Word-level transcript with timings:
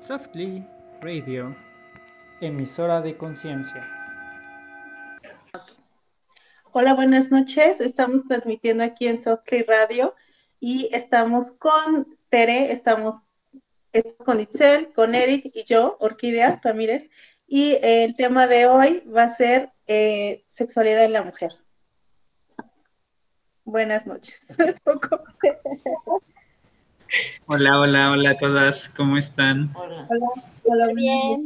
Softly 0.00 0.66
Radio, 1.02 1.54
emisora 2.40 3.02
de 3.02 3.18
conciencia. 3.18 3.86
Hola, 6.72 6.94
buenas 6.94 7.30
noches. 7.30 7.80
Estamos 7.80 8.24
transmitiendo 8.24 8.82
aquí 8.82 9.08
en 9.08 9.18
Softly 9.18 9.62
Radio 9.62 10.14
y 10.58 10.88
estamos 10.92 11.50
con 11.50 12.16
Tere, 12.30 12.72
estamos, 12.72 13.16
con 14.24 14.40
Itzel, 14.40 14.90
con 14.94 15.14
Eric 15.14 15.50
y 15.52 15.64
yo, 15.64 15.98
Orquídea 16.00 16.58
Ramírez. 16.64 17.10
Y 17.46 17.76
el 17.82 18.16
tema 18.16 18.46
de 18.46 18.66
hoy 18.66 19.00
va 19.00 19.24
a 19.24 19.28
ser 19.28 19.70
eh, 19.86 20.44
sexualidad 20.46 21.04
en 21.04 21.12
la 21.12 21.22
mujer. 21.22 21.52
Buenas 23.64 24.06
noches. 24.06 24.40
Hola, 27.46 27.80
hola, 27.80 28.12
hola 28.12 28.30
a 28.30 28.36
todas, 28.36 28.88
¿cómo 28.88 29.16
están? 29.16 29.72
Hola, 29.74 30.06
hola, 30.64 30.86
bien. 30.94 31.40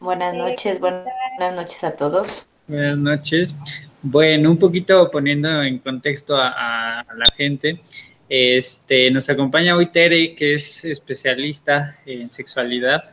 Buenas 0.00 0.34
noches, 0.34 0.78
buenas 0.78 1.06
noches 1.54 1.82
a 1.82 1.96
todos. 1.96 2.46
Buenas 2.68 2.98
noches. 2.98 3.58
Bueno, 4.02 4.50
un 4.50 4.58
poquito 4.58 5.10
poniendo 5.10 5.62
en 5.62 5.78
contexto 5.78 6.36
a, 6.36 7.04
la 7.16 7.26
gente, 7.36 7.80
este, 8.28 9.10
nos 9.10 9.28
acompaña 9.28 9.76
hoy 9.76 9.86
Tere, 9.86 10.34
que 10.34 10.54
es 10.54 10.84
especialista 10.84 11.98
en 12.06 12.30
sexualidad, 12.30 13.10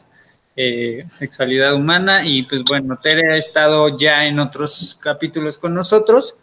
eh, 0.55 1.05
sexualidad 1.09 1.73
humana, 1.73 2.25
y 2.25 2.43
pues 2.43 2.63
bueno, 2.63 2.99
Tere 3.01 3.33
ha 3.33 3.37
estado 3.37 3.97
ya 3.97 4.27
en 4.27 4.39
otros 4.39 4.99
capítulos 5.01 5.57
con 5.57 5.73
nosotros. 5.73 6.39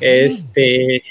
Este, 0.00 1.02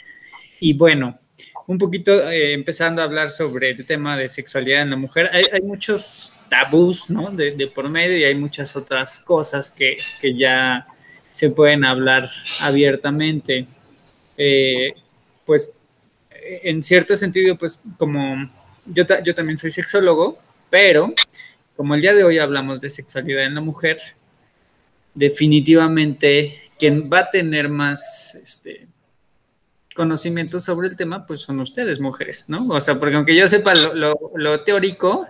y 0.59 0.73
bueno, 0.73 1.17
un 1.67 1.77
poquito 1.77 2.29
eh, 2.29 2.53
empezando 2.53 3.01
a 3.01 3.05
hablar 3.05 3.29
sobre 3.29 3.71
el 3.71 3.85
tema 3.85 4.17
de 4.17 4.29
sexualidad 4.29 4.81
en 4.81 4.89
la 4.91 4.95
mujer. 4.95 5.29
Hay, 5.33 5.61
muchos 5.61 6.33
tabús, 6.49 7.09
¿no? 7.09 7.31
De, 7.31 7.71
por 7.73 7.89
medio 7.89 8.17
y 8.17 8.23
hay 8.23 8.35
muchas 8.35 8.75
otras 8.75 9.19
cosas 9.19 9.71
que, 9.71 9.97
ya 10.35 10.87
se 11.31 11.49
pueden 11.49 11.85
hablar 11.85 12.29
abiertamente. 12.61 13.67
Eh, 14.37 14.93
pues, 15.45 15.75
en 16.63 16.83
cierto 16.83 17.15
sentido, 17.15 17.57
pues, 17.57 17.81
como 17.97 18.49
yo, 18.85 19.03
yo 19.23 19.33
también 19.33 19.57
soy 19.57 19.71
sexólogo, 19.71 20.37
pero 20.69 21.13
como 21.75 21.95
el 21.95 22.01
día 22.01 22.13
de 22.13 22.23
hoy 22.23 22.37
hablamos 22.37 22.81
de 22.81 22.89
sexualidad 22.89 23.45
en 23.45 23.55
la 23.55 23.61
mujer, 23.61 23.99
definitivamente 25.13 26.61
quien 26.77 27.09
va 27.11 27.19
a 27.19 27.29
tener 27.29 27.69
más 27.69 28.35
este, 28.43 28.87
conocimientos 29.93 30.63
sobre 30.63 30.87
el 30.87 30.95
tema, 30.95 31.25
pues 31.25 31.41
son 31.41 31.59
ustedes, 31.59 31.99
mujeres, 31.99 32.45
¿no? 32.47 32.67
O 32.67 32.81
sea, 32.81 32.99
porque 32.99 33.15
aunque 33.15 33.35
yo 33.35 33.47
sepa 33.47 33.73
lo, 33.75 34.61
teórico, 34.63 35.27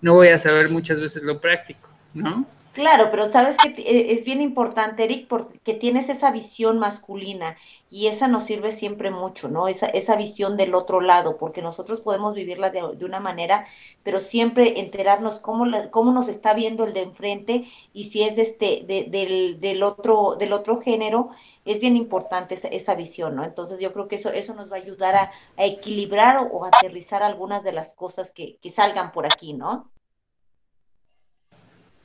no 0.00 0.14
voy 0.14 0.28
a 0.28 0.38
saber 0.38 0.70
muchas 0.70 1.00
veces 1.00 1.22
lo 1.24 1.40
práctico, 1.40 1.88
¿no? 2.14 2.46
Claro, 2.74 3.06
pero 3.10 3.30
sabes 3.30 3.56
que 3.56 3.82
eh, 3.82 4.14
es 4.14 4.24
bien 4.24 4.40
importante, 4.40 5.04
Eric, 5.04 5.28
porque 5.28 5.74
tienes 5.74 6.08
esa 6.08 6.32
visión 6.32 6.80
masculina 6.80 7.56
y 7.88 8.08
esa 8.08 8.26
nos 8.26 8.46
sirve 8.46 8.72
siempre 8.72 9.12
mucho, 9.12 9.48
¿no? 9.48 9.68
Esa, 9.68 9.86
esa 9.86 10.16
visión 10.16 10.56
del 10.56 10.74
otro 10.74 11.00
lado, 11.00 11.36
porque 11.36 11.62
nosotros 11.62 12.00
podemos 12.00 12.34
vivirla 12.34 12.70
de, 12.70 12.82
una 13.04 13.20
manera, 13.20 13.66
pero 14.02 14.18
siempre 14.18 14.80
enterarnos 14.80 15.38
cómo, 15.38 15.66
cómo 15.92 16.12
nos 16.12 16.26
está 16.26 16.52
viendo 16.54 16.84
el 16.84 16.94
de 16.94 17.02
enfrente 17.02 17.68
y 17.92 18.06
si 18.06 18.24
es 18.24 18.34
de 18.34 18.42
este, 18.42 18.84
del, 19.08 19.60
del, 19.60 19.82
otro, 19.84 20.34
del 20.34 20.52
otro 20.52 20.80
género 20.80 21.30
es 21.64 21.80
bien 21.80 21.96
importante 21.96 22.58
esa, 22.70 22.94
visión, 22.94 23.36
¿no? 23.36 23.44
Entonces 23.44 23.80
yo 23.80 23.92
creo 23.92 24.06
que 24.06 24.16
eso, 24.16 24.30
eso 24.30 24.54
nos 24.54 24.70
va 24.70 24.76
a 24.76 24.80
ayudar 24.80 25.14
a, 25.14 25.30
equilibrar 25.56 26.48
o, 26.50 26.64
a 26.64 26.68
aterrizar 26.68 27.22
algunas 27.22 27.64
de 27.64 27.72
las 27.72 27.88
cosas 27.94 28.30
que, 28.30 28.58
salgan 28.74 29.12
por 29.12 29.24
aquí, 29.24 29.54
¿no? 29.54 29.90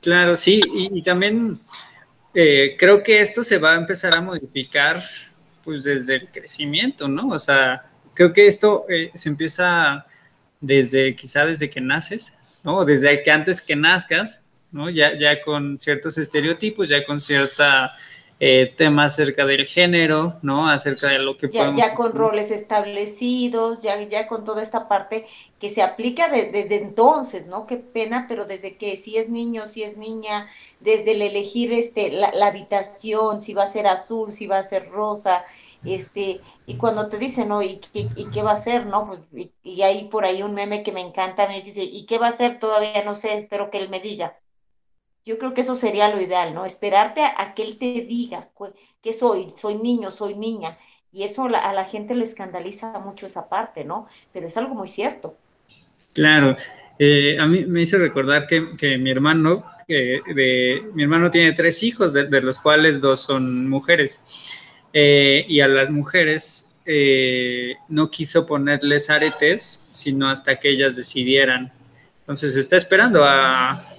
Claro, 0.00 0.34
sí, 0.34 0.62
y, 0.72 1.02
también 1.02 1.60
eh, 2.32 2.74
creo 2.78 3.02
que 3.02 3.20
esto 3.20 3.42
se 3.42 3.58
va 3.58 3.72
a 3.72 3.76
empezar 3.76 4.16
a 4.16 4.22
modificar 4.22 4.98
pues 5.62 5.84
desde 5.84 6.14
el 6.16 6.28
crecimiento, 6.28 7.06
¿no? 7.06 7.28
O 7.28 7.38
sea, 7.38 7.84
creo 8.14 8.32
que 8.32 8.46
esto 8.46 8.86
eh, 8.88 9.10
se 9.14 9.28
empieza 9.28 10.06
desde, 10.58 11.14
quizá 11.14 11.44
desde 11.44 11.68
que 11.68 11.82
naces, 11.82 12.34
¿no? 12.62 12.82
Desde 12.86 13.22
que 13.22 13.30
antes 13.30 13.60
que 13.60 13.76
nazcas, 13.76 14.42
¿no? 14.72 14.88
Ya, 14.88 15.18
ya 15.18 15.42
con 15.42 15.78
ciertos 15.78 16.16
estereotipos, 16.16 16.88
ya 16.88 17.04
con 17.04 17.20
cierta 17.20 17.94
eh, 18.42 18.72
temas 18.74 19.12
acerca 19.12 19.44
del 19.44 19.66
género, 19.66 20.38
¿no? 20.40 20.66
Acerca 20.66 21.08
de 21.08 21.18
lo 21.18 21.36
que 21.36 21.50
ya, 21.50 21.76
ya 21.76 21.94
con 21.94 22.14
roles 22.14 22.50
establecidos, 22.50 23.82
ya, 23.82 24.00
ya 24.08 24.26
con 24.26 24.46
toda 24.46 24.62
esta 24.62 24.88
parte 24.88 25.26
que 25.58 25.68
se 25.68 25.82
aplica 25.82 26.30
desde 26.30 26.76
entonces, 26.76 27.46
¿no? 27.46 27.66
Qué 27.66 27.76
pena, 27.76 28.24
pero 28.30 28.46
desde 28.46 28.78
que 28.78 29.02
si 29.04 29.18
es 29.18 29.28
niño, 29.28 29.66
si 29.66 29.82
es 29.82 29.98
niña, 29.98 30.48
desde 30.80 31.12
el 31.12 31.20
elegir 31.20 31.70
este, 31.74 32.10
la, 32.10 32.30
habitación, 32.46 33.42
si 33.42 33.52
va 33.52 33.64
a 33.64 33.72
ser 33.72 33.86
azul, 33.86 34.32
si 34.32 34.46
va 34.46 34.60
a 34.60 34.68
ser 34.70 34.88
rosa, 34.88 35.44
este, 35.84 36.40
y 36.64 36.76
cuando 36.78 37.10
te 37.10 37.18
dicen, 37.18 37.48
¿no? 37.48 37.62
¿Y, 37.62 37.82
y, 37.92 38.30
qué 38.30 38.42
va 38.42 38.52
a 38.52 38.64
ser, 38.64 38.86
no? 38.86 39.06
Pues, 39.06 39.20
y, 39.34 39.52
y 39.62 39.82
hay 39.82 40.08
por 40.08 40.24
ahí 40.24 40.42
un 40.42 40.54
meme 40.54 40.82
que 40.82 40.92
me 40.92 41.00
encanta, 41.02 41.46
me 41.46 41.60
dice, 41.60 41.82
¿y 41.82 42.06
qué 42.06 42.16
va 42.16 42.28
a 42.28 42.36
ser? 42.38 42.58
Todavía 42.58 43.04
no 43.04 43.16
sé, 43.16 43.36
espero 43.36 43.70
que 43.70 43.78
él 43.78 43.90
me 43.90 44.00
diga. 44.00 44.38
Yo 45.24 45.38
creo 45.38 45.54
que 45.54 45.60
eso 45.60 45.74
sería 45.74 46.08
lo 46.08 46.20
ideal, 46.20 46.54
¿no? 46.54 46.64
Esperarte 46.64 47.22
a, 47.22 47.54
que 47.54 47.62
él 47.62 47.78
te 47.78 48.02
diga 48.02 48.48
que 49.02 49.12
soy, 49.12 49.52
soy 49.60 49.76
niño, 49.76 50.10
soy 50.10 50.34
niña. 50.34 50.78
Y 51.12 51.24
eso 51.24 51.44
a 51.44 51.72
la 51.72 51.84
gente 51.84 52.14
le 52.14 52.24
escandaliza 52.24 52.98
mucho 53.00 53.26
esa 53.26 53.48
parte, 53.48 53.84
¿no? 53.84 54.06
Pero 54.32 54.46
es 54.46 54.56
algo 54.56 54.74
muy 54.74 54.88
cierto. 54.88 55.36
Claro. 56.12 56.56
Eh, 56.98 57.38
a 57.38 57.46
mí 57.46 57.64
me 57.66 57.82
hizo 57.82 57.98
recordar 57.98 58.46
que, 58.46 58.98
mi 58.98 59.10
hermano, 59.10 59.64
de, 59.88 60.82
mi 60.94 61.02
hermano 61.02 61.30
tiene 61.30 61.52
tres 61.52 61.82
hijos, 61.82 62.12
de, 62.12 62.40
los 62.42 62.58
cuales 62.58 63.00
dos 63.00 63.20
son 63.20 63.68
mujeres. 63.68 64.20
Eh, 64.92 65.44
y 65.48 65.60
a 65.60 65.68
las 65.68 65.90
mujeres 65.90 66.78
eh, 66.84 67.76
no 67.88 68.10
quiso 68.10 68.46
ponerles 68.46 69.10
aretes, 69.10 69.88
sino 69.92 70.28
hasta 70.28 70.56
que 70.58 70.70
ellas 70.70 70.96
decidieran. 70.96 71.72
Entonces 72.20 72.56
está 72.56 72.76
esperando 72.76 73.24
a, 73.24 73.89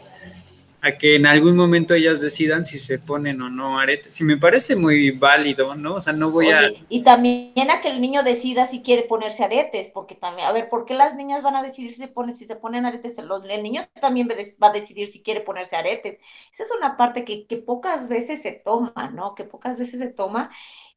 a 0.81 0.97
que 0.97 1.15
en 1.15 1.27
algún 1.27 1.55
momento 1.55 1.93
ellas 1.93 2.21
decidan 2.21 2.65
si 2.65 2.79
se 2.79 2.97
ponen 2.97 3.41
o 3.41 3.49
no 3.49 3.79
aretes. 3.79 4.15
Si 4.15 4.23
me 4.23 4.37
parece 4.37 4.75
muy 4.75 5.11
válido, 5.11 5.75
¿no? 5.75 5.95
O 5.95 6.01
sea, 6.01 6.11
no 6.13 6.31
voy 6.31 6.49
a... 6.49 6.61
Y 6.89 7.03
también 7.03 7.69
a 7.69 7.81
que 7.81 7.89
el 7.89 8.01
niño 8.01 8.23
decida 8.23 8.65
si 8.65 8.81
quiere 8.81 9.03
ponerse 9.03 9.43
aretes, 9.43 9.91
porque 9.93 10.15
también, 10.15 10.47
a 10.47 10.51
ver, 10.51 10.69
¿por 10.69 10.85
qué 10.85 10.95
las 10.95 11.15
niñas 11.15 11.43
van 11.43 11.55
a 11.55 11.63
decidir 11.63 11.91
si 11.91 11.97
se 11.99 12.07
ponen, 12.07 12.35
si 12.35 12.45
se 12.45 12.55
ponen 12.55 12.85
aretes? 12.85 13.15
El 13.17 13.63
niño 13.63 13.87
también 14.01 14.27
va 14.61 14.67
a 14.69 14.73
decidir 14.73 15.11
si 15.11 15.21
quiere 15.21 15.41
ponerse 15.41 15.75
aretes. 15.75 16.19
Esa 16.53 16.63
es 16.63 16.71
una 16.71 16.97
parte 16.97 17.25
que, 17.25 17.45
que 17.45 17.57
pocas 17.57 18.07
veces 18.07 18.41
se 18.41 18.51
toma, 18.53 19.11
¿no? 19.13 19.35
Que 19.35 19.43
pocas 19.43 19.77
veces 19.77 19.99
se 19.99 20.09
toma 20.09 20.51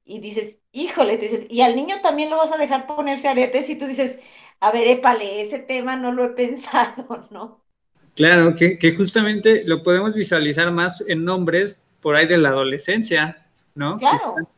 y 0.04 0.20
dices, 0.20 0.58
híjole, 0.72 1.18
dices, 1.18 1.46
y 1.50 1.60
al 1.62 1.76
niño 1.76 2.00
también 2.02 2.30
lo 2.30 2.36
vas 2.38 2.52
a 2.52 2.56
dejar 2.58 2.86
ponerse 2.86 3.28
aretes 3.28 3.68
y 3.70 3.76
tú 3.76 3.86
dices, 3.86 4.18
a 4.60 4.70
ver, 4.72 4.86
épale, 4.88 5.42
ese 5.42 5.58
tema 5.58 5.96
no 5.96 6.12
lo 6.12 6.24
he 6.24 6.28
pensado, 6.30 7.06
¿no? 7.30 7.63
Claro, 8.14 8.54
que, 8.54 8.94
justamente 8.96 9.64
lo 9.66 9.82
podemos 9.82 10.14
visualizar 10.14 10.70
más 10.70 11.02
en 11.06 11.24
nombres 11.24 11.80
por 12.00 12.14
ahí 12.14 12.26
de 12.26 12.38
la 12.38 12.50
adolescencia, 12.50 13.44
¿no? 13.74 13.98
Claro. 13.98 14.48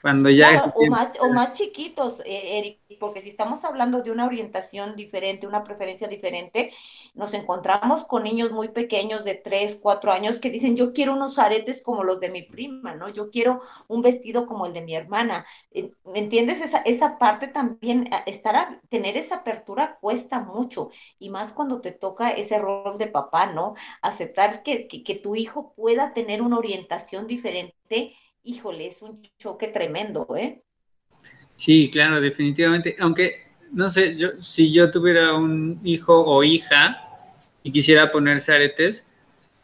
Cuando 0.00 0.30
ya 0.30 0.56
o, 0.74 0.86
más, 0.86 1.12
o 1.20 1.30
más 1.30 1.54
chiquitos, 1.54 2.20
eh, 2.20 2.58
Eric, 2.58 2.98
porque 3.00 3.20
si 3.20 3.30
estamos 3.30 3.64
hablando 3.64 4.02
de 4.02 4.10
una 4.10 4.26
orientación 4.26 4.94
diferente, 4.96 5.46
una 5.46 5.64
preferencia 5.64 6.08
diferente, 6.08 6.72
nos 7.14 7.34
encontramos 7.34 8.06
con 8.06 8.22
niños 8.22 8.52
muy 8.52 8.68
pequeños 8.68 9.24
de 9.24 9.34
3, 9.34 9.78
4 9.80 10.12
años 10.12 10.38
que 10.38 10.50
dicen, 10.50 10.76
yo 10.76 10.92
quiero 10.92 11.14
unos 11.14 11.38
aretes 11.38 11.82
como 11.82 12.04
los 12.04 12.20
de 12.20 12.30
mi 12.30 12.42
prima, 12.42 12.94
¿no? 12.94 13.08
Yo 13.08 13.30
quiero 13.30 13.62
un 13.88 14.02
vestido 14.02 14.46
como 14.46 14.66
el 14.66 14.72
de 14.72 14.82
mi 14.82 14.94
hermana. 14.94 15.46
Eh, 15.72 15.92
¿Me 16.04 16.20
entiendes? 16.20 16.60
Esa, 16.60 16.78
esa 16.78 17.18
parte 17.18 17.48
también, 17.48 18.08
estar 18.26 18.56
a, 18.56 18.80
tener 18.88 19.16
esa 19.16 19.36
apertura 19.36 19.98
cuesta 20.00 20.38
mucho, 20.40 20.90
y 21.18 21.30
más 21.30 21.52
cuando 21.52 21.80
te 21.80 21.92
toca 21.92 22.30
ese 22.30 22.58
rol 22.58 22.98
de 22.98 23.08
papá, 23.08 23.46
¿no? 23.46 23.74
Aceptar 24.02 24.62
que, 24.62 24.86
que, 24.86 25.02
que 25.02 25.16
tu 25.16 25.34
hijo 25.34 25.72
pueda 25.74 26.14
tener 26.14 26.42
una 26.42 26.58
orientación 26.58 27.26
diferente 27.26 28.14
híjole, 28.48 28.86
es 28.88 29.02
un 29.02 29.20
choque 29.38 29.68
tremendo, 29.68 30.26
¿eh? 30.36 30.62
Sí, 31.54 31.90
claro, 31.90 32.20
definitivamente. 32.20 32.96
Aunque, 32.98 33.42
no 33.72 33.90
sé, 33.90 34.16
yo, 34.16 34.42
si 34.42 34.72
yo 34.72 34.90
tuviera 34.90 35.34
un 35.34 35.80
hijo 35.84 36.24
o 36.24 36.42
hija 36.42 36.96
y 37.62 37.70
quisiera 37.70 38.10
ponerse 38.10 38.52
aretes, 38.52 39.06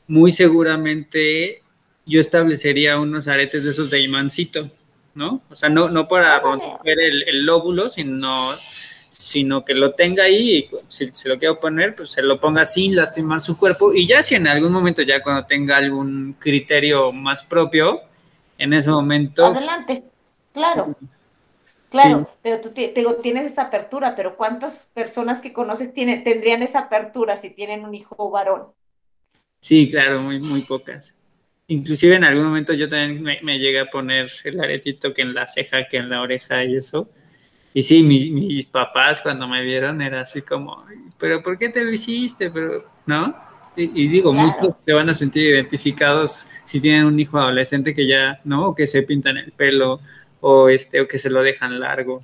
muy 0.07 0.33
seguramente 0.33 1.63
yo 2.05 2.21
establecería 2.21 3.01
unos 3.01 3.27
aretes 3.27 3.65
de 3.65 3.71
esos 3.71 3.89
de 3.89 4.01
imancito, 4.01 4.71
¿no? 5.15 5.41
O 5.49 5.57
sea, 5.57 5.71
no, 5.71 5.89
no 5.89 6.07
para 6.07 6.39
romper 6.41 7.01
el, 7.01 7.47
lóbulo, 7.47 7.89
sino, 7.89 8.53
sino 9.09 9.65
que 9.65 9.73
lo 9.73 9.93
tenga 9.93 10.25
ahí 10.25 10.59
y 10.59 10.69
si 10.89 11.11
se 11.11 11.31
lo 11.31 11.39
quiero 11.39 11.59
poner, 11.59 11.97
pues 11.97 12.11
se 12.11 12.23
lo 12.23 12.39
ponga 12.39 12.67
sin 12.67 12.95
lastimar 12.95 13.41
su 13.41 13.57
cuerpo. 13.57 13.95
Y 13.95 14.07
ya 14.07 14.23
si 14.23 14.35
en 14.35 14.47
algún 14.47 14.73
momento, 14.73 15.01
ya 15.01 15.23
cuando 15.23 15.47
tenga 15.47 15.79
algún 15.79 16.35
criterio 16.39 17.13
más 17.13 17.45
propio, 17.45 18.03
en 18.59 18.73
ese 18.73 18.91
momento. 18.91 19.45
Adelante, 19.45 20.05
claro. 20.53 20.97
Claro, 21.91 22.29
pero 22.43 22.61
tú 22.61 22.73
pero 22.75 23.17
tienes 23.17 23.53
esa 23.53 23.63
apertura, 23.63 24.17
pero 24.17 24.37
¿cuántas 24.37 24.89
personas 24.95 25.41
que 25.41 25.53
conoces 25.53 25.95
tienen, 25.95 26.25
tendrían 26.25 26.61
esa 26.65 26.81
apertura 26.81 27.41
si 27.41 27.51
tienen 27.51 27.85
un 27.85 27.95
hijo 27.95 28.31
varón? 28.31 28.73
Sí, 29.61 29.89
claro, 29.89 30.21
muy, 30.21 30.41
muy 30.41 30.63
pocas. 30.63 31.15
Inclusive 31.69 32.17
en 32.17 32.25
algún 32.25 32.47
momento 32.47 32.75
yo 32.75 32.89
también 32.89 33.23
me, 33.23 33.59
llegué 33.59 33.81
a 33.81 33.87
poner 33.87 34.31
el 34.43 34.61
aretito 34.61 35.15
que 35.15 35.23
en 35.23 35.35
la 35.35 35.47
ceja, 35.47 35.87
que 35.89 35.99
en 35.99 36.11
la 36.11 36.21
oreja 36.21 36.65
y 36.65 36.77
eso. 36.77 37.09
Y 37.73 37.85
sí, 37.85 38.03
mis 38.03 38.67
papás 38.67 39.21
cuando 39.21 39.47
me 39.49 39.63
vieron 39.63 40.03
era 40.03 40.23
así 40.23 40.43
como, 40.43 40.85
pero 41.19 41.43
¿por 41.43 41.57
qué 41.57 41.69
te 41.69 41.85
lo 41.85 41.93
hiciste? 41.93 42.51
Pero, 42.51 42.85
¿no? 43.07 43.35
Y, 43.77 44.09
digo, 44.09 44.33
muchos 44.33 44.79
se 44.79 44.93
van 44.93 45.09
a 45.09 45.15
sentir 45.15 45.55
identificados 45.55 46.47
si 46.65 46.81
tienen 46.81 47.07
un 47.07 47.19
hijo 47.19 47.39
adolescente 47.39 47.95
que 47.95 48.07
ya, 48.07 48.41
¿no? 48.45 48.69
O 48.69 48.75
que 48.75 48.87
se 48.87 49.03
pintan 49.03 49.37
el 49.37 49.53
pelo 49.53 50.01
o 50.41 50.69
este 50.69 51.01
o 51.01 51.09
que 51.09 51.19
se 51.19 51.31
lo 51.31 51.43
dejan 51.43 51.81
largo. 51.81 52.23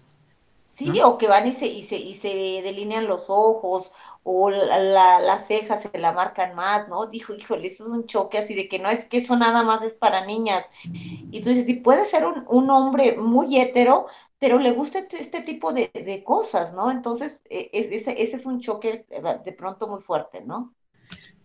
Sí, 0.76 1.00
o 1.02 1.19
que 1.19 1.26
van 1.26 1.47
y 1.47 1.52
se, 1.52 1.67
y 1.67 1.82
se, 1.85 1.97
y 1.97 2.14
se 2.17 2.29
delinean 2.62 3.06
los 3.06 3.25
ojos, 3.29 3.91
o 4.23 4.50
la, 4.50 5.20
las 5.20 5.47
cejas 5.47 5.82
se 5.82 5.99
la 5.99 6.12
marcan 6.12 6.55
más, 6.55 6.88
¿no? 6.88 7.06
Dijo, 7.06 7.35
híjole, 7.35 7.67
eso 7.69 7.85
es 7.85 7.91
un 7.91 8.06
choque 8.06 8.38
así 8.38 8.55
de 8.55 8.69
que 8.69 8.79
no 8.79 8.88
es 8.88 9.05
que 9.06 9.19
eso 9.19 9.37
nada 9.37 9.62
más 9.62 9.82
es 9.82 9.93
para 9.94 10.25
niñas. 10.26 10.64
Y 10.85 11.41
tú 11.43 11.50
dices, 11.50 11.67
sí, 11.67 11.75
puede 11.75 12.05
ser 12.05 12.26
un, 12.26 12.44
un 12.49 12.70
hombre 12.70 13.17
muy 13.17 13.58
hétero, 13.58 14.06
pero 14.38 14.58
le 14.58 14.73
gusta 14.73 15.00
este, 15.00 15.20
este 15.23 15.43
tipo 15.43 15.73
de, 15.73 15.91
de, 15.93 16.25
cosas, 16.25 16.73
¿no? 16.75 16.91
Entonces, 16.91 17.38
e, 17.49 17.70
es, 17.73 17.87
ese, 17.93 18.23
ese, 18.23 18.37
es 18.37 18.47
un 18.47 18.61
choque 18.61 19.05
eh, 19.11 19.23
de 19.44 19.52
pronto 19.52 19.87
muy 19.88 20.02
fuerte, 20.02 20.41
¿no? 20.43 20.75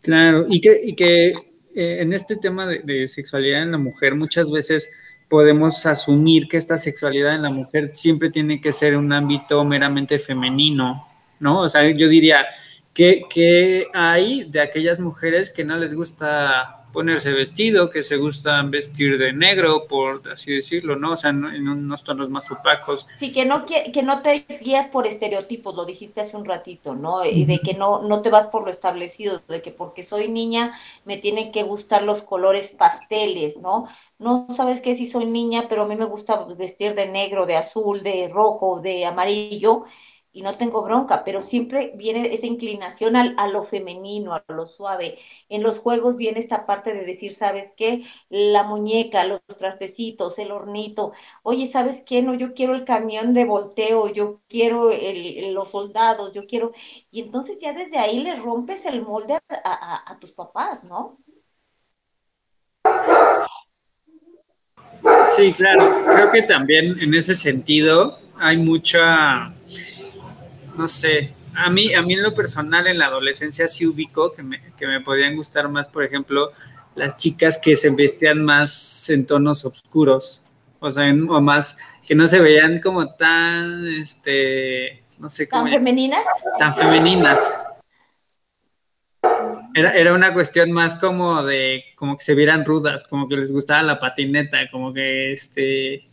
Claro, 0.05 0.45
y 0.47 0.61
que, 0.61 0.79
y 0.83 0.95
que 0.95 1.29
eh, 1.29 1.33
en 1.73 2.13
este 2.13 2.35
tema 2.35 2.67
de, 2.67 2.81
de 2.83 3.07
sexualidad 3.07 3.63
en 3.63 3.71
la 3.71 3.79
mujer 3.79 4.13
muchas 4.13 4.51
veces 4.51 4.91
podemos 5.27 5.83
asumir 5.87 6.47
que 6.47 6.57
esta 6.57 6.77
sexualidad 6.77 7.33
en 7.33 7.41
la 7.41 7.49
mujer 7.49 7.89
siempre 7.95 8.29
tiene 8.29 8.61
que 8.61 8.71
ser 8.71 8.95
un 8.95 9.11
ámbito 9.11 9.65
meramente 9.65 10.19
femenino, 10.19 11.07
¿no? 11.39 11.61
O 11.61 11.69
sea, 11.69 11.89
yo 11.89 12.07
diría, 12.07 12.45
¿qué, 12.93 13.87
hay 13.93 14.43
de 14.43 14.61
aquellas 14.61 14.99
mujeres 14.99 15.49
que 15.49 15.63
no 15.63 15.75
les 15.75 15.95
gusta 15.95 16.84
ponerse 16.95 17.33
vestido, 17.33 17.89
que 17.89 18.03
se 18.03 18.15
gustan 18.15 18.71
vestir 18.71 19.17
de 19.17 19.33
negro, 19.33 19.85
por 19.87 20.21
así 20.31 20.55
decirlo, 20.55 20.95
¿no? 20.95 21.11
O 21.11 21.17
sea, 21.17 21.29
en 21.31 21.67
unos 21.67 22.05
tonos 22.05 22.29
más 22.29 22.49
opacos. 22.49 23.05
Sí, 23.19 23.33
que 23.33 23.45
no, 23.45 23.65
que, 23.65 24.01
no 24.01 24.21
te 24.21 24.45
guías 24.61 24.87
por 24.87 25.05
estereotipos, 25.05 25.75
lo 25.75 25.85
dijiste 25.85 26.21
hace 26.21 26.37
un 26.37 26.45
ratito, 26.45 26.95
¿no? 26.95 27.25
Y 27.25 27.43
de 27.43 27.59
que 27.59 27.73
no, 27.73 28.01
no 28.01 28.21
te 28.21 28.29
vas 28.29 28.47
por 28.47 28.63
lo 28.63 28.71
establecido, 28.71 29.41
de 29.49 29.61
que 29.61 29.71
porque 29.71 30.05
soy 30.05 30.29
niña 30.29 30.79
me 31.03 31.17
tienen 31.17 31.51
que 31.51 31.63
gustar 31.63 32.01
los 32.03 32.23
colores 32.23 32.69
pasteles, 32.69 33.57
¿no? 33.57 33.89
No 34.17 34.47
sabes 34.55 34.79
qué 34.79 34.95
si 34.95 35.11
soy 35.11 35.25
niña, 35.25 35.65
pero 35.67 35.83
a 35.83 35.87
mí 35.87 35.97
me 35.97 36.05
gusta 36.05 36.45
vestir 36.57 36.95
de 36.95 37.07
negro, 37.07 37.45
de 37.45 37.57
azul, 37.57 38.03
de 38.03 38.29
rojo, 38.29 38.79
de 38.79 39.05
amarillo, 39.05 39.83
y 40.35 40.41
no 40.41 40.57
tengo 40.57 40.81
bronca, 40.83 41.23
pero 41.23 41.41
siempre 41.41 41.93
viene 41.95 42.33
esa 42.33 42.45
inclinación 42.45 43.15
al, 43.15 43.35
a 43.37 43.47
lo 43.47 43.63
femenino, 43.63 44.33
a 44.33 44.43
lo 44.49 44.67
suave. 44.67 45.17
En 45.47 45.63
los 45.63 45.79
juegos 45.79 46.17
viene 46.17 46.41
esta 46.41 46.65
parte 46.65 46.93
de 46.93 47.05
decir, 47.05 47.35
¿sabes 47.35 47.71
qué? 47.77 48.03
La 48.27 48.63
muñeca, 48.63 49.23
los 49.23 49.39
trastecitos, 49.57 50.37
el 50.37 50.51
hornito. 50.51 51.13
Oye, 51.41 51.71
¿sabes 51.71 52.03
qué? 52.05 52.21
No, 52.21 52.33
yo 52.33 52.53
quiero 52.53 52.75
el 52.75 52.83
camión 52.83 53.33
de 53.33 53.45
volteo, 53.45 54.09
yo 54.09 54.41
quiero 54.49 54.91
los 55.53 55.71
soldados, 55.71 56.33
yo 56.33 56.45
quiero... 56.47 56.73
Y 57.11 57.21
entonces 57.21 57.57
ya 57.61 57.71
desde 57.71 57.97
ahí 57.97 58.19
le 58.19 58.35
rompes 58.35 58.85
el 58.85 59.03
molde 59.03 59.39
a, 59.47 60.11
a 60.11 60.19
tus 60.19 60.33
papás, 60.33 60.83
¿no? 60.83 61.17
Sí, 65.37 65.53
claro. 65.53 66.03
Creo 66.13 66.29
que 66.29 66.41
también 66.41 66.99
en 66.99 67.13
ese 67.13 67.35
sentido 67.35 68.19
hay 68.37 68.57
mucha 68.57 69.53
no 70.77 70.87
sé, 70.87 71.33
a 71.55 71.69
mí, 71.69 71.93
a 71.93 72.01
mí 72.01 72.13
en 72.13 72.23
lo 72.23 72.33
personal 72.33 72.87
en 72.87 72.97
la 72.97 73.07
adolescencia 73.07 73.67
sí 73.67 73.85
ubico 73.85 74.31
que 74.31 74.43
me, 74.43 74.61
que 74.77 74.87
me 74.87 75.01
podían 75.01 75.35
gustar 75.35 75.69
más, 75.69 75.87
por 75.87 76.03
ejemplo, 76.03 76.51
las 76.95 77.17
chicas 77.17 77.57
que 77.57 77.75
se 77.75 77.89
vestían 77.89 78.43
más 78.43 79.09
en 79.09 79.25
tonos 79.25 79.65
oscuros, 79.65 80.41
o 80.79 80.91
sea, 80.91 81.13
o 81.13 81.41
más, 81.41 81.77
que 82.05 82.15
no 82.15 82.27
se 82.27 82.39
veían 82.39 82.79
como 82.79 83.07
tan, 83.13 83.87
este, 83.87 85.03
no 85.17 85.29
sé 85.29 85.47
cómo. 85.47 85.63
¿Tan 85.63 85.73
femeninas? 85.73 86.25
Tan 86.57 86.75
femeninas. 86.75 87.65
Era, 89.73 89.91
era, 89.93 90.13
una 90.13 90.33
cuestión 90.33 90.71
más 90.71 90.95
como 90.95 91.43
de, 91.43 91.83
como 91.95 92.17
que 92.17 92.23
se 92.23 92.33
vieran 92.33 92.63
rudas, 92.63 93.03
como 93.03 93.27
que 93.27 93.35
les 93.35 93.51
gustaba 93.51 93.83
la 93.83 93.99
patineta, 93.99 94.57
como 94.71 94.93
que, 94.93 95.33
este, 95.33 96.07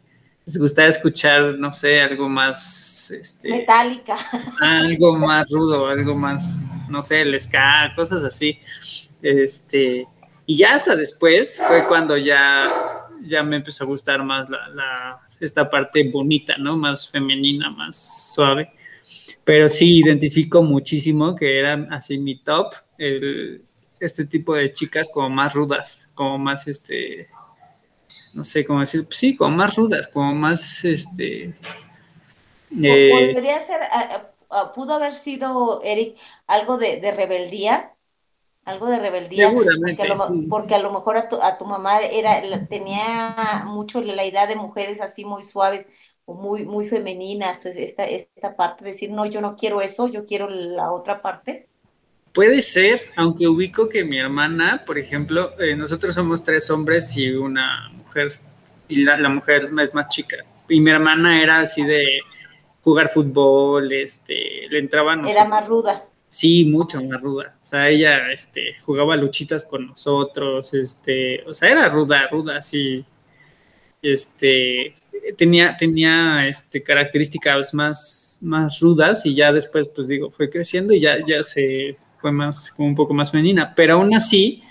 les 0.44 0.58
gustaba 0.58 0.88
escuchar, 0.88 1.56
no 1.58 1.72
sé, 1.72 2.00
algo 2.00 2.28
más... 2.28 3.10
Este, 3.10 3.48
Metálica. 3.48 4.16
Algo 4.60 5.16
más 5.16 5.48
rudo, 5.48 5.86
algo 5.86 6.14
más, 6.14 6.64
no 6.88 7.02
sé, 7.02 7.20
el 7.20 7.38
ska, 7.38 7.92
cosas 7.94 8.24
así. 8.24 8.58
Este, 9.22 10.06
y 10.46 10.56
ya 10.56 10.72
hasta 10.72 10.96
después 10.96 11.60
fue 11.68 11.86
cuando 11.86 12.16
ya, 12.16 12.64
ya 13.22 13.42
me 13.44 13.56
empezó 13.56 13.84
a 13.84 13.86
gustar 13.86 14.24
más 14.24 14.50
la, 14.50 15.18
esta 15.38 15.70
parte 15.70 16.10
bonita, 16.10 16.56
¿no? 16.58 16.76
Más 16.76 17.08
femenina, 17.08 17.70
más 17.70 18.32
suave. 18.34 18.72
Pero 19.44 19.68
sí 19.68 19.98
identifico 19.98 20.62
muchísimo 20.62 21.36
que 21.36 21.58
eran 21.58 21.92
así 21.92 22.18
mi 22.18 22.38
top, 22.38 22.74
este 24.00 24.24
tipo 24.26 24.54
de 24.54 24.72
chicas 24.72 25.08
como 25.12 25.28
más 25.30 25.54
rudas, 25.54 26.08
como 26.14 26.38
más 26.38 26.66
este 26.66 27.28
no 28.34 28.44
sé 28.44 28.64
cómo 28.64 28.80
decir, 28.80 29.06
sí, 29.10 29.36
como 29.36 29.56
más 29.56 29.76
rudas, 29.76 30.08
como 30.08 30.34
más, 30.34 30.84
este... 30.84 31.54
Eh, 32.82 33.10
Podría 33.34 33.60
ser, 33.66 33.80
pudo 34.74 34.94
haber 34.94 35.14
sido, 35.14 35.82
Eric, 35.82 36.16
algo 36.46 36.78
de, 36.78 37.12
rebeldía, 37.12 37.92
algo 38.64 38.86
de 38.86 38.98
rebeldía, 38.98 39.52
porque 39.52 40.02
a, 40.02 40.06
lo, 40.06 40.48
porque 40.48 40.74
a 40.74 40.78
lo 40.78 40.92
mejor 40.92 41.16
a 41.16 41.28
tu, 41.28 41.36
a 41.36 41.58
tu, 41.58 41.66
mamá 41.66 42.00
era, 42.00 42.40
tenía 42.68 43.64
mucho 43.66 44.00
la 44.00 44.24
idea 44.24 44.46
de 44.46 44.56
mujeres 44.56 45.00
así 45.00 45.24
muy 45.24 45.44
suaves, 45.44 45.86
o 46.24 46.34
muy, 46.34 46.64
muy 46.64 46.88
femeninas, 46.88 47.64
esta, 47.66 48.04
esta 48.04 48.56
parte 48.56 48.84
de 48.84 48.92
decir, 48.92 49.10
no, 49.10 49.26
yo 49.26 49.40
no 49.40 49.56
quiero 49.56 49.80
eso, 49.80 50.08
yo 50.08 50.24
quiero 50.24 50.48
la 50.48 50.92
otra 50.92 51.20
parte. 51.20 51.68
Puede 52.32 52.62
ser, 52.62 53.10
aunque 53.16 53.46
ubico 53.46 53.88
que 53.88 54.04
mi 54.04 54.18
hermana, 54.18 54.84
por 54.86 54.98
ejemplo, 54.98 55.52
eh, 55.60 55.76
nosotros 55.76 56.14
somos 56.14 56.42
tres 56.42 56.70
hombres 56.70 57.14
y 57.16 57.30
una 57.30 57.90
mujer, 57.92 58.38
y 58.88 59.04
la, 59.04 59.28
mujer 59.28 59.64
es 59.64 59.92
más, 59.92 60.08
chica. 60.08 60.38
Y 60.66 60.80
mi 60.80 60.90
hermana 60.90 61.42
era 61.42 61.60
así 61.60 61.84
de 61.84 62.20
jugar 62.80 63.10
fútbol, 63.10 63.92
este, 63.92 64.66
le 64.70 64.78
entraban... 64.78 65.26
Era 65.26 65.44
más 65.44 65.68
ruda. 65.68 66.04
Sí, 66.26 66.64
mucho 66.64 67.02
más 67.02 67.20
ruda. 67.20 67.54
O 67.62 67.66
sea, 67.66 67.90
ella 67.90 68.32
este, 68.32 68.76
jugaba 68.80 69.14
luchitas 69.16 69.66
con 69.66 69.88
nosotros, 69.88 70.72
este, 70.72 71.42
o 71.46 71.52
sea, 71.52 71.68
era 71.68 71.90
ruda, 71.90 72.28
ruda, 72.28 72.56
así. 72.56 73.04
Este, 74.00 74.96
tenía, 75.36 75.76
tenía 75.76 76.48
este, 76.48 76.82
características 76.82 77.74
más, 77.74 78.38
más 78.40 78.80
rudas 78.80 79.26
y 79.26 79.34
ya 79.34 79.52
después, 79.52 79.88
pues 79.88 80.08
digo, 80.08 80.30
fue 80.30 80.48
creciendo 80.48 80.94
y 80.94 81.00
ya, 81.00 81.18
ya 81.26 81.42
se 81.42 81.98
fue 82.22 82.32
más, 82.32 82.70
como 82.70 82.88
un 82.88 82.94
poco 82.94 83.12
más 83.12 83.32
femenina, 83.32 83.74
pero 83.74 83.94
aún 83.94 84.14
así, 84.14 84.62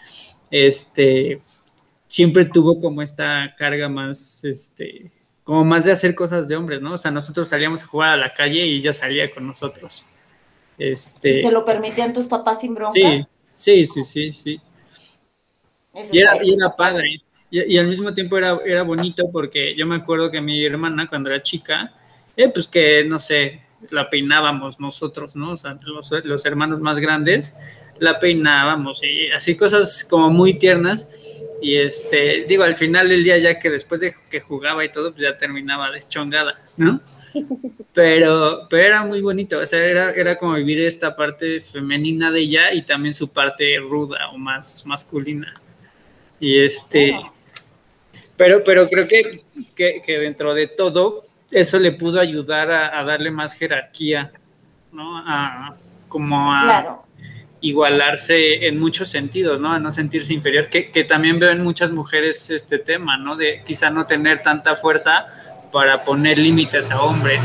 este, 0.50 1.41
siempre 2.08 2.46
tuvo 2.46 2.79
como 2.79 3.01
esta 3.01 3.53
carga 3.58 3.89
más, 3.89 4.43
este, 4.46 5.12
como 5.43 5.65
más 5.65 5.84
de 5.84 5.91
hacer 5.91 6.15
cosas 6.15 6.48
de 6.48 6.55
hombres, 6.55 6.81
¿no? 6.81 6.93
O 6.93 6.98
sea, 6.98 7.12
nosotros 7.12 7.48
salíamos 7.48 7.84
a 7.84 7.88
jugar 7.88 8.10
a 8.10 8.17
la 8.17 8.34
calle 8.34 8.65
y 8.65 8.77
ella 8.77 8.93
salía 8.93 9.29
con 9.29 9.46
nosotros. 9.46 10.03
Este, 10.77 11.39
¿Y 11.39 11.41
se 11.41 11.51
lo 11.51 11.62
permitían 11.62 12.13
tus 12.13 12.25
papás 12.25 12.62
sin 12.62 12.74
bronca? 12.74 12.93
Sí, 12.93 13.25
sí, 13.53 13.86
sí, 13.86 14.03
sí, 14.03 14.31
sí. 14.31 14.62
Y 16.12 16.20
era, 16.20 16.75
padre. 16.75 17.22
Y, 17.51 17.77
al 17.77 17.88
mismo 17.88 18.13
tiempo 18.13 18.38
era, 18.38 18.58
era 18.65 18.84
bonito 18.84 19.29
porque 19.29 19.75
yo 19.75 19.86
me 19.86 19.98
acuerdo 19.98 20.31
que 20.31 20.39
mi 20.39 20.63
hermana, 20.63 21.05
cuando 21.05 21.29
era 21.29 21.43
chica, 21.43 21.93
eh, 22.38 22.48
pues 22.48 22.65
que, 22.65 23.03
no 23.03 23.20
sé, 23.20 23.62
la 23.90 24.10
peinábamos 24.10 24.80
nosotros, 24.80 25.36
¿no? 25.36 25.52
O 25.52 25.58
sea, 25.58 25.78
los, 26.24 26.46
hermanos 26.46 26.80
más 26.80 27.00
grandes 27.00 27.56
la 28.00 28.20
peinábamos 28.20 29.02
y 29.04 29.30
así 29.32 29.56
cosas 29.56 30.06
como 30.10 30.30
muy 30.30 30.56
tiernas. 30.56 31.10
Y 31.62 31.76
este, 31.76 32.46
digo, 32.48 32.64
al 32.64 32.76
final 32.76 33.10
del 33.10 33.24
día, 33.24 33.38
ya 33.38 33.60
que 33.60 33.70
después 33.70 34.02
de 34.02 34.14
que 34.30 34.40
jugaba 34.40 34.84
y 34.84 34.92
todo, 34.92 35.12
pues 35.12 35.22
ya 35.22 35.38
terminaba 35.38 35.92
deschongada, 35.92 36.60
¿no? 36.78 37.02
Pero, 37.94 38.68
pero 38.70 38.84
era 38.84 39.06
muy 39.06 39.22
bonito, 39.22 39.60
o 39.60 39.66
sea, 39.66 39.84
era, 39.86 40.12
era 40.12 40.38
como 40.38 40.54
vivir 40.54 40.82
esta 40.82 41.16
parte 41.16 41.62
femenina 41.62 42.32
de 42.32 42.40
ella 42.40 42.74
y 42.74 42.84
también 42.84 43.14
su 43.14 43.32
parte 43.32 43.78
ruda 43.80 44.30
o 44.32 44.38
más 44.38 44.86
masculina. 44.86 45.54
Y 46.40 46.60
este, 46.60 47.14
pero, 48.36 48.64
pero 48.64 48.90
creo 48.90 49.08
que, 49.08 49.42
que, 49.76 50.02
que 50.06 50.20
dentro 50.20 50.54
de 50.54 50.68
todo, 50.68 51.26
eso 51.51 51.79
le 51.79 51.91
pudo 51.91 52.20
ayudar 52.20 52.72
a, 52.72 53.03
darle 53.03 53.31
más 53.31 53.53
jerarquía, 53.53 54.31
¿no? 54.91 55.17
A, 55.17 55.75
como 56.08 56.53
a 56.53 57.03
igualarse 57.62 58.67
en 58.67 58.79
muchos 58.79 59.10
sentidos, 59.10 59.60
¿no? 59.60 59.72
A 59.74 59.79
no 59.79 59.91
sentirse 59.91 60.34
inferior, 60.34 60.67
que, 60.70 61.03
también 61.03 61.39
veo 61.39 61.51
en 61.51 61.62
muchas 61.62 61.91
mujeres 61.91 62.50
este 62.50 62.79
tema, 62.79 63.17
¿no? 63.17 63.36
De 63.36 63.62
quizá 63.65 63.89
no 63.89 64.05
tener 64.05 64.41
tanta 64.41 64.75
fuerza, 64.75 65.27
para 65.72 66.03
poner 66.03 66.38
límites 66.38 66.91
a 66.91 67.01
hombres. 67.01 67.41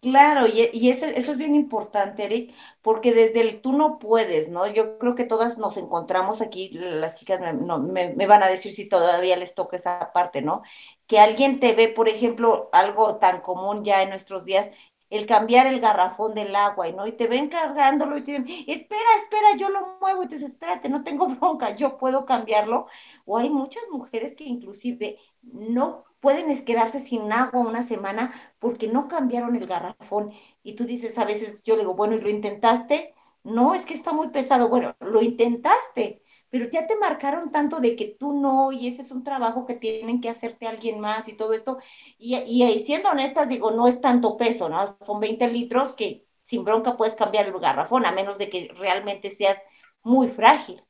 Claro, 0.00 0.46
y, 0.46 0.90
eso, 0.90 1.06
eso, 1.06 1.32
es 1.32 1.38
bien 1.38 1.54
importante, 1.54 2.24
Eric, 2.24 2.52
porque 2.86 3.12
desde 3.12 3.40
el 3.40 3.62
tú 3.62 3.72
no 3.72 3.98
puedes, 3.98 4.48
¿no? 4.48 4.68
Yo 4.68 4.96
creo 4.98 5.16
que 5.16 5.24
todas 5.24 5.58
nos 5.58 5.76
encontramos 5.76 6.40
aquí, 6.40 6.68
las 6.70 7.14
chicas 7.14 7.40
me, 7.40 8.14
me, 8.14 8.26
van 8.28 8.44
a 8.44 8.48
decir 8.48 8.74
si 8.74 8.88
todavía 8.88 9.36
les 9.36 9.56
toca 9.56 9.76
esa 9.76 10.12
parte, 10.12 10.40
¿no? 10.40 10.62
Que 11.08 11.18
alguien 11.18 11.58
te 11.58 11.74
ve, 11.74 11.88
por 11.88 12.08
ejemplo, 12.08 12.68
algo 12.70 13.16
tan 13.16 13.40
común 13.40 13.84
ya 13.84 14.02
en 14.02 14.10
nuestros 14.10 14.44
días, 14.44 14.70
el 15.10 15.26
cambiar 15.26 15.66
el 15.66 15.80
garrafón 15.80 16.34
del 16.34 16.54
agua, 16.54 16.88
¿no? 16.92 17.08
Y 17.08 17.12
te 17.12 17.26
ven 17.26 17.48
cargándolo 17.48 18.18
y 18.18 18.22
te 18.22 18.38
dicen, 18.38 18.64
espera, 18.68 19.10
espera, 19.24 19.56
yo 19.56 19.68
lo 19.68 19.98
muevo 20.00 20.22
y 20.22 20.28
te 20.28 20.36
dices, 20.36 20.52
espérate, 20.52 20.88
no 20.88 21.02
tengo 21.02 21.26
bronca, 21.40 21.74
yo 21.74 21.98
puedo 21.98 22.24
cambiarlo. 22.24 22.86
O 23.24 23.36
hay 23.36 23.50
muchas 23.50 23.82
mujeres 23.90 24.36
que 24.36 24.44
inclusive 24.44 25.18
no 25.42 26.04
pueden 26.20 26.64
quedarse 26.64 27.00
sin 27.00 27.32
agua 27.32 27.60
una 27.60 27.86
semana 27.86 28.32
porque 28.58 28.88
no 28.88 29.08
cambiaron 29.08 29.56
el 29.56 29.66
garrafón. 29.66 30.32
Y 30.62 30.74
tú 30.74 30.84
dices, 30.84 31.16
a 31.18 31.24
veces 31.24 31.60
yo 31.64 31.74
le 31.74 31.82
digo, 31.82 31.94
bueno, 31.94 32.16
¿y 32.16 32.20
lo 32.20 32.30
intentaste? 32.30 33.14
No, 33.44 33.74
es 33.74 33.84
que 33.84 33.94
está 33.94 34.12
muy 34.12 34.28
pesado. 34.28 34.68
Bueno, 34.68 34.94
lo 35.00 35.22
intentaste, 35.22 36.22
pero 36.50 36.68
ya 36.70 36.86
te 36.86 36.96
marcaron 36.96 37.52
tanto 37.52 37.80
de 37.80 37.94
que 37.96 38.16
tú 38.18 38.32
no, 38.32 38.72
y 38.72 38.88
ese 38.88 39.02
es 39.02 39.10
un 39.10 39.22
trabajo 39.22 39.66
que 39.66 39.74
tienen 39.74 40.20
que 40.20 40.28
hacerte 40.28 40.66
alguien 40.66 41.00
más 41.00 41.28
y 41.28 41.34
todo 41.34 41.52
esto. 41.52 41.78
Y, 42.18 42.34
y, 42.36 42.78
siendo 42.80 43.10
honestas, 43.10 43.48
digo, 43.48 43.70
no 43.70 43.88
es 43.88 44.00
tanto 44.00 44.36
peso, 44.36 44.68
¿no? 44.68 44.96
Son 45.04 45.20
20 45.20 45.48
litros 45.48 45.94
que 45.94 46.24
sin 46.46 46.64
bronca 46.64 46.96
puedes 46.96 47.14
cambiar 47.14 47.46
el 47.46 47.58
garrafón, 47.58 48.06
a 48.06 48.12
menos 48.12 48.38
de 48.38 48.48
que 48.48 48.70
realmente 48.76 49.30
seas 49.30 49.58
muy 50.02 50.28
frágil. 50.28 50.82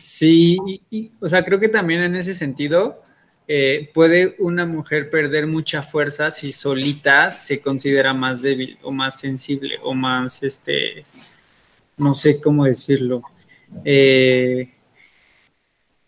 Sí, 0.00 0.56
o 1.20 1.28
sea, 1.28 1.44
creo 1.44 1.58
que 1.58 1.68
también 1.68 2.02
en 2.02 2.14
ese 2.14 2.34
sentido 2.34 3.00
eh, 3.52 3.90
puede 3.92 4.36
una 4.38 4.64
mujer 4.64 5.10
perder 5.10 5.48
mucha 5.48 5.82
fuerza 5.82 6.30
si 6.30 6.52
solita 6.52 7.32
se 7.32 7.60
considera 7.60 8.14
más 8.14 8.42
débil 8.42 8.78
o 8.80 8.92
más 8.92 9.18
sensible 9.18 9.76
o 9.82 9.92
más, 9.92 10.44
este, 10.44 11.04
no 11.96 12.14
sé 12.14 12.40
cómo 12.40 12.64
decirlo. 12.66 13.22
Eh, 13.84 14.72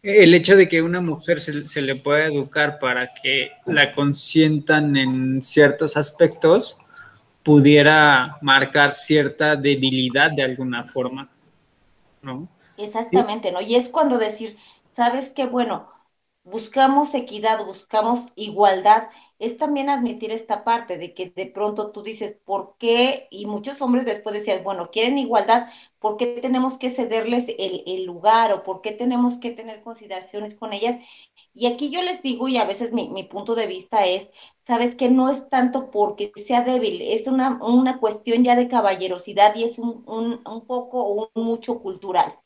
el 0.05 0.35
hecho 0.35 0.55
de 0.55 0.69
que 0.69 0.83
una 0.83 1.01
mujer 1.01 1.41
se, 1.41 1.83
le 1.83 1.97
pueda 1.97 2.27
educar 2.27 2.79
para 2.79 3.11
que 3.13 3.51
la 3.67 3.91
consientan 3.91 4.97
en 4.97 5.43
ciertos 5.43 5.97
aspectos 5.97 6.79
pudiera 7.43 8.39
marcar 8.41 8.95
cierta 8.95 9.57
debilidad 9.57 10.31
de 10.31 10.45
alguna 10.45 10.85
forma, 10.85 11.29
¿no? 12.23 12.49
Exactamente, 12.79 13.51
¿no? 13.51 13.61
Y 13.61 13.75
es 13.75 13.89
cuando 13.89 14.17
decir, 14.19 14.57
sabes 14.95 15.31
qué, 15.31 15.47
bueno, 15.47 15.92
buscamos 16.45 17.15
equidad, 17.15 17.65
buscamos 17.65 18.21
igualdad, 18.35 19.09
es 19.39 19.57
también 19.59 19.89
admitir 19.89 20.33
esta 20.33 20.65
parte 20.65 20.99
de 20.99 21.15
que 21.15 21.31
de 21.31 21.47
pronto 21.47 21.93
tú 21.93 22.03
dices, 22.03 22.37
¿por 22.45 22.77
qué? 22.79 23.29
Y 23.31 23.47
muchos 23.47 23.81
hombres 23.83 24.05
después 24.05 24.35
decían, 24.35 24.65
bueno, 24.65 24.91
quieren 24.91 25.19
igualdad, 25.19 25.69
¿por 25.99 26.17
qué 26.17 26.39
tenemos 26.41 26.79
que 26.79 26.95
cederles 26.95 27.47
el, 27.59 28.05
lugar 28.05 28.53
o 28.53 28.63
por 28.65 28.81
qué 28.83 28.93
tenemos 28.93 29.39
que 29.39 29.53
tener 29.53 29.83
consideraciones 29.83 30.55
con 30.57 30.73
ellas? 30.73 31.01
Y 31.55 31.67
aquí 31.67 31.91
yo 31.91 32.03
les 32.03 32.23
digo, 32.23 32.49
y 32.49 32.57
a 32.59 32.65
veces 32.67 32.93
mi, 32.93 33.23
punto 33.25 33.55
de 33.55 33.67
vista 33.67 34.07
es, 34.07 34.29
sabes 34.67 34.95
que 34.95 35.09
no 35.11 35.31
es 35.31 35.49
tanto 35.49 35.91
porque 35.91 36.33
sea 36.47 36.63
débil, 36.63 37.03
es 37.03 37.27
una, 37.27 37.63
una 37.65 37.99
cuestión 38.01 38.45
ya 38.45 38.57
de 38.57 38.69
caballerosidad 38.69 39.55
y 39.57 39.65
es 39.65 39.79
un, 39.79 40.05
un, 40.07 40.41
un 40.47 40.67
poco 40.67 41.05
o 41.05 41.31
un 41.35 41.45
mucho 41.45 41.81
cultural 41.81 42.42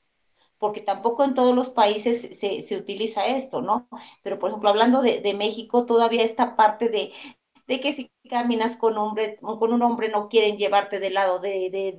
porque 0.58 0.80
tampoco 0.80 1.24
en 1.24 1.34
todos 1.34 1.54
los 1.54 1.70
países 1.70 2.38
se, 2.38 2.76
utiliza 2.76 3.26
esto, 3.26 3.62
¿no? 3.62 3.88
Pero, 4.22 4.38
por 4.38 4.50
ejemplo, 4.50 4.68
hablando 4.70 5.02
de, 5.02 5.34
México, 5.34 5.86
todavía 5.86 6.22
esta 6.24 6.56
parte 6.56 6.88
de, 6.88 7.12
de 7.66 7.80
que 7.80 7.92
si 7.92 8.10
caminas 8.28 8.76
con, 8.76 8.96
hombre, 8.98 9.36
con 9.36 9.72
un 9.72 9.82
hombre 9.82 10.08
no 10.08 10.28
quieren 10.28 10.56
llevarte 10.56 11.00
del 11.00 11.14
lado 11.14 11.38
de, 11.40 11.70
de, 11.70 11.92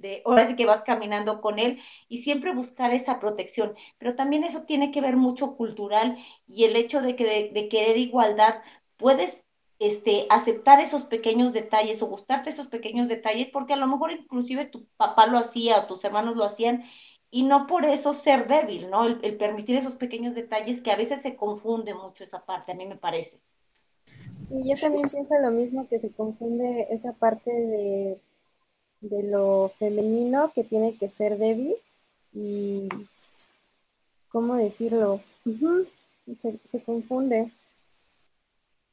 de, 0.00 0.22
ahora 0.24 0.48
sí 0.48 0.56
que 0.56 0.66
vas 0.66 0.82
caminando 0.82 1.40
con 1.40 1.58
él 1.58 1.80
y 2.08 2.18
siempre 2.18 2.54
buscar 2.54 2.92
esa 2.94 3.20
protección. 3.20 3.74
Pero 3.98 4.14
también 4.14 4.44
eso 4.44 4.62
tiene 4.64 4.92
que 4.92 5.00
ver 5.00 5.16
mucho 5.16 5.56
cultural 5.56 6.18
y 6.46 6.64
el 6.64 6.76
hecho 6.76 7.00
de 7.02 7.16
que 7.16 7.50
de, 7.52 7.68
querer 7.68 7.98
igualdad, 7.98 8.62
puedes 8.96 9.36
este, 9.78 10.26
aceptar 10.30 10.80
esos 10.80 11.04
pequeños 11.04 11.52
detalles 11.52 12.02
o 12.02 12.06
gustarte 12.06 12.50
esos 12.50 12.68
pequeños 12.68 13.08
detalles, 13.08 13.48
porque 13.50 13.72
a 13.72 13.76
lo 13.76 13.86
mejor 13.86 14.12
inclusive 14.12 14.66
tu 14.66 14.86
papá 14.96 15.26
lo 15.26 15.38
hacía 15.38 15.80
o 15.80 15.86
tus 15.86 16.04
hermanos 16.04 16.36
lo 16.36 16.44
hacían 16.44 16.84
y 17.30 17.44
no 17.44 17.66
por 17.66 17.84
eso 17.84 18.12
ser 18.14 18.48
débil, 18.48 18.90
¿no? 18.90 19.06
El, 19.06 19.36
permitir 19.36 19.76
esos 19.76 19.94
pequeños 19.94 20.34
detalles 20.34 20.82
que 20.82 20.90
a 20.90 20.96
veces 20.96 21.22
se 21.22 21.36
confunde 21.36 21.94
mucho 21.94 22.24
esa 22.24 22.44
parte, 22.44 22.72
a 22.72 22.74
mí 22.74 22.86
me 22.86 22.96
parece. 22.96 23.38
Y 24.50 24.68
yo 24.68 24.74
también 24.80 25.02
pienso 25.02 25.34
lo 25.40 25.50
mismo, 25.50 25.86
que 25.88 26.00
se 26.00 26.10
confunde 26.10 26.88
esa 26.90 27.12
parte 27.12 27.50
de, 27.52 28.20
de 29.00 29.22
lo 29.22 29.72
femenino 29.78 30.52
que 30.52 30.64
tiene 30.64 30.96
que 30.96 31.08
ser 31.08 31.38
débil 31.38 31.76
y, 32.34 32.88
¿cómo 34.28 34.56
decirlo? 34.56 35.20
se, 36.36 36.58
se, 36.64 36.82
confunde. 36.82 37.52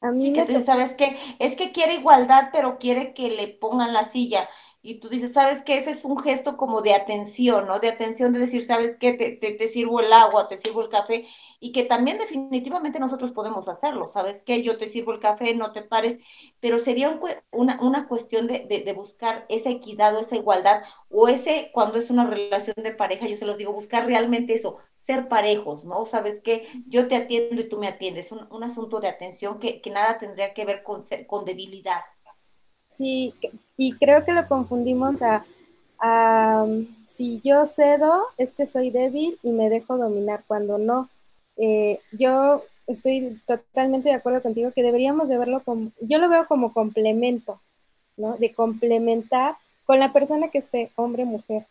A 0.02 0.12
mí 0.12 0.30
me 0.30 0.46
que 0.46 0.64
sabes 0.64 0.92
que 0.92 1.18
es 1.40 1.56
que 1.56 1.72
quiere 1.72 1.96
igualdad, 1.96 2.50
pero 2.52 2.78
quiere 2.78 3.14
que 3.14 3.30
le 3.30 3.48
pongan 3.48 3.94
la 3.94 4.12
silla 4.12 4.48
y 4.88 5.00
tú 5.02 5.10
dices, 5.10 5.34
¿sabes 5.34 5.64
qué? 5.64 5.80
Ese 5.80 5.92
es 5.92 6.06
un 6.06 6.18
gesto 6.18 6.56
como 6.56 6.82
de 6.82 6.94
atención, 6.94 7.68
¿no? 7.68 7.80
De 7.80 7.90
atención 7.90 8.32
de 8.32 8.40
decir, 8.40 8.66
¿sabes 8.66 8.96
qué? 8.98 9.14
Te, 9.14 9.32
te, 9.36 9.68
sirvo 9.70 10.00
el 10.00 10.14
agua, 10.14 10.48
te 10.48 10.58
sirvo 10.60 10.82
el 10.82 10.90
café, 10.90 11.28
y 11.60 11.74
que 11.74 11.84
también 11.84 12.18
definitivamente 12.18 12.98
nosotros 12.98 13.32
podemos 13.34 13.68
hacerlo, 13.68 14.08
¿sabes 14.14 14.42
qué? 14.46 14.64
Yo 14.64 14.78
te 14.78 14.88
sirvo 14.88 15.12
el 15.12 15.20
café, 15.20 15.54
no 15.56 15.74
te 15.74 15.82
pares, 15.82 16.20
pero 16.62 16.80
sería 16.80 17.20
una, 17.52 17.82
una 17.82 18.08
cuestión 18.08 18.48
de, 18.48 18.66
de, 18.66 18.94
buscar 18.94 19.46
esa 19.50 19.70
equidad 19.70 20.16
o 20.16 20.22
esa 20.22 20.38
igualdad, 20.38 20.84
o 21.10 21.28
ese, 21.28 21.70
cuando 21.74 21.98
es 22.00 22.10
una 22.10 22.26
relación 22.26 22.76
de 22.78 22.96
pareja, 22.96 23.28
yo 23.28 23.36
se 23.36 23.46
los 23.46 23.58
digo, 23.58 23.74
buscar 23.74 24.06
realmente 24.06 24.54
eso, 24.54 24.78
ser 25.06 25.28
parejos, 25.28 25.84
¿no? 25.84 26.06
¿Sabes 26.06 26.42
qué? 26.44 26.68
Yo 26.88 27.08
te 27.10 27.16
atiendo 27.18 27.62
y 27.62 27.68
tú 27.70 27.78
me 27.78 27.88
atiendes, 27.90 28.32
un, 28.32 28.48
un 28.52 28.64
asunto 28.64 29.00
de 29.02 29.10
atención 29.10 29.60
que, 29.60 29.82
que 29.82 29.90
nada 29.90 30.18
tendría 30.18 30.54
que 30.54 30.64
ver 30.66 30.82
con, 30.84 31.04
con 31.28 31.44
debilidad. 31.46 32.02
Sí, 32.98 33.36
y 33.78 33.94
creo 33.94 34.26
que 34.26 34.34
lo 34.34 34.48
confundimos 34.48 35.22
a, 35.22 35.46
si 37.06 37.42
yo 37.44 37.66
cedo 37.66 38.24
es 38.38 38.52
que 38.54 38.66
soy 38.66 38.90
débil 38.90 39.38
y 39.44 39.52
me 39.52 39.70
dejo 39.70 39.98
dominar, 39.98 40.44
cuando 40.48 40.78
no. 40.80 41.10
Eh, 41.58 42.00
yo 42.12 42.64
estoy 42.88 43.40
totalmente 43.46 44.10
de 44.10 44.16
acuerdo 44.16 44.42
contigo 44.42 44.72
que 44.72 44.84
deberíamos 44.84 45.30
de 45.30 45.38
verlo 45.38 45.62
como, 45.64 45.92
yo 46.02 46.18
lo 46.18 46.30
veo 46.30 46.48
como 46.48 46.74
complemento, 46.74 47.60
¿no? 48.16 48.36
De 48.38 48.54
complementar 48.54 49.58
con 49.86 50.00
la 50.00 50.12
persona 50.12 50.50
que 50.50 50.58
esté, 50.58 50.92
hombre, 50.96 51.26
mujer, 51.26 51.66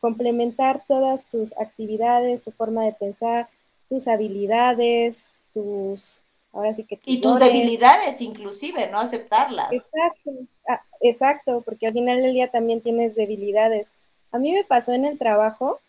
complementar 0.00 0.82
todas 0.88 1.24
tus 1.30 1.52
actividades, 1.58 2.42
tu 2.42 2.52
forma 2.52 2.84
de 2.84 2.92
pensar, 2.92 3.48
tus 3.88 4.08
habilidades, 4.08 5.24
tus 5.52 6.20
ahora 6.54 6.72
sí 6.72 6.84
que... 6.84 6.98
Y 7.04 7.20
tus 7.20 7.38
debilidades 7.38 8.20
inclusive, 8.20 8.88
¿no? 8.90 9.00
Aceptarlas. 9.00 9.72
Exacto, 9.72 10.30
ah, 10.68 10.80
exacto, 11.00 11.62
porque 11.64 11.88
al 11.88 11.92
final 11.92 12.22
del 12.22 12.32
día 12.32 12.50
también 12.50 12.80
tienes 12.80 13.16
debilidades. 13.16 13.90
A 14.30 14.38
mí 14.38 14.52
me 14.52 14.64
pasó 14.64 14.92
en 14.92 15.04
el 15.04 15.18
trabajo, 15.18 15.80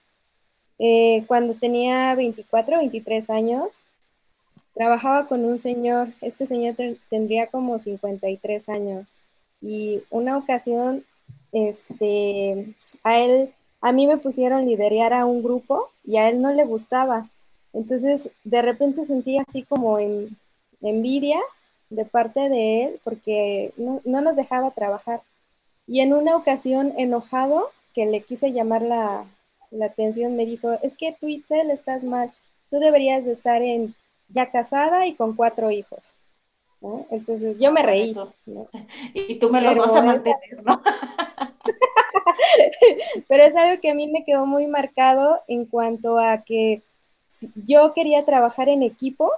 eh, 0.80 1.24
cuando 1.28 1.54
tenía 1.54 2.16
24, 2.16 2.80
23 2.80 3.30
años, 3.30 3.78
trabajaba 4.74 5.28
con 5.28 5.46
un 5.46 5.60
señor, 5.60 6.10
este 6.22 6.46
señor 6.46 6.76
tendría 7.10 7.48
como 7.48 7.80
53 7.80 8.70
años, 8.70 9.16
y 9.62 10.04
una 10.10 10.38
ocasión, 10.38 11.06
este, 11.52 12.76
a 13.04 13.20
él, 13.20 13.54
a 13.82 13.92
mí 13.92 14.08
me 14.08 14.18
pusieron 14.18 14.66
liderar 14.66 15.14
a 15.14 15.26
un 15.26 15.42
grupo 15.42 15.92
y 16.04 16.18
a 16.18 16.28
él 16.28 16.42
no 16.42 16.52
le 16.52 16.66
gustaba. 16.66 17.30
Entonces, 17.72 18.30
de 18.44 18.62
repente 18.62 19.06
sentí 19.06 19.38
así 19.38 19.64
como 19.64 20.00
en, 20.00 20.38
envidia 20.90 21.40
de 21.90 22.06
parte 22.06 22.50
de 22.50 22.84
él 22.84 23.00
porque 23.04 23.74
no, 23.78 24.02
nos 24.04 24.36
dejaba 24.36 24.72
trabajar. 24.72 25.22
Y 25.88 26.02
en 26.02 26.14
una 26.14 26.36
ocasión 26.36 26.94
enojado, 26.98 27.70
que 27.94 28.06
le 28.06 28.22
quise 28.22 28.52
llamar 28.52 28.82
la, 28.82 29.26
atención, 29.84 30.36
me 30.36 30.46
dijo, 30.46 30.78
es 30.82 30.96
que 30.96 31.16
tú, 31.20 31.28
Itzel, 31.28 31.70
estás 31.70 32.04
mal, 32.04 32.32
tú 32.70 32.80
deberías 32.80 33.26
de 33.26 33.34
estar 33.34 33.62
en 33.62 33.94
ya 34.30 34.50
casada 34.50 35.06
y 35.06 35.16
con 35.16 35.36
cuatro 35.36 35.72
hijos. 35.72 36.14
Entonces 37.10 37.58
yo 37.60 37.72
me 37.72 37.84
reí. 37.84 38.16
Y 39.14 39.40
tú 39.40 39.50
me 39.50 39.62
lo 39.62 39.76
vas 39.76 39.96
a 39.96 40.02
mantener, 40.02 40.64
¿no? 40.64 40.82
Pero 43.28 43.44
es 43.44 43.56
algo 43.56 43.82
que 43.82 43.92
a 43.92 43.96
mí 43.96 44.08
me 44.08 44.24
quedó 44.24 44.46
muy 44.46 44.68
marcado 44.68 45.42
en 45.48 45.66
cuanto 45.66 46.20
a 46.20 46.44
que 46.44 46.82
yo 47.56 47.94
quería 47.94 48.26
trabajar 48.26 48.70
en 48.70 48.84
equipo 48.84 49.32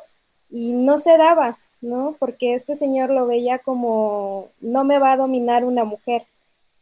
y 0.49 0.73
no 0.73 0.97
se 0.97 1.17
daba, 1.17 1.57
¿no? 1.81 2.15
Porque 2.19 2.55
este 2.55 2.75
señor 2.75 3.09
lo 3.09 3.27
veía 3.27 3.59
como, 3.59 4.49
no 4.61 4.83
me 4.83 4.99
va 4.99 5.13
a 5.13 5.17
dominar 5.17 5.63
una 5.63 5.83
mujer. 5.83 6.25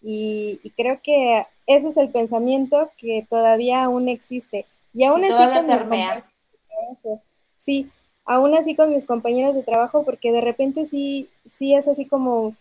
Y, 0.01 0.59
creo 0.77 0.99
que 1.01 1.47
ese 1.65 1.87
es 1.87 1.97
el 1.97 2.09
pensamiento 2.09 2.91
que 2.97 3.25
todavía 3.27 3.83
aún 3.83 4.07
existe. 4.07 4.65
Y 4.93 5.03
aún 5.03 5.23
así 5.23 5.43
con 5.51 5.67
mis 5.67 5.83
Sí, 7.59 7.89
aún 8.25 8.55
así 8.55 8.75
con 8.75 8.93
mis 8.93 9.05
compañeros 9.05 9.55
de 9.55 9.63
trabajo, 9.63 10.03
porque 10.03 10.31
de 10.31 10.41
repente 10.41 10.85
sí, 10.85 11.29
sí 11.47 11.73
es 11.73 11.87
así 11.87 12.05
como 12.05 12.55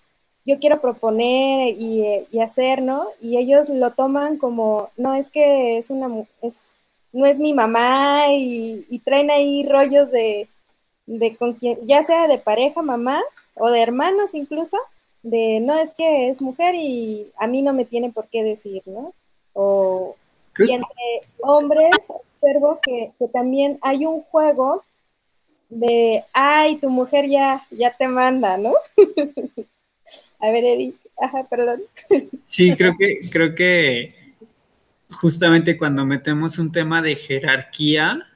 yo 0.46 0.58
quiero 0.58 0.80
proponer 0.80 1.75
y, 1.78 2.38
hacer, 2.38 2.82
¿no? 2.82 3.06
Y 3.20 3.38
ellos 3.38 3.68
lo 3.70 3.92
toman 3.92 4.38
como, 4.38 4.90
no, 4.96 5.14
es 5.14 5.28
que 5.28 5.78
es 5.78 5.90
una, 5.90 6.08
es, 6.42 6.75
no 7.12 7.26
es 7.26 7.40
mi 7.40 7.54
mamá 7.54 8.26
y, 8.30 8.87
y 8.88 8.99
traen 9.00 9.30
ahí 9.30 9.66
rollos 9.66 10.11
de, 10.11 10.49
de 11.06 11.37
con 11.37 11.54
quien, 11.54 11.78
ya 11.82 12.02
sea 12.02 12.28
de 12.28 12.38
pareja, 12.38 12.82
mamá 12.82 13.20
o 13.54 13.70
de 13.70 13.80
hermanos 13.80 14.34
incluso, 14.34 14.76
de 15.23 15.61
no 15.61 15.75
es 15.75 15.92
que 15.92 16.28
es 16.28 16.42
mujer 16.42 16.75
y 16.75 17.28
a 17.38 17.46
mí 17.46 17.62
no 17.62 17.73
me 17.73 17.84
tiene 17.84 18.11
por 18.11 18.28
qué 18.28 18.42
decir, 18.42 18.82
¿no? 18.87 19.14
O, 19.52 20.16
y 20.58 20.73
entre 20.73 20.88
hombres 21.40 21.90
observo 22.08 22.78
que, 22.82 23.08
que, 23.18 23.28
también 23.28 23.78
hay 23.82 24.06
un 24.06 24.23
juego 24.23 24.84
de, 25.68 26.25
ay, 26.32 26.76
tu 26.76 26.90
mujer 26.90 27.28
ya, 27.28 27.66
ya 27.70 27.94
te 27.96 28.06
manda, 28.06 28.56
¿no? 28.56 28.75
A 30.40 30.50
ver, 30.50 30.64
Eric, 30.64 30.96
ajá, 31.18 31.44
perdón. 31.44 31.82
Sí, 32.44 32.75
creo 32.76 32.92
que, 32.99 33.30
creo 33.30 33.54
que 33.54 34.14
justamente 35.11 35.78
cuando 35.78 36.04
metemos 36.04 36.58
un 36.58 36.70
tema 36.70 37.00
de 37.00 37.16
jerarquía 37.16 38.26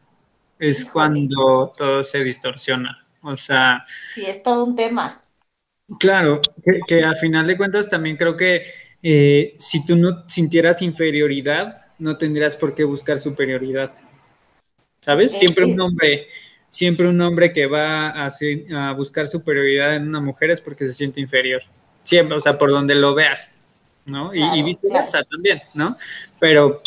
es 0.58 0.84
cuando 0.84 1.72
todo 1.76 2.02
se 2.02 2.24
distorsiona. 2.24 2.98
O 3.22 3.36
sea. 3.36 3.84
Sí, 4.14 4.24
es 4.26 4.42
todo 4.42 4.64
un 4.64 4.76
tema. 4.76 5.22
Claro, 5.98 6.40
que, 6.86 7.02
al 7.02 7.16
final 7.16 7.46
de 7.46 7.56
cuentas 7.56 7.88
también 7.88 8.16
creo 8.16 8.36
que 8.36 8.66
eh, 9.02 9.54
si 9.58 9.84
tú 9.86 9.96
no 9.96 10.28
sintieras 10.28 10.82
inferioridad, 10.82 11.86
no 11.98 12.16
tendrías 12.18 12.56
por 12.56 12.74
qué 12.74 12.84
buscar 12.84 13.18
superioridad. 13.18 13.92
¿Sabes? 15.00 15.32
Siempre 15.32 15.64
un 15.64 15.80
hombre, 15.80 16.26
siempre 16.68 17.08
un 17.08 17.20
hombre 17.20 17.52
que 17.52 17.66
va 17.66 18.10
a, 18.10 18.28
a 18.28 18.92
buscar 18.92 19.28
superioridad 19.28 19.96
en 19.96 20.08
una 20.08 20.20
mujer 20.20 20.50
es 20.50 20.60
porque 20.60 20.86
se 20.86 20.92
siente 20.92 21.20
inferior 21.20 21.62
siempre, 22.08 22.38
o 22.38 22.40
sea, 22.40 22.56
por 22.56 22.70
donde 22.70 22.94
lo 22.94 23.14
veas, 23.14 23.50
¿no? 24.06 24.32
y, 24.34 24.62
viceversa 24.62 25.22
también, 25.24 25.60
¿no? 25.74 25.94
Pero 26.40 26.80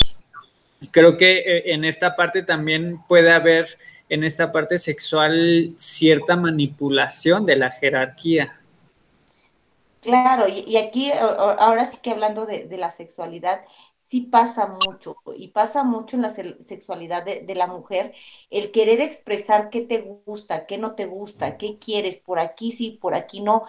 creo 0.89 1.17
que 1.17 1.37
eh, 1.39 1.73
en 1.73 1.85
esta 1.85 2.15
parte 2.15 2.43
también 2.43 2.99
puede 3.07 3.31
haber, 3.31 3.67
en 4.09 4.23
esta 4.23 4.51
parte 4.51 4.77
sexual, 4.77 5.73
cierta 5.77 6.35
manipulación 6.35 7.45
de 7.45 7.55
la 7.55 7.71
jerarquía. 7.71 8.53
Claro, 10.01 10.47
y, 10.47 10.77
aquí 10.77 11.11
ahora 11.11 11.91
sí 11.91 11.97
que 12.01 12.09
hablando 12.09 12.47
de, 12.47 12.65
la 12.75 12.89
sexualidad, 12.91 13.61
sí 14.09 14.21
pasa 14.21 14.75
mucho, 14.85 15.15
y 15.35 15.49
pasa 15.49 15.83
mucho 15.83 16.15
en 16.15 16.23
la 16.23 16.33
sexualidad 16.33 17.23
de, 17.23 17.55
la 17.55 17.67
mujer, 17.67 18.13
el 18.49 18.71
querer 18.71 18.99
expresar 18.99 19.69
qué 19.69 19.81
te 19.81 19.99
gusta, 20.25 20.65
qué 20.65 20.79
no 20.79 20.95
te 20.95 21.05
gusta, 21.05 21.57
qué 21.57 21.77
quieres, 21.77 22.17
por 22.17 22.39
aquí 22.39 22.71
sí, 22.71 22.97
por 22.99 23.13
aquí 23.13 23.41
no, 23.41 23.67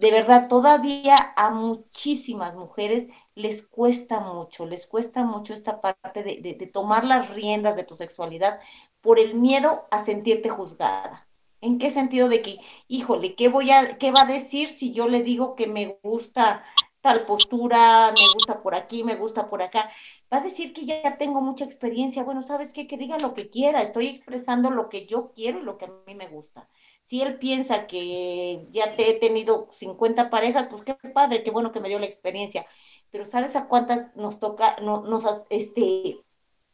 de 0.00 0.10
verdad, 0.10 0.48
todavía 0.48 1.14
a 1.36 1.50
muchísimas 1.50 2.54
mujeres 2.54 3.12
les 3.34 3.60
cuesta 3.66 4.18
mucho, 4.18 4.64
les 4.64 4.86
cuesta 4.86 5.24
mucho 5.24 5.52
esta 5.52 5.82
parte 5.82 6.22
de, 6.22 6.70
tomar 6.72 7.04
las 7.04 7.28
riendas 7.28 7.76
de 7.76 7.84
tu 7.84 7.96
sexualidad 7.96 8.60
por 9.02 9.18
el 9.18 9.34
miedo 9.34 9.86
a 9.90 10.06
sentirte 10.06 10.48
juzgada. 10.48 11.28
¿En 11.60 11.78
qué 11.78 11.90
sentido 11.90 12.30
de 12.30 12.40
que, 12.40 12.60
híjole, 12.88 13.34
¿qué 13.34 13.48
voy 13.48 13.72
a, 13.72 13.98
qué 13.98 14.10
va 14.10 14.22
a 14.22 14.32
decir 14.32 14.72
si 14.72 14.94
yo 14.94 15.06
le 15.06 15.22
digo 15.22 15.54
que 15.54 15.66
me 15.66 15.98
gusta 16.02 16.64
tal 17.02 17.22
postura, 17.24 18.06
me 18.18 18.32
gusta 18.32 18.62
por 18.62 18.74
aquí, 18.74 19.04
me 19.04 19.16
gusta 19.16 19.50
por 19.50 19.60
acá? 19.60 19.90
Va 20.32 20.38
a 20.38 20.42
decir 20.42 20.72
que 20.72 20.86
ya 20.86 21.18
tengo 21.18 21.42
mucha 21.42 21.66
experiencia. 21.66 22.22
Bueno, 22.22 22.42
¿sabes 22.42 22.70
qué? 22.72 22.86
Que 22.86 22.96
diga 22.96 23.18
lo 23.20 23.34
que 23.34 23.50
quiera. 23.50 23.82
Estoy 23.82 24.06
expresando 24.06 24.70
lo 24.70 24.88
que 24.88 25.04
yo 25.04 25.32
quiero 25.34 25.58
y 25.58 25.62
lo 25.62 25.76
que 25.76 25.84
a 25.84 25.92
mí 26.06 26.14
me 26.14 26.28
gusta 26.28 26.66
si 27.10 27.22
él 27.22 27.38
piensa 27.38 27.88
que 27.88 28.68
ya 28.70 28.94
te 28.94 29.10
he 29.10 29.18
tenido 29.18 29.68
50 29.78 30.30
parejas, 30.30 30.68
pues 30.70 30.82
qué 30.84 30.94
padre, 30.94 31.42
qué 31.42 31.50
bueno 31.50 31.72
que 31.72 31.80
me 31.80 31.88
dio 31.88 31.98
la 31.98 32.06
experiencia. 32.06 32.66
Pero 33.10 33.26
¿sabes 33.26 33.56
a 33.56 33.66
cuántas 33.66 34.14
nos 34.16 34.38
toca, 34.38 34.76
no, 34.80 35.02
nos, 35.02 35.24
este, 35.50 36.20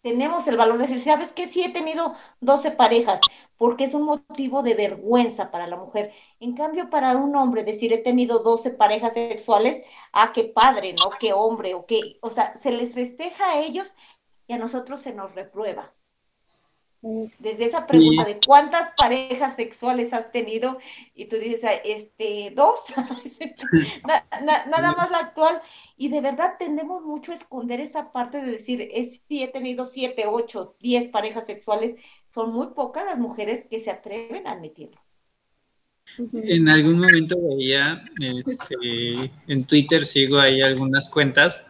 tenemos 0.02 0.46
el 0.46 0.58
valor 0.58 0.76
de 0.78 0.88
decir, 0.88 1.02
¿sabes 1.02 1.32
qué? 1.32 1.46
Sí 1.48 1.64
he 1.64 1.72
tenido 1.72 2.14
12 2.40 2.70
parejas, 2.72 3.20
porque 3.56 3.84
es 3.84 3.94
un 3.94 4.02
motivo 4.02 4.62
de 4.62 4.74
vergüenza 4.74 5.50
para 5.50 5.66
la 5.66 5.76
mujer. 5.76 6.12
En 6.38 6.54
cambio, 6.54 6.90
para 6.90 7.16
un 7.16 7.34
hombre 7.34 7.64
decir, 7.64 7.92
he 7.94 7.98
tenido 7.98 8.42
12 8.42 8.70
parejas 8.70 9.14
sexuales, 9.14 9.82
ah, 10.12 10.32
qué 10.34 10.44
padre, 10.44 10.94
¿no? 11.02 11.10
Qué 11.18 11.32
hombre, 11.32 11.74
o 11.74 11.86
qué, 11.86 12.18
o 12.20 12.30
sea, 12.30 12.58
se 12.62 12.72
les 12.72 12.92
festeja 12.92 13.52
a 13.52 13.60
ellos 13.60 13.88
y 14.46 14.52
a 14.52 14.58
nosotros 14.58 15.00
se 15.00 15.14
nos 15.14 15.34
reprueba. 15.34 15.95
Desde 17.38 17.66
esa 17.66 17.86
pregunta 17.86 18.24
de 18.24 18.40
cuántas 18.44 18.90
parejas 18.96 19.54
sexuales 19.54 20.12
has 20.12 20.32
tenido 20.32 20.78
y 21.14 21.26
tú 21.26 21.36
dices, 21.36 21.60
este, 21.84 22.52
dos, 22.54 22.80
nada 24.06 24.94
más 24.96 25.10
la 25.10 25.18
actual. 25.18 25.60
Y 25.96 26.08
de 26.08 26.20
verdad 26.20 26.54
tendemos 26.58 27.02
mucho 27.02 27.32
a 27.32 27.36
esconder 27.36 27.80
esa 27.80 28.12
parte 28.12 28.42
de 28.42 28.50
decir, 28.50 28.88
es, 28.92 29.20
sí, 29.28 29.42
he 29.42 29.48
tenido 29.48 29.86
siete, 29.86 30.24
ocho, 30.26 30.76
diez 30.80 31.08
parejas 31.10 31.46
sexuales. 31.46 31.96
Son 32.34 32.52
muy 32.52 32.68
pocas 32.74 33.04
las 33.04 33.18
mujeres 33.18 33.66
que 33.70 33.84
se 33.84 33.90
atreven 33.90 34.46
a 34.46 34.52
admitirlo. 34.52 35.00
En 36.32 36.68
algún 36.68 36.98
momento 36.98 37.36
veía, 37.40 38.04
este, 38.20 39.30
en 39.46 39.64
Twitter 39.64 40.04
sigo 40.04 40.38
ahí 40.38 40.60
algunas 40.60 41.08
cuentas 41.08 41.66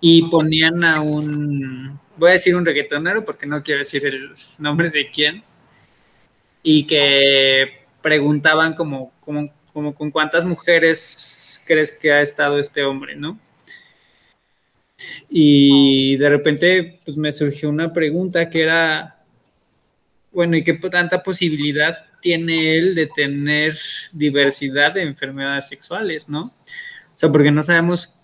y 0.00 0.22
ponían 0.28 0.84
a 0.84 1.00
un 1.00 1.98
voy 2.20 2.30
a 2.30 2.32
decir 2.34 2.54
un 2.54 2.66
reggaetonero 2.66 3.24
porque 3.24 3.46
no 3.46 3.62
quiero 3.62 3.80
decir 3.80 4.06
el 4.06 4.34
nombre 4.58 4.90
de 4.90 5.10
quién, 5.10 5.42
y 6.62 6.86
que 6.86 7.86
preguntaban 8.02 8.74
como, 8.74 9.12
como, 9.20 9.94
con 9.94 10.10
cuántas 10.10 10.44
mujeres 10.44 11.62
crees 11.66 11.90
que 11.90 12.12
ha 12.12 12.20
estado 12.20 12.58
este 12.58 12.82
hombre, 12.84 13.16
¿no? 13.16 13.38
Y 15.30 16.16
de 16.18 16.28
repente 16.28 17.00
pues 17.04 17.16
me 17.16 17.32
surgió 17.32 17.70
una 17.70 17.92
pregunta 17.92 18.50
que 18.50 18.62
era, 18.62 19.16
bueno, 20.30 20.56
¿y 20.56 20.62
qué 20.62 20.74
tanta 20.74 21.22
posibilidad 21.22 21.96
tiene 22.20 22.76
él 22.76 22.94
de 22.94 23.06
tener 23.06 23.78
diversidad 24.12 24.92
de 24.92 25.02
enfermedades 25.02 25.68
sexuales, 25.68 26.28
¿no? 26.28 26.42
O 26.42 27.14
sea, 27.14 27.30
porque 27.32 27.50
no 27.50 27.62
sabemos, 27.62 28.18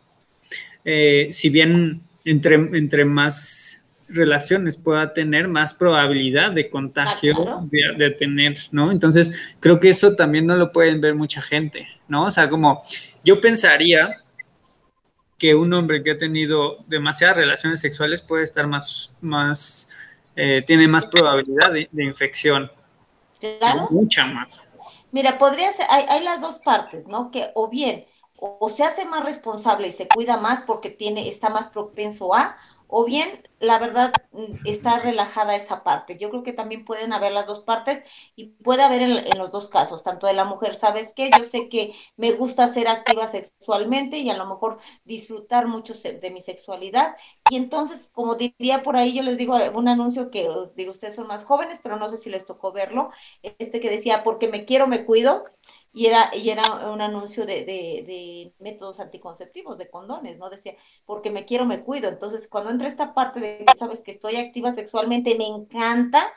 eh, 0.85 1.31
si 1.33 1.49
bien 1.49 2.03
entre, 2.27 2.57
entre 2.57 3.07
más 3.07 3.86
relaciones 4.11 4.77
pueda 4.77 5.13
tener 5.13 5.49
más 5.49 5.75
probabilidad 5.75 6.53
de 6.53 6.69
contagio, 6.69 7.69
de, 7.71 8.11
tener, 8.11 8.57
¿no? 8.73 8.91
Entonces, 8.91 9.57
creo 9.61 9.81
que 9.81 9.89
eso 9.89 10.15
también 10.15 10.47
no 10.47 10.57
lo 10.57 10.73
pueden 10.73 11.01
ver 11.01 11.15
mucha 11.15 11.43
gente, 11.43 11.87
¿no? 12.09 12.27
O 12.27 12.31
sea, 12.31 12.49
como 12.49 12.81
yo 13.25 13.41
pensaría 13.41 14.23
que 15.39 15.55
un 15.55 15.73
hombre 15.73 16.03
que 16.03 16.13
ha 16.13 16.19
tenido 16.19 16.79
demasiadas 16.87 17.37
relaciones 17.37 17.81
sexuales 17.81 18.23
puede 18.23 18.45
estar 18.45 18.67
más, 18.67 19.13
más, 19.21 19.89
eh, 20.35 20.63
tiene 20.67 20.89
más 20.89 21.07
probabilidad 21.07 21.73
de, 21.73 22.05
infección. 22.05 22.71
Claro. 23.39 23.89
Mucha 23.91 24.27
más. 24.27 24.63
Mira, 25.13 25.39
podría 25.39 25.73
ser, 25.73 25.87
hay, 25.89 26.05
hay 26.09 26.25
las 26.25 26.41
dos 26.41 26.57
partes, 26.65 27.07
¿no? 27.07 27.31
Que 27.31 27.51
o 27.55 27.69
bien, 27.69 28.07
o 28.39 28.69
se 28.69 28.85
hace 28.85 29.05
más 29.05 29.25
responsable 29.25 29.89
y 29.89 29.93
se 29.93 30.09
cuida 30.09 30.37
más 30.37 30.63
porque 30.67 30.91
tiene, 30.91 31.29
está 31.29 31.49
más 31.49 31.69
propenso 31.71 32.35
a, 32.35 32.57
o 32.89 33.05
bien, 33.05 33.43
la 33.59 33.79
verdad, 33.79 34.23
mm, 34.33 34.67
está 34.67 34.99
relajada 34.99 35.57
esa 35.57 35.83
parte. 35.83 36.19
Yo 36.19 36.31
creo 36.31 36.43
que 36.43 36.53
también 36.53 36.85
pueden 36.85 37.13
haber 37.13 37.33
las 37.33 37.47
dos 37.47 37.61
partes 37.61 38.05
y 38.37 38.49
puede 38.63 38.83
haber 38.83 39.03
en, 39.03 39.39
los 39.39 39.51
dos 39.51 39.69
casos, 39.69 40.03
tanto 40.03 40.27
de 40.27 40.35
la 40.35 40.45
mujer, 40.45 40.75
¿sabes 40.77 41.11
qué? 41.17 41.33
Yo 41.33 41.43
sé 41.45 41.69
que 41.69 41.95
me 42.17 42.33
gusta 42.33 42.73
ser 42.73 42.89
activa 42.89 43.31
sexualmente 43.31 44.19
y 44.19 44.31
a 44.31 44.37
lo 44.37 44.47
mejor 44.47 44.79
disfrutar 45.05 45.67
mucho 45.67 45.95
de 45.95 46.31
mi 46.31 46.43
sexualidad. 46.43 47.17
Y 47.49 47.57
entonces, 47.57 48.01
como 48.13 48.35
diría 48.37 48.83
por 48.83 48.97
ahí, 48.97 49.15
yo 49.15 49.23
les 49.23 49.39
digo 49.39 49.57
un 49.75 49.89
anuncio 49.89 50.31
que, 50.31 50.49
digo, 50.77 50.93
ustedes 50.93 51.17
son 51.17 51.27
más 51.27 51.45
jóvenes, 51.45 51.81
pero 51.83 51.97
no 51.97 52.09
sé 52.09 52.19
si 52.19 52.31
les 52.31 52.47
tocó 52.47 52.73
verlo, 52.73 53.11
este 53.43 53.81
que 53.81 53.91
decía, 53.91 54.23
porque 54.23 54.49
me 54.49 54.65
quiero, 54.65 54.87
me 54.87 55.05
cuido 55.05 55.43
y 55.97 56.09
era, 56.09 56.37
y 56.37 56.51
era 56.51 56.91
un 56.91 57.01
anuncio 57.01 57.47
de, 57.47 57.65
de, 57.65 58.53
métodos 58.59 59.01
anticonceptivos, 59.01 59.79
de 59.79 59.89
condones, 59.89 60.37
¿no? 60.37 60.51
Decía, 60.51 60.75
porque 61.07 61.31
me 61.31 61.47
quiero, 61.47 61.65
me 61.65 61.81
cuido. 61.85 62.11
Entonces, 62.11 62.49
cuando 62.49 62.71
entra 62.71 62.89
esta 62.89 63.15
parte 63.15 63.41
de 63.41 63.65
sabes 63.79 64.01
que 64.01 64.11
estoy 64.13 64.37
activa 64.37 64.75
sexualmente, 64.75 65.39
me 65.39 65.47
encanta, 65.47 66.31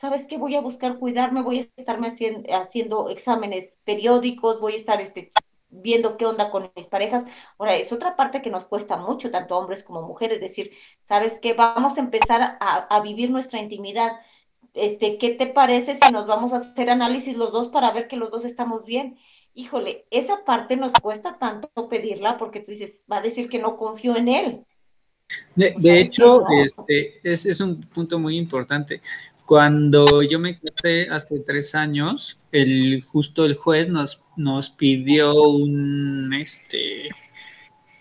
sabes 0.00 0.24
que 0.24 0.38
voy 0.38 0.54
a 0.56 0.62
buscar 0.62 0.98
cuidarme, 0.98 1.42
voy 1.42 1.70
a 1.76 1.80
estarme 1.80 2.08
haciendo, 2.08 2.54
haciendo 2.54 3.10
exámenes 3.10 3.68
periódicos, 3.84 4.62
voy 4.62 4.76
a 4.76 4.78
estar 4.78 4.98
este, 5.02 5.30
viendo 5.68 6.16
qué 6.16 6.24
onda 6.24 6.50
con 6.50 6.72
mis 6.74 6.86
parejas. 6.86 7.24
Ahora, 7.58 7.76
es 7.76 7.92
otra 7.92 8.16
parte 8.16 8.40
que 8.40 8.48
nos 8.48 8.64
cuesta 8.64 8.96
mucho, 8.96 9.30
tanto 9.30 9.58
hombres 9.58 9.84
como 9.84 10.00
mujeres, 10.00 10.40
decir, 10.40 10.72
sabes 11.06 11.38
que 11.38 11.52
vamos 11.52 11.98
a 11.98 12.00
empezar 12.00 12.56
a 12.60 13.00
vivir 13.02 13.30
nuestra 13.30 13.60
intimidad 13.60 14.12
este, 14.74 15.18
¿qué 15.18 15.30
te 15.34 15.46
parece 15.46 15.98
si 16.00 16.12
nos 16.12 16.26
vamos 16.26 16.52
a 16.52 16.58
hacer 16.58 16.90
análisis 16.90 17.36
los 17.36 17.52
dos 17.52 17.68
para 17.68 17.92
ver 17.92 18.08
que 18.08 18.16
los 18.16 18.30
dos 18.30 18.44
estamos 18.44 18.84
bien? 18.84 19.18
Híjole, 19.54 20.06
esa 20.10 20.44
parte 20.44 20.76
nos 20.76 20.92
cuesta 20.92 21.36
tanto 21.38 21.68
pedirla 21.90 22.38
porque 22.38 22.60
tú 22.60 22.70
dices, 22.70 22.96
va 23.10 23.18
a 23.18 23.22
decir 23.22 23.48
que 23.50 23.58
no 23.58 23.76
confío 23.76 24.16
en 24.16 24.28
él. 24.28 24.64
De, 25.54 26.00
hecho, 26.00 26.44
este, 26.48 27.20
es, 27.22 27.46
es, 27.46 27.60
un 27.60 27.80
punto 27.80 28.18
muy 28.18 28.36
importante, 28.36 29.00
Cuando 29.46 30.22
yo 30.22 30.38
me 30.38 30.58
casé 30.58 31.08
hace 31.10 31.40
tres 31.40 31.74
años, 31.74 32.38
el, 32.50 33.02
justo 33.02 33.44
el 33.46 33.54
juez 33.54 33.88
nos, 33.88 34.22
nos 34.36 34.70
pidió 34.70 35.34
un, 35.34 36.34
este, 36.34 37.08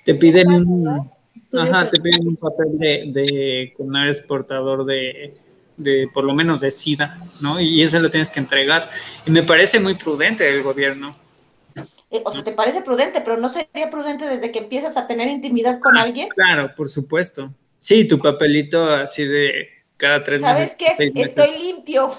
te 0.03 0.15
piden 0.15 0.51
un, 0.51 1.10
ajá, 1.53 1.89
te 1.89 2.01
piden 2.01 2.27
un 2.27 2.36
papel 2.36 2.77
de, 2.77 3.12
de 3.13 3.73
que 3.77 3.84
no 3.84 4.03
eres 4.03 4.19
portador 4.19 4.86
de, 4.86 5.38
de, 5.77 6.10
por 6.13 6.23
lo 6.23 6.34
menos 6.34 6.60
de 6.62 6.71
SIDA, 6.71 7.17
¿no? 7.41 7.60
Y 7.60 7.81
eso 7.81 7.99
lo 7.99 8.12
tienes 8.12 8.29
que 8.29 8.39
entregar. 8.39 8.89
Y 9.25 9.31
me 9.31 9.43
parece 9.43 9.79
muy 9.79 9.95
prudente 9.95 10.47
el 10.49 10.63
gobierno. 10.63 11.15
Eh, 12.10 12.21
o 12.25 12.31
sea, 12.31 12.43
te 12.43 12.51
parece 12.51 12.81
prudente, 12.81 13.21
pero 13.21 13.38
no 13.38 13.49
sería 13.49 13.89
prudente 13.89 14.25
desde 14.25 14.51
que 14.51 14.60
empiezas 14.60 14.97
a 14.97 15.07
tener 15.07 15.27
intimidad 15.29 15.79
con 15.79 15.97
Ah, 15.97 16.03
alguien. 16.03 16.29
Claro, 16.29 16.73
por 16.75 16.89
supuesto. 16.89 17.53
Sí, 17.79 18.07
tu 18.07 18.19
papelito 18.19 18.84
así 18.86 19.23
de 19.25 19.69
cada 19.97 20.23
tres 20.23 20.41
¿Sabes 20.41 20.71
meses. 20.71 20.75
qué? 20.77 20.88
seis 20.97 21.15
meses. 21.15 21.38
Estoy 21.38 21.62
limpio. 21.63 22.12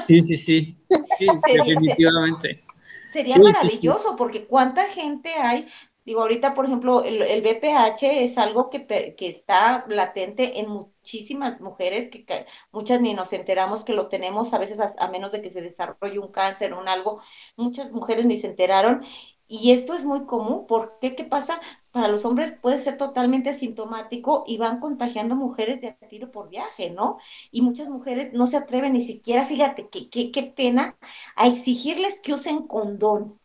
Sí, 0.00 0.20
sí, 0.22 0.36
sí. 0.36 0.76
Sí, 1.18 1.26
Sería- 1.44 1.64
definitivamente. 1.64 2.64
Sería 3.12 3.34
Sí, 3.34 3.40
sí, 3.52 3.68
maravilloso, 3.70 4.16
porque 4.16 4.46
cuánta 4.46 4.88
gente 4.88 5.30
hay. 5.34 5.68
Digo, 6.04 6.22
ahorita, 6.22 6.54
por 6.54 6.66
ejemplo, 6.66 7.04
el, 7.04 7.22
el 7.22 7.42
BPH 7.42 8.24
es 8.24 8.38
algo 8.38 8.70
que, 8.70 8.86
que 9.16 9.28
está 9.28 9.84
latente 9.88 10.60
en 10.60 10.68
muchísimas 11.08 11.60
mujeres, 11.60 12.10
que 12.10 12.46
muchas 12.72 13.00
ni 13.00 13.14
nos 13.14 13.32
enteramos 13.32 13.84
que 13.84 13.94
lo 13.94 14.08
tenemos, 14.08 14.52
a 14.52 14.58
veces 14.58 14.78
a, 14.80 15.08
menos 15.10 15.32
de 15.32 15.40
que 15.42 15.50
se 15.50 15.62
desarrolle 15.62 16.18
un 16.18 16.30
cáncer 16.32 16.72
o 16.74 16.80
un 16.80 16.88
algo, 16.88 17.22
muchas 17.56 17.90
mujeres 17.92 18.26
ni 18.26 18.36
se 18.38 18.46
enteraron. 18.48 19.04
Y 19.50 19.72
esto 19.72 19.94
es 19.94 20.04
muy 20.04 20.26
común. 20.26 20.66
¿Por 20.66 20.98
qué? 21.00 21.14
¿Qué 21.16 21.24
pasa? 21.24 21.60
Para 21.90 22.08
los 22.08 22.24
hombres 22.26 22.52
puede 22.60 22.82
ser 22.84 22.98
totalmente 22.98 23.48
asintomático 23.50 24.44
y 24.46 24.58
van 24.58 24.80
contagiando 24.80 25.34
mujeres 25.36 25.80
de 25.80 25.92
tiro 26.10 26.30
por 26.30 26.50
viaje, 26.50 26.90
¿no? 26.90 27.18
Y 27.50 27.62
muchas 27.62 27.88
mujeres 27.88 28.32
no 28.34 28.46
se 28.46 28.58
atreven 28.58 28.92
ni 28.92 29.00
siquiera, 29.00 29.46
fíjate, 29.46 29.88
qué 29.88 30.10
qué- 30.10 30.30
qué 30.32 30.42
pena, 30.44 30.96
a 31.36 31.46
exigirles 31.48 32.20
que 32.20 32.34
usen 32.34 32.66
condón 32.66 33.40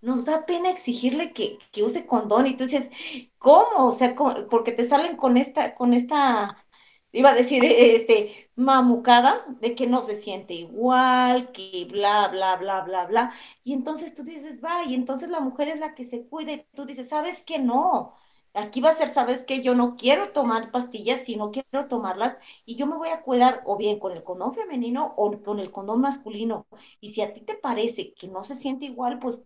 nos 0.00 0.24
da 0.24 0.46
pena 0.46 0.70
exigirle 0.70 1.32
que, 1.32 1.58
que 1.72 1.82
use 1.82 2.06
condón 2.06 2.46
y 2.46 2.56
tú 2.56 2.64
dices, 2.64 2.90
¿cómo? 3.38 3.88
O 3.88 3.92
sea, 3.98 4.14
porque 4.50 4.72
te 4.72 4.86
salen 4.86 5.16
con 5.16 5.36
esta, 5.36 5.74
con 5.74 5.92
esta, 5.94 6.46
iba 7.12 7.30
a 7.30 7.34
decir, 7.34 7.64
este, 7.64 8.50
mamucada 8.56 9.44
de 9.60 9.74
que 9.74 9.86
no 9.86 10.02
se 10.02 10.20
siente 10.22 10.54
igual, 10.54 11.52
que 11.52 11.86
bla, 11.90 12.28
bla, 12.28 12.56
bla, 12.56 12.82
bla, 12.82 13.06
bla. 13.06 13.32
Y 13.64 13.72
entonces 13.72 14.14
tú 14.14 14.24
dices, 14.24 14.62
va, 14.64 14.84
y 14.84 14.94
entonces 14.94 15.28
la 15.30 15.40
mujer 15.40 15.68
es 15.68 15.78
la 15.80 15.94
que 15.94 16.04
se 16.04 16.26
cuida 16.28 16.52
y 16.52 16.66
tú 16.74 16.84
dices, 16.86 17.08
¿sabes 17.08 17.42
qué? 17.44 17.58
No. 17.58 18.14
Aquí 18.54 18.80
va 18.80 18.90
a 18.90 18.96
ser, 18.96 19.14
¿sabes 19.14 19.42
qué? 19.46 19.62
Yo 19.62 19.74
no 19.74 19.94
quiero 19.96 20.32
tomar 20.32 20.70
pastillas, 20.70 21.22
si 21.24 21.36
no 21.36 21.50
quiero 21.52 21.86
tomarlas, 21.88 22.36
y 22.64 22.76
yo 22.76 22.86
me 22.86 22.96
voy 22.96 23.10
a 23.10 23.22
cuidar 23.22 23.62
o 23.66 23.76
bien 23.76 23.98
con 24.00 24.12
el 24.12 24.24
condón 24.24 24.54
femenino 24.54 25.14
o 25.16 25.40
con 25.42 25.60
el 25.60 25.70
condón 25.70 26.00
masculino. 26.00 26.66
Y 27.00 27.10
si 27.14 27.20
a 27.22 27.32
ti 27.34 27.40
te 27.42 27.54
parece 27.54 28.14
que 28.14 28.26
no 28.28 28.42
se 28.44 28.56
siente 28.56 28.86
igual, 28.86 29.18
pues 29.20 29.36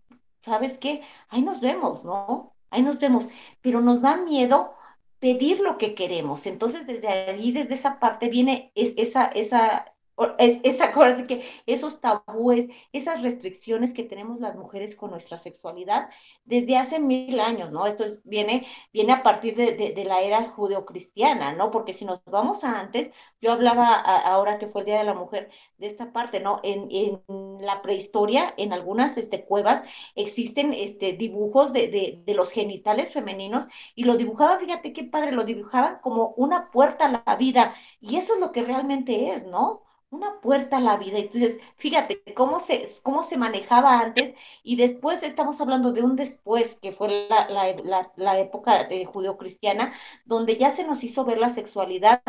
¿sabes 0.41 0.77
qué? 0.79 1.01
Ahí 1.29 1.41
nos 1.41 1.59
vemos, 1.61 2.03
¿no? 2.03 2.55
Ahí 2.69 2.81
nos 2.81 2.99
vemos, 2.99 3.27
pero 3.61 3.81
nos 3.81 4.01
da 4.01 4.17
miedo 4.17 4.73
pedir 5.23 5.61
lo 5.61 5.77
que 5.77 5.95
queremos. 5.95 6.45
Entonces, 6.45 6.85
desde 6.85 7.07
allí, 7.07 7.53
desde 7.53 7.75
esa 7.75 7.97
parte 7.97 8.27
viene 8.27 8.73
es, 8.75 8.93
esa, 8.97 9.23
esa, 9.27 9.85
es, 10.37 10.59
esa 10.63 10.91
cosa 10.91 11.13
de 11.13 11.27
que 11.27 11.45
esos 11.65 11.99
tabúes, 12.01 12.69
esas 12.91 13.21
restricciones 13.21 13.93
que 13.93 14.03
tenemos 14.03 14.39
las 14.39 14.55
mujeres 14.55 14.95
con 14.95 15.11
nuestra 15.11 15.37
sexualidad 15.39 16.09
desde 16.45 16.77
hace 16.77 16.99
mil 16.99 17.39
años, 17.39 17.71
¿no? 17.71 17.85
Esto 17.87 18.03
es- 18.05 18.19
viene, 18.23 18.67
viene 18.91 19.13
a 19.13 19.23
partir 19.23 19.55
de, 19.55 19.73
de, 19.93 20.05
la 20.05 20.21
era 20.21 20.49
judeocristiana, 20.51 21.53
¿no? 21.53 21.71
Porque 21.71 21.93
si 21.93 22.05
nos 22.05 22.23
vamos 22.25 22.63
a 22.63 22.79
antes, 22.79 23.13
yo 23.41 23.51
hablaba 23.51 23.93
ahora 23.95 24.57
que 24.59 24.67
fue 24.67 24.81
el 24.81 24.85
Día 24.87 24.97
de 24.99 25.03
la 25.05 25.13
Mujer 25.13 25.49
de 25.77 25.87
esta 25.87 26.11
parte, 26.11 26.39
¿no? 26.39 26.59
En, 26.63 26.87
en 26.91 27.21
la 27.61 27.81
prehistoria, 27.81 28.53
en 28.57 28.73
algunas 28.73 29.17
este, 29.17 29.45
cuevas, 29.45 29.83
existen 30.15 30.73
este, 30.73 31.13
dibujos 31.13 31.73
de, 31.73 31.87
de, 31.89 32.21
de 32.25 32.33
los 32.33 32.51
genitales 32.51 33.11
femeninos 33.13 33.65
y 33.95 34.03
lo 34.05 34.17
dibujaban, 34.17 34.59
fíjate 34.59 34.93
qué 34.93 35.03
padre, 35.05 35.31
lo 35.31 35.43
dibujaban 35.45 35.99
como 36.01 36.33
una 36.37 36.71
puerta 36.71 37.05
a 37.05 37.23
la 37.25 37.35
vida 37.37 37.75
y 38.01 38.17
eso 38.17 38.35
es 38.35 38.39
lo 38.39 38.51
que 38.51 38.63
realmente 38.63 39.29
es, 39.33 39.45
¿no? 39.45 39.82
Una 40.13 40.39
puerta 40.41 40.77
a 40.77 40.79
la 40.79 40.97
vida. 40.97 41.17
Entonces, 41.17 41.59
fíjate 41.77 42.21
cómo 42.35 42.59
se, 42.59 42.87
cómo 43.01 43.23
se 43.23 43.35
manejaba 43.35 43.99
antes 43.99 44.35
y 44.63 44.75
después 44.75 45.23
estamos 45.23 45.59
hablando 45.59 45.91
de 45.91 46.03
un 46.03 46.15
después, 46.15 46.77
que 46.83 46.91
fue 46.91 47.27
la, 47.29 47.49
la, 47.49 48.11
la, 48.15 48.39
época 48.39 48.83
de 48.83 49.05
judeocristiana, 49.05 49.93
donde 50.25 50.57
ya 50.57 50.69
se 50.69 50.83
nos 50.83 51.03
hizo 51.03 51.25
ver 51.25 51.39
la 51.39 51.49
sexualidad 51.49 52.21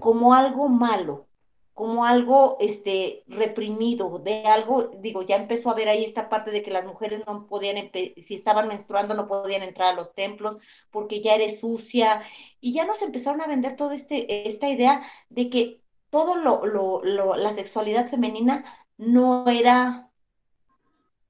como 0.00 0.34
algo 0.34 0.68
malo, 0.68 1.28
como 1.72 2.04
algo 2.04 2.56
este, 2.60 3.22
reprimido, 3.28 4.18
de 4.18 4.44
algo, 4.46 4.88
digo, 5.00 5.22
ya 5.22 5.36
empezó 5.36 5.70
a 5.70 5.74
ver 5.74 5.88
ahí 5.88 6.04
esta 6.04 6.28
parte 6.28 6.50
de 6.50 6.62
que 6.64 6.72
las 6.72 6.84
mujeres 6.84 7.24
no 7.26 7.46
podían, 7.46 7.90
si 7.92 8.34
estaban 8.34 8.68
menstruando, 8.68 9.14
no 9.14 9.28
podían 9.28 9.62
entrar 9.62 9.90
a 9.90 9.96
los 9.96 10.12
templos 10.14 10.58
porque 10.90 11.22
ya 11.22 11.36
eres 11.36 11.60
sucia, 11.60 12.22
y 12.60 12.72
ya 12.74 12.84
nos 12.86 13.00
empezaron 13.02 13.40
a 13.40 13.46
vender 13.46 13.76
toda 13.76 13.94
este, 13.94 14.48
esta 14.48 14.68
idea 14.68 15.02
de 15.30 15.48
que 15.48 15.79
todo 16.10 16.36
lo, 16.36 16.66
lo, 16.66 17.02
lo, 17.04 17.36
la 17.36 17.54
sexualidad 17.54 18.10
femenina 18.10 18.64
no 18.98 19.48
era 19.48 20.10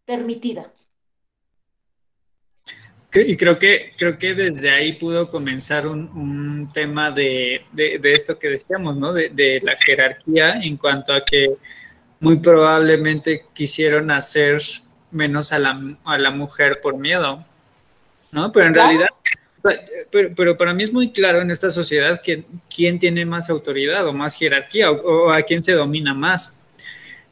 permitida. 0.05 0.73
Y 3.13 3.37
creo 3.37 3.59
que, 3.59 3.91
creo 3.99 4.19
que 4.19 4.35
desde 4.35 4.71
ahí 4.71 4.93
pudo 4.93 5.31
comenzar 5.31 5.89
un, 5.89 6.09
un 6.17 6.73
tema 6.73 7.11
de, 7.11 7.63
de- 7.73 7.99
de 7.99 8.13
esto 8.13 8.39
que 8.39 8.49
decíamos, 8.49 8.97
¿no? 8.97 9.13
De, 9.13 9.31
de 9.31 9.59
la 9.65 9.77
jerarquía 9.77 10.61
en 10.63 10.77
cuanto 10.77 11.13
a 11.13 11.25
que 11.25 11.57
muy 12.21 12.39
probablemente 12.39 13.47
quisieron 13.55 14.11
hacer 14.13 14.61
menos 15.13 15.53
a 15.53 15.59
la, 15.59 15.81
a 16.05 16.19
la 16.19 16.31
mujer 16.31 16.81
por 16.83 16.99
miedo, 16.99 17.45
¿no? 18.33 18.53
Pero 18.53 18.67
en 18.67 18.75
realidad, 18.75 19.09
pero, 20.11 20.31
pero 20.35 20.57
para 20.57 20.73
mí 20.75 20.83
es 20.83 20.93
muy 20.93 21.11
claro 21.13 21.41
en 21.43 21.51
esta 21.51 21.71
sociedad 21.71 22.21
que 22.23 22.45
quién 22.75 22.99
tiene 22.99 23.25
más 23.27 23.51
autoridad 23.51 24.07
o 24.07 24.13
más 24.13 24.35
jerarquía 24.37 24.91
o, 24.91 25.31
a 25.31 25.43
quién 25.43 25.63
se 25.63 25.73
domina 25.73 26.15
más. 26.15 26.59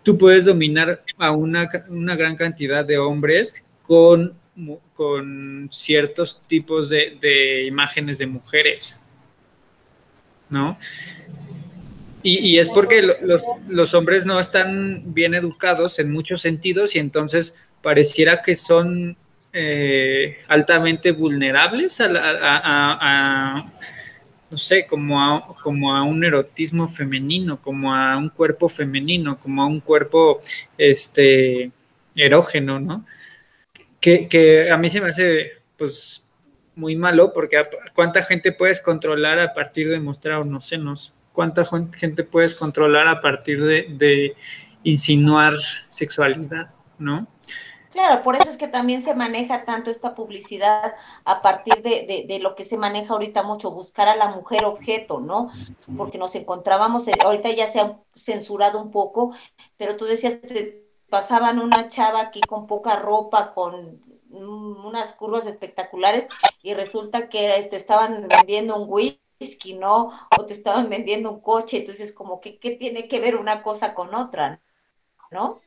Tú 0.02 0.16
puedes 0.18 0.44
dominar 0.44 1.02
a 1.18 1.30
una, 1.32 1.68
una 1.88 2.16
gran 2.16 2.36
cantidad 2.36 2.84
de 2.84 2.98
hombres 2.98 3.64
con, 3.82 4.34
con 4.94 5.68
ciertos 5.72 6.40
tipos 6.46 6.88
de, 6.88 7.16
de 7.20 7.64
imágenes 7.64 8.18
de 8.18 8.26
mujeres, 8.26 8.96
¿no? 10.50 10.78
Y, 12.22 12.38
y 12.38 12.58
es 12.58 12.68
porque 12.68 13.02
lo- 13.02 13.14
los, 13.22 13.42
los 13.68 13.94
hombres 13.94 14.26
no 14.26 14.40
están 14.40 15.14
bien 15.14 15.34
educados 15.34 15.98
en 15.98 16.10
muchos 16.10 16.42
sentidos 16.42 16.96
y 16.96 16.98
entonces 16.98 17.56
pareciera 17.82 18.42
que 18.42 18.56
son 18.56 19.16
eh, 19.52 20.38
altamente 20.48 21.12
vulnerables 21.12 22.00
a, 22.00 23.64
no 24.50 24.58
sé, 24.58 24.86
como 24.86 25.20
a, 25.22 25.56
como 25.62 25.94
a 25.94 26.02
un 26.02 26.24
erotismo 26.24 26.88
femenino, 26.88 27.60
como 27.60 27.94
a 27.94 28.16
un 28.16 28.28
cuerpo 28.28 28.68
femenino, 28.68 29.38
como 29.38 29.62
a 29.62 29.66
un 29.66 29.80
cuerpo 29.80 30.40
este, 30.76 31.70
erógeno, 32.16 32.78
¿no? 32.78 33.04
Que, 34.00 34.70
a 34.70 34.76
mí 34.76 34.90
se 34.90 35.00
me 35.00 35.08
hace, 35.08 35.52
pues, 35.76 36.26
muy 36.76 36.94
malo, 36.94 37.32
porque 37.32 37.60
¿cuánta 37.94 38.22
gente 38.22 38.52
puedes 38.52 38.80
controlar 38.80 39.40
a 39.40 39.52
partir 39.52 39.90
de 39.90 39.98
mostrar 39.98 40.40
unos 40.40 40.66
senos? 40.66 41.12
¿Cuánta 41.32 41.64
gente 41.92 42.22
puedes 42.24 42.54
controlar 42.54 43.08
a 43.08 43.20
partir 43.20 43.64
de 43.64 44.36
insinuar 44.82 45.54
sexualidad, 45.90 46.74
¿no? 46.98 47.26
Claro, 47.98 48.22
por 48.22 48.36
eso 48.36 48.48
es 48.48 48.56
que 48.56 48.68
también 48.68 49.02
se 49.02 49.12
maneja 49.12 49.64
tanto 49.64 49.90
esta 49.90 50.14
publicidad 50.14 50.94
a 51.24 51.42
partir 51.42 51.82
de, 51.82 52.26
de, 52.28 52.38
lo 52.38 52.54
que 52.54 52.64
se 52.64 52.76
maneja 52.76 53.12
ahorita 53.12 53.42
mucho, 53.42 53.72
buscar 53.72 54.06
a 54.06 54.14
la 54.14 54.28
mujer 54.28 54.66
objeto, 54.66 55.18
¿no? 55.18 55.50
Porque 55.96 56.16
nos 56.16 56.32
encontrábamos, 56.36 57.08
eh, 57.08 57.12
ahorita 57.24 57.50
ya 57.50 57.66
se 57.66 57.80
ha 57.80 57.98
censurado 58.14 58.80
un 58.80 58.92
poco, 58.92 59.34
pero 59.76 59.96
tú 59.96 60.04
decías, 60.04 60.40
te 60.40 60.86
pasaban 61.10 61.58
una 61.58 61.88
chava 61.88 62.20
aquí 62.20 62.40
con 62.40 62.68
poca 62.68 62.94
ropa, 62.94 63.52
con 63.52 64.00
unas 64.30 65.12
curvas 65.14 65.46
espectaculares, 65.46 66.28
y 66.62 66.74
resulta 66.74 67.28
que 67.28 67.66
te 67.68 67.74
estaban 67.78 68.28
vendiendo 68.28 68.80
un 68.80 68.88
whisky, 68.88 69.74
¿no? 69.74 70.12
O 70.38 70.46
te 70.46 70.54
estaban 70.54 70.88
vendiendo 70.88 71.32
un 71.32 71.40
coche, 71.40 71.78
entonces 71.78 72.12
como 72.12 72.40
que, 72.40 72.60
¿qué 72.60 72.76
tiene 72.76 73.08
que 73.08 73.18
ver 73.18 73.34
una 73.34 73.64
cosa 73.64 73.92
con 73.92 74.14
otra, 74.14 74.60
¿no? 75.32 75.60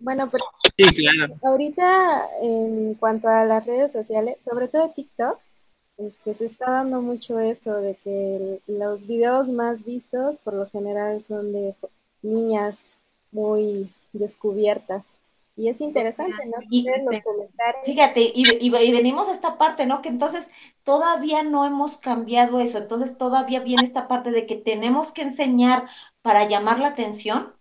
Bueno, 0.00 0.28
pero 0.30 0.44
Sí, 0.76 0.84
claro. 0.94 1.34
ahorita 1.42 2.28
en 2.42 2.94
cuanto 2.94 3.28
a 3.28 3.44
las 3.44 3.66
redes 3.66 3.92
sociales, 3.92 4.36
sobre 4.42 4.68
todo 4.68 4.90
TikTok, 4.90 5.38
este, 5.98 6.34
se 6.34 6.46
está 6.46 6.70
dando 6.70 7.02
mucho 7.02 7.38
eso 7.40 7.74
de 7.76 7.96
que 7.96 8.60
los 8.66 9.06
videos 9.06 9.48
más 9.50 9.84
vistos 9.84 10.38
por 10.38 10.54
lo 10.54 10.68
general 10.70 11.22
son 11.22 11.52
de 11.52 11.74
niñas 12.22 12.84
muy 13.32 13.90
descubiertas. 14.12 15.18
Y 15.56 15.68
es 15.68 15.80
interesante, 15.82 16.46
¿no? 16.46 16.54
Y- 16.70 16.86
los 16.86 17.20
comentarios. 17.22 17.84
Fíjate, 17.84 18.20
y, 18.34 18.44
y, 18.60 18.74
y 18.74 18.92
venimos 18.92 19.28
a 19.28 19.32
esta 19.32 19.58
parte, 19.58 19.84
¿no? 19.86 20.00
Que 20.00 20.08
entonces 20.08 20.46
todavía 20.84 21.42
no 21.42 21.66
hemos 21.66 21.98
cambiado 21.98 22.60
eso, 22.60 22.78
entonces 22.78 23.16
todavía 23.18 23.60
viene 23.60 23.84
esta 23.84 24.08
parte 24.08 24.30
de 24.30 24.46
que 24.46 24.56
tenemos 24.56 25.12
que 25.12 25.22
enseñar 25.22 25.86
para 26.22 26.48
llamar 26.48 26.78
la 26.78 26.88
atención. 26.88 27.52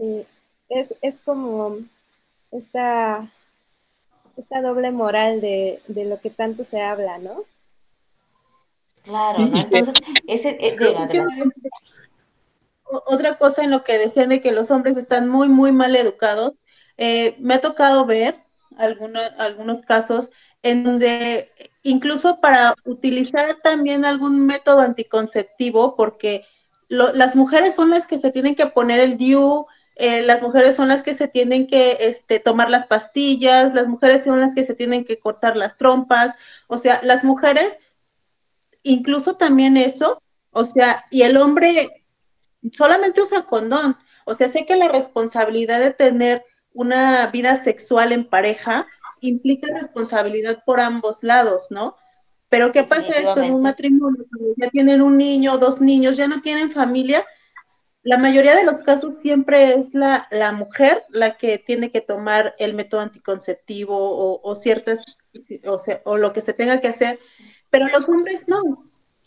Sí, 0.00 0.26
es, 0.70 0.94
es 1.02 1.18
como 1.18 1.76
esta, 2.50 3.28
esta 4.38 4.62
doble 4.62 4.92
moral 4.92 5.42
de, 5.42 5.82
de 5.88 6.06
lo 6.06 6.18
que 6.20 6.30
tanto 6.30 6.64
se 6.64 6.80
habla, 6.80 7.18
¿no? 7.18 7.44
Claro, 9.02 9.40
¿no? 9.40 9.58
Entonces, 9.58 9.94
ese, 10.26 10.56
es 10.58 10.78
de, 10.78 10.96
otra 12.84 13.36
cosa 13.36 13.62
en 13.62 13.70
lo 13.70 13.84
que 13.84 13.98
decían 13.98 14.30
de 14.30 14.40
que 14.40 14.52
los 14.52 14.70
hombres 14.70 14.96
están 14.96 15.28
muy, 15.28 15.48
muy 15.48 15.70
mal 15.70 15.94
educados, 15.94 16.60
eh, 16.96 17.36
me 17.38 17.54
ha 17.54 17.60
tocado 17.60 18.06
ver 18.06 18.42
algunos 18.78 19.82
casos 19.82 20.30
en 20.62 20.82
donde 20.82 21.52
incluso 21.82 22.40
para 22.40 22.74
utilizar 22.84 23.58
también 23.62 24.06
algún 24.06 24.46
método 24.46 24.80
anticonceptivo, 24.80 25.94
porque 25.94 26.46
las 26.88 27.36
mujeres 27.36 27.74
son 27.74 27.90
las 27.90 28.06
que 28.06 28.18
se 28.18 28.32
tienen 28.32 28.54
que 28.54 28.66
poner 28.66 29.00
el 29.00 29.18
DIU, 29.18 29.66
eh, 30.02 30.22
las 30.22 30.40
mujeres 30.40 30.76
son 30.76 30.88
las 30.88 31.02
que 31.02 31.14
se 31.14 31.28
tienen 31.28 31.66
que 31.66 31.98
este, 32.00 32.40
tomar 32.40 32.70
las 32.70 32.86
pastillas, 32.86 33.74
las 33.74 33.86
mujeres 33.86 34.24
son 34.24 34.40
las 34.40 34.54
que 34.54 34.64
se 34.64 34.74
tienen 34.74 35.04
que 35.04 35.18
cortar 35.18 35.58
las 35.58 35.76
trompas, 35.76 36.34
o 36.68 36.78
sea, 36.78 37.00
las 37.02 37.22
mujeres, 37.22 37.76
incluso 38.82 39.36
también 39.36 39.76
eso, 39.76 40.22
o 40.52 40.64
sea, 40.64 41.04
y 41.10 41.20
el 41.20 41.36
hombre 41.36 42.06
solamente 42.72 43.20
usa 43.20 43.44
condón, 43.44 43.98
o 44.24 44.34
sea, 44.34 44.48
sé 44.48 44.64
que 44.64 44.74
la 44.76 44.88
responsabilidad 44.88 45.80
de 45.80 45.90
tener 45.90 46.46
una 46.72 47.26
vida 47.26 47.62
sexual 47.62 48.12
en 48.12 48.26
pareja 48.26 48.86
implica 49.20 49.68
responsabilidad 49.78 50.64
por 50.64 50.80
ambos 50.80 51.18
lados, 51.20 51.66
¿no? 51.68 51.94
Pero 52.48 52.72
¿qué 52.72 52.84
pasa 52.84 53.12
esto 53.12 53.42
en 53.42 53.52
un 53.52 53.62
matrimonio? 53.62 54.24
Cuando 54.30 54.54
ya 54.56 54.70
tienen 54.70 55.02
un 55.02 55.18
niño, 55.18 55.58
dos 55.58 55.82
niños, 55.82 56.16
ya 56.16 56.26
no 56.26 56.40
tienen 56.40 56.72
familia, 56.72 57.22
la 58.02 58.18
mayoría 58.18 58.56
de 58.56 58.64
los 58.64 58.78
casos 58.78 59.18
siempre 59.18 59.74
es 59.74 59.92
la, 59.94 60.26
la 60.30 60.52
mujer 60.52 61.04
la 61.10 61.36
que 61.36 61.58
tiene 61.58 61.90
que 61.92 62.00
tomar 62.00 62.54
el 62.58 62.74
método 62.74 63.00
anticonceptivo 63.00 63.96
o, 63.96 64.40
o 64.42 64.54
ciertas, 64.54 65.18
o, 65.66 65.78
sea, 65.78 66.00
o 66.04 66.16
lo 66.16 66.32
que 66.32 66.40
se 66.40 66.54
tenga 66.54 66.80
que 66.80 66.88
hacer, 66.88 67.18
pero 67.70 67.88
los 67.88 68.08
hombres 68.08 68.48
no. 68.48 68.86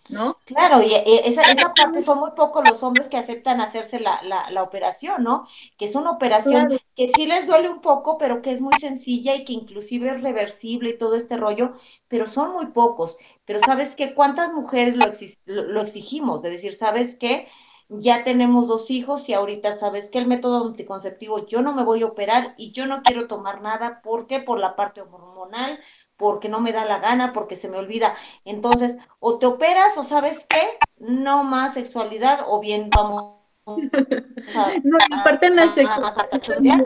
¿no? 0.09 0.37
Claro, 0.45 0.81
y 0.83 0.93
esa, 0.93 1.41
esa 1.43 1.73
parte 1.73 2.03
son 2.03 2.19
muy 2.19 2.31
pocos 2.35 2.67
los 2.67 2.83
hombres 2.83 3.07
que 3.07 3.15
aceptan 3.15 3.61
hacerse 3.61 3.97
la, 4.01 4.21
la, 4.23 4.49
la 4.49 4.61
operación, 4.61 5.23
¿no? 5.23 5.47
Que 5.77 5.85
es 5.85 5.95
una 5.95 6.11
operación 6.11 6.67
que 6.97 7.13
sí 7.15 7.25
les 7.25 7.47
duele 7.47 7.69
un 7.69 7.79
poco, 7.79 8.17
pero 8.17 8.41
que 8.41 8.51
es 8.51 8.59
muy 8.59 8.73
sencilla 8.77 9.35
y 9.35 9.45
que 9.45 9.53
inclusive 9.53 10.09
es 10.13 10.21
reversible 10.21 10.89
y 10.89 10.97
todo 10.97 11.15
este 11.15 11.37
rollo, 11.37 11.75
pero 12.09 12.27
son 12.27 12.51
muy 12.51 12.67
pocos. 12.67 13.15
Pero 13.45 13.61
¿sabes 13.61 13.95
qué? 13.95 14.13
¿Cuántas 14.13 14.51
mujeres 14.51 14.97
lo, 14.97 15.63
lo 15.63 15.81
exigimos? 15.81 16.41
De 16.41 16.49
decir, 16.49 16.73
¿sabes 16.73 17.15
qué? 17.15 17.47
Ya 17.89 18.23
tenemos 18.23 18.67
dos 18.67 18.89
hijos 18.89 19.27
y 19.29 19.33
ahorita 19.33 19.77
sabes 19.77 20.09
que 20.09 20.19
el 20.19 20.27
método 20.27 20.67
anticonceptivo 20.67 21.45
yo 21.45 21.61
no 21.61 21.73
me 21.73 21.83
voy 21.83 22.01
a 22.01 22.07
operar 22.07 22.55
y 22.57 22.71
yo 22.71 22.85
no 22.85 23.01
quiero 23.03 23.27
tomar 23.27 23.61
nada 23.61 24.01
porque 24.03 24.39
por 24.39 24.59
la 24.59 24.75
parte 24.75 25.01
hormonal 25.01 25.79
porque 26.17 26.49
no 26.49 26.59
me 26.59 26.71
da 26.71 26.85
la 26.85 26.99
gana, 26.99 27.33
porque 27.33 27.55
se 27.55 27.67
me 27.67 27.77
olvida. 27.77 28.15
Entonces, 28.45 28.95
o 29.19 29.39
te 29.39 29.45
operas 29.45 29.97
o 29.97 30.03
sabes 30.05 30.37
qué, 30.47 30.61
no 30.97 31.43
más 31.43 31.73
sexualidad 31.73 32.45
o 32.47 32.59
bien 32.59 32.89
vamos 32.95 33.39
a, 33.65 34.71
no, 34.83 34.97
aparte 35.19 35.47
en 35.47 35.55
la 35.55 35.69
sexualidad. 35.69 36.85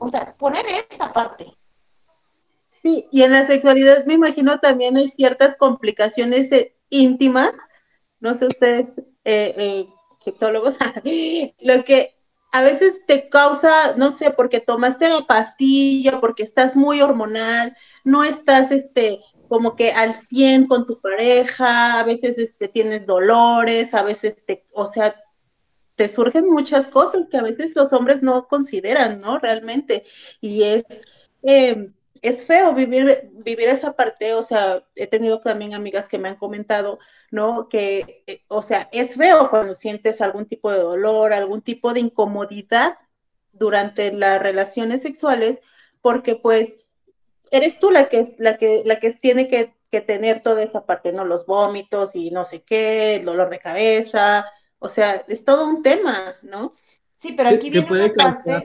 O 0.00 0.10
sea, 0.10 0.34
poner 0.36 0.64
esa 0.90 1.12
parte. 1.12 1.52
Sí, 2.68 3.06
y 3.12 3.22
en 3.22 3.32
la 3.32 3.44
sexualidad 3.44 4.06
me 4.06 4.14
imagino 4.14 4.58
también 4.58 4.96
hay 4.96 5.08
ciertas 5.08 5.56
complicaciones 5.56 6.50
eh, 6.50 6.74
íntimas, 6.88 7.52
no 8.18 8.34
sé 8.34 8.46
ustedes, 8.46 8.88
eh, 9.24 9.54
eh, 9.56 9.88
sexólogos, 10.20 10.76
lo 11.60 11.84
que 11.84 12.16
a 12.52 12.62
veces 12.62 13.00
te 13.06 13.28
causa, 13.28 13.96
no 13.96 14.12
sé, 14.12 14.30
porque 14.30 14.60
tomaste 14.60 15.08
la 15.08 15.22
pastilla, 15.22 16.20
porque 16.20 16.42
estás 16.42 16.76
muy 16.76 17.00
hormonal, 17.00 17.76
no 18.04 18.24
estás 18.24 18.70
este 18.70 19.20
como 19.48 19.76
que 19.76 19.90
al 19.92 20.14
100 20.14 20.66
con 20.66 20.86
tu 20.86 20.98
pareja, 20.98 22.00
a 22.00 22.04
veces 22.04 22.38
este, 22.38 22.68
tienes 22.68 23.04
dolores, 23.04 23.92
a 23.92 24.02
veces 24.02 24.34
te, 24.46 24.64
o 24.72 24.86
sea, 24.86 25.14
te 25.94 26.08
surgen 26.08 26.48
muchas 26.48 26.86
cosas 26.86 27.28
que 27.28 27.36
a 27.36 27.42
veces 27.42 27.72
los 27.76 27.92
hombres 27.92 28.22
no 28.22 28.48
consideran, 28.48 29.20
¿no? 29.20 29.38
Realmente. 29.38 30.04
Y 30.40 30.62
es, 30.62 30.84
em, 31.42 31.92
es 32.22 32.46
feo 32.46 32.72
vivir, 32.72 33.30
vivir 33.32 33.68
esa 33.68 33.94
parte, 33.94 34.32
o 34.34 34.42
sea, 34.44 34.84
he 34.94 35.08
tenido 35.08 35.40
también 35.40 35.74
amigas 35.74 36.08
que 36.08 36.18
me 36.18 36.28
han 36.28 36.36
comentado, 36.36 37.00
¿no? 37.32 37.68
Que, 37.68 38.22
eh, 38.28 38.42
o 38.46 38.62
sea, 38.62 38.88
es 38.92 39.16
feo 39.16 39.50
cuando 39.50 39.74
sientes 39.74 40.20
algún 40.20 40.46
tipo 40.46 40.70
de 40.70 40.78
dolor, 40.78 41.32
algún 41.32 41.62
tipo 41.62 41.92
de 41.92 42.00
incomodidad 42.00 42.96
durante 43.52 44.12
las 44.12 44.40
relaciones 44.40 45.02
sexuales, 45.02 45.60
porque 46.00 46.36
pues 46.36 46.78
eres 47.50 47.80
tú 47.80 47.90
la 47.90 48.08
que 48.08 48.20
es 48.20 48.34
la 48.38 48.56
que 48.56 48.82
la 48.86 49.00
que 49.00 49.12
tiene 49.12 49.48
que, 49.48 49.74
tener 50.06 50.40
toda 50.40 50.62
esa 50.62 50.86
parte, 50.86 51.12
¿no? 51.12 51.26
Los 51.26 51.44
vómitos 51.44 52.16
y 52.16 52.30
no 52.30 52.46
sé 52.46 52.62
qué, 52.62 53.16
el 53.16 53.26
dolor 53.26 53.50
de 53.50 53.58
cabeza, 53.58 54.46
o 54.78 54.88
sea, 54.88 55.22
es 55.28 55.44
todo 55.44 55.66
un 55.68 55.82
tema, 55.82 56.36
¿no? 56.40 56.74
Sí, 57.20 57.34
pero 57.36 57.50
aquí 57.50 57.68
viene 57.68 57.86
puede 57.86 58.08
parte... 58.08 58.64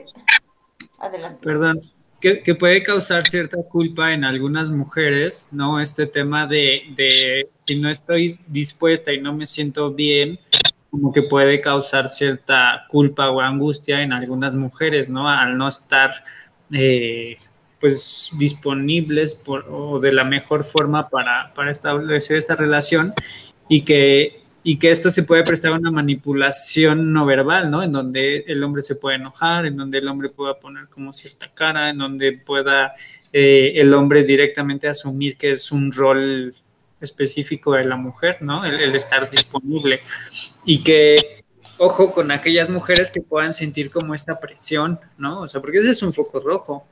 Adelante. 0.98 1.40
Perdón, 1.42 1.80
que, 2.20 2.54
puede 2.54 2.82
causar 2.82 3.22
cierta 3.22 3.58
culpa 3.62 4.12
en 4.12 4.24
algunas 4.24 4.70
mujeres, 4.70 5.48
¿no? 5.52 5.80
Este 5.80 6.06
tema 6.06 6.46
de, 6.46 6.82
de 6.96 7.48
si 7.66 7.76
no 7.76 7.90
estoy 7.90 8.38
dispuesta 8.46 9.12
y 9.12 9.20
no 9.20 9.34
me 9.34 9.46
siento 9.46 9.92
bien, 9.92 10.38
como 10.90 11.12
que 11.12 11.22
puede 11.22 11.60
causar 11.60 12.08
cierta 12.08 12.86
culpa 12.88 13.30
o 13.30 13.40
angustia 13.40 14.02
en 14.02 14.12
algunas 14.12 14.54
mujeres, 14.54 15.08
¿no? 15.08 15.28
Al 15.28 15.56
no 15.56 15.68
estar, 15.68 16.10
eh, 16.72 17.36
pues, 17.80 18.30
disponibles 18.36 19.40
o 19.46 20.00
de 20.00 20.12
la 20.12 20.24
mejor 20.24 20.64
forma 20.64 21.06
para, 21.06 21.52
para 21.54 21.70
establecer 21.70 22.36
esta 22.36 22.56
relación 22.56 23.14
y 23.68 23.82
que 23.82 24.42
y 24.62 24.78
que 24.78 24.90
esto 24.90 25.10
se 25.10 25.22
puede 25.22 25.44
prestar 25.44 25.72
a 25.72 25.76
una 25.76 25.90
manipulación 25.90 27.12
no 27.12 27.24
verbal, 27.24 27.70
¿no? 27.70 27.82
En 27.82 27.92
donde 27.92 28.44
el 28.46 28.62
hombre 28.64 28.82
se 28.82 28.96
puede 28.96 29.16
enojar, 29.16 29.66
en 29.66 29.76
donde 29.76 29.98
el 29.98 30.08
hombre 30.08 30.28
pueda 30.28 30.54
poner 30.54 30.88
como 30.88 31.12
cierta 31.12 31.48
cara, 31.54 31.90
en 31.90 31.98
donde 31.98 32.32
pueda 32.32 32.94
eh, 33.32 33.72
el 33.76 33.94
hombre 33.94 34.24
directamente 34.24 34.88
asumir 34.88 35.36
que 35.36 35.52
es 35.52 35.70
un 35.70 35.92
rol 35.92 36.54
específico 37.00 37.72
de 37.72 37.84
la 37.84 37.96
mujer, 37.96 38.38
¿no? 38.40 38.64
El, 38.64 38.94
estar 38.94 39.30
disponible. 39.30 40.00
Y 40.64 40.82
que, 40.82 41.40
ojo, 41.78 42.10
con 42.10 42.30
aquellas 42.30 42.68
mujeres 42.68 43.10
que 43.10 43.20
puedan 43.20 43.52
sentir 43.52 43.90
como 43.90 44.14
esta 44.14 44.40
presión, 44.40 44.98
¿no? 45.16 45.42
O 45.42 45.48
sea, 45.48 45.60
porque 45.60 45.78
ese 45.78 45.90
es 45.90 46.02
un 46.02 46.12
foco 46.12 46.40
rojo, 46.40 46.84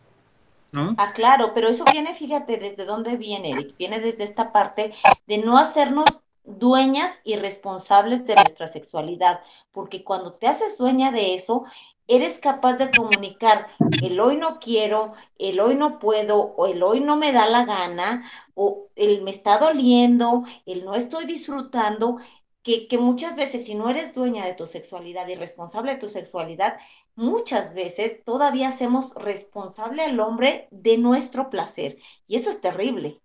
¿no? 0.70 0.94
Ah, 0.98 1.12
claro, 1.12 1.52
pero 1.54 1.68
eso 1.68 1.84
viene, 1.90 2.14
fíjate, 2.14 2.58
¿desde 2.58 2.84
dónde 2.84 3.16
viene? 3.16 3.54
Viene 3.78 4.00
desde 4.00 4.24
esta 4.24 4.52
parte 4.52 4.92
de 5.26 5.38
no 5.38 5.58
hacernos 5.58 6.06
dueñas 6.46 7.12
y 7.24 7.36
responsables 7.36 8.26
de 8.26 8.36
nuestra 8.36 8.68
sexualidad, 8.68 9.40
porque 9.72 10.04
cuando 10.04 10.34
te 10.34 10.46
haces 10.46 10.78
dueña 10.78 11.12
de 11.12 11.34
eso, 11.34 11.64
eres 12.06 12.38
capaz 12.38 12.74
de 12.74 12.92
comunicar 12.92 13.66
el 13.98 14.20
hoy 14.20 14.36
no 14.36 14.58
quiero, 14.60 15.14
el 15.38 15.60
hoy 15.60 15.74
no 15.74 15.98
puedo, 15.98 16.38
o 16.56 16.66
el 16.66 16.82
hoy 16.82 17.00
no 17.00 17.16
me 17.16 17.32
da 17.32 17.46
la 17.48 17.64
gana, 17.64 18.30
o 18.54 18.88
el 18.96 19.22
me 19.22 19.30
está 19.30 19.58
doliendo, 19.58 20.44
el 20.66 20.84
no 20.84 20.94
estoy 20.94 21.26
disfrutando, 21.26 22.18
que, 22.62 22.88
que 22.88 22.98
muchas 22.98 23.36
veces 23.36 23.64
si 23.66 23.74
no 23.74 23.88
eres 23.88 24.14
dueña 24.14 24.44
de 24.46 24.54
tu 24.54 24.66
sexualidad 24.66 25.28
y 25.28 25.34
responsable 25.36 25.92
de 25.92 25.98
tu 25.98 26.08
sexualidad, 26.08 26.78
muchas 27.14 27.72
veces 27.74 28.24
todavía 28.24 28.68
hacemos 28.68 29.14
responsable 29.14 30.02
al 30.02 30.18
hombre 30.20 30.68
de 30.70 30.98
nuestro 30.98 31.48
placer. 31.50 31.98
Y 32.26 32.36
eso 32.36 32.50
es 32.50 32.60
terrible 32.60 33.20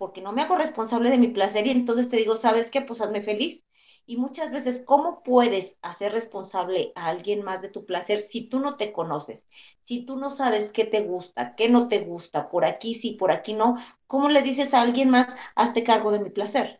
porque 0.00 0.22
no 0.22 0.32
me 0.32 0.42
hago 0.42 0.56
responsable 0.58 1.10
de 1.10 1.18
mi 1.18 1.28
placer 1.28 1.66
y 1.68 1.70
entonces 1.70 2.10
te 2.10 2.16
digo, 2.18 2.36
¿sabes 2.38 2.70
qué? 2.72 2.82
Pues 2.82 3.00
hazme 3.02 3.22
feliz. 3.22 3.64
Y 4.06 4.16
muchas 4.18 4.50
veces, 4.52 4.82
¿cómo 4.86 5.22
puedes 5.22 5.78
hacer 5.82 6.12
responsable 6.12 6.92
a 6.96 7.06
alguien 7.08 7.44
más 7.44 7.62
de 7.62 7.68
tu 7.70 7.86
placer 7.86 8.22
si 8.30 8.48
tú 8.48 8.60
no 8.60 8.76
te 8.76 8.92
conoces? 8.92 9.42
Si 9.86 10.04
tú 10.06 10.16
no 10.16 10.30
sabes 10.30 10.70
qué 10.72 10.84
te 10.86 11.02
gusta, 11.02 11.54
qué 11.56 11.68
no 11.68 11.88
te 11.88 12.00
gusta, 12.00 12.48
por 12.50 12.64
aquí 12.64 12.94
sí, 12.96 13.12
por 13.12 13.30
aquí 13.32 13.54
no, 13.54 13.76
¿cómo 14.08 14.28
le 14.30 14.42
dices 14.42 14.74
a 14.74 14.80
alguien 14.82 15.10
más, 15.10 15.28
hazte 15.54 15.84
cargo 15.84 16.10
de 16.12 16.20
mi 16.20 16.30
placer? 16.30 16.79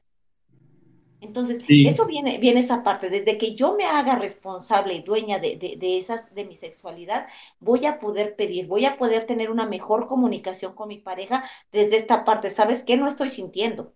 Entonces, 1.21 1.63
eso 1.83 2.07
viene, 2.07 2.39
viene 2.39 2.61
esa 2.61 2.83
parte, 2.83 3.11
desde 3.11 3.37
que 3.39 3.55
yo 3.55 3.75
me 3.77 3.85
haga 3.85 4.17
responsable 4.19 4.95
y 4.95 5.03
dueña 5.03 5.39
de, 5.39 5.57
de, 5.79 5.99
esas, 5.99 6.35
de 6.35 6.45
mi 6.47 6.57
sexualidad, 6.57 7.27
voy 7.61 7.87
a 7.87 7.99
poder 8.01 8.37
pedir, 8.37 8.67
voy 8.67 8.87
a 8.87 8.97
poder 8.97 9.27
tener 9.27 9.51
una 9.51 9.67
mejor 9.67 10.07
comunicación 10.07 10.75
con 10.75 10.89
mi 10.89 10.99
pareja 10.99 11.45
desde 11.73 11.97
esta 11.97 12.25
parte. 12.25 12.51
¿Sabes 12.51 12.83
qué? 12.85 12.97
No 12.97 13.07
estoy 13.09 13.31
sintiendo. 13.31 13.95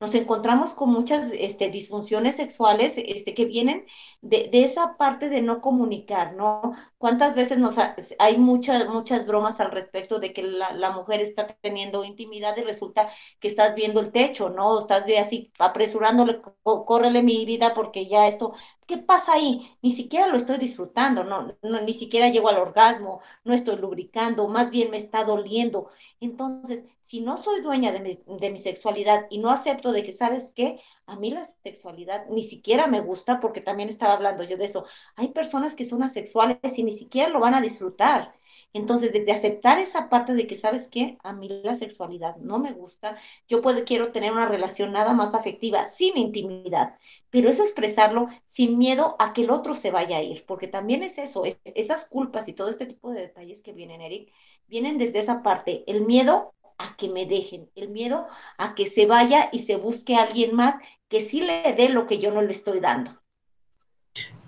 Nos 0.00 0.14
encontramos 0.14 0.72
con 0.72 0.90
muchas 0.90 1.30
este, 1.34 1.70
disfunciones 1.70 2.36
sexuales 2.36 2.94
este, 2.96 3.34
que 3.34 3.44
vienen 3.44 3.86
de, 4.22 4.48
esa 4.52 4.96
parte 4.96 5.28
de 5.28 5.42
no 5.42 5.60
comunicar, 5.60 6.34
¿no? 6.34 6.74
¿Cuántas 6.98 7.34
veces 7.34 7.58
nos 7.58 7.76
hay 8.18 8.38
muchas, 8.38 8.88
muchas 8.88 9.26
bromas 9.26 9.60
al 9.60 9.70
respecto 9.70 10.18
de 10.18 10.32
que 10.32 10.42
la, 10.42 10.72
la, 10.72 10.90
mujer 10.90 11.20
está 11.20 11.54
teniendo 11.60 12.04
intimidad 12.04 12.56
y 12.56 12.62
resulta 12.62 13.10
que 13.40 13.48
estás 13.48 13.74
viendo 13.74 14.00
el 14.00 14.10
techo, 14.12 14.48
¿no? 14.48 14.80
Estás 14.80 15.04
así 15.22 15.52
apresurándole, 15.58 16.40
córrele 16.62 17.22
mi 17.22 17.44
vida 17.44 17.74
porque 17.74 18.06
ya 18.06 18.26
esto, 18.28 18.54
¿qué 18.86 18.98
pasa 18.98 19.34
ahí? 19.34 19.70
Ni 19.82 19.92
siquiera 19.92 20.26
lo 20.28 20.36
estoy 20.38 20.58
disfrutando, 20.58 21.24
no, 21.24 21.54
no, 21.62 21.80
ni 21.82 21.94
siquiera 21.94 22.28
llego 22.30 22.48
al 22.48 22.58
orgasmo, 22.58 23.20
no 23.44 23.54
estoy 23.54 23.76
lubricando, 23.76 24.48
más 24.48 24.70
bien 24.70 24.90
me 24.90 24.96
está 24.98 25.24
doliendo. 25.24 25.90
Entonces, 26.20 26.84
si 27.10 27.20
no 27.20 27.38
soy 27.38 27.60
dueña 27.60 27.90
de 27.90 27.98
mi, 27.98 28.20
de 28.38 28.50
mi, 28.50 28.58
sexualidad 28.60 29.26
y 29.30 29.38
no 29.38 29.50
acepto 29.50 29.90
de 29.90 30.04
que, 30.04 30.12
¿sabes 30.12 30.52
qué? 30.54 30.80
A 31.06 31.16
mí 31.16 31.32
la 31.32 31.50
sexualidad 31.64 32.26
ni 32.28 32.44
siquiera 32.44 32.86
me 32.86 33.00
gusta, 33.00 33.40
porque 33.40 33.60
también 33.60 33.88
estaba 33.88 34.12
hablando 34.12 34.44
yo 34.44 34.56
de 34.56 34.66
eso. 34.66 34.86
Hay 35.16 35.28
personas 35.28 35.74
que 35.74 35.84
son 35.84 36.04
asexuales 36.04 36.58
y 36.76 36.84
ni 36.84 36.92
siquiera 36.92 37.28
lo 37.28 37.40
van 37.40 37.54
a 37.54 37.60
disfrutar. 37.60 38.32
Entonces, 38.72 39.12
desde 39.12 39.32
aceptar 39.32 39.80
esa 39.80 40.08
parte 40.08 40.34
de 40.34 40.46
que, 40.46 40.54
¿sabes 40.54 40.86
qué? 40.86 41.18
A 41.24 41.32
mí 41.32 41.48
la 41.48 41.74
sexualidad 41.74 42.36
no 42.36 42.60
me 42.60 42.72
gusta, 42.72 43.16
yo 43.48 43.60
puedo, 43.60 43.84
quiero 43.84 44.12
tener 44.12 44.30
una 44.30 44.46
relación 44.46 44.92
nada 44.92 45.12
más 45.12 45.34
afectiva, 45.34 45.90
sin 45.90 46.16
intimidad, 46.16 46.94
pero 47.30 47.50
eso 47.50 47.64
expresarlo 47.64 48.28
sin 48.50 48.78
miedo 48.78 49.16
a 49.18 49.32
que 49.32 49.42
el 49.42 49.50
otro 49.50 49.74
se 49.74 49.90
vaya 49.90 50.18
a 50.18 50.22
ir, 50.22 50.44
porque 50.46 50.68
también 50.68 51.02
es 51.02 51.18
eso, 51.18 51.44
es, 51.44 51.58
esas 51.64 52.04
culpas 52.08 52.46
y 52.46 52.52
todo 52.52 52.68
este 52.68 52.86
tipo 52.86 53.10
de 53.10 53.22
detalles 53.22 53.60
que 53.62 53.72
vienen, 53.72 54.00
Eric, 54.00 54.32
vienen 54.68 54.98
desde 54.98 55.18
esa 55.18 55.42
parte, 55.42 55.82
el 55.88 56.02
miedo 56.02 56.54
a 56.80 56.96
que 56.96 57.08
me 57.08 57.26
dejen, 57.26 57.68
el 57.76 57.88
miedo 57.88 58.26
a 58.58 58.74
que 58.74 58.86
se 58.86 59.06
vaya 59.06 59.50
y 59.52 59.60
se 59.60 59.76
busque 59.76 60.16
a 60.16 60.22
alguien 60.22 60.56
más 60.56 60.76
que 61.08 61.28
sí 61.28 61.40
le 61.40 61.74
dé 61.76 61.88
lo 61.90 62.06
que 62.06 62.18
yo 62.18 62.30
no 62.32 62.40
le 62.40 62.52
estoy 62.52 62.80
dando. 62.80 63.20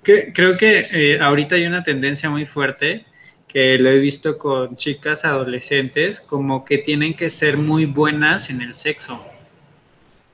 Creo 0.03 0.57
que 0.57 0.87
eh, 0.92 1.21
ahorita 1.21 1.55
hay 1.55 1.66
una 1.66 1.85
tendencia 1.85 2.29
muy 2.29 2.47
fuerte 2.47 3.05
que 3.47 3.79
lo 3.79 3.90
he 3.90 3.99
visto 3.99 4.38
con 4.38 4.77
chicas 4.77 5.25
adolescentes, 5.25 6.21
como 6.21 6.64
que 6.64 6.79
tienen 6.79 7.14
que 7.14 7.29
ser 7.29 7.59
muy 7.59 7.85
buenas 7.85 8.49
en 8.49 8.62
el 8.62 8.75
sexo. 8.75 9.25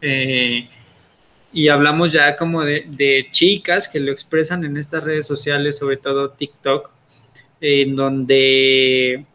Eh, 0.01 0.69
y 1.53 1.69
hablamos 1.69 2.13
ya 2.13 2.37
como 2.37 2.63
de, 2.63 2.85
de, 2.87 3.27
chicas 3.31 3.89
que 3.89 3.99
lo 3.99 4.13
expresan 4.13 4.65
en 4.65 4.77
estas 4.77 5.03
redes 5.03 5.27
sociales, 5.27 5.79
sobre 5.79 5.97
todo 5.97 6.31
TikTok, 6.31 6.93
en 7.61 7.97
donde 7.97 9.27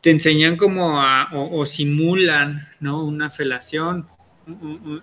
te 0.00 0.10
enseñan 0.10 0.56
como 0.56 1.00
a, 1.00 1.28
o, 1.32 1.66
simulan, 1.66 2.68
¿no? 2.80 3.04
Una 3.04 3.30
felación, 3.30 4.06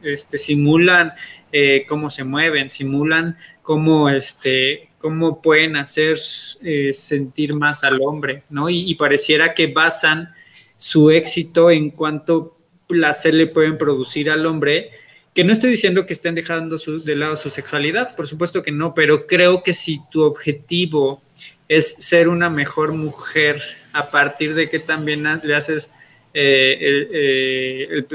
este, 0.03 0.37
simulan 0.37 1.13
eh, 1.51 1.85
cómo 1.87 2.09
se 2.09 2.23
mueven, 2.23 2.69
simulan 2.69 3.37
cómo, 3.61 4.09
este, 4.09 4.89
cómo 4.97 5.41
pueden 5.41 5.75
hacer 5.75 6.17
eh, 6.63 6.93
sentir 6.93 7.53
más 7.53 7.83
al 7.83 8.01
hombre, 8.01 8.43
¿no? 8.49 8.69
Y, 8.69 8.89
y, 8.89 8.95
pareciera 8.95 9.53
que 9.53 9.67
basan 9.67 10.33
su 10.77 11.11
éxito 11.11 11.69
en 11.69 11.91
cuánto 11.91 12.57
placer 12.87 13.33
le 13.33 13.47
pueden 13.47 13.77
producir 13.77 14.29
al 14.29 14.45
hombre, 14.45 14.91
que 15.33 15.43
no 15.43 15.51
estoy 15.51 15.71
diciendo 15.71 16.05
que 16.05 16.13
estén 16.13 16.33
dejando 16.33 16.77
su, 16.77 17.03
de 17.03 17.15
lado 17.15 17.35
su 17.35 17.49
sexualidad, 17.49 18.15
por 18.15 18.27
supuesto 18.27 18.61
que 18.61 18.71
no, 18.71 18.93
pero 18.93 19.27
creo 19.27 19.63
que 19.63 19.73
si 19.73 19.99
tu 20.09 20.23
objetivo 20.23 21.21
es 21.67 21.95
ser 21.99 22.29
una 22.29 22.49
mejor 22.49 22.93
mujer 22.93 23.61
a 23.95 24.11
partir 24.11 24.53
de 24.53 24.69
que 24.69 24.79
también 24.79 25.23
le 25.41 25.55
haces, 25.55 25.91
eh, 26.33 27.87
el, 27.89 28.07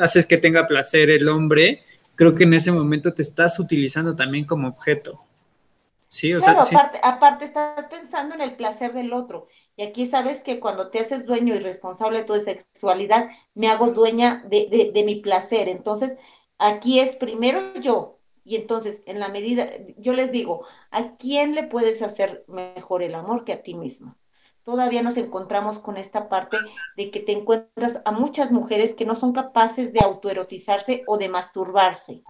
haces 0.00 0.26
que 0.26 0.36
tenga 0.36 0.66
placer 0.66 1.10
el 1.10 1.28
hombre, 1.28 1.84
creo 2.16 2.34
que 2.34 2.42
en 2.42 2.54
ese 2.54 2.72
momento 2.72 3.12
te 3.12 3.22
estás 3.22 3.60
utilizando 3.60 4.16
también 4.16 4.44
como 4.44 4.68
objeto. 4.68 5.22
Sí, 6.08 6.34
o 6.34 6.38
claro, 6.40 6.62
sea, 6.62 6.78
aparte, 6.78 7.00
aparte, 7.02 7.44
estás 7.44 7.86
pensando 7.86 8.34
en 8.34 8.42
el 8.42 8.56
placer 8.56 8.92
del 8.92 9.12
otro. 9.12 9.46
Y 9.76 9.84
aquí 9.84 10.08
sabes 10.08 10.42
que 10.42 10.60
cuando 10.60 10.90
te 10.90 10.98
haces 10.98 11.24
dueño 11.24 11.54
y 11.54 11.60
responsable 11.60 12.18
de 12.18 12.24
tu 12.24 12.38
sexualidad, 12.40 13.30
me 13.54 13.68
hago 13.68 13.92
dueña 13.92 14.42
de, 14.46 14.68
de, 14.68 14.90
de 14.92 15.04
mi 15.04 15.20
placer. 15.20 15.68
Entonces, 15.68 16.16
aquí 16.58 16.98
es 17.00 17.16
primero 17.16 17.74
yo, 17.80 18.18
y 18.44 18.56
entonces, 18.56 19.00
en 19.06 19.20
la 19.20 19.28
medida, 19.28 19.70
yo 19.98 20.12
les 20.14 20.32
digo, 20.32 20.66
¿a 20.90 21.16
quién 21.16 21.54
le 21.54 21.62
puedes 21.62 22.02
hacer 22.02 22.44
mejor 22.48 23.02
el 23.04 23.14
amor 23.14 23.44
que 23.44 23.52
a 23.52 23.62
ti 23.62 23.74
mismo? 23.74 24.16
Todavía 24.64 25.02
nos 25.02 25.16
encontramos 25.16 25.80
con 25.80 25.96
esta 25.96 26.28
parte 26.28 26.56
de 26.96 27.10
que 27.10 27.20
te 27.20 27.32
encuentras 27.32 28.00
a 28.04 28.12
muchas 28.12 28.50
mujeres 28.50 28.94
que 28.94 29.04
no 29.04 29.14
son 29.14 29.32
capaces 29.32 29.92
de 29.92 30.00
autoerotizarse 30.00 31.02
o 31.06 31.18
de 31.18 31.28
masturbarse. 31.28 32.22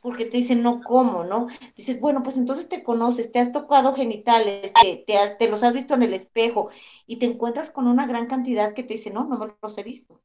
Porque 0.00 0.24
te 0.24 0.38
dicen, 0.38 0.62
no, 0.62 0.80
¿cómo? 0.82 1.24
¿No? 1.24 1.48
Dices, 1.76 2.00
bueno, 2.00 2.22
pues 2.22 2.36
entonces 2.36 2.68
te 2.68 2.82
conoces, 2.82 3.30
te 3.32 3.38
has 3.38 3.52
tocado 3.52 3.94
genitales, 3.94 4.72
te, 4.80 5.04
te, 5.06 5.36
te 5.38 5.48
los 5.48 5.62
has 5.62 5.74
visto 5.74 5.94
en 5.94 6.02
el 6.02 6.14
espejo 6.14 6.70
y 7.06 7.18
te 7.18 7.26
encuentras 7.26 7.70
con 7.70 7.86
una 7.86 8.06
gran 8.06 8.26
cantidad 8.26 8.72
que 8.72 8.82
te 8.82 8.94
dice, 8.94 9.10
no, 9.10 9.24
no 9.24 9.36
me 9.36 9.52
los 9.60 9.76
he 9.76 9.82
visto. 9.82 10.20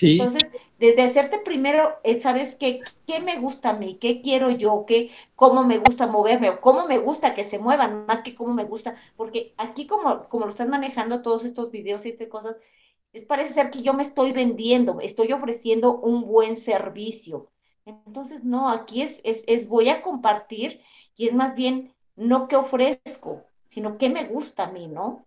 Entonces, 0.00 0.50
desde 0.78 1.02
hacerte 1.02 1.38
primero, 1.38 1.94
eh, 2.04 2.20
¿sabes 2.20 2.56
qué? 2.56 2.80
¿Qué 3.06 3.20
me 3.20 3.38
gusta 3.40 3.70
a 3.70 3.72
mí? 3.74 3.98
¿Qué 3.98 4.20
quiero 4.22 4.50
yo? 4.50 4.84
¿Qué, 4.86 5.10
¿Cómo 5.36 5.64
me 5.64 5.78
gusta 5.78 6.06
moverme? 6.06 6.50
¿O 6.50 6.60
cómo 6.60 6.86
me 6.86 6.98
gusta 6.98 7.34
que 7.34 7.44
se 7.44 7.58
muevan? 7.58 8.06
Más 8.06 8.22
que 8.22 8.34
cómo 8.34 8.52
me 8.54 8.64
gusta. 8.64 8.96
Porque 9.16 9.54
aquí, 9.58 9.86
como, 9.86 10.28
como 10.28 10.44
lo 10.46 10.50
están 10.50 10.70
manejando 10.70 11.22
todos 11.22 11.44
estos 11.44 11.70
videos 11.70 12.04
y 12.04 12.10
estas 12.10 12.28
cosas, 12.28 12.56
es, 13.12 13.24
parece 13.26 13.54
ser 13.54 13.70
que 13.70 13.82
yo 13.82 13.94
me 13.94 14.02
estoy 14.02 14.32
vendiendo, 14.32 15.00
estoy 15.00 15.32
ofreciendo 15.32 15.98
un 16.00 16.26
buen 16.26 16.56
servicio. 16.56 17.50
Entonces, 17.84 18.44
no, 18.44 18.68
aquí 18.70 19.02
es, 19.02 19.20
es, 19.24 19.42
es 19.46 19.68
voy 19.68 19.88
a 19.88 20.02
compartir 20.02 20.80
y 21.16 21.28
es 21.28 21.34
más 21.34 21.54
bien 21.54 21.92
no 22.16 22.48
qué 22.48 22.56
ofrezco, 22.56 23.44
sino 23.70 23.98
qué 23.98 24.08
me 24.08 24.24
gusta 24.26 24.64
a 24.64 24.72
mí, 24.72 24.88
¿no? 24.88 25.26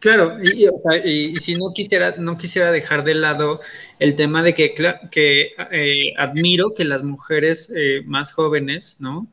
Claro, 0.00 0.36
y, 0.42 0.68
y, 1.04 1.36
si 1.36 1.56
no 1.56 1.72
quisiera, 1.74 2.14
no 2.18 2.36
quisiera 2.36 2.70
dejar 2.70 3.02
de 3.04 3.14
lado 3.14 3.60
el 3.98 4.14
tema 4.14 4.42
de 4.42 4.54
que, 4.54 4.74
que 5.10 5.52
eh, 5.70 6.14
admiro 6.18 6.74
que 6.74 6.84
las 6.84 7.02
mujeres 7.02 7.72
eh, 7.74 8.02
más 8.04 8.32
jóvenes, 8.32 8.96
¿no? 9.00 9.26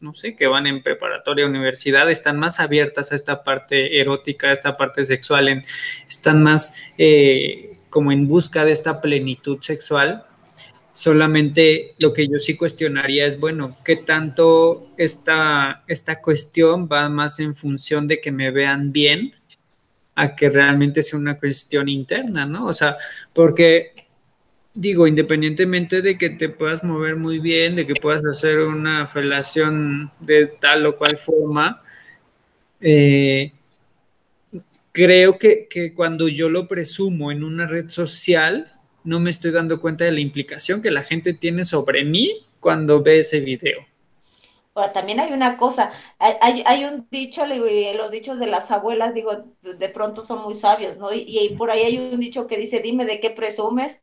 No 0.00 0.14
sé, 0.14 0.36
que 0.36 0.46
van 0.46 0.66
en 0.66 0.82
preparatoria, 0.82 1.46
universidad, 1.46 2.10
están 2.10 2.38
más 2.38 2.60
abiertas 2.60 3.12
a 3.12 3.16
esta 3.16 3.42
parte 3.42 4.00
erótica, 4.00 4.48
a 4.48 4.52
esta 4.52 4.76
parte 4.76 5.04
sexual, 5.04 5.48
en, 5.48 5.62
están 6.08 6.42
más 6.42 6.74
eh, 6.96 7.76
como 7.90 8.12
en 8.12 8.28
busca 8.28 8.64
de 8.64 8.72
esta 8.72 9.00
plenitud 9.00 9.58
sexual. 9.60 10.24
Solamente 10.92 11.94
lo 11.98 12.12
que 12.12 12.26
yo 12.26 12.38
sí 12.38 12.56
cuestionaría 12.56 13.26
es, 13.26 13.38
bueno, 13.38 13.76
¿qué 13.84 13.96
tanto 13.96 14.88
esta, 14.96 15.84
esta 15.86 16.20
cuestión 16.20 16.88
va 16.90 17.08
más 17.08 17.40
en 17.40 17.54
función 17.54 18.08
de 18.08 18.20
que 18.20 18.32
me 18.32 18.50
vean 18.50 18.90
bien? 18.92 19.34
A 20.18 20.34
que 20.34 20.50
realmente 20.50 21.00
sea 21.00 21.16
una 21.16 21.38
cuestión 21.38 21.88
interna, 21.88 22.44
¿no? 22.44 22.66
O 22.66 22.74
sea, 22.74 22.96
porque 23.32 23.92
digo, 24.74 25.06
independientemente 25.06 26.02
de 26.02 26.18
que 26.18 26.30
te 26.30 26.48
puedas 26.48 26.82
mover 26.82 27.14
muy 27.14 27.38
bien, 27.38 27.76
de 27.76 27.86
que 27.86 27.94
puedas 27.94 28.24
hacer 28.24 28.58
una 28.58 29.06
felación 29.06 30.10
de 30.18 30.46
tal 30.46 30.86
o 30.86 30.96
cual 30.96 31.16
forma, 31.16 31.80
eh, 32.80 33.52
creo 34.90 35.38
que, 35.38 35.68
que, 35.70 35.94
cuando 35.94 36.26
yo 36.26 36.48
lo 36.48 36.66
presumo 36.66 37.30
en 37.30 37.44
una 37.44 37.68
red 37.68 37.88
social, 37.88 38.72
no 39.04 39.20
me 39.20 39.30
estoy 39.30 39.52
dando 39.52 39.80
cuenta 39.80 40.04
de 40.04 40.12
la 40.12 40.20
implicación 40.20 40.82
que 40.82 40.90
la 40.90 41.04
gente 41.04 41.32
tiene 41.32 41.64
sobre 41.64 42.04
mí 42.04 42.32
cuando 42.58 43.04
ve 43.04 43.20
ese 43.20 43.38
video. 43.38 43.86
Ahora, 44.78 44.92
también 44.92 45.20
hay 45.20 45.32
una 45.32 45.56
cosa, 45.56 45.92
hay, 46.18 46.62
hay 46.66 46.84
un 46.84 47.08
dicho, 47.10 47.44
los 47.46 48.10
dichos 48.10 48.38
de 48.38 48.46
las 48.46 48.70
abuelas, 48.70 49.14
digo, 49.14 49.32
de 49.62 49.88
pronto 49.90 50.24
son 50.24 50.42
muy 50.42 50.54
sabios, 50.54 50.96
¿no? 50.98 51.12
Y, 51.12 51.24
y, 51.26 51.56
por 51.56 51.70
ahí 51.70 51.82
hay 51.82 51.98
un 51.98 52.20
dicho 52.20 52.46
que 52.46 52.56
dice, 52.58 52.80
dime 52.80 53.04
de 53.06 53.20
qué 53.20 53.30
presumes 53.30 54.00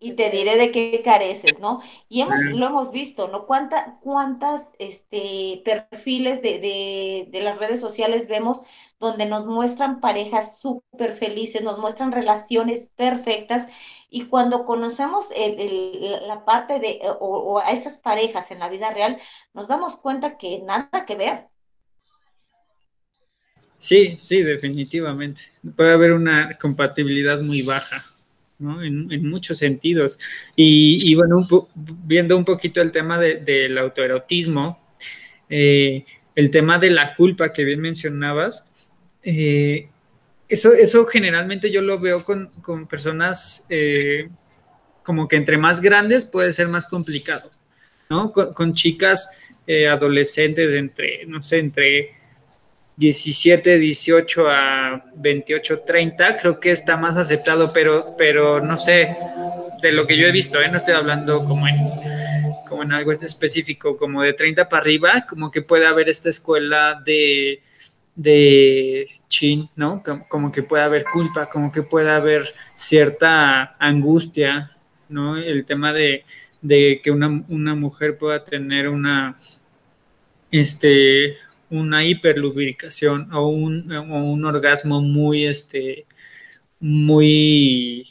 y 0.00 0.12
te 0.16 0.30
diré 0.30 0.56
de 0.56 0.70
qué 0.70 1.00
careces, 1.02 1.58
¿no? 1.60 1.80
Y 2.08 2.20
hemos, 2.20 2.38
lo 2.52 2.66
hemos 2.66 2.90
visto, 2.92 3.28
¿no? 3.28 3.46
¿Cuánta, 3.46 3.98
¿Cuántas 4.02 4.62
este, 4.78 5.62
perfiles 5.64 6.42
de, 6.42 6.58
de, 6.60 7.26
de 7.30 7.40
las 7.42 7.58
redes 7.58 7.80
sociales 7.80 8.28
vemos 8.28 8.60
donde 9.00 9.24
nos 9.26 9.46
muestran 9.46 10.00
parejas 10.00 10.58
súper 10.60 11.16
felices, 11.16 11.62
nos 11.62 11.78
muestran 11.78 12.12
relaciones 12.12 12.88
perfectas 12.96 13.66
y 14.10 14.26
cuando 14.26 14.64
conocemos 14.64 15.26
el, 15.34 16.12
la 16.26 16.44
parte 16.44 16.80
de, 16.80 17.00
o, 17.20 17.26
o, 17.26 17.58
a 17.58 17.72
esas 17.72 17.98
parejas 17.98 18.50
en 18.50 18.60
la 18.60 18.68
vida 18.68 18.92
real, 18.92 19.18
nos 19.54 19.68
damos 19.68 19.96
cuenta 19.98 20.38
que 20.38 20.60
nada 20.60 21.04
que 21.06 21.16
ver. 21.16 21.44
Sí, 23.78 24.16
sí, 24.20 24.42
definitivamente. 24.42 25.42
Puede 25.76 25.92
haber 25.92 26.12
una 26.12 26.56
compatibilidad 26.58 27.40
muy 27.40 27.62
baja, 27.62 28.02
¿no? 28.58 28.82
En, 28.82 29.12
en 29.12 29.28
muchos 29.28 29.58
sentidos. 29.58 30.18
Y, 30.56 31.10
y 31.10 31.14
bueno, 31.14 31.38
un 31.38 31.68
viendo 31.74 32.36
un 32.36 32.44
poquito 32.44 32.80
el 32.80 32.90
tema 32.90 33.18
de, 33.18 33.36
del 33.36 33.78
autoerotismo, 33.78 34.80
eh, 35.48 36.04
el 36.34 36.50
tema 36.50 36.78
de 36.78 36.90
la 36.90 37.14
culpa 37.14 37.52
que 37.52 37.64
bien 37.64 37.80
mencionabas, 37.80 38.66
eh, 39.22 39.88
eso, 40.48 40.72
eso 40.72 41.04
generalmente 41.06 41.70
yo 41.70 41.82
lo 41.82 41.98
veo 41.98 42.24
con, 42.24 42.46
con 42.62 42.86
personas 42.86 43.66
eh, 43.68 44.28
como 45.02 45.28
que 45.28 45.36
entre 45.36 45.58
más 45.58 45.80
grandes 45.80 46.24
puede 46.24 46.54
ser 46.54 46.68
más 46.68 46.86
complicado, 46.86 47.50
¿no? 48.10 48.32
Con, 48.32 48.74
chicas 48.74 49.30
eh, 49.66 49.88
adolescentes 49.88 50.74
entre, 50.74 51.24
no 51.26 51.42
sé, 51.42 51.58
entre 51.58 52.14
17, 52.96 53.78
18 53.78 54.48
a 54.48 55.04
28, 55.16 55.80
30, 55.80 56.36
creo 56.36 56.60
que 56.60 56.72
está 56.72 56.96
más 56.96 57.16
aceptado, 57.16 57.72
pero, 57.72 58.14
pero 58.18 58.60
no 58.60 58.76
sé, 58.76 59.16
de 59.80 59.92
lo 59.92 60.06
que 60.06 60.16
yo 60.16 60.26
he 60.26 60.32
visto, 60.32 60.60
¿eh? 60.60 60.68
no 60.68 60.78
estoy 60.78 60.94
hablando 60.94 61.44
como 61.44 61.68
en, 61.68 61.76
como 62.68 62.82
en 62.82 62.92
algo 62.92 63.12
específico, 63.12 63.96
como 63.96 64.22
de 64.22 64.32
30 64.32 64.68
para 64.68 64.82
arriba, 64.82 65.26
como 65.28 65.50
que 65.50 65.62
puede 65.62 65.86
haber 65.86 66.08
esta 66.08 66.28
escuela 66.28 67.00
de, 67.04 67.62
de 68.18 69.06
chin, 69.28 69.70
¿no? 69.76 70.02
Como 70.28 70.50
que 70.50 70.64
puede 70.64 70.82
haber 70.82 71.04
culpa, 71.04 71.48
como 71.48 71.70
que 71.70 71.82
puede 71.82 72.10
haber 72.10 72.52
cierta 72.74 73.76
angustia, 73.78 74.76
¿no? 75.08 75.36
El 75.36 75.64
tema 75.64 75.92
de, 75.92 76.24
de 76.60 77.00
que 77.02 77.12
una, 77.12 77.44
una 77.48 77.76
mujer 77.76 78.18
pueda 78.18 78.42
tener 78.44 78.88
una, 78.88 79.36
este, 80.50 81.36
una 81.70 82.04
hiperlubricación 82.04 83.32
o 83.32 83.48
un, 83.48 83.92
o 83.92 84.24
un 84.24 84.44
orgasmo 84.44 85.00
muy, 85.00 85.46
este, 85.46 86.06
muy, 86.80 88.04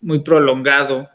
muy 0.00 0.20
prolongado, 0.20 1.10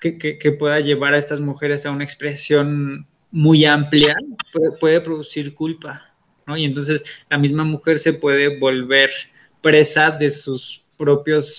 que, 0.00 0.16
que, 0.16 0.38
que, 0.38 0.52
pueda 0.52 0.80
llevar 0.80 1.12
a 1.12 1.18
estas 1.18 1.40
mujeres 1.40 1.84
a 1.84 1.90
una 1.90 2.04
expresión 2.04 3.06
muy 3.30 3.66
amplia, 3.66 4.16
puede, 4.50 4.72
puede 4.78 5.00
producir 5.02 5.54
culpa, 5.54 6.09
Y 6.46 6.64
entonces 6.64 7.04
la 7.28 7.38
misma 7.38 7.64
mujer 7.64 7.98
se 7.98 8.12
puede 8.12 8.58
volver 8.58 9.10
presa 9.62 10.10
de 10.10 10.30
sus 10.30 10.82
propios 10.96 11.54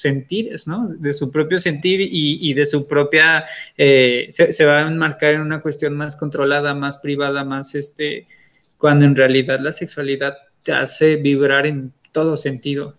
sentires, 0.00 0.66
¿no? 0.66 0.88
De 0.88 1.12
su 1.12 1.30
propio 1.30 1.58
sentir 1.58 2.00
y, 2.00 2.38
y 2.40 2.54
de 2.54 2.66
su 2.66 2.86
propia, 2.86 3.44
eh, 3.76 4.26
se, 4.30 4.52
se, 4.52 4.64
va 4.64 4.78
a 4.78 4.88
enmarcar 4.88 5.34
en 5.34 5.40
una 5.42 5.60
cuestión 5.60 5.94
más 5.94 6.16
controlada, 6.16 6.74
más 6.74 6.98
privada, 6.98 7.44
más 7.44 7.74
este, 7.74 8.26
cuando 8.78 9.04
en 9.04 9.16
realidad 9.16 9.60
la 9.60 9.72
sexualidad 9.72 10.38
te 10.62 10.72
hace 10.72 11.16
vibrar 11.16 11.66
en 11.66 11.92
todo 12.12 12.36
sentido. 12.36 12.94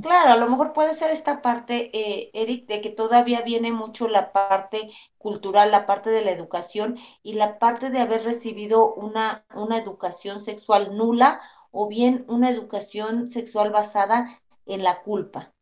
Claro, 0.00 0.32
a 0.32 0.36
lo 0.36 0.48
mejor 0.48 0.72
puede 0.72 0.94
ser 0.94 1.10
esta 1.10 1.42
parte, 1.42 1.90
eh, 1.92 2.30
Eric, 2.32 2.66
de 2.66 2.80
que 2.80 2.90
todavía 2.90 3.42
viene 3.42 3.72
mucho 3.72 4.08
la 4.08 4.32
parte 4.32 4.90
cultural, 5.18 5.70
la 5.70 5.86
parte 5.86 6.08
de 6.10 6.22
la 6.22 6.30
educación 6.30 6.96
y 7.22 7.34
la 7.34 7.58
parte 7.58 7.90
de 7.90 8.00
haber 8.00 8.24
recibido 8.24 8.94
una, 8.94 9.44
una 9.54 9.78
educación 9.78 10.42
sexual 10.42 10.96
nula 10.96 11.40
o 11.72 11.88
bien 11.88 12.24
una 12.28 12.50
educación 12.50 13.28
sexual 13.28 13.70
basada 13.70 14.40
en 14.66 14.82
la 14.82 15.02
culpa 15.02 15.52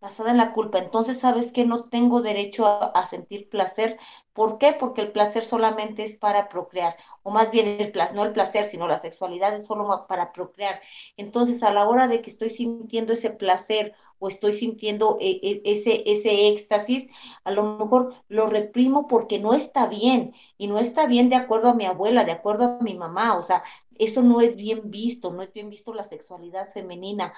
basada 0.00 0.30
en 0.30 0.36
la 0.36 0.52
culpa. 0.52 0.78
Entonces, 0.78 1.18
¿sabes 1.18 1.52
que 1.52 1.64
No 1.64 1.84
tengo 1.88 2.20
derecho 2.22 2.66
a, 2.66 3.06
sentir 3.06 3.48
placer. 3.48 3.98
¿Por 4.32 4.58
qué? 4.58 4.74
Porque 4.78 5.00
el 5.00 5.12
placer 5.12 5.44
solamente 5.44 6.04
es 6.04 6.16
para 6.16 6.48
procrear, 6.48 6.96
o 7.22 7.30
más 7.30 7.50
bien 7.50 7.66
el 7.80 7.90
placer, 7.92 8.14
no 8.14 8.24
el 8.24 8.32
placer, 8.32 8.66
sino 8.66 8.86
la 8.86 9.00
sexualidad 9.00 9.54
es 9.56 9.66
solo 9.66 10.06
para 10.08 10.32
procrear. 10.32 10.80
Entonces, 11.16 11.62
a 11.62 11.72
la 11.72 11.88
hora 11.88 12.06
de 12.08 12.20
que 12.22 12.30
estoy 12.30 12.50
sintiendo 12.50 13.12
ese 13.14 13.30
placer 13.30 13.94
o 14.18 14.28
estoy 14.28 14.54
sintiendo 14.58 15.18
e, 15.20 15.30
e, 15.42 15.62
ese, 15.64 16.02
ese 16.10 16.48
éxtasis, 16.48 17.08
a 17.44 17.50
lo 17.50 17.78
mejor 17.78 18.14
lo 18.28 18.46
reprimo 18.46 19.06
porque 19.08 19.38
no 19.38 19.54
está 19.54 19.86
bien, 19.86 20.34
y 20.58 20.66
no 20.68 20.78
está 20.78 21.06
bien 21.06 21.28
de 21.28 21.36
acuerdo 21.36 21.68
a 21.70 21.74
mi 21.74 21.86
abuela, 21.86 22.24
de 22.24 22.32
acuerdo 22.32 22.64
a 22.64 22.82
mi 22.82 22.94
mamá, 22.94 23.36
o 23.36 23.42
sea, 23.42 23.62
eso 23.98 24.22
no 24.22 24.40
es 24.40 24.56
bien 24.56 24.90
visto, 24.90 25.32
no 25.32 25.42
es 25.42 25.52
bien 25.52 25.70
visto 25.70 25.94
la 25.94 26.04
sexualidad 26.04 26.72
femenina 26.72 27.32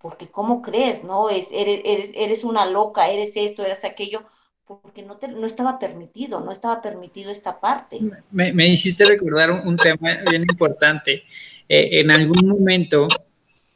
porque 0.00 0.28
¿cómo 0.28 0.62
crees? 0.62 1.04
¿No? 1.04 1.28
Es, 1.28 1.46
eres, 1.52 1.80
eres, 1.84 2.10
eres 2.14 2.44
una 2.44 2.66
loca, 2.66 3.08
eres 3.08 3.32
esto, 3.34 3.64
eres 3.64 3.84
aquello, 3.84 4.22
porque 4.66 5.02
no, 5.02 5.16
te, 5.16 5.28
no 5.28 5.46
estaba 5.46 5.78
permitido, 5.78 6.40
no 6.40 6.52
estaba 6.52 6.80
permitido 6.80 7.30
esta 7.30 7.60
parte. 7.60 7.98
Me, 8.30 8.52
me 8.52 8.68
hiciste 8.68 9.04
recordar 9.04 9.50
un, 9.50 9.76
tema 9.76 10.18
bien 10.30 10.42
importante. 10.42 11.24
Eh, 11.68 12.00
en 12.00 12.10
algún 12.10 12.48
momento, 12.48 13.08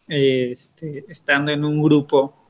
eh, 0.09 0.51
este, 0.53 1.05
estando 1.09 1.53
en 1.53 1.65
un 1.65 1.83
grupo, 1.83 2.47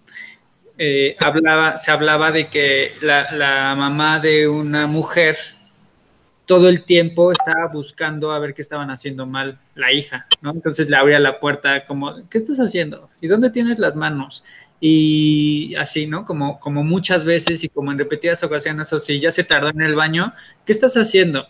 eh, 0.79 1.17
hablaba, 1.25 1.79
se 1.79 1.91
hablaba 1.91 2.31
de 2.33 2.49
que 2.49 2.93
la, 3.01 3.33
la 3.33 3.75
mamá 3.77 4.21
de 4.21 4.47
una 4.47 4.87
mujer 4.87 5.37
todo 6.47 6.69
el 6.69 6.85
tiempo 6.85 7.33
estaba 7.33 7.69
buscando 7.73 8.33
a 8.33 8.39
ver 8.39 8.55
qué 8.55 8.63
estaban 8.63 8.91
haciendo 8.91 9.27
mal 9.27 9.59
la 9.75 9.93
hija, 9.93 10.27
¿no? 10.41 10.53
Entonces 10.53 10.89
le 10.89 10.97
abría 10.97 11.19
la 11.19 11.41
puerta 11.41 11.85
como, 11.85 12.29
¿qué 12.29 12.39
estás 12.39 12.59
haciendo? 12.59 13.11
¿Y 13.21 13.27
dónde 13.27 13.51
tienes 13.51 13.79
las 13.79 13.97
manos? 13.97 14.45
Y 14.81 15.75
así, 15.77 16.07
¿no? 16.07 16.25
Como, 16.25 16.59
como 16.61 16.85
muchas 16.85 17.25
veces 17.25 17.65
y 17.65 17.69
como 17.69 17.91
en 17.91 17.99
repetidas 17.99 18.43
ocasiones, 18.45 18.93
o 18.93 18.99
si 18.99 19.19
ya 19.21 19.31
se 19.31 19.45
tardó 19.45 19.71
en 19.71 19.83
el 19.83 19.95
baño, 19.95 20.33
¿qué 20.65 20.73
estás 20.73 20.95
haciendo? 20.97 21.47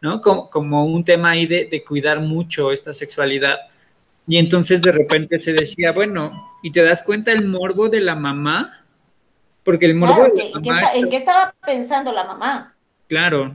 ¿No? 0.00 0.20
Como, 0.20 0.48
como 0.50 0.84
un 0.86 1.04
tema 1.04 1.30
ahí 1.30 1.46
de, 1.46 1.66
de 1.66 1.84
cuidar 1.84 2.20
mucho 2.20 2.72
esta 2.72 2.94
sexualidad. 2.94 3.58
Y 4.26 4.38
entonces 4.38 4.82
de 4.82 4.92
repente 4.92 5.40
se 5.40 5.52
decía, 5.52 5.92
bueno, 5.92 6.30
¿y 6.62 6.70
te 6.70 6.82
das 6.82 7.02
cuenta 7.02 7.32
el 7.32 7.46
morbo 7.46 7.88
de 7.88 8.00
la 8.00 8.14
mamá? 8.14 8.84
Porque 9.64 9.86
el 9.86 9.94
morbo 9.94 10.14
claro, 10.14 10.34
de 10.34 10.50
la 10.50 10.60
mamá... 10.60 10.80
¿En 10.80 10.84
qué, 10.84 10.98
¿En 10.98 11.10
qué 11.10 11.16
estaba 11.18 11.54
pensando 11.64 12.12
la 12.12 12.24
mamá? 12.24 12.74
Claro, 13.08 13.54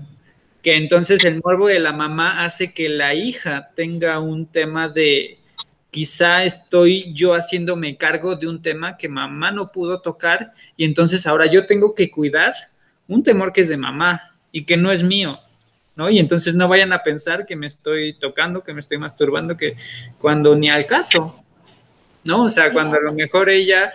que 0.63 0.77
entonces 0.77 1.23
el 1.25 1.41
morbo 1.43 1.67
de 1.67 1.79
la 1.79 1.91
mamá 1.91 2.43
hace 2.43 2.73
que 2.73 2.87
la 2.87 3.13
hija 3.13 3.69
tenga 3.75 4.19
un 4.19 4.45
tema 4.45 4.87
de 4.87 5.37
quizá 5.91 6.45
estoy 6.45 7.13
yo 7.13 7.35
haciéndome 7.35 7.97
cargo 7.97 8.37
de 8.37 8.47
un 8.47 8.61
tema 8.61 8.97
que 8.97 9.09
mamá 9.09 9.51
no 9.51 9.71
pudo 9.71 9.99
tocar 9.99 10.53
y 10.77 10.85
entonces 10.85 11.27
ahora 11.27 11.45
yo 11.47 11.65
tengo 11.65 11.93
que 11.93 12.09
cuidar 12.09 12.53
un 13.07 13.23
temor 13.23 13.51
que 13.51 13.61
es 13.61 13.69
de 13.69 13.77
mamá 13.77 14.31
y 14.53 14.63
que 14.63 14.77
no 14.77 14.91
es 14.91 15.03
mío, 15.03 15.37
¿no? 15.97 16.09
Y 16.09 16.17
entonces 16.17 16.55
no 16.55 16.69
vayan 16.69 16.93
a 16.93 17.03
pensar 17.03 17.45
que 17.45 17.57
me 17.57 17.67
estoy 17.67 18.13
tocando, 18.13 18.63
que 18.63 18.73
me 18.73 18.79
estoy 18.79 18.97
masturbando, 18.97 19.57
que 19.57 19.75
cuando 20.17 20.55
ni 20.55 20.69
al 20.69 20.85
caso, 20.85 21.37
¿no? 22.23 22.45
O 22.45 22.49
sea, 22.49 22.71
cuando 22.71 22.97
a 22.97 23.01
lo 23.01 23.11
mejor 23.11 23.49
ella 23.49 23.91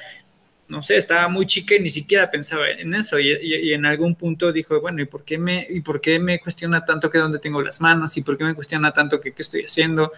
no 0.68 0.82
sé, 0.82 0.96
estaba 0.96 1.28
muy 1.28 1.46
chica 1.46 1.74
y 1.74 1.80
ni 1.80 1.88
siquiera 1.88 2.30
pensaba 2.30 2.68
en 2.70 2.94
eso. 2.94 3.18
Y, 3.18 3.72
en 3.72 3.86
algún 3.86 4.14
punto 4.14 4.52
dijo, 4.52 4.80
bueno, 4.80 5.02
¿y 5.02 5.06
por 5.06 5.24
qué 5.24 5.38
me, 5.38 5.66
y 5.68 5.80
por 5.80 6.00
qué 6.00 6.18
me 6.18 6.38
cuestiona 6.40 6.84
tanto 6.84 7.10
que 7.10 7.18
dónde 7.18 7.38
tengo 7.38 7.62
las 7.62 7.80
manos? 7.80 8.16
¿Y 8.16 8.22
por 8.22 8.36
qué 8.36 8.44
me 8.44 8.54
cuestiona 8.54 8.92
tanto 8.92 9.20
que 9.20 9.32
qué 9.32 9.42
estoy 9.42 9.62
haciendo? 9.64 10.12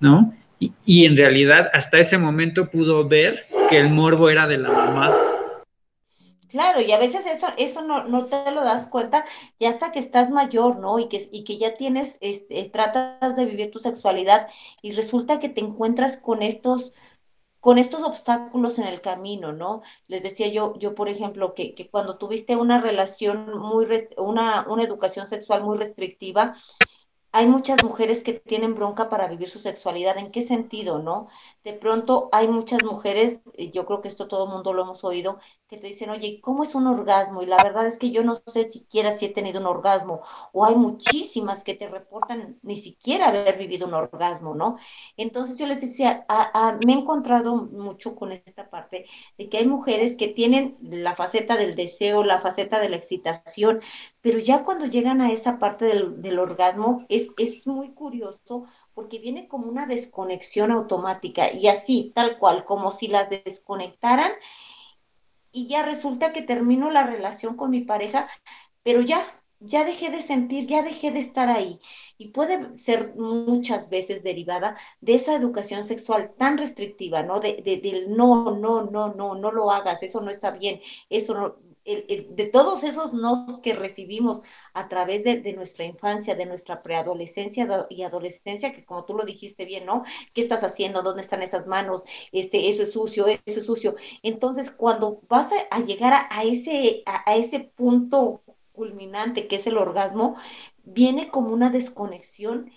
¿No? 0.00 0.34
Y, 0.58 0.72
y, 0.84 1.06
en 1.06 1.16
realidad 1.16 1.70
hasta 1.72 1.98
ese 1.98 2.18
momento 2.18 2.70
pudo 2.70 3.06
ver 3.06 3.46
que 3.68 3.78
el 3.78 3.90
morbo 3.90 4.28
era 4.28 4.46
de 4.46 4.58
la 4.58 4.70
mamá. 4.70 5.12
Claro, 6.52 6.82
y 6.82 6.92
a 6.92 6.98
veces 6.98 7.24
eso, 7.24 7.46
eso 7.56 7.80
no, 7.80 8.04
no 8.04 8.26
te 8.26 8.50
lo 8.50 8.62
das 8.62 8.86
cuenta 8.88 9.24
ya 9.58 9.70
hasta 9.70 9.90
que 9.90 9.98
estás 9.98 10.28
mayor, 10.28 10.76
¿no? 10.76 10.98
Y 10.98 11.08
que, 11.08 11.26
y 11.32 11.44
que 11.44 11.56
ya 11.56 11.76
tienes, 11.76 12.14
este, 12.20 12.62
tratas 12.64 13.36
de 13.36 13.46
vivir 13.46 13.70
tu 13.70 13.78
sexualidad 13.78 14.48
y 14.82 14.92
resulta 14.92 15.40
que 15.40 15.48
te 15.48 15.62
encuentras 15.62 16.18
con 16.18 16.42
estos 16.42 16.92
con 17.62 17.78
estos 17.78 18.04
obstáculos 18.04 18.78
en 18.80 18.86
el 18.88 19.02
camino, 19.02 19.52
¿no? 19.54 19.82
Les 20.08 20.22
decía 20.22 20.48
yo, 20.50 20.78
yo 20.80 20.94
por 20.96 21.08
ejemplo, 21.10 21.54
que, 21.54 21.74
que 21.76 21.90
cuando 21.90 22.18
tuviste 22.18 22.56
una 22.56 22.82
relación 22.82 23.58
muy, 23.58 23.86
una, 24.18 24.66
una 24.68 24.84
educación 24.84 25.28
sexual 25.28 25.64
muy 25.64 25.78
restrictiva, 25.78 26.56
hay 27.32 27.46
muchas 27.46 27.82
mujeres 27.82 28.22
que 28.24 28.34
tienen 28.34 28.74
bronca 28.74 29.08
para 29.10 29.28
vivir 29.28 29.48
su 29.50 29.60
sexualidad. 29.60 30.18
¿En 30.18 30.32
qué 30.32 30.46
sentido, 30.46 30.98
no? 31.00 31.28
De 31.64 31.72
pronto 31.74 32.28
hay 32.32 32.48
muchas 32.48 32.82
mujeres, 32.82 33.40
yo 33.72 33.86
creo 33.86 34.00
que 34.02 34.08
esto 34.08 34.26
todo 34.28 34.46
el 34.46 34.50
mundo 34.52 34.72
lo 34.72 34.82
hemos 34.82 35.04
oído, 35.04 35.38
que 35.68 35.76
te 35.78 35.86
dicen, 35.86 36.10
oye, 36.10 36.40
¿cómo 36.42 36.64
es 36.64 36.74
un 36.74 36.86
orgasmo? 36.88 37.40
Y 37.42 37.46
la 37.46 37.56
verdad 37.62 37.86
es 37.86 37.98
que 37.98 38.10
yo 38.10 38.24
no 38.24 38.42
sé 38.46 38.70
siquiera 38.70 39.12
si 39.12 39.26
he 39.26 39.28
tenido 39.32 39.60
un 39.60 39.66
orgasmo. 39.66 40.22
O 40.52 40.64
hay 40.64 40.74
muchísimas 40.74 41.62
que 41.64 41.74
te 41.74 41.88
reportan 41.88 42.58
ni 42.62 42.78
siquiera 42.80 43.28
haber 43.28 43.58
vivido 43.58 43.86
un 43.86 43.94
orgasmo, 43.94 44.54
¿no? 44.54 44.76
Entonces 45.16 45.56
yo 45.56 45.66
les 45.66 45.80
decía, 45.80 46.26
me 46.86 46.92
he 46.92 46.96
encontrado 46.98 47.56
mucho 47.56 48.14
con 48.16 48.32
esta 48.32 48.68
parte 48.70 49.06
de 49.38 49.48
que 49.48 49.58
hay 49.58 49.66
mujeres 49.66 50.16
que 50.16 50.28
tienen 50.28 50.76
la 50.80 51.14
faceta 51.16 51.56
del 51.56 51.76
deseo, 51.76 52.24
la 52.24 52.40
faceta 52.40 52.80
de 52.80 52.88
la 52.88 52.96
excitación, 52.96 53.80
pero 54.20 54.38
ya 54.38 54.64
cuando 54.64 54.86
llegan 54.86 55.20
a 55.20 55.32
esa 55.32 55.58
parte 55.58 55.84
del, 55.84 56.20
del 56.22 56.38
orgasmo 56.38 57.04
es, 57.08 57.28
es 57.38 57.66
muy 57.66 57.92
curioso 57.94 58.64
porque 58.94 59.18
viene 59.18 59.48
como 59.48 59.66
una 59.68 59.86
desconexión 59.86 60.70
automática 60.70 61.52
y 61.52 61.68
así, 61.68 62.12
tal 62.14 62.38
cual, 62.38 62.64
como 62.64 62.90
si 62.92 63.08
las 63.08 63.30
desconectaran 63.30 64.32
y 65.52 65.68
ya 65.68 65.82
resulta 65.84 66.32
que 66.32 66.42
termino 66.42 66.90
la 66.90 67.04
relación 67.04 67.56
con 67.56 67.70
mi 67.70 67.82
pareja, 67.82 68.28
pero 68.82 69.00
ya, 69.02 69.26
ya 69.60 69.84
dejé 69.84 70.10
de 70.10 70.22
sentir, 70.22 70.66
ya 70.66 70.82
dejé 70.82 71.10
de 71.10 71.20
estar 71.20 71.48
ahí. 71.50 71.78
Y 72.18 72.28
puede 72.28 72.78
ser 72.78 73.14
muchas 73.16 73.88
veces 73.90 74.22
derivada 74.22 74.76
de 75.00 75.14
esa 75.14 75.34
educación 75.34 75.86
sexual 75.86 76.32
tan 76.38 76.58
restrictiva, 76.58 77.22
¿no? 77.22 77.40
De, 77.40 77.62
de, 77.64 77.78
del 77.78 78.16
no, 78.16 78.52
no, 78.56 78.84
no, 78.84 79.14
no, 79.14 79.34
no 79.34 79.52
lo 79.52 79.70
hagas, 79.70 80.02
eso 80.02 80.20
no 80.20 80.30
está 80.30 80.50
bien, 80.52 80.80
eso 81.10 81.34
no, 81.34 81.56
de 81.84 82.50
todos 82.52 82.84
esos 82.84 83.12
nos 83.12 83.60
que 83.60 83.74
recibimos 83.74 84.40
a 84.72 84.88
través 84.88 85.24
de, 85.24 85.52
nuestra 85.54 85.84
infancia, 85.84 86.34
de 86.34 86.46
nuestra 86.46 86.82
preadolescencia 86.82 87.86
y 87.90 88.02
adolescencia, 88.02 88.72
que 88.72 88.84
como 88.84 89.04
tú 89.04 89.14
lo 89.14 89.24
dijiste 89.24 89.64
bien, 89.64 89.86
¿no? 89.86 90.04
¿Qué 90.34 90.42
estás 90.42 90.62
haciendo? 90.62 91.02
¿Dónde 91.02 91.22
están 91.22 91.42
esas 91.42 91.66
manos? 91.66 92.02
Este, 92.32 92.68
eso 92.68 92.84
es 92.84 92.92
sucio, 92.92 93.26
eso 93.26 93.60
es 93.60 93.66
sucio. 93.66 93.96
Entonces, 94.22 94.70
cuando 94.70 95.20
vas 95.28 95.50
a, 95.70 95.80
llegar 95.80 96.28
a, 96.30 96.44
ese, 96.44 97.02
a 97.06 97.36
ese 97.36 97.60
punto 97.60 98.42
culminante 98.72 99.46
que 99.48 99.56
es 99.56 99.66
el 99.66 99.76
orgasmo, 99.76 100.36
viene 100.84 101.30
como 101.30 101.52
una 101.52 101.70
desconexión 101.70 102.70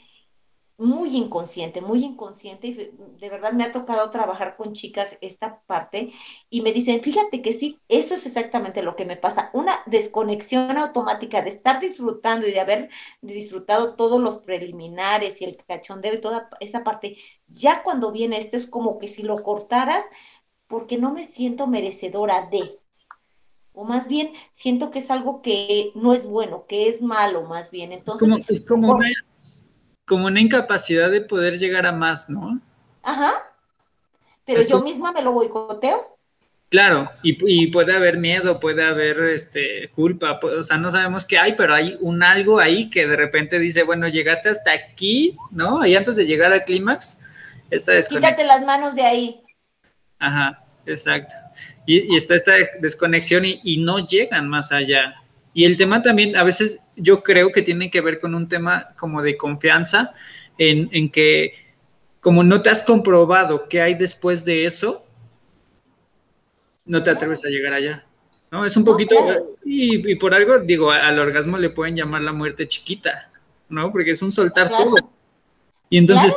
muy 0.78 1.16
inconsciente, 1.16 1.80
muy 1.80 2.04
inconsciente, 2.04 2.68
y 2.68 2.74
de 2.74 3.30
verdad 3.30 3.54
me 3.54 3.64
ha 3.64 3.72
tocado 3.72 4.10
trabajar 4.10 4.58
con 4.58 4.74
chicas 4.74 5.18
esta 5.22 5.62
parte 5.66 6.12
y 6.50 6.62
me 6.62 6.74
dicen, 6.74 7.02
fíjate 7.02 7.42
que 7.42 7.54
sí, 7.54 7.80
eso 7.88 8.16
es 8.16 8.26
exactamente 8.26 8.84
lo 8.84 8.96
que 8.96 9.06
me 9.06 9.16
pasa, 9.16 9.52
una 9.54 9.80
desconexión 9.86 10.78
automática 10.78 11.42
de 11.42 11.50
estar 11.50 11.80
disfrutando 11.80 12.46
y 12.46 12.52
de 12.52 12.60
haber 12.60 12.90
disfrutado 13.22 13.96
todos 13.96 14.22
los 14.22 14.40
preliminares 14.40 15.42
y 15.42 15.46
el 15.46 15.58
cachondeo 15.66 16.16
y 16.16 16.22
toda 16.22 16.50
esa 16.60 16.84
parte, 16.84 17.18
ya 17.48 17.82
cuando 17.84 18.12
viene 18.12 18.40
esto 18.40 18.58
es 18.58 18.66
como 18.66 18.98
que 18.98 19.08
si 19.08 19.24
lo 19.24 19.38
cortaras, 19.38 20.04
porque 20.68 20.98
no 20.98 21.14
me 21.14 21.24
siento 21.24 21.68
merecedora 21.68 22.50
de, 22.52 22.80
o 23.72 23.86
más 23.86 24.08
bien 24.10 24.34
siento 24.54 24.92
que 24.92 25.00
es 25.00 25.10
algo 25.10 25.42
que 25.42 25.92
no 25.96 26.14
es 26.14 26.26
bueno, 26.26 26.66
que 26.68 26.90
es 26.90 27.02
malo 27.02 27.44
más 27.44 27.72
bien. 27.72 27.92
Entonces, 27.94 28.46
es 28.50 28.66
como, 28.66 28.88
como 28.88 28.98
una 28.98 29.10
incapacidad 30.38 31.10
de 31.10 31.22
poder 31.22 31.58
llegar 31.58 31.86
a 31.86 31.92
más, 31.92 32.30
¿no? 32.30 32.60
Ajá. 33.04 33.34
Pero 34.46 34.62
yo 34.62 34.82
misma 34.82 35.12
me 35.12 35.22
lo 35.22 35.32
boicoteo. 35.32 36.16
Claro, 36.70 37.10
y, 37.22 37.68
puede 37.68 37.96
haber 37.96 38.18
miedo, 38.18 38.60
puede 38.60 38.84
haber 38.84 39.20
este, 39.30 39.88
culpa, 39.90 40.40
o 40.42 40.64
sea, 40.64 40.78
no 40.78 40.90
sabemos 40.90 41.26
qué 41.26 41.38
hay, 41.38 41.54
pero 41.54 41.74
hay 41.74 41.96
un 42.02 42.24
algo 42.24 42.60
ahí 42.60 42.90
que 42.90 43.08
de 43.08 43.16
repente 43.16 43.60
dice, 43.60 43.84
bueno, 43.84 44.08
llegaste 44.08 44.50
hasta 44.50 44.72
aquí, 44.72 45.38
¿no? 45.52 45.86
Y 45.86 45.96
antes 45.96 46.16
de 46.16 46.26
llegar 46.26 46.52
al 46.52 46.66
clímax, 46.66 47.20
esta 47.70 47.94
desconexión. 47.94 48.36
Quítate 48.36 48.48
las 48.48 48.66
manos 48.66 48.96
de 48.96 49.04
ahí. 49.04 49.42
Ajá, 50.20 50.66
exacto. 50.86 51.36
Y, 51.86 52.16
está 52.16 52.36
esta 52.36 52.54
desconexión 52.80 53.44
y 53.46 53.78
no 53.78 54.06
llegan 54.06 54.50
más 54.50 54.72
allá. 54.72 55.16
Y 55.58 55.64
el 55.64 55.78
tema 55.78 56.02
también, 56.02 56.36
a 56.36 56.44
veces 56.44 56.82
yo 56.98 57.24
creo 57.24 57.50
que 57.54 57.62
tiene 57.62 57.90
que 57.90 58.02
ver 58.02 58.20
con 58.20 58.36
un 58.36 58.50
tema 58.50 58.90
como 58.98 59.22
de 59.22 59.38
confianza, 59.38 60.14
en, 60.58 61.10
que 61.10 61.54
como 62.20 62.44
no 62.44 62.62
te 62.62 62.70
has 62.70 62.84
comprobado 62.84 63.70
qué 63.70 63.82
hay 63.82 63.94
después 63.94 64.44
de 64.44 64.66
eso, 64.66 65.08
no 66.84 67.02
te 67.02 67.10
atreves 67.10 67.46
a 67.46 67.48
llegar 67.48 67.72
allá. 67.72 68.04
¿no? 68.52 68.66
Es 68.66 68.76
un 68.76 68.84
poquito, 68.84 69.16
y, 69.64 70.16
por 70.16 70.34
algo, 70.34 70.60
digo, 70.60 70.92
al 70.92 71.18
orgasmo 71.20 71.58
le 71.58 71.70
pueden 71.70 71.96
llamar 71.96 72.22
la 72.24 72.34
muerte 72.34 72.68
chiquita, 72.68 73.32
¿no? 73.70 73.94
Porque 73.94 74.12
es 74.12 74.22
un 74.22 74.34
soltar 74.34 74.68
todo. 74.68 74.96
Y 75.90 75.98
entonces, 76.00 76.36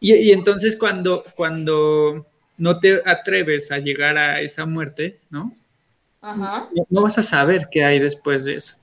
y, 0.00 0.16
y, 0.16 0.32
entonces 0.32 0.76
cuando, 0.76 1.24
cuando 1.36 2.26
no 2.56 2.80
te 2.80 3.02
atreves 3.08 3.70
a 3.70 3.78
llegar 3.78 4.18
a 4.18 4.40
esa 4.40 4.66
muerte, 4.66 5.20
¿no? 5.30 5.54
No, 6.20 7.02
vas 7.02 7.18
a 7.18 7.22
saber 7.22 7.68
qué 7.70 7.84
hay 7.84 8.00
después 8.00 8.44
de 8.44 8.56
eso, 8.56 8.76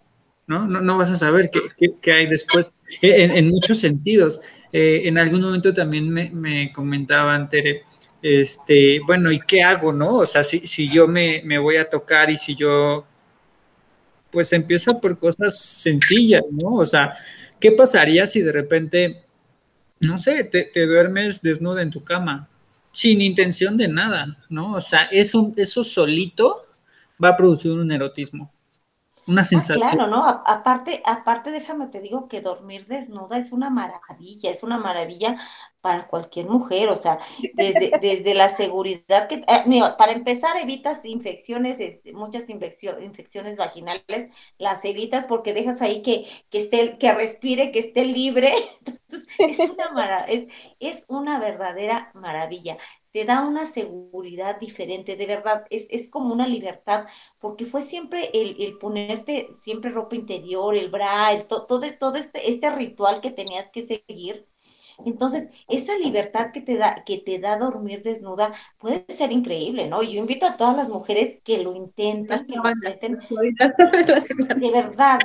¿no? 0.47 0.65
No, 0.65 0.97
vas 0.97 1.11
a 1.11 1.17
saber 1.17 1.49
qué, 2.01 2.11
hay 2.13 2.27
después, 2.27 2.73
eh, 3.01 3.29
en, 3.35 3.49
muchos 3.49 3.79
sentidos. 3.79 4.39
Eh, 4.71 5.01
en 5.05 5.17
algún 5.17 5.41
momento 5.41 5.73
también 5.73 6.09
me, 6.09 6.71
comentaban, 6.71 7.49
Tere, 7.49 7.83
este, 8.21 8.99
bueno, 9.05 9.31
¿y 9.31 9.39
qué 9.39 9.63
hago, 9.63 9.91
no? 9.91 10.15
O 10.17 10.27
sea, 10.27 10.43
si, 10.43 10.65
si 10.65 10.89
yo 10.89 11.07
me, 11.07 11.57
voy 11.59 11.75
a 11.75 11.89
tocar 11.89 12.29
y 12.31 12.37
si 12.37 12.55
yo, 12.55 13.05
pues 14.31 14.53
empieza 14.53 14.99
por 14.99 15.19
cosas 15.19 15.59
sencillas, 15.59 16.45
¿no? 16.49 16.73
O 16.75 16.85
sea, 16.85 17.13
¿qué 17.59 17.71
pasaría 17.71 18.27
si 18.27 18.41
de 18.41 18.51
repente, 18.53 19.23
no 19.99 20.17
sé, 20.17 20.45
te, 20.45 20.63
te 20.63 20.85
duermes 20.85 21.41
desnuda 21.41 21.81
en 21.81 21.91
tu 21.91 22.03
cama? 22.03 22.47
sin 22.95 23.19
intención 23.19 23.75
de 23.75 23.89
nada, 23.89 24.37
¿no? 24.47 24.71
O 24.71 24.79
sea, 24.79 25.03
eso, 25.11 25.53
eso 25.57 25.83
solito 25.83 26.64
va 27.23 27.29
a 27.29 27.37
producir 27.37 27.71
un 27.71 27.91
erotismo, 27.91 28.51
una 29.27 29.41
ah, 29.41 29.45
sensación. 29.45 29.89
claro, 29.89 30.07
¿no? 30.07 30.23
aparte, 30.45 31.01
aparte, 31.03 31.51
déjame 31.51 31.87
te 31.87 31.99
digo 31.99 32.27
que 32.27 32.41
dormir 32.41 32.85
desnuda 32.87 33.39
es 33.39 33.51
una 33.51 33.69
maravilla, 33.69 34.51
es 34.51 34.61
una 34.61 34.77
maravilla 34.77 35.37
para 35.81 36.07
cualquier 36.07 36.47
mujer, 36.47 36.89
o 36.89 36.95
sea, 36.95 37.19
desde, 37.53 37.91
desde 38.01 38.33
la 38.33 38.49
seguridad 38.55 39.27
que, 39.27 39.43
eh, 39.47 39.81
para 39.97 40.11
empezar 40.11 40.57
evitas 40.57 41.03
infecciones, 41.05 41.77
este, 41.79 42.13
muchas 42.13 42.43
infecciones 42.49 43.57
vaginales, 43.57 44.31
las 44.57 44.83
evitas 44.85 45.25
porque 45.25 45.53
dejas 45.53 45.81
ahí 45.81 46.01
que, 46.01 46.27
que 46.49 46.59
esté, 46.59 46.97
que 46.97 47.13
respire, 47.13 47.71
que 47.71 47.79
esté 47.79 48.05
libre, 48.05 48.53
es 49.39 49.59
una, 49.59 50.19
es, 50.25 50.47
es 50.79 51.03
una 51.07 51.39
verdadera 51.39 52.11
maravilla 52.13 52.77
te 53.15 53.23
da 53.23 53.47
una 53.47 53.71
seguridad 53.71 54.59
diferente, 54.59 55.15
de 55.15 55.25
verdad, 55.25 55.65
es, 55.69 55.87
es 55.89 56.09
como 56.09 56.33
una 56.33 56.49
libertad, 56.49 57.05
porque 57.39 57.65
fue 57.65 57.83
siempre 57.83 58.29
el, 58.33 58.61
el, 58.61 58.77
ponerte 58.77 59.47
siempre 59.63 59.91
ropa 59.91 60.17
interior, 60.17 60.75
el 60.75 60.89
bra, 60.89 61.31
el, 61.31 61.47
todo, 61.47 61.65
todo 61.97 62.15
este, 62.15 62.49
este 62.49 62.69
ritual 62.71 63.21
que 63.21 63.31
tenías 63.31 63.69
que 63.71 63.87
seguir, 63.87 64.45
entonces, 65.03 65.49
esa 65.67 65.95
libertad 65.97 66.51
que 66.51 66.61
te 66.61 66.77
da, 66.77 67.03
que 67.05 67.17
te 67.17 67.39
da 67.39 67.57
dormir 67.57 68.03
desnuda 68.03 68.53
puede 68.79 69.05
ser 69.09 69.31
increíble, 69.31 69.87
¿no? 69.87 70.01
Yo 70.03 70.19
invito 70.19 70.45
a 70.45 70.57
todas 70.57 70.77
las 70.77 70.87
mujeres 70.87 71.41
que 71.43 71.57
lo 71.57 71.75
intenten, 71.75 72.45
que 72.45 72.55
lo 72.55 72.69
intenten 72.69 73.17
de 74.59 74.71
verdad. 74.71 75.19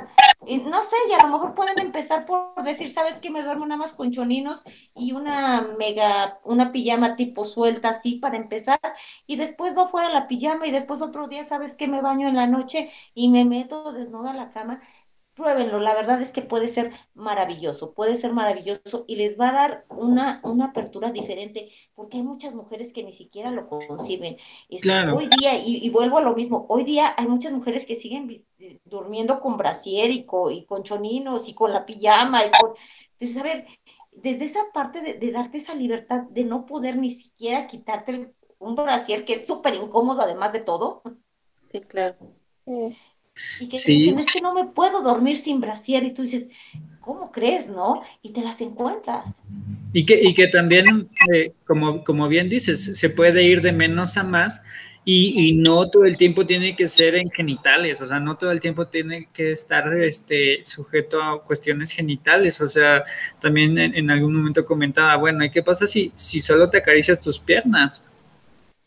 no 0.47 0.83
sé, 0.83 0.95
y 1.09 1.13
a 1.13 1.25
lo 1.25 1.29
mejor 1.29 1.55
pueden 1.55 1.79
empezar 1.79 2.25
por 2.25 2.63
decir, 2.63 2.93
¿sabes 2.93 3.15
qué? 3.21 3.29
Me 3.29 3.43
duermo 3.43 3.65
nada 3.65 3.79
más 3.79 3.93
con 3.93 4.11
choninos 4.11 4.61
y 4.95 5.13
una 5.13 5.61
mega, 5.77 6.39
una 6.43 6.71
pijama 6.71 7.15
tipo 7.15 7.45
suelta 7.45 7.89
así 7.89 8.15
para 8.15 8.37
empezar, 8.37 8.79
y 9.27 9.35
después 9.37 9.77
va 9.77 9.87
fuera 9.87 10.09
la 10.09 10.27
pijama 10.27 10.67
y 10.67 10.71
después 10.71 11.01
otro 11.01 11.27
día, 11.27 11.45
¿sabes 11.45 11.75
qué? 11.75 11.87
Me 11.87 12.01
baño 12.01 12.27
en 12.27 12.35
la 12.35 12.47
noche 12.47 12.89
y 13.13 13.29
me 13.29 13.45
meto 13.45 13.93
desnuda 13.93 14.31
a 14.31 14.33
la 14.33 14.51
cama 14.51 14.81
pruébenlo, 15.35 15.79
la 15.79 15.93
verdad 15.93 16.21
es 16.21 16.29
que 16.31 16.41
puede 16.41 16.67
ser 16.67 16.91
maravilloso, 17.13 17.93
puede 17.93 18.17
ser 18.17 18.33
maravilloso 18.33 19.05
y 19.07 19.15
les 19.15 19.39
va 19.39 19.49
a 19.49 19.53
dar 19.53 19.85
una, 19.89 20.41
una 20.43 20.65
apertura 20.65 21.11
diferente, 21.11 21.69
porque 21.95 22.17
hay 22.17 22.23
muchas 22.23 22.53
mujeres 22.53 22.91
que 22.93 23.03
ni 23.03 23.13
siquiera 23.13 23.51
lo 23.51 23.67
conciben. 23.67 24.37
Hoy 25.15 25.29
día, 25.39 25.57
y, 25.63 25.89
vuelvo 25.89 26.17
a 26.17 26.21
lo 26.21 26.35
mismo, 26.35 26.65
hoy 26.69 26.83
día 26.83 27.13
hay 27.17 27.27
muchas 27.27 27.51
mujeres 27.53 27.85
que 27.85 27.95
siguen 27.95 28.45
durmiendo 28.85 29.39
con 29.39 29.57
brasier 29.57 30.11
y 30.11 30.25
con, 30.25 30.53
y 30.53 30.65
con 30.65 30.83
choninos 30.83 31.47
y 31.47 31.53
con 31.53 31.71
la 31.71 31.85
pijama 31.85 32.45
y 32.45 32.51
con... 32.51 32.73
Entonces, 33.19 33.37
a 33.37 33.43
ver, 33.43 33.67
desde 34.11 34.45
esa 34.45 34.59
parte 34.73 35.01
de, 35.01 35.31
darte 35.31 35.57
esa 35.57 35.73
libertad 35.73 36.21
de 36.29 36.43
no 36.43 36.65
poder 36.65 36.97
ni 36.97 37.11
siquiera 37.11 37.67
quitarte 37.67 38.33
un 38.59 38.75
brasier 38.75 39.25
que 39.25 39.33
es 39.33 39.47
súper 39.47 39.75
incómodo 39.75 40.21
además 40.21 40.53
de 40.53 40.59
todo. 40.59 41.01
Sí, 41.59 41.81
claro. 41.81 42.17
Y 43.59 43.69
que 43.69 43.77
dicen, 43.77 44.19
es 44.19 44.33
que 44.33 44.41
no 44.41 44.53
me 44.53 44.65
puedo 44.65 45.01
dormir 45.01 45.37
sin 45.37 45.59
brasier. 45.59 46.03
Y 46.03 46.13
tú 46.13 46.23
dices, 46.23 46.45
¿cómo 46.99 47.31
crees, 47.31 47.67
no? 47.67 48.03
Y 48.21 48.29
te 48.31 48.41
las 48.41 48.59
encuentras. 48.61 49.25
Y 49.93 50.05
que, 50.05 50.19
y 50.21 50.33
que 50.33 50.47
también, 50.47 51.09
eh, 51.33 51.53
como, 51.65 52.03
como 52.03 52.27
bien 52.27 52.49
dices, 52.49 52.97
se 52.97 53.09
puede 53.09 53.43
ir 53.43 53.61
de 53.61 53.71
menos 53.71 54.17
a 54.17 54.23
más 54.23 54.63
y, 55.03 55.33
y, 55.35 55.53
no 55.53 55.89
todo 55.89 56.05
el 56.05 56.15
tiempo 56.15 56.45
tiene 56.45 56.75
que 56.75 56.87
ser 56.87 57.15
en 57.15 57.31
genitales, 57.31 57.99
o 58.01 58.07
sea, 58.07 58.19
no 58.19 58.37
todo 58.37 58.51
el 58.51 58.59
tiempo 58.59 58.85
tiene 58.85 59.29
que 59.33 59.51
estar 59.51 59.91
este, 59.95 60.63
sujeto 60.63 61.21
a 61.23 61.43
cuestiones 61.43 61.91
genitales, 61.91 62.61
o 62.61 62.67
sea, 62.67 63.03
también 63.39 63.79
en, 63.79 63.95
en 63.95 64.11
algún 64.11 64.35
momento 64.35 64.63
comentaba, 64.63 65.15
bueno, 65.15 65.43
¿y 65.43 65.49
qué 65.49 65.63
pasa 65.63 65.87
si, 65.87 66.11
si 66.13 66.39
solo 66.39 66.69
te 66.69 66.77
acaricias 66.77 67.19
tus 67.19 67.39
piernas? 67.39 68.03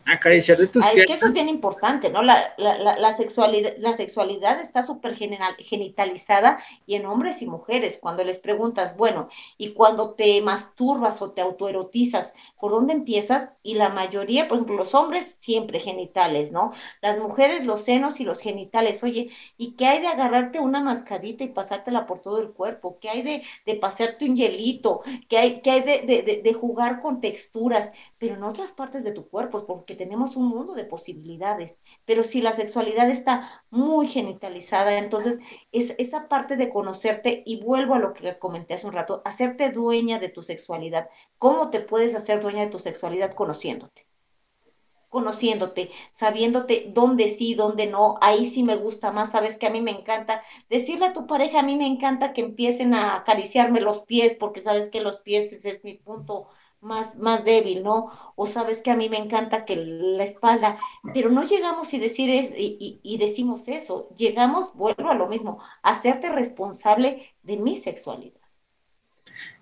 Acariciar 0.07 0.59
de 0.59 0.67
tus 0.67 0.85
Es 0.87 1.07
que 1.07 1.13
eso 1.15 1.27
es 1.29 1.35
bien 1.35 1.49
importante, 1.49 2.11
¿no? 2.11 2.23
La, 2.23 2.55
la, 2.57 2.99
la, 2.99 3.17
sexualidad, 3.17 3.73
la 3.79 3.97
sexualidad 3.97 4.61
está 4.61 4.83
súper 4.83 5.15
genitalizada 5.15 6.59
y 6.87 6.97
en 6.97 7.07
hombres 7.07 7.43
y 7.43 7.47
mujeres. 7.47 7.99
Cuando 8.01 8.25
les 8.25 8.39
preguntas, 8.39 8.97
bueno, 8.97 9.29
y 9.59 9.73
cuando 9.73 10.15
te 10.15 10.41
masturbas 10.43 11.21
o 11.23 11.33
te 11.33 11.41
autoerotizas, 11.41 12.33
¿por 12.61 12.73
dónde 12.73 12.93
empiezas? 12.93 13.51
Y 13.63 13.75
la 13.75 13.89
mayoría, 13.89 14.49
por 14.49 14.59
ejemplo, 14.59 14.77
los 14.77 14.95
hombres 14.95 15.27
siempre 15.41 15.81
genitales, 15.81 16.53
¿no? 16.53 16.73
Las 17.01 17.19
mujeres 17.19 17.67
los 17.67 17.83
senos 17.85 18.21
y 18.21 18.25
los 18.25 18.39
genitales. 18.39 19.03
Oye, 19.03 19.31
¿y 19.57 19.73
qué 19.73 19.87
hay 19.87 20.01
de 20.01 20.09
agarrarte 20.09 20.61
una 20.61 20.81
mascadita 20.81 21.45
y 21.45 21.49
pasártela 21.49 22.07
por 22.07 22.21
todo 22.21 22.41
el 22.41 22.53
cuerpo? 22.53 22.99
¿Qué 23.01 23.09
hay 23.11 23.23
de, 23.23 23.43
de 23.67 23.75
pasarte 23.77 24.25
un 24.29 24.37
hielito? 24.37 25.03
¿Qué 25.29 25.39
hay, 25.39 25.61
qué 25.61 25.71
hay 25.71 25.83
de, 25.83 26.23
de, 26.23 26.43
de 26.43 26.53
jugar 26.55 27.01
con 27.01 27.21
texturas? 27.21 27.91
Pero 28.19 28.35
en 28.35 28.43
otras 28.45 28.73
partes 28.73 29.05
de 29.05 29.13
tu 29.13 29.29
cuerpo, 29.29 29.67
porque 29.67 29.94
tenemos 29.97 30.37
un 30.37 30.49
mundo 30.49 30.75
de 30.75 30.85
posibilidades, 30.85 31.77
pero 32.05 32.25
si 32.25 32.41
la 32.41 32.53
sexualidad 32.55 33.11
está 33.11 33.65
muy 33.71 34.09
genitalizada, 34.09 34.99
entonces 34.99 35.39
es 35.73 35.95
esa 35.99 36.29
parte 36.29 36.57
de 36.57 36.71
conocerte, 36.71 37.43
y 37.47 37.63
vuelvo 37.63 37.95
a 37.95 37.99
lo 37.99 38.13
que 38.15 38.39
comenté 38.39 38.75
hace 38.75 38.87
un 38.87 38.93
rato, 38.93 39.23
hacerte 39.25 39.71
dueña 39.71 40.19
de 40.19 40.29
tu 40.29 40.43
sexualidad. 40.43 41.09
¿Cómo 41.39 41.71
te 41.71 41.81
puedes 41.81 42.15
hacer 42.15 42.41
dueña 42.43 42.63
de 42.63 42.71
tu 42.71 42.79
sexualidad 42.79 43.33
conociéndote? 43.35 44.07
conociéndote, 45.15 45.93
sabiéndote 46.17 46.91
dónde 46.93 47.29
sí, 47.29 47.55
dónde 47.55 47.87
no, 47.87 48.19
ahí 48.21 48.47
sí 48.47 48.65
me 48.65 48.75
gusta 48.75 49.13
más, 49.13 49.31
sabes 49.31 49.57
que 49.57 49.69
a 49.69 49.71
mí 49.71 49.81
me 49.81 49.93
encanta 49.93 50.43
decirle 50.69 51.07
a 51.07 51.13
tu 51.13 51.29
pareja, 51.29 51.61
a 51.61 51.63
mí 51.63 51.77
me 51.77 51.87
encanta 51.87 52.33
que 52.33 52.41
empiecen 52.41 52.95
a 52.95 53.19
acariciarme 53.19 53.81
los 53.81 54.01
pies, 54.01 54.35
porque 54.41 54.61
sabes 54.61 54.91
que 54.91 55.01
los 55.01 55.21
pies 55.21 55.65
es 55.65 55.85
mi 55.85 55.95
punto 55.95 56.49
más, 56.85 57.17
más 57.17 57.45
débil, 57.45 57.83
¿no? 57.83 58.13
O 58.37 58.47
sabes 58.47 58.81
que 58.81 58.91
a 58.91 58.97
mí 58.97 59.09
me 59.09 59.19
encanta 59.19 59.65
que 59.65 59.77
la 59.77 60.25
espalda, 60.25 60.79
pero 61.13 61.31
no 61.31 61.43
llegamos 61.43 61.93
y, 61.93 61.99
decir 61.99 62.29
y, 62.31 63.01
y, 63.03 63.19
decimos 63.19 63.63
eso, 63.67 64.11
llegamos, 64.17 64.75
vuelvo 64.75 65.11
a 65.11 65.15
lo 65.15 65.27
mismo, 65.29 65.61
a 65.83 65.91
hacerte 65.91 66.29
responsable 66.29 67.35
de 67.43 67.57
mi 67.57 67.77
sexualidad. 67.77 68.41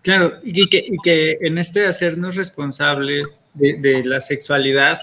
Claro, 0.02 0.32
y 0.42 0.68
que, 0.68 0.78
y 0.78 0.96
que 1.02 1.38
en 1.40 1.58
este 1.58 1.86
hacernos 1.86 2.36
responsable 2.36 3.22
de, 3.54 4.02
la 4.04 4.20
sexualidad, 4.20 4.98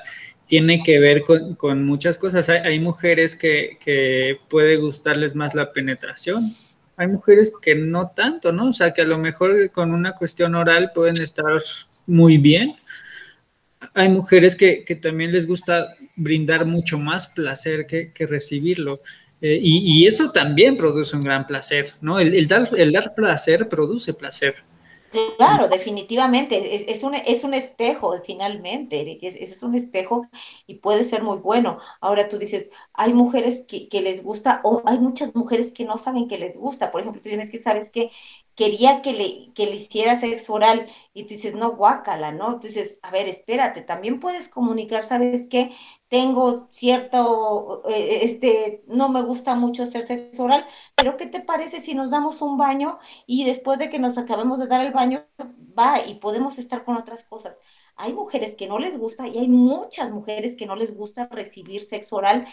tiene 0.48 0.84
que 0.84 1.00
ver 1.00 1.24
con, 1.24 1.86
muchas 1.86 2.18
cosas. 2.18 2.50
Hay, 2.50 2.80
mujeres 2.80 3.36
que, 3.36 3.78
que, 3.80 4.40
puede 4.50 4.78
gustarles 4.78 5.36
más 5.36 5.56
la 5.56 5.72
penetración, 5.72 6.56
hay 6.98 7.08
mujeres 7.08 7.54
que 7.62 7.76
no 7.76 8.10
tanto, 8.10 8.52
¿no? 8.52 8.70
O 8.70 8.74
sea, 8.74 8.94
que 8.94 9.04
a 9.04 9.06
lo 9.06 9.18
mejor 9.18 9.72
con 9.72 9.94
una 9.94 10.14
cuestión 10.14 10.56
oral 10.56 10.92
pueden 10.94 11.22
estar 11.22 11.62
muy 12.10 12.38
bien. 12.38 12.76
Hay 13.94 14.10
mujeres 14.10 14.56
que, 14.56 14.84
también 15.02 15.32
les 15.32 15.48
gusta 15.48 15.96
brindar 16.16 16.66
mucho 16.66 16.98
más 16.98 17.28
placer 17.28 17.86
que, 17.86 18.28
recibirlo. 18.28 19.00
Eh, 19.42 19.58
y, 19.62 20.06
eso 20.06 20.32
también 20.32 20.76
produce 20.76 21.16
un 21.16 21.24
gran 21.24 21.46
placer, 21.48 21.94
¿no? 22.02 22.20
El, 22.20 22.48
dar, 22.48 22.70
el 22.76 22.92
dar 22.92 23.14
placer 23.16 23.70
produce 23.70 24.14
placer. 24.14 24.56
Claro, 25.38 25.68
definitivamente, 25.68 26.76
es, 26.76 26.84
es, 26.88 27.04
un, 27.04 27.16
es 27.16 27.44
un 27.44 27.56
espejo 27.56 28.16
finalmente, 28.24 29.18
es, 29.26 29.36
es, 29.56 29.64
un 29.64 29.74
espejo 29.74 30.28
y 30.68 30.76
puede 30.76 31.04
ser 31.04 31.24
muy 31.24 31.38
bueno. 31.38 31.80
Ahora 32.00 32.30
tú 32.30 32.38
dices, 32.38 32.70
hay 32.94 33.14
mujeres 33.14 33.64
que, 33.68 33.90
que, 33.90 34.02
les 34.02 34.22
gusta 34.22 34.62
o 34.64 34.84
hay 34.86 35.00
muchas 35.00 35.34
mujeres 35.34 35.72
que 35.72 35.84
no 35.84 35.98
saben 35.98 36.28
que 36.28 36.38
les 36.38 36.56
gusta. 36.56 36.92
Por 36.92 37.02
ejemplo, 37.02 37.22
tú 37.22 37.30
tienes 37.30 37.50
que 37.50 37.60
sabes 37.64 37.90
que 37.90 38.12
quería 38.60 39.02
que 39.02 39.14
le, 39.14 39.54
que 39.54 39.66
le 39.68 39.78
hiciera 39.78 40.20
sexo 40.20 40.54
oral 40.54 40.88
y 41.14 41.24
tú 41.24 41.30
dices, 41.36 41.56
no, 41.56 41.78
guácala, 41.78 42.34
¿no? 42.34 42.56
Entonces, 42.56 42.98
a 43.02 43.10
ver, 43.10 43.30
espérate, 43.30 43.82
también 43.82 44.20
puedes 44.20 44.50
comunicar, 44.50 45.06
¿sabes 45.06 45.46
qué? 45.50 45.72
tengo 46.10 46.68
cierto, 46.72 47.84
eh, 47.88 48.22
este, 48.24 48.84
no 48.88 49.10
me 49.10 49.22
gusta 49.22 49.56
mucho 49.56 49.84
hacer 49.84 50.08
sexo 50.08 50.44
oral, 50.44 50.66
pero 50.96 51.18
¿qué 51.18 51.28
te 51.28 51.40
parece 51.40 51.82
si 51.82 51.94
nos 51.94 52.10
damos 52.10 52.42
un 52.42 52.58
baño 52.58 53.00
y 53.28 53.46
después 53.46 53.80
de 53.80 53.90
que 53.90 54.00
nos 54.00 54.18
acabemos 54.18 54.60
de 54.60 54.68
dar 54.68 54.86
el 54.86 54.92
baño, 54.92 55.24
va 55.78 56.06
y 56.06 56.16
podemos 56.16 56.58
estar 56.58 56.84
con 56.84 56.98
otras 56.98 57.24
cosas? 57.26 57.56
Hay 57.96 58.14
mujeres 58.14 58.56
que 58.56 58.68
no 58.68 58.80
les 58.80 58.98
gusta 58.98 59.28
y 59.28 59.38
hay 59.38 59.48
muchas 59.48 60.12
mujeres 60.12 60.56
que 60.58 60.66
no 60.66 60.76
les 60.76 60.96
gusta 60.96 61.28
recibir 61.28 61.88
sexo 61.88 62.18
oral 62.18 62.48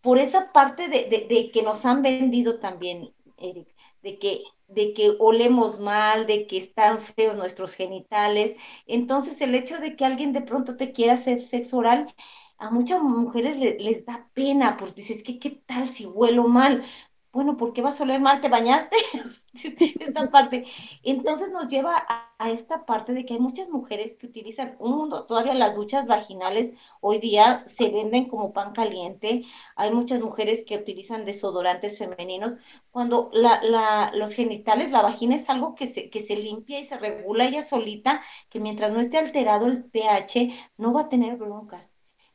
por 0.00 0.18
esa 0.18 0.52
parte 0.52 0.88
de, 0.88 1.26
de 1.28 1.50
que 1.52 1.62
nos 1.62 1.84
han 1.84 2.02
vendido 2.02 2.60
también, 2.60 3.12
Eric, 3.38 3.68
de 4.02 4.18
que 4.18 4.44
de 4.68 4.94
que 4.94 5.14
olemos 5.18 5.78
mal, 5.80 6.26
de 6.26 6.46
que 6.46 6.58
están 6.58 7.02
feos 7.02 7.36
nuestros 7.36 7.74
genitales. 7.74 8.56
Entonces, 8.86 9.40
el 9.40 9.54
hecho 9.54 9.78
de 9.78 9.96
que 9.96 10.04
alguien 10.04 10.32
de 10.32 10.42
pronto 10.42 10.76
te 10.76 10.92
quiera 10.92 11.14
hacer 11.14 11.42
sexo 11.42 11.78
oral 11.78 12.14
a 12.58 12.70
muchas 12.70 13.02
mujeres 13.02 13.56
les 13.80 14.04
da 14.06 14.28
pena 14.34 14.76
porque 14.76 15.02
dices, 15.02 15.22
¿qué, 15.22 15.38
¿qué 15.38 15.50
tal 15.66 15.90
si 15.90 16.06
huelo 16.06 16.44
mal? 16.48 16.84
Bueno, 17.32 17.56
¿por 17.56 17.72
qué 17.72 17.82
vas 17.82 18.00
a 18.00 18.04
oler 18.04 18.20
mal? 18.20 18.40
¿Te 18.40 18.48
bañaste? 18.48 18.96
esta 20.00 20.30
parte. 20.30 20.66
Entonces 21.02 21.50
nos 21.50 21.68
lleva 21.68 22.04
a, 22.08 22.50
esta 22.50 22.84
parte 22.84 23.12
de 23.14 23.24
que 23.24 23.34
hay 23.34 23.40
muchas 23.40 23.68
mujeres 23.68 24.16
que 24.18 24.26
utilizan 24.26 24.76
un 24.78 24.96
mundo, 24.96 25.24
todavía 25.26 25.54
las 25.54 25.74
duchas 25.74 26.06
vaginales 26.06 26.72
hoy 27.00 27.18
día 27.18 27.64
se 27.68 27.90
venden 27.90 28.28
como 28.28 28.52
pan 28.52 28.72
caliente. 28.72 29.44
Hay 29.76 29.90
muchas 29.92 30.20
mujeres 30.20 30.64
que 30.66 30.76
utilizan 30.76 31.24
desodorantes 31.24 31.98
femeninos. 31.98 32.54
Cuando 32.90 33.30
la, 33.32 33.62
la, 33.62 34.12
los 34.14 34.32
genitales, 34.34 34.90
la 34.90 35.02
vagina 35.02 35.36
es 35.36 35.48
algo 35.48 35.74
que 35.74 35.92
se, 35.94 36.10
que 36.10 36.26
se 36.26 36.36
limpia 36.36 36.80
y 36.80 36.84
se 36.84 36.98
regula 36.98 37.46
ella 37.46 37.62
solita, 37.62 38.22
que 38.50 38.60
mientras 38.60 38.92
no 38.92 39.00
esté 39.00 39.18
alterado 39.18 39.66
el 39.66 39.84
pH, 39.84 40.52
no 40.76 40.92
va 40.92 41.02
a 41.02 41.08
tener 41.08 41.36
broncas 41.36 41.93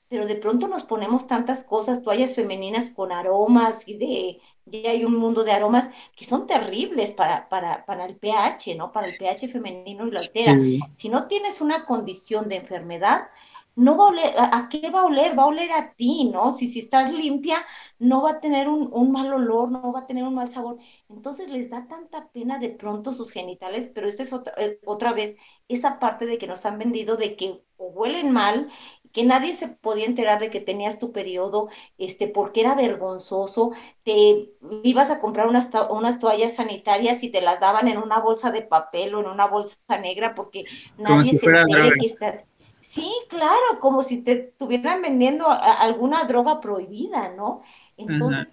pero 0.10 0.26
de 0.26 0.36
pronto 0.36 0.68
nos 0.68 0.84
ponemos 0.84 1.28
tantas 1.28 1.64
cosas, 1.64 2.01
toallas 2.01 2.34
femeninas 2.34 2.89
con 2.89 3.12
aromas 3.12 3.76
y 3.86 3.97
de, 3.97 4.41
ya 4.66 4.89
hay 4.89 5.05
un 5.05 5.16
mundo 5.16 5.43
de 5.43 5.51
aromas 5.51 5.93
que 6.16 6.26
son 6.26 6.47
terribles 6.47 7.12
para, 7.12 7.47
para, 7.47 7.86
para 7.86 8.05
el 8.05 8.18
pH, 8.18 8.76
¿no? 8.76 8.91
Para 8.91 9.07
el 9.07 9.18
pH 9.18 9.47
femenino 9.49 10.07
y 10.07 10.12
la 10.12 10.20
altera. 10.20 10.57
Si 10.97 11.10
no 11.10 11.28
tienes 11.28 11.62
una 11.62 11.86
condición 11.86 12.49
de 12.49 12.57
enfermedad, 12.57 13.28
no 13.76 13.95
va 13.97 14.05
a 14.05 14.07
oler, 14.07 14.34
¿a, 14.38 14.68
qué 14.70 14.89
va 14.89 15.01
a 15.01 15.05
oler? 15.05 15.38
Va 15.38 15.43
a 15.43 15.47
oler 15.47 15.72
a 15.72 15.93
ti, 15.93 16.26
¿no? 16.26 16.57
Si, 16.57 16.74
si 16.74 16.80
estás 16.80 17.14
limpia, 17.14 17.66
no 17.97 18.22
va 18.22 18.32
a 18.32 18.39
tener 18.41 18.68
un, 18.68 18.89
un, 18.91 19.12
mal 19.12 19.32
olor, 19.34 19.72
no 19.72 19.93
va 19.93 20.01
a 20.01 20.07
tener 20.07 20.24
un 20.26 20.36
mal 20.36 20.51
sabor. 20.51 20.78
Entonces 21.07 21.49
les 21.49 21.70
da 21.70 21.88
tanta 21.88 22.28
pena 22.30 22.60
de 22.60 22.70
pronto 22.70 23.14
sus 23.14 23.32
genitales, 23.32 23.89
pero 23.93 24.07
esta 24.10 24.24
es 24.24 24.34
otra, 24.34 24.53
eh, 24.57 24.80
otra 24.86 25.14
vez 25.14 25.38
esa 25.70 25.99
parte 25.99 26.26
de 26.26 26.38
que 26.38 26.47
nos 26.47 26.66
han 26.66 26.78
vendido 26.78 27.16
de 27.16 27.38
que 27.38 27.62
o 27.78 27.88
huelen 27.91 28.32
mal 28.32 28.70
que 29.14 29.24
nadie 29.24 29.55
se 29.55 29.68
podía 29.68 30.05
enterar 30.05 30.39
de 30.39 30.49
que 30.49 30.60
tenías 30.60 30.99
tu 30.99 31.12
periodo, 31.12 31.70
este, 31.97 32.28
porque 32.28 32.62
era 32.62 32.76
vergonzoso, 32.76 33.72
te 34.03 34.49
ibas 34.84 35.10
a 35.10 35.20
comprar 35.20 35.47
unas, 35.47 35.70
unas 35.89 36.20
toallas 36.20 36.55
sanitarias 36.55 37.24
y 37.24 37.30
te 37.30 37.41
las 37.41 37.60
daban 37.60 37.88
en 37.88 38.01
una 38.01 38.20
bolsa 38.20 38.51
de 38.51 38.62
papel 38.62 39.16
o 39.16 39.22
en 39.22 39.28
una 39.28 39.47
bolsa 39.47 39.78
negra 40.01 40.36
porque 40.36 40.66
nadie 40.97 41.24
se 41.24 41.45
entere 41.45 41.91
que 41.99 42.05
está... 42.07 42.43
Sí, 42.89 43.12
claro, 43.30 43.80
como 43.80 44.01
si 44.01 44.18
te 44.24 44.32
estuvieran 44.32 45.03
vendiendo 45.03 45.45
alguna 45.47 46.24
droga 46.24 46.60
prohibida, 46.60 47.30
¿no? 47.30 47.62
Entonces, 47.97 48.51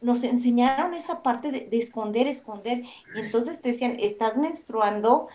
nos 0.00 0.22
enseñaron 0.22 0.94
esa 0.94 1.22
parte 1.22 1.50
de, 1.50 1.68
de, 1.68 1.78
esconder, 1.78 2.26
esconder. 2.26 2.78
Y 3.14 3.18
entonces 3.18 3.60
te 3.60 3.72
decían, 3.72 3.96
estás 4.00 4.38
menstruando, 4.38 5.28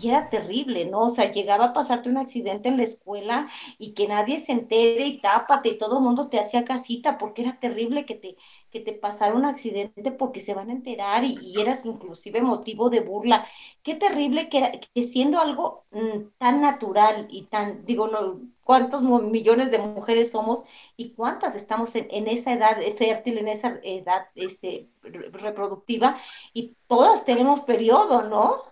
y 0.00 0.08
era 0.08 0.28
terrible, 0.30 0.84
¿no? 0.84 1.00
O 1.00 1.14
sea, 1.14 1.32
llegaba 1.32 1.66
a 1.66 1.72
pasarte 1.72 2.08
un 2.08 2.18
accidente 2.18 2.68
en 2.68 2.76
la 2.76 2.82
escuela 2.84 3.48
y 3.78 3.94
que 3.94 4.06
nadie 4.06 4.40
se 4.40 4.52
entere 4.52 5.06
y 5.06 5.20
tápate 5.20 5.70
y 5.70 5.78
todo 5.78 5.98
el 5.98 6.04
mundo 6.04 6.28
te 6.28 6.38
hacía 6.38 6.64
casita 6.64 7.18
porque 7.18 7.42
era 7.42 7.58
terrible 7.58 8.04
que 8.04 8.14
te, 8.14 8.36
que 8.70 8.80
te 8.80 8.92
pasara 8.92 9.34
un 9.34 9.44
accidente 9.44 10.12
porque 10.12 10.40
se 10.40 10.54
van 10.54 10.68
a 10.70 10.72
enterar 10.72 11.24
y, 11.24 11.60
eras 11.60 11.84
inclusive 11.84 12.42
motivo 12.42 12.90
de 12.90 13.00
burla. 13.00 13.46
Qué 13.82 13.94
terrible 13.94 14.48
que, 14.48 14.80
que 14.94 15.02
siendo 15.04 15.40
algo 15.40 15.84
mm, 15.90 16.30
tan 16.38 16.60
natural 16.60 17.28
y 17.30 17.44
tan, 17.46 17.84
digo, 17.86 18.08
no, 18.08 18.40
cuántos 18.64 19.02
millones 19.02 19.70
de 19.70 19.78
mujeres 19.78 20.30
somos 20.30 20.64
y 20.96 21.12
cuántas 21.14 21.54
estamos 21.56 21.94
en, 21.94 22.08
en 22.10 22.28
esa 22.28 22.52
edad 22.52 22.76
fértil, 22.96 23.38
en 23.38 23.48
esa 23.48 23.78
edad 23.82 24.28
este, 24.34 24.88
reproductiva 25.02 26.18
y 26.52 26.76
todas 26.88 27.24
tenemos 27.24 27.62
periodo, 27.62 28.22
¿no? 28.22 28.71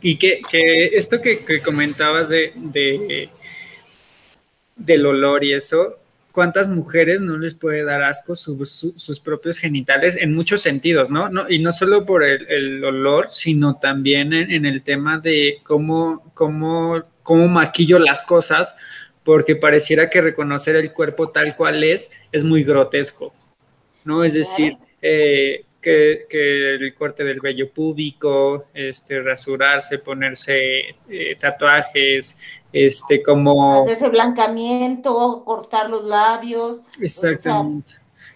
Y 0.00 0.16
que, 0.18 0.40
esto 0.92 1.20
que, 1.20 1.60
comentabas 1.62 2.28
de, 2.28 3.30
del 4.76 5.06
olor 5.06 5.42
y 5.42 5.54
eso, 5.54 5.98
¿cuántas 6.32 6.68
mujeres 6.68 7.22
no 7.22 7.38
les 7.38 7.54
puede 7.54 7.82
dar 7.82 8.02
asco 8.02 8.36
sus 8.36 9.20
propios 9.24 9.58
genitales 9.58 10.16
en 10.16 10.34
muchos 10.34 10.60
sentidos, 10.60 11.10
¿no? 11.10 11.30
no 11.30 11.48
y 11.48 11.60
no 11.60 11.72
solo 11.72 12.04
por 12.04 12.22
el, 12.22 12.84
olor, 12.84 13.28
sino 13.28 13.76
también 13.76 14.34
en, 14.34 14.66
el 14.66 14.82
tema 14.82 15.18
de 15.18 15.58
cómo, 15.62 16.30
cómo, 16.34 17.02
cómo 17.22 17.48
maquillo 17.48 17.98
las 17.98 18.22
cosas, 18.22 18.76
porque 19.24 19.56
pareciera 19.56 20.10
que 20.10 20.20
reconocer 20.20 20.76
el 20.76 20.92
cuerpo 20.92 21.28
tal 21.28 21.56
cual 21.56 21.82
es 21.82 22.12
es 22.30 22.44
muy 22.44 22.62
grotesco, 22.62 23.34
¿no? 24.04 24.22
Es 24.22 24.34
decir, 24.34 24.76
eh, 25.00 25.64
que, 26.28 26.74
el 26.74 26.94
corte 26.94 27.22
del 27.22 27.40
vello 27.40 27.70
púbico, 27.70 28.66
este, 28.74 29.20
rasurarse, 29.22 29.98
ponerse 29.98 30.96
eh, 31.08 31.36
tatuajes, 31.38 32.36
este, 32.72 33.22
como... 33.22 33.84
Hacerse 33.84 34.08
blancamiento, 34.08 35.42
cortar 35.44 35.88
los 35.88 36.04
labios. 36.04 36.80
Exactamente. 37.00 37.94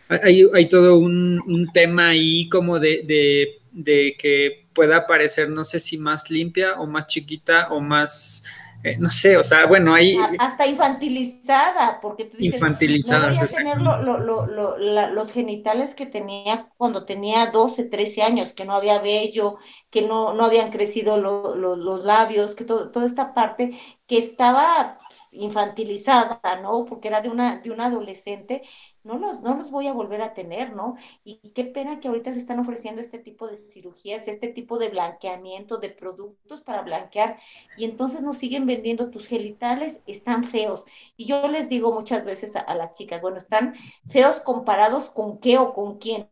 hay, 0.09 0.46
hay, 0.55 0.68
todo 0.68 0.98
un, 0.98 1.40
un, 1.46 1.72
tema 1.72 2.09
ahí 2.09 2.48
como 2.48 2.78
de, 2.78 3.03
de, 3.05 3.59
de 3.72 4.16
que 4.18 4.66
pueda 4.72 5.07
parecer, 5.07 5.48
no 5.48 5.64
sé 5.64 5.80
si 5.80 5.98
más 5.98 6.30
limpia 6.30 6.74
o 6.74 6.86
más 6.86 7.07
chiquita 7.09 7.68
o 7.70 7.80
más 7.80 8.44
eh, 8.83 8.97
no 8.99 9.11
sé, 9.11 9.37
o 9.37 9.45
sea, 9.45 9.66
bueno, 9.66 9.95
ahí... 9.95 10.16
Hasta 10.39 10.66
infantilizada, 10.66 12.01
porque 12.01 12.24
tú 12.24 12.39
dices, 12.39 12.55
infantilizada, 12.55 13.31
no 13.31 13.35
voy 13.35 13.45
a 13.45 13.47
tener 13.47 15.12
los 15.12 15.33
genitales 15.33 15.95
que 15.95 16.07
tenía 16.07 16.68
cuando 16.78 17.05
tenía 17.05 17.51
12, 17.51 17.85
13 17.85 18.22
años, 18.22 18.53
que 18.55 18.64
no 18.64 18.74
había 18.74 19.01
vello, 19.01 19.59
que 19.91 20.03
no, 20.03 20.33
no 20.35 20.45
habían 20.45 20.70
crecido 20.70 21.18
los 21.18 22.05
labios, 22.05 22.55
que 22.55 22.64
todo, 22.64 22.91
toda 22.91 23.07
esta 23.07 23.35
parte 23.35 23.78
que 24.07 24.18
estaba 24.18 24.99
infantilizada, 25.33 26.41
¿no? 26.62 26.85
Porque 26.85 27.09
era 27.09 27.20
de 27.20 27.28
una, 27.28 27.59
de 27.59 27.70
una 27.70 27.87
adolescente, 27.87 28.62
no 29.05 29.18
los, 29.18 29.41
no 29.41 29.55
los 29.57 29.70
voy 29.70 29.87
a 29.87 29.93
volver 29.93 30.22
a 30.22 30.35
tener, 30.35 30.74
¿no? 30.74 30.97
Y 31.24 31.39
qué 31.55 31.64
pena 31.64 32.01
que 32.01 32.09
ahorita 32.09 32.33
se 32.35 32.41
están 32.41 32.59
ofreciendo 32.59 33.01
este 33.01 33.18
tipo 33.18 33.47
de 33.49 33.57
cirugías, 33.72 34.26
este 34.28 34.49
tipo 34.49 34.78
de 34.78 34.89
blanqueamiento 34.91 35.78
de 35.78 35.91
productos 35.91 36.61
para 36.62 36.83
blanquear, 36.83 37.39
y 37.76 37.85
entonces 37.85 38.20
nos 38.22 38.39
siguen 38.39 38.66
vendiendo 38.66 39.11
tus 39.11 39.26
genitales, 39.28 39.97
están 40.07 40.45
feos. 40.45 40.85
Y 41.16 41.26
yo 41.26 41.49
les 41.49 41.68
digo 41.68 41.93
muchas 41.93 42.24
veces 42.24 42.55
a, 42.57 42.61
a 42.61 42.74
las 42.74 42.93
chicas, 42.95 43.22
bueno, 43.22 43.39
están 43.39 43.74
feos 44.11 44.41
comparados 44.41 45.11
con 45.11 45.39
qué 45.39 45.59
o 45.59 45.72
con 45.74 45.99
quién, 45.99 46.28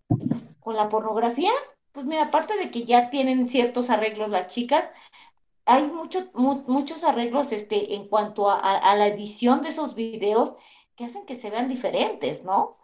con 0.60 0.76
la 0.76 0.88
pornografía. 0.88 1.50
Pues 1.92 2.06
mira, 2.06 2.24
aparte 2.24 2.56
de 2.56 2.70
que 2.70 2.84
ya 2.84 3.10
tienen 3.10 3.48
ciertos 3.48 3.90
arreglos 3.90 4.30
las 4.30 4.48
chicas, 4.52 4.84
hay 5.68 5.84
mucho, 5.86 6.30
muchos 6.32 7.04
arreglos 7.04 7.52
este, 7.52 7.94
en 7.94 8.08
cuanto 8.08 8.50
a, 8.50 8.96
la 8.96 9.06
edición 9.06 9.62
de 9.62 9.68
esos 9.68 9.94
videos 9.94 10.54
que 10.96 11.04
hacen 11.04 11.26
que 11.26 11.36
se 11.36 11.50
vean 11.50 11.68
diferentes, 11.68 12.42
¿no? 12.42 12.78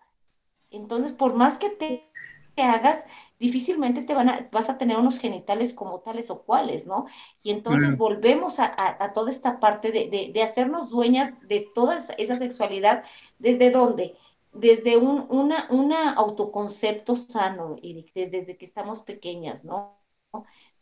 Entonces, 0.70 1.12
por 1.14 1.32
más 1.32 1.57
que 1.57 1.70
te, 1.70 2.11
hagas, 2.59 3.03
difícilmente 3.41 4.03
te 4.03 4.12
van 4.12 4.28
a, 4.28 4.49
vas 4.53 4.68
a 4.68 4.76
tener 4.76 4.99
unos 4.99 5.18
genitales 5.18 5.72
como 5.72 6.01
tales 6.01 6.28
o 6.30 6.43
cuales, 6.43 6.85
¿no? 6.85 7.07
Y 7.43 7.53
entonces 7.53 7.97
volvemos 7.97 8.57
a, 8.59 8.76
toda 9.14 9.30
esta 9.30 9.61
parte 9.61 9.91
de, 9.91 10.30
de, 10.35 10.43
hacernos 10.43 10.91
dueñas 10.91 11.32
de 11.49 11.66
toda 11.74 12.07
esa 12.18 12.37
sexualidad, 12.37 13.05
¿desde 13.39 13.70
dónde? 13.70 14.14
Desde 14.53 14.99
un 14.99 15.26
una, 15.30 15.68
una 15.70 16.12
autoconcepto 16.12 17.16
sano, 17.16 17.76
y 17.80 18.07
desde 18.14 18.59
que 18.59 18.66
estamos 18.66 19.01
pequeñas, 19.01 19.64
¿no? 19.64 19.97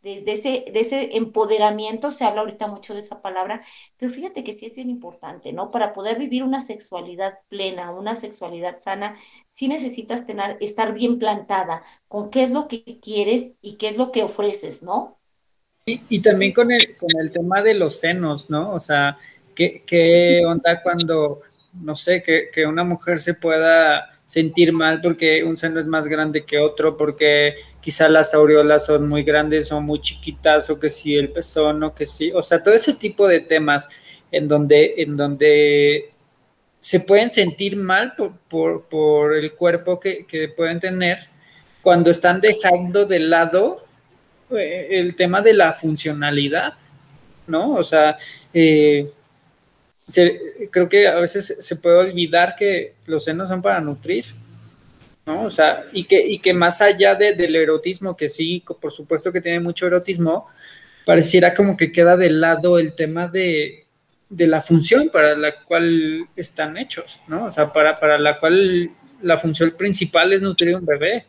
De, 0.03 0.23
ese, 0.27 0.65
de 0.71 0.79
ese 0.81 1.15
empoderamiento, 1.15 2.11
se 2.11 2.25
habla 2.25 2.41
ahorita 2.41 2.67
mucho 2.67 2.93
de 2.93 2.99
esa 2.99 3.21
palabra, 3.21 3.65
pero 3.97 4.11
fíjate 4.11 4.43
que 4.43 4.53
sí 4.53 4.65
es 4.65 4.75
bien 4.75 4.89
importante, 4.89 5.53
¿no? 5.53 5.71
Para 5.71 5.93
poder 5.93 6.19
vivir 6.19 6.43
una 6.43 6.65
sexualidad 6.65 7.39
plena, 7.47 7.91
una 7.91 8.19
sexualidad 8.19 8.81
sana, 8.81 9.17
sí 9.49 9.69
necesitas 9.69 10.25
tener, 10.27 10.57
estar 10.59 10.93
bien 10.93 11.19
plantada 11.19 11.83
con 12.09 12.29
qué 12.29 12.43
es 12.43 12.51
lo 12.51 12.67
que 12.67 12.99
quieres 13.01 13.53
y 13.61 13.77
qué 13.77 13.89
es 13.89 13.97
lo 13.97 14.11
que 14.11 14.23
ofreces, 14.23 14.83
¿no? 14.83 15.17
Y, 15.85 16.21
también 16.21 16.53
con 16.53 16.71
el, 16.71 16.95
con 16.97 17.09
el 17.19 17.31
tema 17.31 17.61
de 17.61 17.73
los 17.73 17.99
senos, 17.99 18.49
¿no? 18.49 18.71
O 18.71 18.79
sea, 18.79 19.17
¿qué, 19.53 19.83
qué 19.85 20.41
onda 20.45 20.81
cuando, 20.81 21.39
no 21.81 21.95
sé, 21.95 22.21
que, 22.21 22.49
que 22.51 22.65
una 22.65 22.83
mujer 22.83 23.19
se 23.19 23.33
pueda 23.33 24.09
sentir 24.25 24.71
mal 24.71 25.01
porque 25.01 25.43
un 25.43 25.57
seno 25.57 25.79
es 25.79 25.87
más 25.87 26.07
grande 26.07 26.45
que 26.45 26.59
otro, 26.59 26.97
porque 26.97 27.55
quizá 27.81 28.07
las 28.07 28.33
aureolas 28.33 28.85
son 28.85 29.09
muy 29.09 29.23
grandes 29.23 29.71
o 29.71 29.81
muy 29.81 29.99
chiquitas, 29.99 30.69
o 30.69 30.79
que 30.79 30.89
si 30.89 31.15
el 31.15 31.29
pezón, 31.29 31.83
o 31.83 31.93
que 31.93 32.05
sí, 32.05 32.31
o 32.33 32.43
sea, 32.43 32.63
todo 32.63 32.73
ese 32.73 32.93
tipo 32.93 33.27
de 33.27 33.41
temas 33.41 33.89
en 34.31 34.47
donde, 34.47 34.95
en 34.97 35.17
donde 35.17 36.09
se 36.79 36.99
pueden 36.99 37.29
sentir 37.29 37.77
mal 37.77 38.13
por, 38.49 38.83
por, 38.85 39.35
el 39.35 39.53
cuerpo 39.53 39.99
que, 39.99 40.25
que, 40.25 40.49
pueden 40.49 40.79
tener 40.79 41.19
cuando 41.81 42.11
están 42.11 42.41
dejando 42.41 43.05
de 43.05 43.19
lado 43.19 43.85
eh, 44.51 44.87
el 44.91 45.15
tema 45.15 45.41
de 45.41 45.53
la 45.53 45.73
funcionalidad, 45.73 46.73
¿no? 47.47 47.73
O 47.75 47.83
sea, 47.83 48.17
eh, 48.53 49.09
creo 50.71 50.89
que 50.89 51.07
a 51.07 51.19
veces 51.19 51.55
se 51.59 51.75
puede 51.75 51.97
olvidar 51.97 52.55
que 52.55 52.93
los 53.05 53.23
senos 53.23 53.49
son 53.49 53.61
para 53.61 53.79
nutrir, 53.79 54.25
¿no? 55.25 55.43
O 55.43 55.49
sea, 55.49 55.85
y 55.93 56.05
que, 56.05 56.25
y 56.25 56.39
que 56.39 56.53
más 56.53 56.81
allá 56.81 57.15
de, 57.15 57.33
del 57.33 57.55
erotismo, 57.55 58.15
que 58.15 58.29
sí, 58.29 58.63
por 58.81 58.91
supuesto 58.91 59.31
que 59.31 59.41
tiene 59.41 59.59
mucho 59.59 59.87
erotismo, 59.87 60.47
pareciera 61.05 61.53
como 61.53 61.77
que 61.77 61.91
queda 61.91 62.17
de 62.17 62.29
lado 62.29 62.79
el 62.79 62.93
tema 62.93 63.27
de, 63.27 63.83
de 64.29 64.47
la 64.47 64.61
función 64.61 65.09
para 65.11 65.35
la 65.35 65.55
cual 65.63 66.19
están 66.35 66.77
hechos, 66.77 67.21
¿no? 67.27 67.45
O 67.45 67.51
sea, 67.51 67.71
para, 67.71 67.99
para 67.99 68.17
la 68.17 68.39
cual 68.39 68.91
la 69.21 69.37
función 69.37 69.71
principal 69.71 70.33
es 70.33 70.41
nutrir 70.41 70.75
un 70.75 70.85
bebé, 70.85 71.25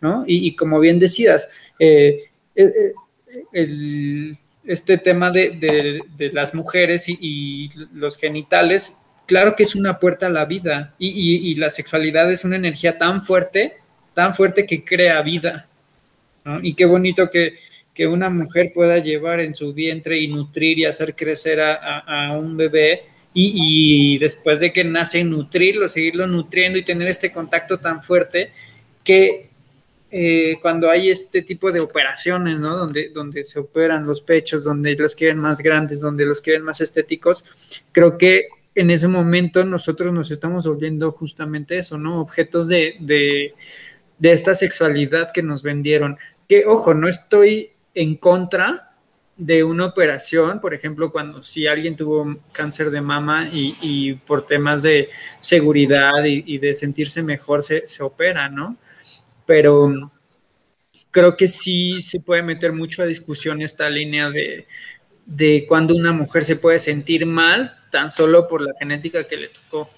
¿no? 0.00 0.24
Y, 0.26 0.54
como 0.54 0.80
bien 0.80 0.98
decías, 0.98 1.48
eh, 1.78 2.24
eh, 2.54 2.72
eh, 2.74 3.42
el 3.52 4.36
este 4.68 4.98
tema 4.98 5.30
de, 5.30 6.04
las 6.32 6.54
mujeres 6.54 7.08
y, 7.08 7.70
los 7.94 8.16
genitales, 8.18 8.98
claro 9.26 9.56
que 9.56 9.62
es 9.62 9.74
una 9.74 9.98
puerta 9.98 10.26
a 10.26 10.30
la 10.30 10.44
vida 10.44 10.94
y, 10.98 11.54
la 11.54 11.70
sexualidad 11.70 12.30
es 12.30 12.44
una 12.44 12.56
energía 12.56 12.98
tan 12.98 13.24
fuerte, 13.24 13.78
tan 14.14 14.34
fuerte 14.34 14.66
que 14.66 14.84
crea 14.84 15.20
vida. 15.22 15.66
Y 16.62 16.74
qué 16.74 16.84
bonito 16.84 17.28
que, 17.30 17.56
una 18.06 18.30
mujer 18.30 18.70
pueda 18.72 18.98
llevar 18.98 19.40
en 19.40 19.56
su 19.56 19.72
vientre 19.74 20.20
y 20.20 20.28
nutrir 20.28 20.78
y 20.78 20.84
hacer 20.84 21.14
crecer 21.14 21.60
a, 21.60 22.36
un 22.38 22.56
bebé 22.56 23.02
y, 23.34 24.14
y, 24.14 24.18
después 24.18 24.60
de 24.60 24.72
que 24.72 24.84
nace 24.84 25.24
nutrirlo, 25.24 25.88
seguirlo 25.88 26.26
nutriendo 26.26 26.78
y 26.78 26.84
tener 26.84 27.08
este 27.08 27.32
contacto 27.32 27.78
tan 27.78 28.02
fuerte 28.02 28.52
que 29.02 29.47
eh, 30.10 30.56
cuando 30.62 30.90
hay 30.90 31.10
este 31.10 31.42
tipo 31.42 31.70
de 31.70 31.80
operaciones, 31.80 32.60
¿no? 32.60 32.76
Donde, 32.76 33.10
donde 33.10 33.44
se 33.44 33.58
operan 33.58 34.06
los 34.06 34.22
pechos, 34.22 34.64
donde 34.64 34.94
los 34.94 35.14
quieren 35.14 35.38
más 35.38 35.60
grandes, 35.60 36.00
donde 36.00 36.24
los 36.24 36.40
quieren 36.40 36.62
más 36.62 36.80
estéticos, 36.80 37.44
creo 37.92 38.16
que 38.16 38.48
en 38.74 38.90
ese 38.90 39.08
momento 39.08 39.64
nosotros 39.64 40.12
nos 40.12 40.30
estamos 40.30 40.66
volviendo 40.66 41.12
justamente 41.12 41.78
eso, 41.78 41.98
¿no? 41.98 42.20
Objetos 42.20 42.68
de, 42.68 42.96
de, 43.00 43.54
de 44.18 44.32
esta 44.32 44.54
sexualidad 44.54 45.30
que 45.34 45.42
nos 45.42 45.62
vendieron. 45.62 46.16
Que, 46.48 46.64
ojo, 46.64 46.94
no 46.94 47.08
estoy 47.08 47.72
en 47.94 48.16
contra 48.16 48.90
de 49.36 49.62
una 49.62 49.86
operación, 49.86 50.60
por 50.60 50.74
ejemplo, 50.74 51.12
cuando 51.12 51.42
si 51.42 51.66
alguien 51.66 51.96
tuvo 51.96 52.38
cáncer 52.52 52.90
de 52.90 53.00
mama 53.00 53.48
y, 53.52 54.14
por 54.26 54.46
temas 54.46 54.82
de 54.82 55.10
seguridad 55.38 56.24
y, 56.24 56.42
y 56.46 56.58
de 56.58 56.74
sentirse 56.74 57.22
mejor 57.22 57.62
se, 57.62 57.86
se 57.86 58.02
opera, 58.02 58.48
¿no? 58.48 58.76
Pero 59.48 59.90
creo 61.10 61.34
que 61.34 61.48
sí 61.48 62.02
se 62.02 62.20
puede 62.20 62.42
meter 62.42 62.74
mucho 62.74 63.02
a 63.02 63.06
discusión 63.06 63.62
esta 63.62 63.88
línea 63.88 64.28
de, 64.28 64.66
de 65.24 65.64
cuando 65.66 65.96
una 65.96 66.12
mujer 66.12 66.44
se 66.44 66.56
puede 66.56 66.78
sentir 66.78 67.24
mal 67.24 67.74
tan 67.90 68.10
solo 68.10 68.46
por 68.46 68.60
la 68.60 68.74
genética 68.78 69.26
que 69.26 69.38
le 69.38 69.48
tocó. 69.48 69.88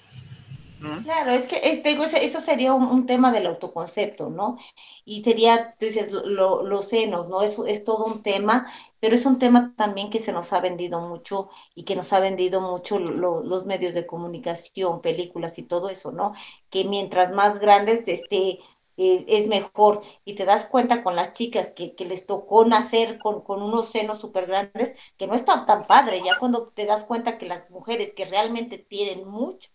Claro, 1.03 1.31
es 1.31 1.45
que 1.45 1.57
eh, 1.57 1.83
eso 2.21 2.39
sería 2.39 2.73
un, 2.73 3.05
tema 3.05 3.31
del 3.31 3.45
autoconcepto, 3.45 4.29
¿no? 4.29 4.57
Y 5.05 5.23
sería, 5.23 5.75
tú 5.77 5.85
dices, 5.85 6.11
los 6.11 6.89
senos, 6.89 7.29
¿no? 7.29 7.43
Eso 7.43 7.67
es 7.67 7.83
todo 7.83 8.05
un 8.05 8.23
tema, 8.23 8.71
pero 8.99 9.15
es 9.15 9.25
un 9.25 9.37
tema 9.37 9.73
también 9.77 10.09
que 10.09 10.19
se 10.19 10.31
nos 10.31 10.51
ha 10.53 10.59
vendido 10.59 10.99
mucho 11.01 11.49
y 11.75 11.83
que 11.83 11.95
nos 11.95 12.11
ha 12.13 12.19
vendido 12.19 12.61
mucho 12.61 12.97
los 12.97 13.65
medios 13.65 13.93
de 13.93 14.07
comunicación, 14.07 15.01
películas 15.01 15.57
y 15.59 15.63
todo 15.63 15.89
eso, 15.89 16.11
¿no? 16.11 16.33
Que 16.71 16.83
mientras 16.83 17.31
más 17.31 17.59
grandes, 17.59 18.03
este, 18.07 18.59
eh, 18.97 19.25
es 19.27 19.47
mejor. 19.47 20.01
Y 20.25 20.35
te 20.35 20.45
das 20.45 20.65
cuenta 20.65 21.03
con 21.03 21.15
las 21.15 21.33
chicas 21.33 21.71
que, 21.75 21.95
les 21.99 22.25
tocó 22.25 22.65
nacer 22.65 23.17
con, 23.21 23.43
unos 23.61 23.89
senos 23.89 24.19
súper 24.19 24.47
grandes, 24.47 24.93
que 25.17 25.27
no 25.27 25.35
es 25.35 25.45
tan, 25.45 25.65
padre. 25.65 26.21
Ya 26.23 26.37
cuando 26.39 26.67
te 26.67 26.85
das 26.85 27.05
cuenta 27.05 27.37
que 27.37 27.45
las 27.45 27.69
mujeres 27.69 28.13
que 28.13 28.25
realmente 28.25 28.77
tienen 28.77 29.27
mucho, 29.27 29.69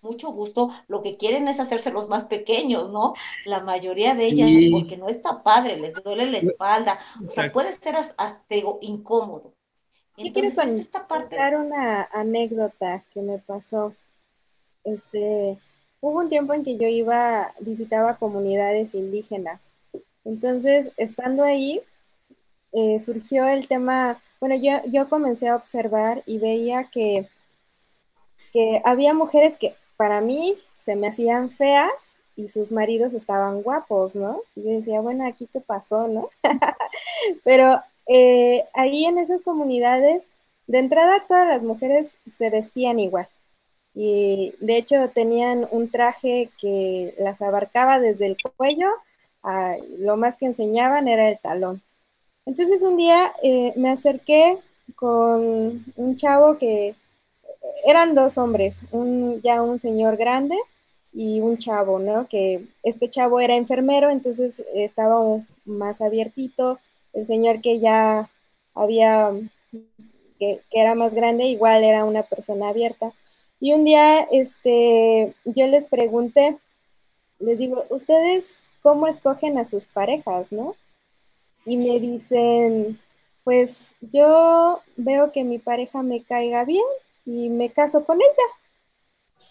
mucho 0.00 0.30
gusto, 0.30 0.70
lo 0.88 1.02
que 1.02 1.16
quieren 1.16 1.48
es 1.48 1.60
hacerse 1.60 1.90
los 1.90 2.08
más 2.08 2.24
pequeños, 2.24 2.90
¿no? 2.90 3.12
La 3.46 3.60
mayoría 3.60 4.14
de 4.14 4.26
ellas, 4.26 4.48
porque 4.72 4.96
no 4.96 5.08
está 5.08 5.42
padre, 5.42 5.76
les 5.76 6.02
duele 6.02 6.30
la 6.30 6.38
espalda, 6.38 7.00
o 7.22 7.28
sea, 7.28 7.52
puede 7.52 7.76
ser 7.78 7.96
hasta 7.96 8.54
incómodo. 8.80 9.52
Yo 10.16 10.32
quiero 10.32 10.50
contar 11.08 11.56
una 11.56 12.08
anécdota 12.12 13.04
que 13.12 13.22
me 13.22 13.38
pasó. 13.38 13.94
Este, 14.84 15.58
hubo 16.00 16.18
un 16.18 16.28
tiempo 16.28 16.54
en 16.54 16.64
que 16.64 16.76
yo 16.76 16.88
iba, 16.88 17.52
visitaba 17.60 18.16
comunidades 18.16 18.94
indígenas. 18.94 19.70
Entonces, 20.24 20.90
estando 20.96 21.44
ahí, 21.44 21.80
eh, 22.72 23.00
surgió 23.00 23.46
el 23.46 23.68
tema, 23.68 24.20
bueno, 24.40 24.56
yo, 24.56 24.82
yo 24.86 25.08
comencé 25.08 25.48
a 25.48 25.56
observar 25.56 26.22
y 26.26 26.38
veía 26.38 26.84
que, 26.84 27.28
que 28.52 28.80
había 28.84 29.14
mujeres 29.14 29.58
que 29.58 29.74
para 29.96 30.20
mí 30.20 30.56
se 30.78 30.96
me 30.96 31.08
hacían 31.08 31.50
feas 31.50 32.08
y 32.36 32.48
sus 32.48 32.72
maridos 32.72 33.12
estaban 33.12 33.62
guapos, 33.62 34.14
¿no? 34.14 34.42
Y 34.56 34.62
yo 34.62 34.70
decía, 34.70 35.00
bueno, 35.00 35.26
aquí 35.26 35.48
qué 35.52 35.60
pasó, 35.60 36.08
¿no? 36.08 36.30
Pero 37.44 37.80
eh, 38.06 38.64
ahí 38.72 39.04
en 39.04 39.18
esas 39.18 39.42
comunidades, 39.42 40.28
de 40.66 40.78
entrada 40.78 41.24
todas 41.28 41.46
las 41.46 41.62
mujeres 41.62 42.16
se 42.26 42.48
vestían 42.48 42.98
igual 42.98 43.28
y 43.94 44.54
de 44.60 44.76
hecho 44.76 45.10
tenían 45.12 45.66
un 45.70 45.90
traje 45.90 46.50
que 46.60 47.14
las 47.18 47.42
abarcaba 47.42 47.98
desde 47.98 48.26
el 48.26 48.36
cuello 48.56 48.88
a 49.42 49.76
lo 49.98 50.16
más 50.16 50.36
que 50.36 50.46
enseñaban 50.46 51.08
era 51.08 51.28
el 51.28 51.38
talón. 51.38 51.82
Entonces 52.46 52.82
un 52.82 52.96
día 52.96 53.32
eh, 53.42 53.72
me 53.76 53.90
acerqué 53.90 54.58
con 54.96 55.84
un 55.96 56.16
chavo 56.16 56.58
que 56.58 56.94
eran 57.84 58.14
dos 58.14 58.38
hombres, 58.38 58.80
un, 58.90 59.40
ya 59.42 59.62
un 59.62 59.78
señor 59.78 60.16
grande 60.16 60.56
y 61.12 61.40
un 61.40 61.58
chavo, 61.58 61.98
¿no? 61.98 62.28
Que 62.28 62.64
este 62.82 63.08
chavo 63.08 63.40
era 63.40 63.56
enfermero, 63.56 64.10
entonces 64.10 64.62
estaba 64.74 65.20
más 65.64 66.00
abiertito, 66.00 66.78
el 67.12 67.26
señor 67.26 67.60
que 67.60 67.80
ya 67.80 68.30
había, 68.74 69.30
que 70.38 70.60
era 70.70 70.94
más 70.94 71.14
grande, 71.14 71.44
igual 71.46 71.84
era 71.84 72.04
una 72.04 72.22
persona 72.22 72.68
abierta. 72.68 73.12
Y 73.60 73.74
un 73.74 73.84
día, 73.84 74.20
este, 74.32 75.34
yo 75.44 75.66
les 75.66 75.84
pregunté, 75.84 76.56
les 77.38 77.58
digo, 77.58 77.84
¿ustedes 77.90 78.54
cómo 78.82 79.06
escogen 79.06 79.58
a 79.58 79.66
sus 79.66 79.84
parejas, 79.86 80.50
no? 80.50 80.76
Y 81.66 81.76
me 81.76 82.00
dicen, 82.00 82.98
pues 83.44 83.80
yo 84.00 84.80
veo 84.96 85.32
que 85.32 85.44
mi 85.44 85.58
pareja 85.58 86.02
me 86.02 86.22
caiga 86.22 86.64
bien 86.64 86.84
y 87.26 87.50
me 87.50 87.70
caso 87.70 88.04
con 88.04 88.18
ella. 88.18 88.60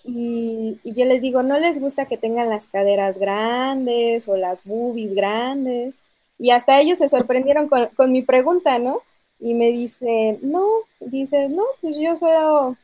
Y, 0.04 0.80
yo 0.84 1.06
les 1.06 1.22
digo, 1.22 1.44
no 1.44 1.60
les 1.60 1.80
gusta 1.80 2.08
que 2.08 2.18
tengan 2.18 2.50
las 2.50 2.66
caderas 2.66 3.18
grandes 3.20 4.28
o 4.28 4.38
las 4.38 4.64
boobies 4.64 5.14
grandes. 5.14 5.96
Y 6.40 6.52
hasta 6.52 6.80
ellos 6.80 6.98
se 7.00 7.10
sorprendieron 7.10 7.70
con, 7.70 8.12
mi 8.12 8.22
pregunta, 8.22 8.80
¿no? 8.80 9.02
Y 9.40 9.54
me 9.54 9.72
dice, 9.72 10.40
no, 10.42 10.68
dice, 11.00 11.50
no, 11.50 11.64
pues 11.82 11.98
yo 12.00 12.16
solo 12.18 12.78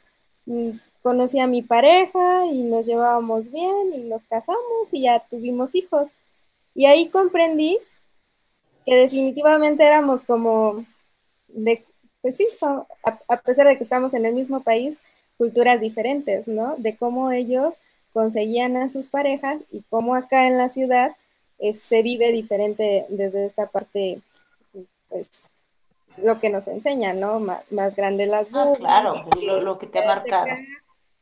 mm, 0.46 0.72
conocí 1.06 1.38
a 1.40 1.46
mi 1.46 1.62
pareja 1.62 2.48
y 2.48 2.64
nos 2.64 2.88
llevábamos 2.88 3.52
bien 3.52 3.94
y 3.94 4.00
nos 4.00 4.24
casamos 4.24 4.92
y 4.92 5.04
ya 5.04 5.20
tuvimos 5.30 5.76
hijos. 5.76 6.10
Y 6.74 6.88
ahí 6.88 7.10
comprendí 7.10 7.78
que 8.88 8.96
definitivamente 8.96 9.86
éramos 9.86 10.24
como 10.24 10.84
de, 11.48 11.86
pues 12.24 12.38
sí, 12.38 12.48
son, 12.60 12.86
a 13.04 13.38
pesar 13.38 13.68
de 13.68 13.78
que 13.78 13.84
estamos 13.84 14.16
en 14.16 14.26
el 14.26 14.34
mismo 14.34 14.64
país, 14.64 14.98
culturas 15.38 15.80
diferentes, 15.80 16.48
¿no? 16.48 16.74
De 16.80 16.96
cómo 16.96 17.32
ellos 17.32 17.76
conseguían 18.12 18.76
a 18.76 18.90
sus 18.90 19.10
parejas 19.10 19.62
y 19.72 19.84
cómo 19.92 20.16
acá 20.16 20.48
en 20.48 20.58
la 20.58 20.70
ciudad 20.70 21.16
eh, 21.60 21.74
se 21.74 22.02
vive 22.02 22.32
diferente 22.32 23.06
desde 23.10 23.46
esta 23.46 23.68
parte, 23.68 24.22
pues, 25.10 25.44
lo 26.18 26.40
que 26.40 26.50
nos 26.50 26.68
enseña, 26.68 27.14
¿no? 27.14 27.40
más 27.70 27.96
grande 27.96 28.26
las 28.26 28.48
ah, 28.54 28.74
claro, 28.76 29.24
lo, 29.62 29.78
que 29.78 29.86
te 29.86 30.00
ha 30.00 30.08
marcado. 30.08 30.48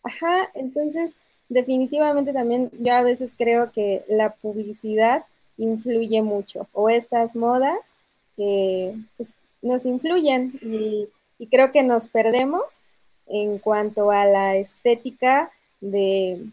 Ajá, 0.04 0.50
entonces, 0.54 1.16
definitivamente 1.50 2.34
también 2.34 2.70
yo 2.80 2.94
a 2.94 3.02
veces 3.02 3.36
creo 3.38 3.72
que 3.72 4.04
la 4.08 4.34
publicidad 4.34 5.26
influye 5.58 6.22
mucho, 6.22 6.68
o 6.74 6.90
estas 6.90 7.36
modas 7.36 7.94
que 8.36 8.96
pues, 9.18 9.36
nos 9.62 9.86
influyen 9.86 10.60
y, 10.62 11.08
y 11.38 11.48
creo 11.48 11.72
que 11.72 11.84
nos 11.84 12.08
perdemos 12.08 12.80
en 13.28 13.60
cuanto 13.60 14.12
a 14.12 14.26
la 14.26 14.56
estética 14.56 15.52
de 15.80 16.46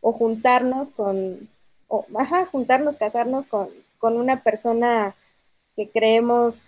o 0.00 0.12
juntarnos 0.12 0.90
con, 0.90 1.48
o, 1.88 2.06
ajá, 2.16 2.46
juntarnos, 2.46 2.96
casarnos 2.96 3.46
con, 3.46 3.68
con 3.98 4.16
una 4.16 4.42
persona 4.42 5.14
que 5.74 5.88
creemos 5.88 6.62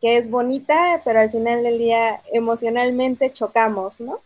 que 0.00 0.18
es 0.18 0.30
bonita, 0.30 1.00
pero 1.04 1.20
al 1.20 1.30
final 1.30 1.62
del 1.62 1.78
día 1.78 2.20
emocionalmente 2.32 3.32
chocamos, 3.32 4.00
¿no? 4.00 4.20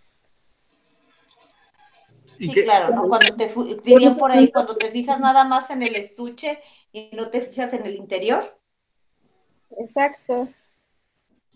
Sí, 2.39 2.49
claro, 2.51 2.95
¿no? 2.95 3.09
Cuando 3.09 3.34
te 3.37 3.55
dirían 3.84 4.16
por 4.16 4.32
ahí, 4.32 4.51
cuando 4.51 4.76
te 4.76 4.91
fijas 4.91 5.20
nada 5.20 5.45
más 5.45 5.70
en 5.70 5.82
el 5.82 5.95
estuche 5.95 6.59
y 6.93 7.11
no 7.12 7.30
te 7.30 7.43
fijas 7.43 7.72
en 7.72 7.87
el 7.87 7.97
interior. 7.97 8.59
Exacto. 9.78 10.49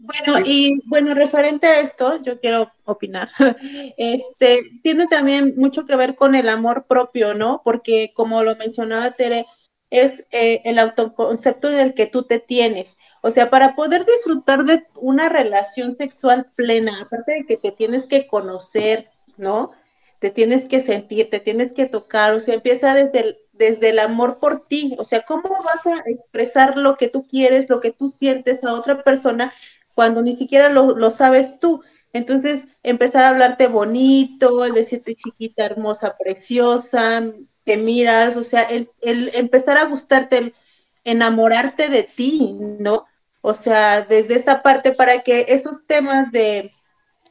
Bueno, 0.03 0.41
y 0.47 0.81
bueno, 0.87 1.15
referente 1.15 1.67
a 1.67 1.81
esto, 1.81 2.23
yo 2.23 2.41
quiero 2.41 2.73
opinar. 2.85 3.31
Este 3.99 4.63
tiene 4.83 5.07
también 5.07 5.55
mucho 5.57 5.85
que 5.85 5.97
ver 5.97 6.15
con 6.15 6.35
el 6.35 6.49
amor 6.49 6.87
propio, 6.87 7.35
¿no? 7.35 7.61
Porque 7.65 8.13
como 8.15 8.43
lo 8.43 8.57
mencionaba 8.57 9.11
Tere, 9.13 9.47
es 9.91 10.27
eh, 10.31 10.63
el 10.65 10.79
autoconcepto 10.79 11.69
del 11.69 11.95
que 11.95 12.07
tú 12.07 12.23
te 12.23 12.39
tienes. 12.39 12.97
O 13.23 13.31
sea, 13.31 13.51
para 13.51 13.75
poder 13.75 14.07
disfrutar 14.07 14.65
de 14.65 14.87
una 14.97 15.29
relación 15.29 15.95
sexual 15.95 16.51
plena, 16.55 17.03
aparte 17.03 17.33
de 17.33 17.45
que 17.45 17.57
te 17.57 17.73
tienes 17.73 18.07
que 18.07 18.27
conocer, 18.27 19.11
¿no? 19.37 19.73
Te 20.21 20.31
tienes 20.31 20.67
que 20.67 20.81
sentir, 20.81 21.31
te 21.31 21.41
tienes 21.41 21.73
que 21.73 21.87
tocar, 21.87 22.35
o 22.35 22.41
sea, 22.41 22.55
empieza 22.55 22.95
desde 22.95 23.21
el, 23.21 23.39
desde 23.53 23.91
el 23.91 23.99
amor 23.99 24.39
por 24.39 24.65
ti, 24.65 24.95
o 24.99 25.05
sea, 25.05 25.23
¿cómo 25.23 25.49
vas 25.65 25.85
a 25.87 26.09
expresar 26.09 26.77
lo 26.77 26.97
que 26.97 27.09
tú 27.09 27.27
quieres, 27.27 27.69
lo 27.69 27.81
que 27.81 27.91
tú 27.91 28.09
sientes 28.09 28.63
a 28.63 28.75
otra 28.75 29.03
persona 29.03 29.53
cuando 29.95 30.23
ni 30.23 30.35
siquiera 30.35 30.71
lo, 30.71 31.11
sabes 31.11 31.59
tú. 31.61 31.83
Entonces, 32.15 32.65
empezar 32.83 33.25
a 33.25 33.29
hablarte 33.29 33.67
bonito, 33.67 34.65
el 34.65 34.73
decirte 34.73 35.15
chiquita, 35.15 35.67
hermosa, 35.67 36.17
preciosa, 36.19 37.23
que 37.67 37.77
miras, 37.77 38.39
o 38.39 38.43
sea, 38.43 38.63
el, 38.63 38.89
empezar 39.03 39.77
a 39.77 39.85
gustarte, 39.85 40.39
el 40.39 40.55
enamorarte 41.05 41.91
de 41.91 42.05
ti, 42.05 42.57
¿no? 42.79 43.07
O 43.43 43.53
sea, 43.53 44.01
desde 44.03 44.37
esta 44.37 44.63
parte 44.63 44.93
para 44.93 45.21
que 45.21 45.47
esos 45.49 45.87
temas 45.87 46.33
de 46.33 46.73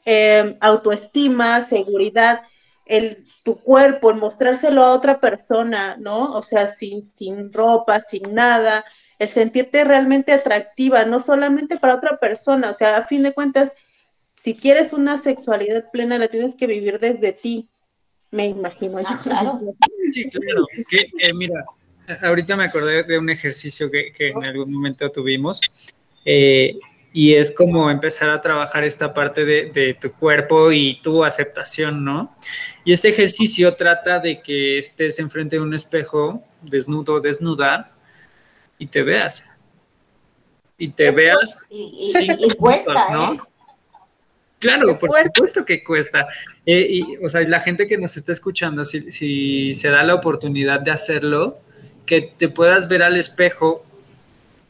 em, 0.06 0.56
autoestima, 0.62 1.62
seguridad, 1.62 2.44
el, 2.90 3.26
tu 3.44 3.56
cuerpo, 3.56 4.10
el 4.10 4.18
mostrárselo 4.18 4.84
a 4.84 4.94
otra 4.94 5.22
persona, 5.22 5.96
¿no? 5.98 6.34
O 6.34 6.42
sea, 6.42 6.68
sin, 6.68 7.06
sin 7.06 7.54
ropa, 7.54 8.02
sin 8.02 8.34
nada, 8.34 8.84
el 9.20 9.30
sentirte 9.30 9.84
realmente 9.84 10.34
atractiva, 10.34 11.06
no 11.06 11.20
solamente 11.20 11.78
para 11.78 11.96
otra 11.96 12.20
persona, 12.20 12.72
o 12.72 12.74
sea, 12.74 12.98
a 12.98 13.06
fin 13.06 13.22
de 13.22 13.34
cuentas, 13.34 13.76
si 14.36 14.56
quieres 14.56 14.92
una 14.92 15.18
sexualidad 15.18 15.92
plena, 15.92 16.18
la 16.18 16.30
tienes 16.30 16.56
que 16.56 16.66
vivir 16.66 17.00
desde 17.00 17.32
ti, 17.32 17.70
me 18.32 18.48
imagino. 18.48 18.98
Ah, 19.06 19.20
claro. 19.24 19.60
Sí, 20.12 20.28
claro. 20.28 20.66
Que, 20.88 21.08
eh, 21.20 21.34
mira, 21.36 21.64
ahorita 22.24 22.56
me 22.56 22.64
acordé 22.64 23.04
de 23.04 23.20
un 23.20 23.30
ejercicio 23.30 23.92
que, 23.92 24.12
en 24.18 24.44
algún 24.44 24.74
momento 24.74 25.12
tuvimos. 25.12 25.62
Eh, 26.26 26.80
y 27.12 27.34
es 27.34 27.52
como 27.52 27.90
empezar 27.90 28.30
a 28.30 28.40
trabajar 28.40 28.84
esta 28.84 29.14
parte 29.14 29.44
de, 29.44 29.72
de, 29.72 29.96
tu 29.96 30.12
cuerpo 30.12 30.72
y 30.72 31.02
tu 31.02 31.24
aceptación, 31.24 32.06
¿no? 32.06 32.36
Y 32.86 32.94
este 32.94 33.10
ejercicio 33.10 33.74
trata 33.74 34.20
de 34.20 34.42
que 34.42 34.78
estés 34.80 35.20
enfrente 35.20 35.56
de 35.56 35.62
un 35.62 35.74
espejo, 35.74 36.44
desnudo, 36.62 37.20
desnuda, 37.20 37.92
y 38.78 38.88
te 38.88 39.04
veas. 39.04 39.46
Y 40.78 40.90
te 40.90 41.12
veas 41.12 41.66
y, 41.70 42.56
cuesta, 42.58 43.10
¿no? 43.12 43.34
¿eh? 43.34 43.40
Claro, 44.60 44.98
por 44.98 45.12
supuesto 45.24 45.66
que 45.66 45.84
cuesta. 45.84 46.28
Eh, 46.66 46.88
y, 46.90 47.18
o 47.24 47.30
sea, 47.30 47.42
la 47.42 47.60
gente 47.60 47.88
que 47.88 47.98
nos 47.98 48.18
está 48.18 48.32
escuchando, 48.32 48.86
si, 48.86 49.12
si 49.12 49.76
se 49.76 49.90
da 49.90 50.04
la 50.04 50.16
oportunidad 50.16 50.80
de 50.80 50.92
hacerlo, 50.92 51.60
que 52.06 52.22
te 52.22 52.50
puedas 52.50 52.88
ver 52.88 53.04
al 53.04 53.18
espejo 53.18 53.86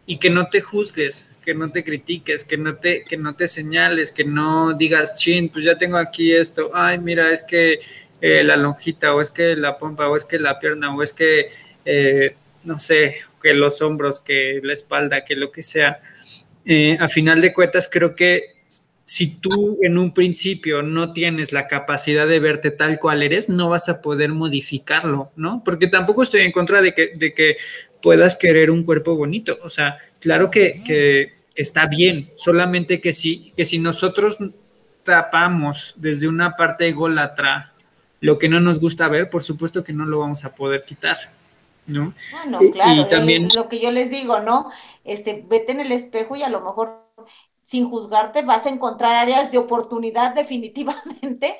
y 0.05 0.17
que 0.17 0.29
no 0.29 0.49
te 0.49 0.61
juzgues, 0.61 1.28
que 1.43 1.53
no 1.53 1.71
te 1.71 1.83
critiques, 1.83 2.43
que 2.43 2.57
no 2.57 2.75
te, 2.75 3.03
que 3.03 3.17
no 3.17 3.35
te 3.35 3.47
señales, 3.47 4.11
que 4.11 4.23
no 4.23 4.73
digas, 4.73 5.15
chin, 5.15 5.49
pues 5.49 5.65
ya 5.65 5.77
tengo 5.77 5.97
aquí 5.97 6.33
esto, 6.33 6.71
ay, 6.73 6.99
mira, 6.99 7.31
es 7.31 7.43
que 7.43 7.79
eh, 8.21 8.43
la 8.43 8.57
lonjita, 8.57 9.13
o 9.13 9.21
es 9.21 9.31
que 9.31 9.55
la 9.55 9.77
pompa, 9.77 10.07
o 10.09 10.15
es 10.15 10.25
que 10.25 10.39
la 10.39 10.59
pierna, 10.59 10.95
o 10.95 11.01
es 11.01 11.13
que, 11.13 11.49
no 12.63 12.79
sé, 12.79 13.15
que 13.41 13.53
los 13.53 13.81
hombros, 13.81 14.19
que 14.19 14.59
la 14.63 14.73
espalda, 14.73 15.23
que 15.23 15.35
lo 15.35 15.51
que 15.51 15.63
sea. 15.63 15.99
Eh, 16.65 16.97
a 16.99 17.07
final 17.07 17.41
de 17.41 17.53
cuentas, 17.53 17.89
creo 17.91 18.15
que 18.15 18.59
si 19.05 19.39
tú 19.39 19.79
en 19.81 19.97
un 19.97 20.13
principio 20.13 20.83
no 20.83 21.13
tienes 21.13 21.51
la 21.51 21.67
capacidad 21.67 22.27
de 22.27 22.39
verte 22.39 22.69
tal 22.69 22.99
cual 22.99 23.23
eres, 23.23 23.49
no 23.49 23.69
vas 23.69 23.89
a 23.89 24.01
poder 24.01 24.29
modificarlo, 24.29 25.31
¿no? 25.35 25.63
Porque 25.65 25.87
tampoco 25.87 26.21
estoy 26.21 26.41
en 26.41 26.51
contra 26.51 26.81
de 26.81 26.93
que 26.93 27.57
puedas 28.01 28.37
querer 28.37 28.71
un 28.71 28.83
cuerpo 28.83 29.15
bonito. 29.15 29.57
O 29.63 29.69
sea, 29.69 29.97
claro 30.19 30.49
que, 30.49 30.81
que, 30.83 31.33
está 31.55 31.87
bien, 31.87 32.31
solamente 32.35 33.01
que 33.01 33.13
si, 33.13 33.51
que 33.55 33.65
si 33.65 33.79
nosotros 33.79 34.37
tapamos 35.03 35.93
desde 35.97 36.27
una 36.27 36.55
parte 36.55 36.87
ególatra 36.87 37.73
lo 38.21 38.37
que 38.37 38.49
no 38.49 38.59
nos 38.59 38.79
gusta 38.79 39.07
ver, 39.07 39.29
por 39.29 39.43
supuesto 39.43 39.83
que 39.83 39.93
no 39.93 40.05
lo 40.05 40.19
vamos 40.19 40.43
a 40.45 40.53
poder 40.53 40.83
quitar. 40.83 41.17
¿no? 41.87 42.13
Bueno, 42.31 42.59
claro, 42.71 43.01
y 43.01 43.07
también... 43.07 43.49
lo 43.53 43.67
que 43.67 43.79
yo 43.79 43.91
les 43.91 44.09
digo, 44.09 44.39
¿no? 44.41 44.69
Este, 45.03 45.43
vete 45.47 45.71
en 45.71 45.79
el 45.79 45.91
espejo 45.91 46.35
y 46.35 46.43
a 46.43 46.49
lo 46.49 46.61
mejor 46.61 47.09
sin 47.65 47.89
juzgarte 47.89 48.41
vas 48.41 48.65
a 48.65 48.69
encontrar 48.69 49.15
áreas 49.15 49.51
de 49.51 49.57
oportunidad 49.57 50.35
definitivamente, 50.35 51.57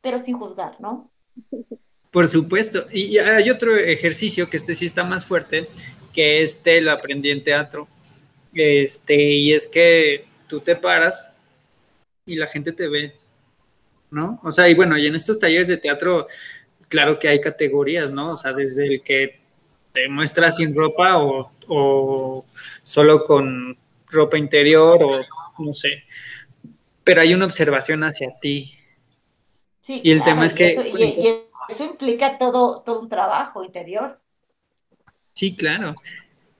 pero 0.00 0.18
sin 0.18 0.38
juzgar, 0.38 0.80
¿no? 0.80 1.10
Por 2.10 2.28
supuesto. 2.28 2.84
Y 2.92 3.18
hay 3.18 3.50
otro 3.50 3.76
ejercicio 3.76 4.48
que 4.50 4.56
este 4.56 4.74
sí 4.74 4.86
está 4.86 5.04
más 5.04 5.24
fuerte, 5.24 5.68
que 6.12 6.42
este 6.42 6.80
lo 6.80 6.92
aprendí 6.92 7.30
en 7.30 7.44
teatro. 7.44 7.88
Este, 8.52 9.14
y 9.14 9.52
es 9.52 9.68
que 9.68 10.24
tú 10.48 10.60
te 10.60 10.74
paras 10.74 11.24
y 12.26 12.34
la 12.34 12.48
gente 12.48 12.72
te 12.72 12.88
ve, 12.88 13.14
¿no? 14.10 14.40
O 14.42 14.52
sea, 14.52 14.68
y 14.68 14.74
bueno, 14.74 14.98
y 14.98 15.06
en 15.06 15.14
estos 15.14 15.38
talleres 15.38 15.68
de 15.68 15.76
teatro, 15.76 16.26
claro 16.88 17.18
que 17.18 17.28
hay 17.28 17.40
categorías, 17.40 18.12
¿no? 18.12 18.32
O 18.32 18.36
sea, 18.36 18.52
desde 18.52 18.86
el 18.86 19.02
que 19.02 19.38
te 19.92 20.08
muestras 20.08 20.56
sin 20.56 20.74
ropa 20.74 21.18
o, 21.18 22.44
solo 22.82 23.24
con 23.24 23.76
ropa 24.08 24.36
interior 24.36 24.98
o 25.02 25.20
no 25.62 25.72
sé. 25.72 26.04
Pero 27.04 27.20
hay 27.20 27.34
una 27.34 27.44
observación 27.44 28.02
hacia 28.02 28.30
ti. 28.40 28.74
Sí, 29.82 30.00
y 30.02 30.10
el 30.10 30.24
tema 30.24 30.46
es 30.46 30.54
que... 30.54 30.74
y, 30.74 31.26
eso 31.26 31.49
implica 31.80 32.38
todo, 32.38 32.80
todo 32.80 33.00
un 33.00 33.08
trabajo 33.08 33.64
interior. 33.64 34.18
Sí, 35.32 35.54
claro. 35.54 35.92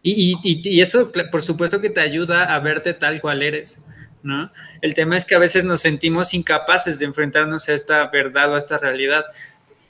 Y, 0.02 0.38
y, 0.42 0.76
y, 0.76 0.80
eso, 0.80 1.10
por 1.30 1.42
supuesto 1.42 1.80
que 1.80 1.90
te 1.90 2.00
ayuda 2.00 2.54
a 2.54 2.58
verte 2.60 2.94
tal 2.94 3.20
cual 3.20 3.42
eres. 3.42 3.82
¿no? 4.22 4.50
El 4.80 4.94
tema 4.94 5.16
es 5.16 5.24
que 5.24 5.34
a 5.34 5.38
veces 5.38 5.64
nos 5.64 5.80
sentimos 5.80 6.34
incapaces 6.34 6.98
de 6.98 7.06
enfrentarnos 7.06 7.68
a 7.68 7.74
esta 7.74 8.06
verdad 8.08 8.52
o 8.52 8.54
a 8.54 8.58
esta 8.58 8.78
realidad. 8.78 9.24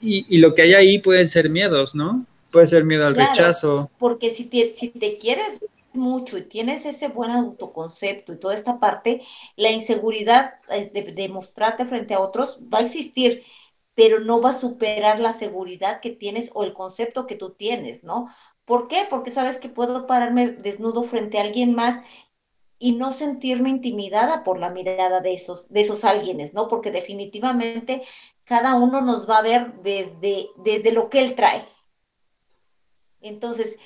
Y, 0.01 0.39
lo 0.39 0.55
que 0.55 0.63
hay 0.63 0.73
ahí 0.73 0.97
pueden 0.97 1.27
ser 1.27 1.49
miedos, 1.49 1.93
¿no? 1.93 2.25
Puede 2.49 2.65
ser 2.65 2.83
miedo 2.83 3.05
al 3.05 3.15
rechazo. 3.15 3.91
Porque 3.99 4.33
si 4.33 4.45
te, 4.45 4.73
si 4.75 4.89
te 4.89 5.19
quieres 5.19 5.59
mucho 5.93 6.39
y 6.39 6.43
tienes 6.43 6.83
ese 6.85 7.07
buen 7.07 7.29
autoconcepto 7.29 8.33
y 8.33 8.37
toda 8.37 8.55
esta 8.55 8.79
parte, 8.79 9.21
la 9.55 9.69
inseguridad 9.69 10.55
eh, 10.69 10.89
de, 10.91 11.11
de, 11.11 11.29
mostrarte 11.29 11.85
frente 11.85 12.15
a 12.15 12.19
otros 12.19 12.57
va 12.73 12.79
a 12.79 12.81
existir, 12.81 13.43
pero 14.01 14.19
no 14.19 14.41
va 14.41 14.49
a 14.49 14.59
superar 14.59 15.19
la 15.19 15.33
seguridad 15.33 16.01
que 16.01 16.09
tienes 16.09 16.49
o 16.55 16.63
el 16.63 16.73
concepto 16.73 17.27
que 17.27 17.35
tú 17.35 17.51
tienes, 17.51 18.03
¿no? 18.03 18.33
¿Por 18.65 18.87
qué? 18.87 19.05
Porque 19.07 19.29
sabes 19.29 19.59
que 19.59 19.69
puedo 19.69 20.07
pararme 20.07 20.47
desnudo 20.53 21.03
frente 21.03 21.37
a 21.37 21.43
alguien 21.43 21.75
más 21.75 22.03
y 22.79 22.93
no 22.93 23.11
sentirme 23.11 23.69
intimidada 23.69 24.43
por 24.43 24.57
la 24.57 24.71
mirada 24.71 25.19
de 25.21 25.35
esos, 25.35 25.69
de 25.69 25.81
esos 25.81 26.03
alguienes, 26.03 26.51
¿no? 26.51 26.67
Porque 26.67 26.89
definitivamente 26.89 28.01
cada 28.43 28.73
uno 28.73 29.01
nos 29.01 29.29
va 29.29 29.37
a 29.37 29.43
ver 29.43 29.73
desde, 29.83 30.47
desde 30.55 30.91
lo 30.91 31.11
que 31.11 31.19
él 31.19 31.35
trae. 31.35 31.67
Entonces, 33.21 33.77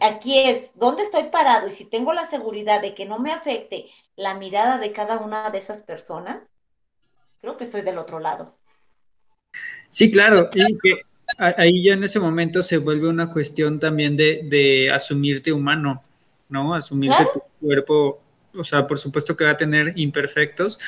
aquí, 0.00 0.38
es, 0.38 0.70
¿dónde 0.74 1.02
estoy 1.02 1.24
parado? 1.30 1.66
Y 1.66 1.72
si 1.72 1.86
tengo 1.86 2.12
la 2.12 2.30
seguridad 2.30 2.80
de 2.80 2.94
que 2.94 3.04
no 3.04 3.18
me 3.18 3.32
afecte 3.32 3.90
la 4.14 4.34
mirada 4.34 4.78
de 4.78 4.92
cada 4.92 5.18
una 5.18 5.50
de 5.50 5.58
esas 5.58 5.82
personas, 5.82 6.40
creo 7.40 7.56
que 7.56 7.64
estoy 7.64 7.82
del 7.82 7.98
otro 7.98 8.20
lado. 8.20 8.59
Sí, 9.90 10.10
claro, 10.10 10.48
y 10.54 10.78
que 10.78 11.02
ahí 11.36 11.84
ya 11.84 11.94
en 11.94 12.04
ese 12.04 12.20
momento 12.20 12.62
se 12.62 12.78
vuelve 12.78 13.08
una 13.08 13.28
cuestión 13.28 13.78
también 13.78 14.16
de, 14.16 14.40
de 14.44 14.90
asumirte 14.90 15.52
humano, 15.52 16.02
¿no? 16.48 16.74
Asumir 16.74 17.10
que 17.18 17.26
tu 17.32 17.42
cuerpo, 17.60 18.22
o 18.56 18.64
sea, 18.64 18.86
por 18.86 18.98
supuesto 18.98 19.36
que 19.36 19.44
va 19.44 19.50
a 19.50 19.56
tener 19.56 19.92
imperfectos 19.96 20.78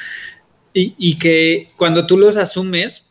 y, 0.75 1.19
que 1.19 1.69
cuando 1.77 2.07
tú 2.07 2.17
los 2.17 2.37
asumes, 2.37 3.07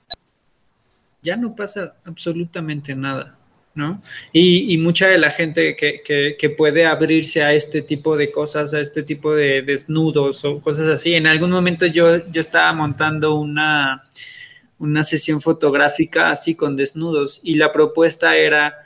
ya 1.21 1.35
no 1.35 1.55
pasa 1.55 1.93
absolutamente 2.05 2.95
nada, 2.95 3.37
¿no? 3.75 4.01
Y, 4.33 4.75
mucha 4.79 5.07
de 5.07 5.19
la 5.19 5.29
gente 5.29 5.75
que, 5.75 6.01
que, 6.37 6.49
puede 6.49 6.85
abrirse 6.85 7.43
a 7.43 7.53
este 7.53 7.83
tipo 7.83 8.17
de 8.17 8.31
cosas, 8.31 8.73
a 8.73 8.79
este 8.79 9.03
tipo 9.03 9.35
de 9.35 9.61
desnudos 9.61 10.43
o 10.43 10.59
cosas 10.59 10.87
así, 10.87 11.13
en 11.13 11.27
algún 11.27 11.51
momento 11.51 11.85
yo, 11.85 12.27
yo 12.31 12.41
estaba 12.41 12.73
montando 12.73 13.35
una, 13.35 14.05
una 14.81 15.03
sesión 15.03 15.41
fotográfica 15.41 16.31
así 16.31 16.55
con 16.55 16.75
desnudos 16.75 17.39
y 17.43 17.53
la 17.53 17.71
propuesta 17.71 18.35
era 18.35 18.79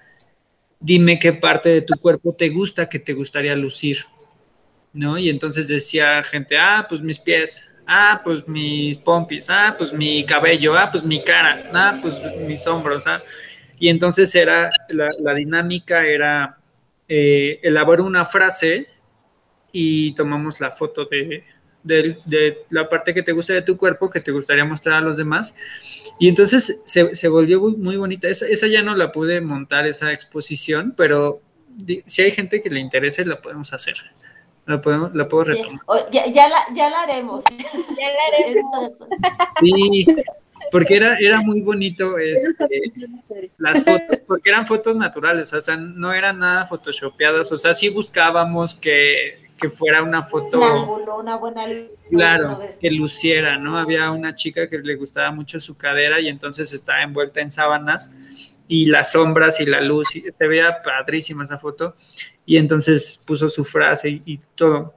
dime 0.78 1.18
qué 1.18 1.32
parte 1.32 1.70
de 1.70 1.82
tu 1.82 1.98
cuerpo 1.98 2.34
te 2.34 2.50
gusta 2.50 2.90
que 2.90 3.00
te 3.00 3.14
gustaría 3.14 3.56
lucir, 3.56 4.00
¿no? 4.92 5.18
Y 5.18 5.30
entonces 5.30 5.70
decía 5.70 6.22
gente, 6.22 6.58
ah, 6.58 6.86
pues 6.88 7.02
mis 7.02 7.18
pies, 7.18 7.64
ah, 7.88 8.20
pues 8.26 8.46
mis 8.46 8.98
pompis, 8.98 9.50
ah, 9.50 9.74
pues 9.78 9.94
mi 9.94 10.26
cabello, 10.26 10.78
ah, 10.78 10.92
pues 10.92 11.02
mi 11.02 11.24
cara, 11.24 11.64
ah, 11.74 11.98
pues 12.02 12.22
mis 12.46 12.68
hombros, 12.68 13.08
ah. 13.08 13.24
Y 13.80 13.88
entonces 13.88 14.36
era, 14.36 14.70
la, 14.90 15.34
dinámica 15.34 16.06
era 16.06 16.58
eh, 17.08 17.62
elaborar 17.64 18.06
una 18.06 18.26
frase 18.26 18.88
y 19.72 20.14
tomamos 20.14 20.60
la 20.60 20.72
foto 20.72 21.06
de, 21.06 21.46
de, 21.86 22.58
la 22.70 22.90
parte 22.90 23.14
que 23.14 23.24
te 23.24 23.32
gusta 23.32 23.54
de 23.54 23.62
tu 23.62 23.78
cuerpo, 23.78 24.10
que 24.10 24.20
te 24.20 24.32
gustaría 24.32 24.66
mostrar 24.66 24.98
a 24.98 25.02
los 25.02 25.18
demás. 25.18 25.56
Y 26.20 26.28
entonces 26.28 26.82
se, 26.86 27.28
volvió 27.28 27.62
muy, 27.62 27.98
bonita. 27.98 28.28
Esa, 28.28 28.68
ya 28.68 28.82
no 28.82 28.96
la 28.96 29.12
pude 29.12 29.42
montar, 29.42 29.86
esa 29.86 30.12
exposición, 30.12 30.94
pero 30.98 31.42
si 32.06 32.22
hay 32.22 32.32
gente 32.32 32.62
que 32.62 32.70
le 32.70 32.80
interese, 32.80 33.26
la 33.26 33.42
podemos 33.42 33.74
hacer. 33.74 33.96
La, 34.66 34.82
podemos, 34.82 35.14
la 35.14 35.28
puedo 35.28 35.44
retomar. 35.46 35.82
Ya, 36.12 36.26
ya, 36.28 36.50
la, 36.50 36.66
ya 36.74 36.90
la 36.90 37.04
haremos. 37.04 37.44
ya 37.52 37.60
la 37.60 38.38
haremos. 38.38 38.92
Sí, 39.62 40.08
porque 40.72 40.96
era, 40.96 41.18
era 41.20 41.42
muy 41.42 41.62
bonito 41.62 42.18
este, 42.18 42.92
las 43.58 43.84
fotos, 43.84 44.18
porque 44.28 44.50
eran 44.50 44.66
fotos 44.66 44.98
naturales, 44.98 45.54
o 45.54 45.62
sea, 45.62 45.78
no 45.78 46.12
eran 46.12 46.40
nada 46.40 46.66
photoshopeadas, 46.66 47.52
o 47.52 47.58
sea, 47.58 47.74
sí 47.74 47.90
buscábamos 47.90 48.76
que 48.76 49.45
que 49.58 49.70
fuera 49.70 50.04
una 50.04 50.24
foto. 50.24 50.60
una 51.20 51.38
buena 51.38 51.66
Claro, 52.10 52.60
que 52.80 52.92
luciera, 52.92 53.58
¿no? 53.58 53.78
Había 53.78 54.12
una 54.12 54.36
chica 54.36 54.70
que 54.70 54.80
le 54.80 54.96
gustaba 54.96 55.32
mucho 55.32 55.60
su 55.60 55.78
cadera 55.78 56.20
y 56.20 56.28
entonces 56.28 56.74
estaba 56.74 57.02
envuelta 57.02 57.42
en 57.42 57.52
sábanas 57.52 58.56
y 58.68 58.88
las 58.88 59.12
sombras 59.12 59.60
y 59.60 59.66
la 59.66 59.82
luz, 59.82 60.16
y 60.16 60.22
se 60.22 60.48
veía 60.48 60.82
padrísima 60.84 61.44
esa 61.44 61.58
foto. 61.58 61.94
Y 62.46 62.58
entonces 62.58 63.22
puso 63.26 63.50
su 63.50 63.64
frase 63.64 64.22
y, 64.26 64.40
todo. 64.56 64.94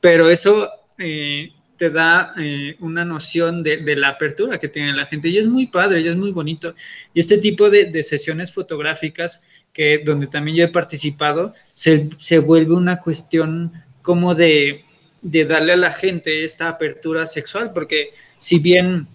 Pero 0.00 0.28
eso 0.30 0.68
eh, 0.98 1.52
te 1.82 1.90
da 1.90 2.32
eh, 2.38 2.76
una 2.78 3.04
noción 3.04 3.64
de, 3.64 3.96
la 3.96 4.10
apertura 4.10 4.56
que 4.56 4.68
tiene 4.68 4.92
la 4.92 5.04
gente 5.04 5.28
y 5.28 5.36
es 5.36 5.48
muy 5.48 5.66
padre 5.66 6.00
y 6.00 6.06
es 6.06 6.14
muy 6.14 6.30
bonito. 6.30 6.76
Y 7.12 7.18
este 7.18 7.38
tipo 7.38 7.70
de, 7.70 7.86
de 7.86 8.04
sesiones 8.04 8.54
fotográficas 8.54 9.42
que 9.72 10.00
donde 10.04 10.28
también 10.28 10.56
yo 10.56 10.64
he 10.64 10.68
participado, 10.68 11.54
se, 11.74 12.08
se 12.18 12.38
vuelve 12.38 12.74
una 12.74 13.00
cuestión 13.00 13.72
como 14.00 14.36
de, 14.36 14.84
de, 15.22 15.44
darle 15.44 15.72
a 15.72 15.76
la 15.76 15.90
gente 15.90 16.44
esta 16.44 16.68
apertura 16.68 17.26
sexual, 17.26 17.72
porque 17.72 18.10
si 18.38 18.60
bien 18.60 19.08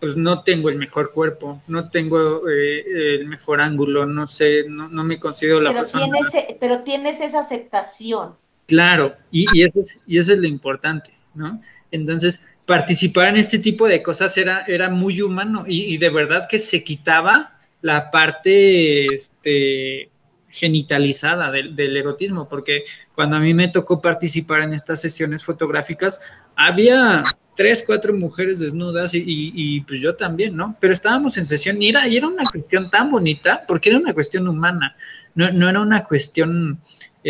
pues 0.00 0.16
no 0.16 0.44
tengo 0.44 0.70
el 0.70 0.76
mejor 0.76 1.12
cuerpo, 1.12 1.60
no 1.66 1.90
tengo 1.90 2.48
eh, 2.48 3.16
el 3.16 3.26
mejor 3.26 3.60
ángulo, 3.60 4.06
no 4.06 4.26
sé, 4.26 4.64
no, 4.66 4.88
no 4.88 5.04
me 5.04 5.20
considero 5.20 5.60
la 5.60 5.74
persona. 5.74 6.04
Tienes, 6.04 6.56
pero 6.58 6.84
tienes 6.84 7.20
esa 7.20 7.40
aceptación. 7.40 8.32
Claro, 8.66 9.14
y, 9.30 9.44
y, 9.52 9.64
eso 9.64 9.80
es, 9.80 10.00
y 10.06 10.16
eso 10.16 10.32
es 10.32 10.38
lo 10.38 10.48
importante, 10.48 11.12
¿no? 11.34 11.60
Entonces, 11.90 12.42
participar 12.66 13.28
en 13.28 13.36
este 13.36 13.58
tipo 13.58 13.88
de 13.88 14.02
cosas 14.02 14.36
era, 14.36 14.64
era 14.66 14.90
muy 14.90 15.22
humano 15.22 15.64
y, 15.66 15.96
de 15.96 16.10
verdad 16.10 16.46
que 16.48 16.58
se 16.58 16.84
quitaba 16.84 17.58
la 17.80 18.10
parte 18.10 19.06
este, 19.06 20.10
genitalizada 20.50 21.50
del, 21.50 21.96
erotismo, 21.96 22.48
porque 22.48 22.84
cuando 23.14 23.36
a 23.36 23.40
mí 23.40 23.54
me 23.54 23.68
tocó 23.68 24.02
participar 24.02 24.62
en 24.62 24.74
estas 24.74 25.00
sesiones 25.00 25.44
fotográficas, 25.44 26.20
había 26.56 27.24
tres, 27.56 27.82
cuatro 27.86 28.14
mujeres 28.14 28.58
desnudas 28.58 29.12
y, 29.14 29.80
pues 29.82 30.00
yo 30.00 30.14
también, 30.14 30.54
¿no? 30.54 30.76
Pero 30.78 30.92
estábamos 30.92 31.38
en 31.38 31.46
sesión 31.46 31.80
y 31.80 31.88
era, 31.88 32.06
y 32.06 32.18
era 32.18 32.28
una 32.28 32.44
cuestión 32.44 32.90
tan 32.90 33.10
bonita, 33.10 33.62
porque 33.66 33.88
era 33.88 33.98
una 33.98 34.12
cuestión 34.12 34.46
humana, 34.46 34.94
no, 35.34 35.50
no 35.52 35.68
era 35.70 35.80
una 35.80 36.04
cuestión 36.04 36.80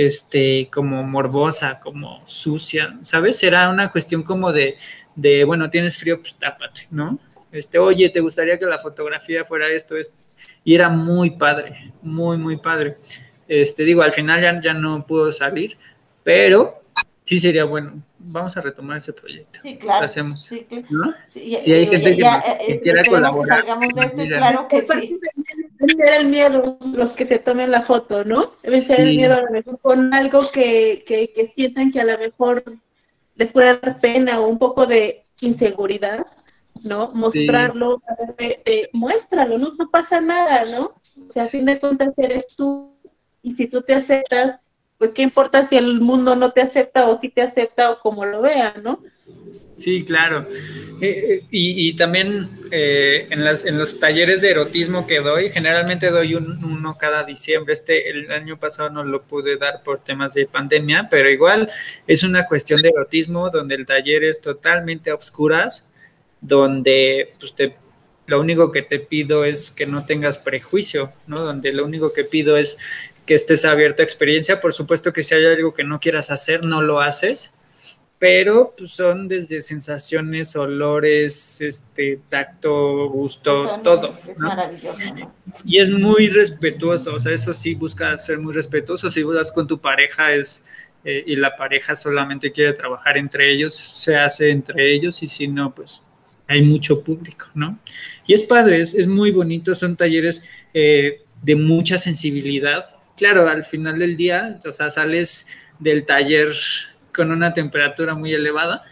este, 0.07 0.69
como 0.73 1.03
morbosa, 1.03 1.81
como 1.81 2.23
sucia, 2.27 2.99
¿sabes? 3.03 3.43
Era 3.43 3.69
una 3.69 3.91
cuestión 3.91 4.23
como 4.23 4.53
de, 4.53 4.77
de, 5.17 5.45
bueno, 5.45 5.71
tienes 5.71 5.99
frío, 5.99 6.21
pues 6.21 6.35
tápate, 6.35 6.87
¿no? 6.91 7.19
Este, 7.51 7.79
oye, 7.79 8.09
¿te 8.11 8.21
gustaría 8.21 8.59
que 8.59 8.67
la 8.67 8.79
fotografía 8.79 9.45
fuera 9.45 9.69
esto, 9.69 9.97
esto? 9.97 10.17
y 10.65 10.75
era 10.75 10.89
muy 10.89 11.31
padre, 11.31 11.93
muy, 12.03 12.37
muy 12.37 12.59
padre. 12.59 12.97
Este, 13.47 13.85
digo, 13.85 14.03
al 14.03 14.13
final 14.13 14.41
ya, 14.41 14.61
ya 14.61 14.75
no 14.75 15.07
pudo 15.07 15.33
salir, 15.33 15.77
pero 16.23 16.83
sí 17.23 17.41
sería 17.41 17.65
bueno. 17.65 18.03
Vamos 18.21 18.57
a 18.57 18.61
retomar 18.61 18.99
ese 18.99 19.13
proyecto. 19.13 19.61
Sí, 19.63 19.77
claro. 19.77 20.01
Lo 20.01 20.07
hacemos. 20.07 20.43
Sí, 20.43 20.67
¿no? 20.91 21.15
si 21.33 21.73
hay 21.73 21.87
gente 21.87 22.17
que, 22.17 22.23
eh, 22.23 22.81
quiera 22.81 23.05
colaborar. 23.05 23.65
Que 23.65 24.29
claro 24.29 24.69
que 24.69 24.87
sí. 24.93 25.21
Vencer 25.79 26.21
el 26.21 26.27
miedo, 26.27 26.79
los 26.81 27.13
que 27.13 27.25
se 27.25 27.39
tomen 27.39 27.71
la 27.71 27.83
foto, 27.83 28.25
¿no? 28.25 28.55
Vencer 28.65 29.01
el 29.01 29.17
miedo 29.17 29.35
a 29.35 29.43
lo 29.43 29.51
mejor 29.51 29.79
con 29.81 30.13
algo 30.13 30.51
que, 30.51 31.05
que, 31.07 31.33
que 31.33 31.47
sientan 31.47 31.93
que 31.93 32.01
a 32.01 32.05
lo 32.05 32.19
mejor 32.19 32.65
les 33.37 33.53
puede 33.53 33.79
dar 33.79 34.01
pena 34.01 34.41
o 34.41 34.49
un 34.49 34.59
poco 34.59 34.87
de 34.87 35.25
inseguridad 35.41 36.27
¿no? 36.83 37.11
Mostrarlo, 37.15 38.03
muéstralo, 38.93 39.59
¿no? 39.59 39.75
No 39.75 39.91
pasa 39.91 40.21
nada, 40.21 40.65
¿no? 40.65 40.95
O 41.29 41.33
sea, 41.33 41.45
a 41.45 41.49
fin 41.49 41.65
de 41.65 41.79
cuentas 41.79 42.13
eres 42.17 42.47
tú 42.57 42.95
y 43.43 43.53
si 43.53 43.67
tú 43.67 43.83
te 43.83 43.95
aceptas, 43.95 44.61
pues 44.99 45.13
qué 45.13 45.23
importa 45.23 45.69
si 45.69 45.77
el 45.77 46.01
mundo 46.01 46.37
no 46.37 46.51
te 46.53 46.61
acepta 46.61 47.09
o 47.09 47.19
si 47.19 47.29
te 47.29 47.41
acepta 47.41 47.93
o 47.93 48.01
como 48.01 48.27
lo 48.27 48.43
vea, 48.43 48.75
¿no? 48.83 49.01
Sí, 49.77 50.05
claro. 50.05 50.45
Eh, 51.01 51.07
eh, 51.31 51.45
y, 51.53 51.95
también 51.95 52.51
eh, 52.73 53.29
en, 53.31 53.45
las, 53.45 53.65
en 53.65 53.79
los 53.79 54.01
talleres 54.01 54.41
de 54.41 54.51
erotismo 54.51 55.07
que 55.07 55.21
doy, 55.21 55.51
generalmente 55.51 56.11
doy 56.11 56.35
uno 56.35 56.99
cada 56.99 57.23
diciembre. 57.23 57.75
Este, 57.75 58.11
el 58.11 58.33
año 58.33 58.59
pasado 58.59 58.91
no 58.91 59.05
lo 59.05 59.23
pude 59.23 59.57
dar 59.57 59.85
por 59.85 60.03
temas 60.03 60.35
de 60.35 60.47
pandemia, 60.47 61.07
pero 61.09 61.31
igual 61.31 61.71
es 62.09 62.25
una 62.25 62.47
cuestión 62.47 62.83
de 62.83 62.89
erotismo 62.89 63.51
donde 63.51 63.77
el 63.77 63.87
taller 63.87 64.25
es 64.25 64.41
totalmente 64.41 65.11
a 65.11 65.15
obscuras 65.15 65.89
donde 66.41 67.35
pues 67.39 67.55
te, 67.55 67.77
lo 68.27 68.41
único 68.41 68.73
que 68.73 68.83
te 68.83 68.99
pido 68.99 69.45
es 69.45 69.71
que 69.71 69.87
no 69.87 70.07
tengas 70.07 70.39
prejuicio, 70.39 71.13
¿no? 71.27 71.41
Donde 71.41 71.73
lo 71.73 71.85
único 71.85 72.13
que 72.13 72.25
pido 72.25 72.57
es 72.57 72.79
que 73.29 73.35
estés 73.35 73.67
abierto 73.67 74.01
a 74.01 74.05
experiencia. 74.05 74.59
Por 74.59 74.73
supuesto 74.73 75.13
que 75.13 75.23
si 75.23 75.35
hay 75.35 75.45
algo 75.45 75.75
que 75.75 75.85
no 75.85 76.01
quieras 76.01 76.31
hacer, 76.31 76.65
no 76.65 76.81
lo 76.81 77.03
haces, 77.03 77.53
pero 78.19 78.75
pues, 78.77 78.93
son 78.93 79.29
desde 79.29 79.61
sensaciones, 79.61 80.57
olores, 80.57 81.61
este, 81.61 82.21
tacto, 82.31 83.07
gusto, 83.11 83.81
todo. 83.85 84.19
Es 84.27 84.39
maravilloso. 84.39 84.99
Y 85.63 85.79
es 85.79 85.91
muy 85.91 86.29
respetuoso, 86.29 87.17
o 87.17 87.21
sea, 87.21 87.35
eso 87.35 87.53
sí 87.53 87.75
busca 87.75 88.17
ser 88.17 88.39
muy 88.39 88.55
respetuoso. 88.55 89.11
Si 89.11 89.23
vas 89.23 89.53
con 89.53 89.67
tu 89.67 89.79
pareja 89.79 90.33
es 90.33 90.65
eh, 91.05 91.23
y 91.27 91.37
la 91.37 91.55
pareja 91.55 91.95
solamente 91.95 92.51
quiere 92.51 92.73
trabajar 92.73 93.19
entre 93.19 93.53
ellos, 93.53 93.75
se 93.75 94.17
hace 94.17 94.49
entre 94.49 94.95
ellos 94.95 95.23
y 95.23 95.27
si 95.27 95.49
no, 95.49 95.75
pues 95.75 96.03
hay 96.47 96.63
mucho 96.63 97.05
público, 97.05 97.49
¿no? 97.53 97.79
Y 98.27 98.33
es 98.33 98.43
padre, 98.43 98.81
es, 98.81 99.07
muy 99.07 99.33
bonito, 99.33 99.75
son 99.75 99.97
talleres 99.97 100.49
eh, 100.73 101.21
de 101.43 101.57
mucha 101.57 101.99
sensibilidad. 101.99 102.87
Claro, 103.19 103.49
al 103.49 103.65
final 103.65 103.99
del 103.99 104.17
día, 104.17 104.61
o 104.65 104.71
sea, 104.71 104.91
sales 104.91 105.49
del 105.81 106.07
taller 106.07 106.55
con 107.13 107.33
una 107.33 107.53
temperatura 107.53 108.15
muy 108.15 108.33
elevada, 108.33 108.85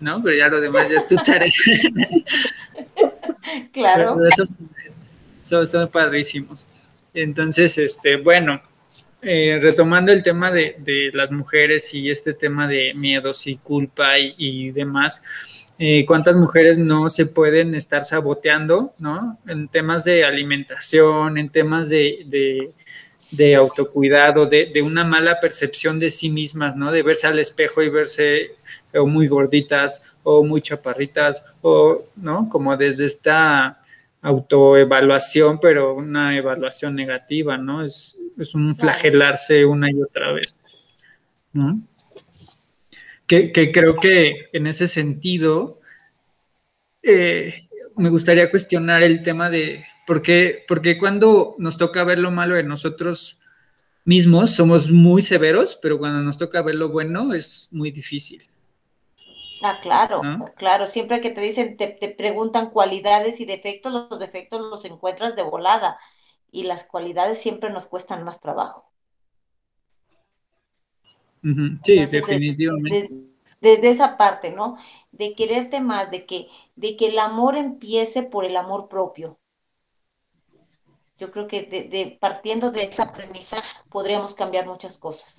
¿no? 0.00 0.22
Pero 0.22 0.38
ya 0.38 0.48
lo 0.48 0.58
demás 0.58 0.90
ya 0.90 0.96
es 0.96 1.06
tu 1.06 1.16
tarea. 1.16 1.52
claro. 3.72 4.16
son, 5.42 5.90
padrísimos. 5.90 6.66
Entonces, 7.12 7.76
este, 7.76 8.16
bueno, 8.16 8.62
eh, 9.20 9.58
retomando 9.60 10.12
el 10.12 10.22
tema 10.22 10.50
de, 10.50 11.10
las 11.12 11.30
mujeres 11.30 11.92
y 11.92 12.10
este 12.10 12.32
tema 12.32 12.66
de 12.66 12.94
miedos 12.94 13.46
y 13.46 13.56
culpa 13.56 14.18
y, 14.18 14.70
demás, 14.70 15.22
eh, 15.78 16.06
cuántas 16.06 16.36
mujeres 16.36 16.78
no 16.78 17.10
se 17.10 17.26
pueden 17.26 17.74
estar 17.74 18.06
saboteando, 18.06 18.94
¿no? 18.98 19.38
En 19.46 19.68
temas 19.68 20.04
de 20.04 20.24
alimentación, 20.24 21.36
en 21.36 21.50
temas 21.50 21.90
de, 21.90 22.22
de 22.24 22.72
autocuidado, 23.56 24.46
de, 24.46 24.66
de, 24.66 24.82
una 24.82 25.04
mala 25.04 25.40
percepción 25.40 25.98
de 25.98 26.10
sí 26.10 26.30
mismas, 26.30 26.76
¿no? 26.76 26.92
De 26.92 27.02
verse 27.02 27.26
al 27.26 27.38
espejo 27.38 27.82
y 27.82 27.88
verse 27.88 28.52
o 28.94 29.06
muy 29.06 29.26
gorditas 29.28 30.02
o 30.22 30.44
muy 30.44 30.60
chaparritas 30.60 31.44
o, 31.62 32.04
¿no? 32.16 32.48
Como 32.48 32.76
desde 32.76 33.06
esta 33.06 33.78
autoevaluación, 34.22 35.60
pero 35.60 35.94
una 35.94 36.36
evaluación 36.36 36.94
negativa, 36.94 37.58
¿no? 37.58 37.84
Es, 37.84 38.16
es 38.38 38.54
un 38.54 38.74
flagelarse 38.74 39.64
una 39.64 39.90
y 39.90 40.00
otra 40.00 40.32
vez, 40.32 40.56
¿no? 41.52 41.80
Que, 43.26 43.52
que 43.52 43.72
creo 43.72 43.96
que 43.96 44.48
en 44.52 44.66
ese 44.66 44.86
sentido 44.86 45.78
eh, 47.02 47.68
me 47.96 48.08
gustaría 48.08 48.50
cuestionar 48.50 49.02
el 49.02 49.22
tema 49.22 49.50
de 49.50 49.84
porque, 50.06 50.64
porque 50.68 50.98
cuando 50.98 51.54
nos 51.58 51.78
toca 51.78 52.04
ver 52.04 52.18
lo 52.18 52.30
malo 52.30 52.54
de 52.54 52.62
nosotros 52.62 53.38
mismos, 54.04 54.50
somos 54.54 54.90
muy 54.90 55.22
severos, 55.22 55.78
pero 55.80 55.98
cuando 55.98 56.20
nos 56.20 56.38
toca 56.38 56.62
ver 56.62 56.74
lo 56.74 56.88
bueno 56.90 57.32
es 57.32 57.68
muy 57.72 57.90
difícil. 57.90 58.42
Ah, 59.62 59.78
claro, 59.80 60.20
claro. 60.56 60.86
Siempre 60.88 61.22
que 61.22 61.30
te 61.30 61.40
dicen, 61.40 61.78
te, 61.78 61.88
te, 61.88 62.10
preguntan 62.10 62.70
cualidades 62.70 63.40
y 63.40 63.46
defectos, 63.46 63.92
los 63.92 64.20
defectos 64.20 64.60
los 64.60 64.84
encuentras 64.84 65.36
de 65.36 65.42
volada 65.42 65.98
y 66.52 66.64
las 66.64 66.84
cualidades 66.84 67.38
siempre 67.38 67.70
nos 67.70 67.86
cuestan 67.86 68.24
más 68.24 68.40
trabajo. 68.40 68.90
Sí, 71.82 72.06
definitivamente. 72.06 73.10
Desde, 73.60 73.90
esa 73.90 74.16
parte, 74.16 74.50
¿no? 74.50 74.76
De 75.12 75.34
quererte 75.34 75.80
más, 75.80 76.10
de 76.10 76.26
que, 76.26 76.48
de 76.76 76.96
que 76.96 77.08
el 77.08 77.18
amor 77.18 77.56
empiece 77.56 78.22
por 78.22 78.44
el 78.44 78.56
amor 78.56 78.88
propio. 78.88 79.38
Yo 81.18 81.30
creo 81.30 81.46
que 81.46 82.18
partiendo 82.20 82.72
de 82.72 82.84
esa 82.84 83.12
premisa 83.12 83.62
podríamos 83.88 84.34
cambiar 84.34 84.66
muchas 84.66 84.98
cosas. 84.98 85.36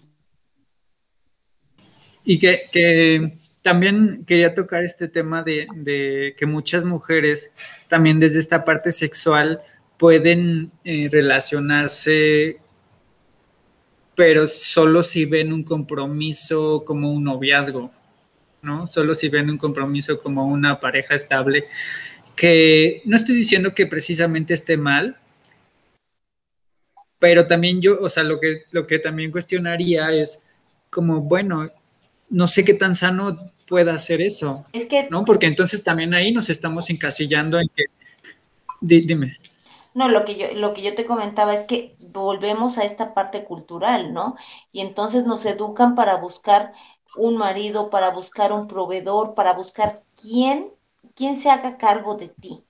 Y 2.24 2.40
que, 2.40 3.38
también 3.62 4.26
quería 4.26 4.54
tocar 4.54 4.84
este 4.84 5.08
tema 5.08 5.44
de, 5.44 6.36
que 6.38 6.46
muchas 6.46 6.84
mujeres 6.84 7.52
también 7.88 8.20
desde 8.20 8.40
esta 8.40 8.64
parte 8.64 8.92
sexual 8.92 9.60
pueden 9.98 10.72
eh, 10.84 11.10
relacionarse, 11.12 12.60
pero 14.16 14.48
solo 14.48 15.04
si 15.04 15.26
ven 15.26 15.52
un 15.52 15.64
compromiso 15.64 16.84
como 16.86 17.12
un 17.12 17.24
noviazgo, 17.24 17.92
¿no? 18.62 18.88
Solo 18.88 19.14
si 19.14 19.30
ven 19.30 19.50
un 19.50 19.58
compromiso 19.58 20.20
como 20.20 20.48
una 20.48 20.80
pareja 20.80 21.16
estable, 21.16 21.66
que 22.36 23.02
no 23.06 23.16
estoy 23.16 23.36
diciendo 23.36 23.74
que 23.74 23.88
precisamente 23.88 24.54
esté 24.54 24.78
mal, 24.78 25.18
pero 27.20 27.48
también 27.48 27.82
yo, 27.82 27.98
o 28.02 28.10
sea, 28.10 28.24
lo 28.24 28.40
que, 28.40 28.64
lo 28.72 28.86
que 28.86 29.00
también 29.00 29.32
cuestionaría 29.32 30.12
es 30.12 30.44
como, 30.90 31.22
bueno, 31.22 31.70
no 32.30 32.48
sé 32.48 32.64
qué 32.64 32.74
tan 32.74 32.94
sano 32.94 33.38
pueda 33.68 33.94
hacer 33.94 34.22
eso. 34.22 34.66
Es 34.74 34.88
que... 34.88 35.08
¿No? 35.10 35.26
Porque 35.26 35.48
entonces 35.48 35.84
también 35.84 36.14
ahí 36.14 36.32
nos 36.32 36.50
estamos 36.50 36.90
encasillando 36.90 37.60
en 37.60 37.70
que... 37.70 37.86
dime. 38.82 39.38
No, 39.94 40.10
lo 40.10 40.26
que 40.26 40.36
yo, 40.36 40.48
lo 40.54 40.74
que 40.74 40.82
yo 40.84 40.94
te 40.94 41.06
comentaba 41.06 41.54
es 41.54 41.66
que 41.68 41.96
volvemos 42.00 42.78
a 42.78 42.84
esta 42.84 43.14
parte 43.14 43.46
cultural, 43.46 44.14
¿no? 44.14 44.36
Y 44.74 44.82
entonces 44.82 45.26
nos 45.26 45.46
educan 45.46 45.96
para 45.96 46.18
buscar 46.18 46.74
un 47.16 47.38
marido, 47.38 47.90
para 47.90 48.12
buscar 48.12 48.52
un 48.52 48.68
proveedor, 48.68 49.36
para 49.36 49.54
buscar 49.54 50.04
quién, 50.22 50.70
quién 51.16 51.38
se 51.38 51.50
haga 51.50 51.78
cargo 51.78 52.16
de 52.16 52.28
ti. 52.28 52.65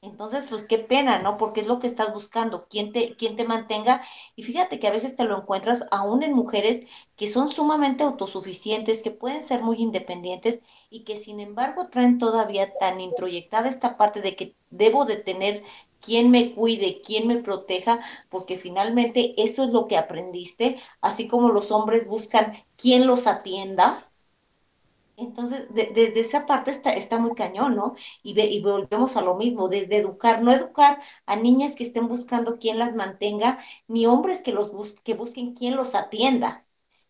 Entonces, 0.00 0.44
pues 0.48 0.62
qué 0.64 0.78
pena, 0.78 1.18
¿no? 1.20 1.36
Porque 1.36 1.60
es 1.60 1.66
lo 1.66 1.80
que 1.80 1.88
estás 1.88 2.14
buscando, 2.14 2.68
quién 2.68 2.92
te, 2.92 3.16
quién 3.16 3.36
te 3.36 3.44
mantenga. 3.44 4.02
Y 4.36 4.44
fíjate 4.44 4.78
que 4.78 4.86
a 4.86 4.92
veces 4.92 5.16
te 5.16 5.24
lo 5.24 5.36
encuentras 5.36 5.84
aún 5.90 6.22
en 6.22 6.34
mujeres 6.34 6.86
que 7.16 7.26
son 7.28 7.50
sumamente 7.50 8.04
autosuficientes, 8.04 9.02
que 9.02 9.10
pueden 9.10 9.42
ser 9.44 9.60
muy 9.62 9.78
independientes 9.78 10.60
y 10.88 11.02
que 11.04 11.16
sin 11.18 11.40
embargo 11.40 11.88
traen 11.88 12.18
todavía 12.18 12.72
tan 12.78 13.00
introyectada 13.00 13.68
esta 13.68 13.96
parte 13.96 14.20
de 14.22 14.36
que 14.36 14.54
debo 14.70 15.04
de 15.04 15.16
tener 15.16 15.64
quien 16.00 16.30
me 16.30 16.54
cuide, 16.54 17.00
quien 17.02 17.26
me 17.26 17.38
proteja, 17.42 17.98
porque 18.30 18.56
finalmente 18.58 19.34
eso 19.42 19.64
es 19.64 19.70
lo 19.72 19.88
que 19.88 19.96
aprendiste, 19.96 20.80
así 21.00 21.26
como 21.26 21.48
los 21.50 21.72
hombres 21.72 22.06
buscan 22.06 22.56
quien 22.76 23.06
los 23.08 23.26
atienda, 23.26 24.07
entonces, 25.18 25.66
desde 25.70 26.20
esa 26.20 26.46
parte 26.46 26.70
está, 26.70 26.92
está 26.94 27.18
muy 27.18 27.34
cañón, 27.34 27.76
¿no? 27.76 27.96
Y, 28.22 28.38
y 28.40 28.60
volvemos 28.62 29.16
a 29.16 29.22
lo 29.22 29.36
mismo, 29.36 29.68
desde 29.68 29.96
educar, 29.98 30.42
no 30.42 30.52
educar 30.52 31.00
a 31.26 31.36
niñas 31.36 31.74
que 31.76 31.84
estén 31.84 32.08
buscando 32.08 32.58
quién 32.58 32.78
las 32.78 32.94
mantenga, 32.94 33.58
ni 33.88 34.06
hombres 34.06 34.42
que, 34.42 34.52
los 34.52 34.70
que 35.04 35.14
busquen 35.14 35.54
quién 35.54 35.76
los 35.76 35.94
atienda. 35.94 36.64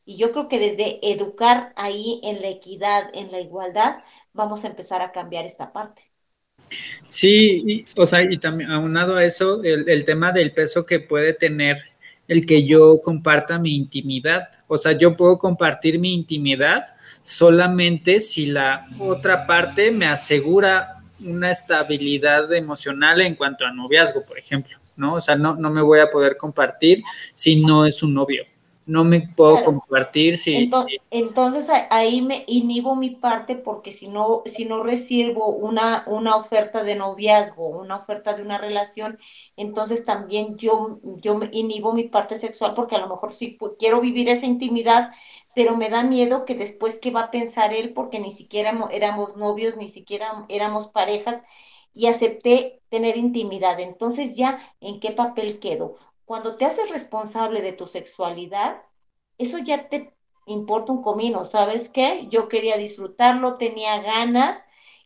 Y 0.05 0.17
yo 0.17 0.33
creo 0.33 0.49
que 0.49 0.59
desde 0.59 1.01
educar 1.13 1.73
ahí 1.77 2.21
en 2.25 2.41
la 2.43 2.49
equidad, 2.49 3.11
en 3.15 3.31
la 3.33 3.41
igualdad, 3.41 4.03
vamos 4.33 4.65
a 4.65 4.69
empezar 4.69 5.03
a 5.03 5.13
cambiar 5.13 5.45
esta 5.47 5.73
parte. 5.73 6.03
Sí, 7.07 7.87
o 7.97 8.07
sea, 8.07 8.23
y 8.23 8.39
también 8.39 8.71
aunado 8.71 9.17
a 9.17 9.25
eso, 9.25 9.63
el, 9.63 9.89
el 9.89 10.05
tema 10.05 10.33
del 10.33 10.53
peso 10.53 10.85
que 10.85 11.01
puede 11.01 11.33
tener 11.33 11.79
el 12.29 12.47
que 12.47 12.64
yo 12.64 13.01
comparta 13.03 13.59
mi 13.59 13.74
intimidad. 13.74 14.47
O 14.68 14.79
sea, 14.79 14.93
yo 14.93 15.16
puedo 15.16 15.39
compartir 15.39 15.99
mi 15.99 16.14
intimidad 16.14 16.85
solamente 17.22 18.20
si 18.20 18.47
la 18.47 18.87
otra 18.99 19.47
parte 19.47 19.91
me 19.91 20.07
asegura 20.07 21.03
una 21.20 21.51
estabilidad 21.51 22.53
emocional 22.53 23.20
en 23.20 23.35
cuanto 23.35 23.66
a 23.66 23.72
noviazgo, 23.72 24.24
por 24.24 24.39
ejemplo, 24.39 24.79
¿no? 24.97 25.14
O 25.14 25.20
sea, 25.20 25.35
no, 25.35 25.57
no 25.57 25.70
me 25.70 25.83
voy 25.83 26.01
a 26.01 26.11
poder 26.11 26.37
compartir 26.37 27.03
si 27.35 27.64
no 27.64 27.85
es 27.87 28.03
un 28.03 28.14
novio. 28.14 28.45
No 28.89 29.05
me 29.05 29.20
puedo 29.20 29.62
compartir 29.62 30.39
si 30.39 30.57
entonces, 30.57 31.01
entonces, 31.11 31.68
ahí 31.91 32.22
me 32.22 32.45
inhibo 32.47 32.97
mi 32.97 33.11
parte 33.11 33.55
porque 33.55 33.93
si 33.93 34.09
no, 34.09 34.43
si 34.57 34.64
no 34.64 34.82
recibo 34.82 35.49
una, 35.49 36.05
una 36.07 36.36
oferta 36.36 36.82
de 36.82 36.95
noviazgo, 36.95 37.68
una 37.68 37.97
oferta 37.97 38.34
de 38.34 38.43
una 38.43 38.57
relación, 38.57 39.18
entonces 39.57 40.05
también 40.07 40.57
yo, 40.57 41.01
yo 41.22 41.39
inhibo 41.53 41.93
mi 41.93 42.05
parte 42.05 42.39
sexual 42.39 42.74
porque 42.74 42.97
a 42.97 43.01
lo 43.01 43.09
mejor 43.09 43.34
sí 43.34 43.59
quiero 43.78 44.01
vivir 44.01 44.30
esa 44.30 44.47
intimidad, 44.47 45.12
pero 45.55 45.76
me 45.76 45.91
da 45.91 46.03
miedo 46.03 46.45
que 46.47 46.55
después 46.55 46.99
qué 46.99 47.11
va 47.11 47.24
a 47.24 47.30
pensar 47.30 47.74
él 47.74 47.93
porque 47.93 48.18
ni 48.18 48.32
siquiera 48.32 48.89
éramos 48.91 49.36
novios, 49.36 49.76
ni 49.76 49.91
siquiera 49.91 50.47
éramos 50.49 50.89
parejas 50.89 51.43
y 51.95 52.07
acepté 52.07 52.80
tener 52.91 53.16
intimidad. 53.16 53.80
Entonces 53.80 54.36
ya, 54.36 54.61
¿en 54.80 55.01
qué 55.01 55.11
papel 55.12 55.59
quedo? 55.61 55.99
Cuando 56.29 56.57
te 56.57 56.66
haces 56.66 56.91
responsable 56.91 57.62
de 57.62 57.72
tu 57.72 57.87
sexualidad, 57.87 58.83
eso 59.39 59.57
ya 59.57 59.89
te 59.89 60.12
importa 60.45 60.93
un 60.93 61.03
comino, 61.03 61.47
¿sabes 61.47 61.89
qué? 61.89 62.26
Yo 62.29 62.51
quería 62.51 62.76
disfrutarlo, 62.76 63.57
tenía 63.57 64.03
ganas 64.03 64.62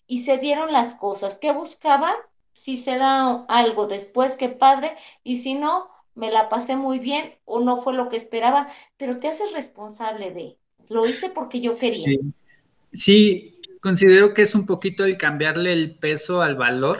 y 0.08 0.24
se 0.24 0.38
dieron 0.38 0.72
las 0.72 0.96
cosas. 0.96 1.38
¿Qué 1.38 1.52
buscaba? 1.52 2.12
Si 2.54 2.76
se 2.76 2.98
da 2.98 3.44
algo 3.46 3.86
después, 3.86 4.32
qué 4.32 4.48
padre, 4.48 4.96
y 5.22 5.44
si 5.44 5.54
no, 5.54 5.90
me 6.16 6.32
la 6.32 6.48
pasé 6.48 6.74
muy 6.74 6.98
bien 6.98 7.36
o 7.44 7.60
no 7.60 7.82
fue 7.82 7.94
lo 7.94 8.08
que 8.08 8.16
esperaba, 8.16 8.72
pero 8.96 9.20
te 9.20 9.28
haces 9.28 9.52
responsable 9.52 10.32
de, 10.32 10.58
lo 10.88 11.06
hice 11.06 11.30
porque 11.30 11.60
yo 11.60 11.74
quería. 11.74 12.18
Sí, 12.92 13.60
considero 13.80 14.34
que 14.34 14.42
es 14.42 14.56
un 14.56 14.66
poquito 14.66 15.04
el 15.04 15.16
cambiarle 15.18 15.72
el 15.72 15.94
peso 15.94 16.42
al 16.42 16.56
valor. 16.56 16.98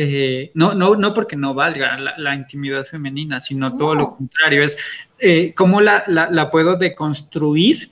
Eh, 0.00 0.52
no, 0.54 0.74
no, 0.74 0.94
no 0.94 1.12
porque 1.12 1.34
no 1.34 1.54
valga 1.54 1.98
la, 2.16 2.32
intimidad 2.32 2.84
femenina, 2.84 3.40
sino 3.40 3.76
todo 3.76 3.96
lo 3.96 4.14
contrario, 4.14 4.62
es 4.62 4.78
eh, 5.18 5.52
cómo 5.56 5.80
la, 5.80 6.04
la, 6.06 6.50
puedo 6.52 6.76
deconstruir 6.76 7.90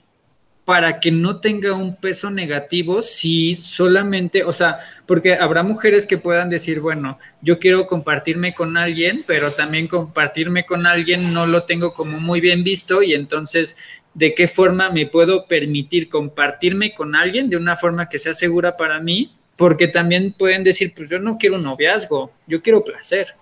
para 0.63 1.01
que 1.01 1.11
no 1.11 1.41
tenga 1.41 1.73
un 1.73 1.97
peso 1.97 2.29
negativo 2.29 3.01
si 3.01 3.57
solamente, 3.57 4.45
o 4.45 4.53
sea, 4.53 4.79
porque 5.05 5.33
habrá 5.33 5.63
mujeres 5.63 6.05
que 6.05 6.17
puedan 6.17 6.49
decir, 6.49 6.79
bueno, 6.79 7.19
yo 7.41 7.59
quiero 7.59 7.85
compartirme 7.87 8.53
con 8.53 8.77
alguien, 8.77 9.25
pero 9.27 9.51
también 9.51 9.87
compartirme 9.87 10.65
con 10.65 10.87
alguien 10.87 11.33
no 11.33 11.45
lo 11.45 11.63
tengo 11.63 11.93
como 11.93 12.21
muy 12.21 12.39
bien 12.39 12.63
visto 12.63 13.03
y 13.03 13.15
entonces, 13.15 13.75
¿de 14.13 14.33
qué 14.33 14.47
forma 14.47 14.89
me 14.91 15.07
puedo 15.07 15.45
permitir 15.45 16.07
compartirme 16.07 16.93
con 16.93 17.17
alguien 17.17 17.49
de 17.49 17.57
una 17.57 17.75
forma 17.75 18.07
que 18.07 18.17
sea 18.17 18.33
segura 18.33 18.77
para 18.77 19.01
mí? 19.01 19.29
Porque 19.57 19.87
también 19.87 20.33
pueden 20.33 20.63
decir, 20.63 20.93
pues 20.95 21.09
yo 21.09 21.19
no 21.19 21.37
quiero 21.37 21.55
un 21.55 21.63
noviazgo, 21.63 22.31
yo 22.45 22.61
quiero 22.61 22.83
placer. 22.83 23.35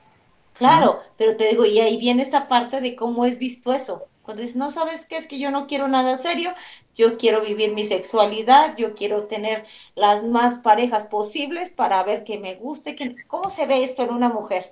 Claro, 0.58 1.02
pero 1.18 1.36
te 1.36 1.50
digo, 1.50 1.66
y 1.66 1.80
ahí 1.80 1.98
viene 1.98 2.24
esta 2.24 2.48
parte 2.48 2.80
de 2.80 2.96
cómo 2.96 3.26
es 3.26 3.38
visto 3.38 3.74
eso. 3.74 4.08
Cuando 4.22 4.42
dices, 4.42 4.56
no 4.56 4.72
sabes 4.72 5.06
qué 5.08 5.18
es 5.18 5.28
que 5.28 5.38
yo 5.38 5.52
no 5.52 5.68
quiero 5.68 5.88
nada 5.88 6.18
serio, 6.18 6.52
yo 6.96 7.18
quiero 7.18 7.42
vivir 7.42 7.74
mi 7.74 7.86
sexualidad, 7.86 8.76
yo 8.76 8.96
quiero 8.96 9.26
tener 9.26 9.66
las 9.96 10.24
más 10.24 10.62
parejas 10.62 11.08
posibles 11.08 11.70
para 11.70 12.02
ver 12.04 12.24
que 12.24 12.40
me 12.40 12.56
guste. 12.56 12.96
Que, 12.96 13.16
¿Cómo 13.28 13.52
se 13.52 13.68
ve 13.68 13.84
esto 13.84 14.04
en 14.04 14.12
una 14.12 14.30
mujer? 14.30 14.72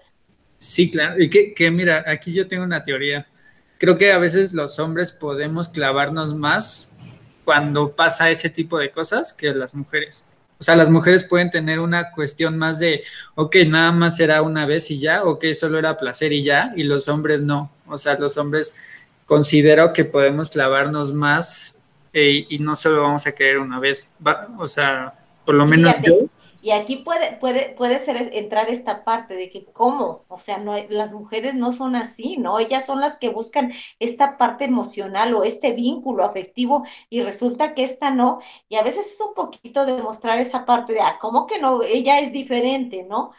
Sí, 0.57 0.89
claro. 0.89 1.21
Y 1.21 1.29
que, 1.29 1.53
que 1.53 1.69
mira, 1.69 2.03
aquí 2.07 2.33
yo 2.33 2.47
tengo 2.47 2.63
una 2.63 2.83
teoría. 2.83 3.27
Creo 3.77 3.97
que 3.97 4.11
a 4.11 4.17
veces 4.17 4.53
los 4.53 4.79
hombres 4.79 5.11
podemos 5.11 5.69
clavarnos 5.69 6.33
más 6.33 6.97
cuando 7.43 7.91
pasa 7.91 8.31
ese 8.31 8.49
tipo 8.49 8.79
de 8.79 8.89
cosas 8.89 9.33
que 9.33 9.53
las 9.53 9.75
mujeres. 9.75 10.32
O 10.63 10.65
sea, 10.65 10.77
las 10.77 10.89
mujeres 10.89 11.25
pueden 11.25 11.49
tener 11.49 11.81
una 11.81 12.09
cuestión 12.11 12.57
más 12.57 12.79
de, 12.79 13.03
ok, 13.35 13.53
nada 13.67 13.91
más 13.91 14.17
era 14.21 14.41
una 14.41 14.65
vez 14.65 14.89
y 14.91 14.97
ya, 14.97 15.25
ok, 15.25 15.47
solo 15.53 15.77
era 15.77 15.97
placer 15.97 16.31
y 16.31 16.41
ya, 16.41 16.71
y 16.77 16.83
los 16.83 17.09
hombres 17.09 17.41
no. 17.41 17.69
O 17.85 17.97
sea, 17.97 18.17
los 18.17 18.37
hombres 18.37 18.73
considero 19.25 19.91
que 19.91 20.05
podemos 20.05 20.49
clavarnos 20.49 21.11
más 21.11 21.81
eh, 22.13 22.45
y 22.47 22.59
no 22.59 22.77
solo 22.77 23.01
vamos 23.01 23.27
a 23.27 23.33
querer 23.33 23.57
una 23.57 23.77
vez. 23.81 24.09
o 24.57 24.65
sea, 24.65 25.13
por 25.45 25.55
lo 25.55 25.65
menos 25.65 25.97
yo. 26.01 26.29
Y 26.63 26.71
aquí 26.71 26.95
puede, 27.03 27.35
puede, 27.41 27.75
puede 27.75 27.99
ser 28.05 28.29
entrar 28.31 28.69
esta 28.69 29.03
parte 29.03 29.33
de 29.33 29.49
que 29.49 29.65
cómo, 29.65 30.23
o 30.29 30.37
sea, 30.37 30.59
no 30.59 30.81
las 30.87 31.11
mujeres 31.11 31.55
no 31.55 31.73
son 31.73 31.97
así, 31.97 32.37
¿no? 32.37 32.57
Ellas 32.57 32.85
son 32.85 33.01
las 33.01 33.17
que 33.17 33.27
buscan 33.27 33.73
esta 33.99 34.37
parte 34.37 34.63
emocional 34.63 35.33
o 35.33 35.43
este 35.43 35.73
vínculo 35.73 36.23
afectivo 36.23 36.85
y 37.09 37.21
resulta 37.21 37.73
que 37.73 37.83
esta 37.83 38.11
no. 38.11 38.39
Y 38.69 38.77
a 38.77 38.81
veces 38.81 39.07
es 39.07 39.19
un 39.19 39.33
poquito 39.33 39.85
de 39.85 40.01
mostrar 40.01 40.39
esa 40.39 40.65
parte 40.65 40.93
de, 40.93 41.01
ah, 41.01 41.17
¿cómo 41.19 41.47
que 41.47 41.59
no? 41.59 41.83
Ella 41.83 42.21
es 42.21 42.31
diferente, 42.31 43.05
¿no? 43.09 43.33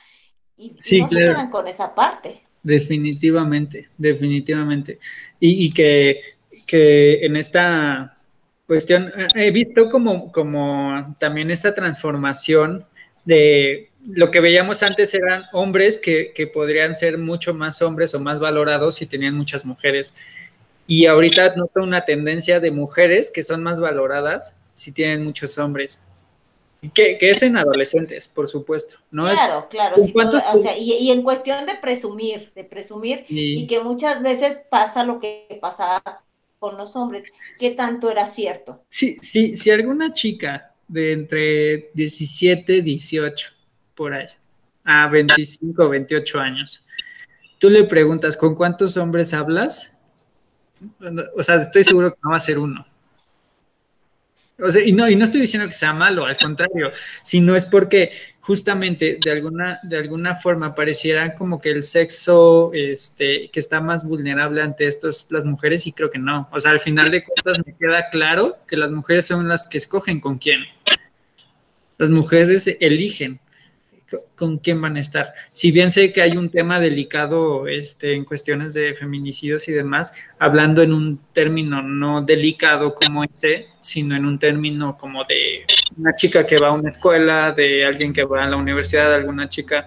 Y, 0.58 0.76
sí, 0.76 1.00
no 1.00 1.08
se 1.08 1.16
quedan 1.16 1.50
con 1.50 1.66
esa 1.66 1.94
parte. 1.94 2.42
Definitivamente, 2.62 3.88
definitivamente. 3.96 4.98
Y, 5.40 5.64
y 5.64 5.72
que, 5.72 6.20
que 6.66 7.24
en 7.24 7.36
esta 7.36 8.18
cuestión, 8.66 9.10
eh, 9.16 9.28
he 9.34 9.50
visto 9.50 9.88
como, 9.88 10.30
como 10.30 11.14
también 11.18 11.50
esta 11.50 11.74
transformación 11.74 12.84
de 13.24 13.90
lo 14.06 14.30
que 14.30 14.40
veíamos 14.40 14.82
antes 14.82 15.14
eran 15.14 15.44
hombres 15.52 15.98
que, 15.98 16.32
que, 16.34 16.46
podrían 16.46 16.94
ser 16.94 17.18
mucho 17.18 17.54
más 17.54 17.80
hombres 17.82 18.14
o 18.14 18.20
más 18.20 18.38
valorados 18.38 18.96
si 18.96 19.06
tenían 19.06 19.34
muchas 19.34 19.64
mujeres. 19.64 20.14
Y 20.86 21.06
ahorita 21.06 21.54
noto 21.56 21.82
una 21.82 22.04
tendencia 22.04 22.60
de 22.60 22.70
mujeres 22.70 23.30
que 23.30 23.42
son 23.42 23.62
más 23.62 23.80
valoradas 23.80 24.56
si 24.74 24.92
tienen 24.92 25.24
muchos 25.24 25.56
hombres. 25.58 26.00
Que, 26.92 27.16
que 27.16 27.30
es 27.30 27.42
en 27.42 27.56
adolescentes, 27.56 28.28
por 28.28 28.46
supuesto. 28.46 28.96
¿no? 29.10 29.24
Claro, 29.24 29.68
claro. 29.70 29.96
y, 30.78 31.10
en 31.10 31.22
cuestión 31.22 31.64
de 31.64 31.76
presumir, 31.76 32.52
de 32.54 32.64
presumir, 32.64 33.16
y 33.28 33.66
que 33.66 33.80
muchas 33.80 34.22
veces 34.22 34.58
pasa 34.68 35.02
lo 35.02 35.18
que 35.18 35.58
pasaba 35.62 36.02
con 36.58 36.76
los 36.76 36.94
hombres, 36.94 37.32
¿qué 37.58 37.70
tanto 37.70 38.10
era 38.10 38.34
cierto? 38.34 38.82
Sí, 38.90 39.16
sí, 39.22 39.56
si 39.56 39.70
alguna 39.70 40.12
chica 40.12 40.73
de 40.88 41.12
entre 41.12 41.90
17, 41.94 42.82
18, 42.82 43.50
por 43.94 44.14
ahí, 44.14 44.26
a 44.84 45.08
25, 45.08 45.88
28 45.88 46.40
años, 46.40 46.86
tú 47.58 47.70
le 47.70 47.84
preguntas, 47.84 48.36
¿con 48.36 48.54
cuántos 48.54 48.96
hombres 48.96 49.32
hablas? 49.34 49.96
O 51.36 51.42
sea, 51.42 51.56
estoy 51.56 51.84
seguro 51.84 52.12
que 52.12 52.20
no 52.22 52.30
va 52.30 52.36
a 52.36 52.40
ser 52.40 52.58
uno. 52.58 52.86
O 54.60 54.70
sea, 54.70 54.84
y 54.84 54.92
no, 54.92 55.08
y 55.08 55.16
no 55.16 55.24
estoy 55.24 55.40
diciendo 55.40 55.66
que 55.66 55.74
sea 55.74 55.92
malo, 55.92 56.26
al 56.26 56.36
contrario, 56.36 56.92
sino 57.24 57.56
es 57.56 57.64
porque 57.64 58.12
justamente 58.40 59.18
de 59.24 59.30
alguna, 59.32 59.80
de 59.82 59.96
alguna 59.96 60.36
forma 60.36 60.74
pareciera 60.74 61.34
como 61.34 61.60
que 61.60 61.70
el 61.70 61.82
sexo 61.82 62.70
este, 62.72 63.48
que 63.50 63.58
está 63.58 63.80
más 63.80 64.06
vulnerable 64.06 64.62
ante 64.62 64.86
esto 64.86 65.08
es 65.08 65.26
las 65.30 65.44
mujeres 65.44 65.86
y 65.86 65.92
creo 65.92 66.10
que 66.10 66.18
no. 66.18 66.48
O 66.52 66.60
sea, 66.60 66.70
al 66.70 66.78
final 66.78 67.10
de 67.10 67.24
cuentas 67.24 67.66
me 67.66 67.74
queda 67.74 68.10
claro 68.10 68.56
que 68.68 68.76
las 68.76 68.90
mujeres 68.90 69.26
son 69.26 69.48
las 69.48 69.64
que 69.64 69.78
escogen 69.78 70.20
con 70.20 70.38
quién. 70.38 70.60
Las 71.98 72.10
mujeres 72.10 72.68
eligen 72.80 73.40
con 74.34 74.58
quién 74.58 74.80
van 74.80 74.96
a 74.96 75.00
estar. 75.00 75.32
Si 75.52 75.70
bien 75.70 75.90
sé 75.90 76.12
que 76.12 76.22
hay 76.22 76.36
un 76.36 76.50
tema 76.50 76.80
delicado 76.80 77.66
este, 77.66 78.14
en 78.14 78.24
cuestiones 78.24 78.74
de 78.74 78.94
feminicidios 78.94 79.68
y 79.68 79.72
demás, 79.72 80.12
hablando 80.38 80.82
en 80.82 80.92
un 80.92 81.20
término 81.32 81.82
no 81.82 82.22
delicado 82.22 82.94
como 82.94 83.24
ese, 83.24 83.68
sino 83.80 84.14
en 84.16 84.26
un 84.26 84.38
término 84.38 84.96
como 84.96 85.24
de 85.24 85.64
una 85.96 86.14
chica 86.14 86.46
que 86.46 86.56
va 86.56 86.68
a 86.68 86.72
una 86.72 86.90
escuela, 86.90 87.52
de 87.52 87.84
alguien 87.84 88.12
que 88.12 88.24
va 88.24 88.44
a 88.44 88.48
la 88.48 88.56
universidad, 88.56 89.08
de 89.08 89.16
alguna 89.16 89.48
chica 89.48 89.86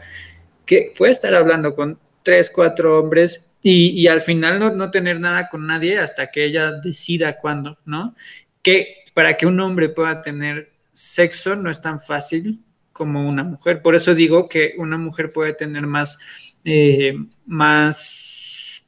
que 0.65 0.93
puede 0.97 1.11
estar 1.11 1.33
hablando 1.33 1.75
con 1.75 1.99
tres, 2.23 2.49
cuatro 2.49 2.99
hombres 2.99 3.45
y, 3.61 4.07
al 4.07 4.21
final 4.21 4.59
no, 4.59 4.69
no, 4.71 4.91
tener 4.91 5.19
nada 5.19 5.49
con 5.49 5.67
nadie 5.67 5.99
hasta 5.99 6.27
que 6.27 6.45
ella 6.45 6.71
decida 6.71 7.37
cuándo, 7.37 7.77
¿no? 7.85 8.15
Que 8.61 9.03
para 9.13 9.35
que 9.35 9.45
un 9.45 9.59
hombre 9.59 9.89
pueda 9.89 10.21
tener 10.21 10.69
sexo 10.93 11.55
no 11.55 11.69
es 11.69 11.81
tan 11.81 11.99
fácil 11.99 12.63
como 12.97 13.29
una 13.29 13.43
mujer. 13.43 13.83
Por 13.83 13.95
eso 13.95 14.15
digo 14.15 14.49
que 14.49 14.73
una 14.79 14.97
mujer 14.97 15.31
puede 15.31 15.53
tener 15.53 15.85
más, 15.85 16.17
eh, 16.65 17.15
más 17.45 18.87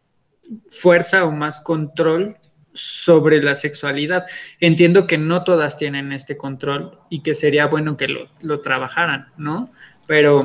fuerza 0.68 1.26
o 1.26 1.32
más 1.32 1.60
control 1.60 2.36
sobre 2.74 3.40
la 3.44 3.54
sexualidad. 3.54 4.26
Entiendo 4.60 5.06
que 5.06 5.20
no 5.20 5.44
todas 5.44 5.78
tienen 5.78 6.12
este 6.12 6.38
control 6.38 6.98
y 7.12 7.22
que 7.22 7.36
sería 7.36 7.68
bueno 7.68 7.98
que 7.98 8.08
lo, 8.08 8.62
trabajaran, 8.62 9.28
¿no? 9.38 9.70
Pero 10.08 10.42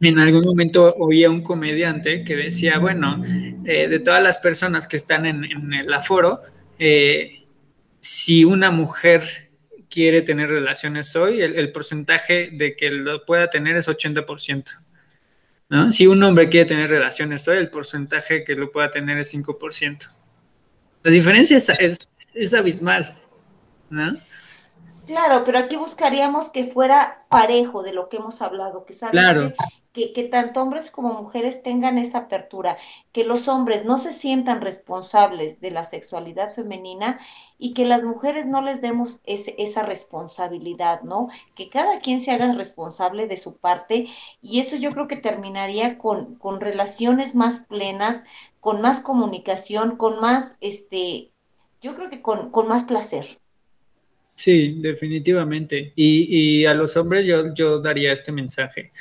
en 0.00 0.18
algún 0.18 0.44
momento 0.44 0.94
oía 0.98 1.30
un 1.30 1.40
comediante 1.42 2.24
que 2.24 2.36
decía, 2.36 2.78
bueno, 2.78 3.24
eh, 3.64 3.88
de 3.88 4.00
todas 4.00 4.22
las 4.22 4.36
personas 4.36 4.86
que 4.86 4.96
están 4.96 5.24
en, 5.24 5.72
el 5.72 5.94
aforo, 5.94 6.40
eh, 6.78 7.42
si 8.00 8.44
una 8.44 8.70
mujer 8.70 9.45
quiere 9.90 10.22
tener 10.22 10.50
relaciones 10.50 11.14
hoy, 11.16 11.40
el, 11.42 11.72
porcentaje 11.72 12.50
de 12.52 12.76
que 12.76 12.90
lo 12.90 13.24
pueda 13.24 13.50
tener 13.50 13.76
es 13.76 13.88
80%. 13.88 14.76
¿no? 15.68 15.90
Si 15.90 16.06
un 16.06 16.22
hombre 16.22 16.48
quiere 16.48 16.66
tener 16.66 16.90
relaciones 16.90 17.46
hoy, 17.48 17.58
el 17.58 17.70
porcentaje 17.70 18.44
que 18.44 18.54
lo 18.54 18.70
pueda 18.70 18.90
tener 18.90 19.18
es 19.18 19.34
5%. 19.34 20.08
La 21.02 21.10
diferencia 21.10 21.56
es, 21.56 22.08
es, 22.34 22.54
abismal. 22.54 23.16
¿no? 23.90 24.16
Claro, 25.06 25.44
pero 25.44 25.58
aquí 25.58 25.76
buscaríamos 25.76 26.50
que 26.50 26.66
fuera 26.66 27.24
parejo 27.28 27.82
de 27.82 27.92
lo 27.92 28.08
que 28.08 28.16
hemos 28.16 28.40
hablado, 28.42 28.84
que 28.84 28.96
claro 28.96 29.52
que, 29.96 30.24
tanto 30.24 30.60
hombres 30.60 30.90
como 30.90 31.14
mujeres 31.14 31.62
tengan 31.62 31.96
esa 31.96 32.18
apertura, 32.18 32.76
que 33.12 33.24
los 33.24 33.48
hombres 33.48 33.84
no 33.84 33.98
se 33.98 34.12
sientan 34.12 34.60
responsables 34.60 35.60
de 35.60 35.70
la 35.70 35.84
sexualidad 35.88 36.54
femenina 36.54 37.18
y 37.58 37.72
que 37.72 37.86
las 37.86 38.02
mujeres 38.02 38.44
no 38.46 38.60
les 38.60 38.82
demos 38.82 39.16
esa 39.24 39.82
responsabilidad, 39.82 41.00
¿no? 41.02 41.28
Que 41.54 41.70
cada 41.70 42.00
quien 42.00 42.20
se 42.20 42.30
haga 42.30 42.52
responsable 42.52 43.26
de 43.26 43.38
su 43.38 43.56
parte 43.56 44.08
y 44.42 44.60
eso 44.60 44.76
yo 44.76 44.90
creo 44.90 45.08
que 45.08 45.16
terminaría 45.16 45.96
con, 45.96 46.36
con 46.36 46.60
relaciones 46.60 47.34
más 47.34 47.60
plenas, 47.60 48.22
con 48.60 48.82
más 48.82 49.00
comunicación, 49.00 49.96
con 49.96 50.20
más, 50.20 50.52
este, 50.60 51.30
yo 51.80 51.94
creo 51.96 52.10
que 52.10 52.20
con, 52.20 52.50
con 52.50 52.68
más 52.68 52.84
placer. 52.84 53.38
Sí, 54.34 54.76
definitivamente. 54.80 55.92
Y, 55.96 56.60
y, 56.60 56.66
a 56.66 56.74
los 56.74 56.94
hombres 56.98 57.24
yo, 57.24 57.54
yo 57.54 57.80
daría 57.80 58.12
este 58.12 58.32
mensaje. 58.32 58.92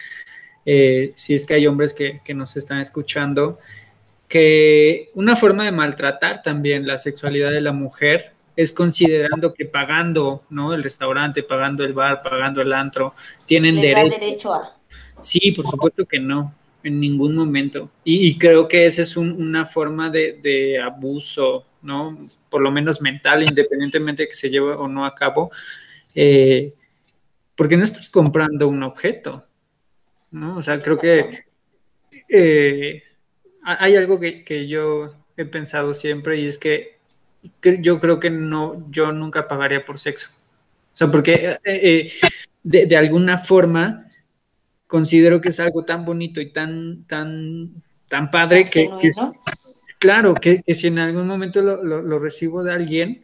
Eh, 0.65 1.13
si 1.15 1.35
es 1.35 1.45
que 1.45 1.53
hay 1.53 1.67
hombres 1.67 1.93
que, 1.93 2.21
nos 2.33 2.57
están 2.57 2.79
escuchando, 2.79 3.59
que 4.27 5.11
una 5.13 5.35
forma 5.35 5.65
de 5.65 5.71
maltratar 5.71 6.41
también 6.41 6.87
la 6.87 6.97
sexualidad 6.97 7.51
de 7.51 7.61
la 7.61 7.71
mujer 7.71 8.31
es 8.55 8.73
considerando 8.73 9.53
que 9.53 9.65
pagando, 9.65 10.43
¿no? 10.49 10.73
El 10.73 10.81
restaurante, 10.81 11.43
pagando 11.43 11.83
el 11.83 11.93
bar, 11.93 12.21
pagando 12.23 12.61
el 12.61 12.73
antro, 12.73 13.13
tienen 13.45 13.79
derecho. 13.79 14.53
a. 14.53 14.75
Sí, 15.19 15.51
por 15.51 15.67
supuesto 15.67 16.05
que 16.05 16.19
no, 16.19 16.53
en 16.83 16.99
ningún 16.99 17.35
momento. 17.35 17.91
Y, 18.03 18.37
creo 18.37 18.67
que 18.67 18.85
esa 18.85 19.01
es 19.01 19.17
una 19.17 19.65
forma 19.65 20.09
de, 20.09 20.79
abuso, 20.81 21.65
¿no? 21.81 22.27
Por 22.49 22.61
lo 22.61 22.71
menos 22.71 23.01
mental, 23.01 23.43
independientemente 23.43 24.23
de 24.23 24.29
que 24.29 24.35
se 24.35 24.49
lleve 24.49 24.71
o 24.71 24.87
no 24.87 25.05
a 25.05 25.13
cabo, 25.13 25.51
eh, 26.13 26.73
porque 27.55 27.77
no 27.77 27.83
estás 27.83 28.09
comprando 28.09 28.67
un 28.67 28.83
objeto, 28.83 29.43
¿no? 30.35 30.57
O 30.57 30.61
sea, 30.61 30.81
creo 30.81 30.99
que 30.99 31.45
eh, 32.29 33.03
hay 33.63 33.95
algo 33.95 34.19
que, 34.19 34.67
yo 34.67 35.13
he 35.37 35.45
pensado 35.45 35.93
siempre 35.93 36.39
y 36.39 36.47
es 36.47 36.57
que 36.57 36.97
yo 37.79 37.99
creo 37.99 38.19
que 38.19 38.29
no, 38.29 38.85
yo 38.89 39.11
nunca 39.11 39.47
pagaría 39.47 39.85
por 39.85 39.97
sexo. 39.97 40.29
O 40.93 40.97
sea, 40.97 41.07
porque 41.09 41.33
eh, 41.33 41.59
eh, 41.63 42.11
de, 42.63 42.85
de, 42.85 42.97
alguna 42.97 43.37
forma 43.37 44.07
considero 44.87 45.39
que 45.39 45.49
es 45.49 45.59
algo 45.59 45.85
tan 45.85 46.03
bonito 46.03 46.41
y 46.41 46.51
tan, 46.51 47.05
tan, 47.05 47.71
tan 48.09 48.29
padre 48.29 48.69
que, 48.69 48.89
que 48.99 49.09
claro, 49.99 50.33
que, 50.33 50.61
que, 50.63 50.75
si 50.75 50.87
en 50.87 50.99
algún 50.99 51.27
momento 51.27 51.61
lo, 51.61 51.81
lo, 51.81 52.01
lo, 52.01 52.19
recibo 52.19 52.61
de 52.63 52.73
alguien, 52.73 53.23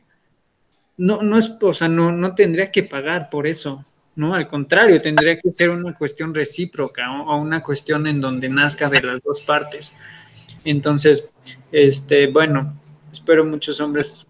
no, 0.97 1.21
no 1.21 1.37
es, 1.37 1.57
o 1.61 1.73
sea, 1.73 1.87
no, 1.87 2.11
no 2.11 2.35
tendría 2.35 2.71
que 2.71 2.83
pagar 2.83 3.29
por 3.29 3.47
eso, 3.47 3.85
¿no? 4.15 4.35
Al 4.35 4.47
contrario, 4.47 5.01
tendría 5.01 5.39
que 5.39 5.51
ser 5.51 5.69
una 5.69 5.93
cuestión 5.93 6.33
recíproca 6.33 7.11
o, 7.21 7.37
una 7.41 7.63
cuestión 7.63 8.07
en 8.07 8.19
donde 8.19 8.49
nazca 8.49 8.89
de 8.89 9.01
las 9.01 9.21
dos 9.21 9.41
partes. 9.41 9.93
Entonces, 10.63 11.29
este, 11.71 12.27
bueno, 12.27 12.73
espero 13.11 13.45
muchos 13.45 13.79
hombres 13.79 14.27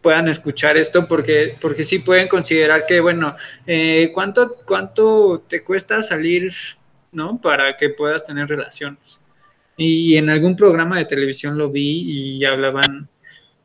puedan 0.00 0.28
escuchar 0.28 0.76
esto 0.76 1.08
porque, 1.08 1.56
porque 1.60 1.82
sí 1.82 1.98
pueden 1.98 2.28
considerar 2.28 2.84
que, 2.86 3.00
bueno, 3.00 3.34
eh, 3.66 4.10
¿cuánto, 4.12 4.56
¿cuánto 4.66 5.42
te 5.48 5.64
cuesta 5.64 6.02
salir, 6.02 6.52
¿no? 7.10 7.40
Para 7.40 7.76
que 7.76 7.88
puedas 7.88 8.24
tener 8.24 8.48
relaciones. 8.48 9.18
Y 9.76 10.16
en 10.16 10.30
algún 10.30 10.56
programa 10.56 10.98
de 10.98 11.06
televisión 11.06 11.56
lo 11.56 11.70
vi 11.70 12.36
y 12.38 12.44
hablaban 12.44 13.08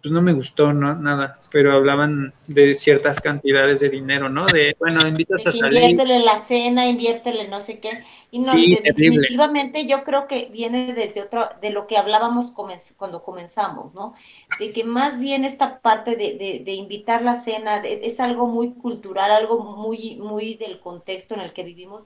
pues 0.01 0.11
no 0.13 0.21
me 0.21 0.33
gustó, 0.33 0.73
¿no? 0.73 0.95
Nada, 0.95 1.39
pero 1.51 1.73
hablaban 1.73 2.33
de 2.47 2.73
ciertas 2.73 3.19
cantidades 3.21 3.79
de 3.81 3.89
dinero, 3.89 4.29
¿no? 4.29 4.45
De, 4.47 4.75
bueno, 4.79 5.05
invitas 5.07 5.45
a 5.47 5.51
salir. 5.51 5.81
Inviértele 5.81 6.19
la 6.19 6.39
cena, 6.47 6.87
inviértele 6.87 7.47
no 7.47 7.61
sé 7.61 7.79
qué. 7.79 8.03
Y 8.31 8.39
no, 8.39 8.51
Sí, 8.51 8.75
de- 8.75 8.81
definitivamente 8.83 9.87
yo 9.87 10.03
creo 10.03 10.27
que 10.27 10.45
viene 10.51 10.93
desde 10.93 11.21
otro, 11.23 11.49
de 11.61 11.71
lo 11.71 11.87
que 11.87 11.97
hablábamos 11.97 12.53
comen- 12.53 12.81
cuando 12.97 13.23
comenzamos, 13.23 13.93
¿no? 13.93 14.13
De 14.59 14.71
que 14.73 14.83
más 14.83 15.19
bien 15.19 15.45
esta 15.45 15.79
parte 15.81 16.15
de, 16.15 16.37
de, 16.37 16.61
de 16.63 16.73
invitar 16.73 17.21
la 17.23 17.43
cena 17.43 17.77
es 17.83 18.19
algo 18.19 18.47
muy 18.47 18.73
cultural, 18.75 19.31
algo 19.31 19.59
muy, 19.63 20.15
muy 20.17 20.55
del 20.55 20.79
contexto 20.79 21.33
en 21.33 21.41
el 21.41 21.53
que 21.53 21.63
vivimos, 21.63 22.03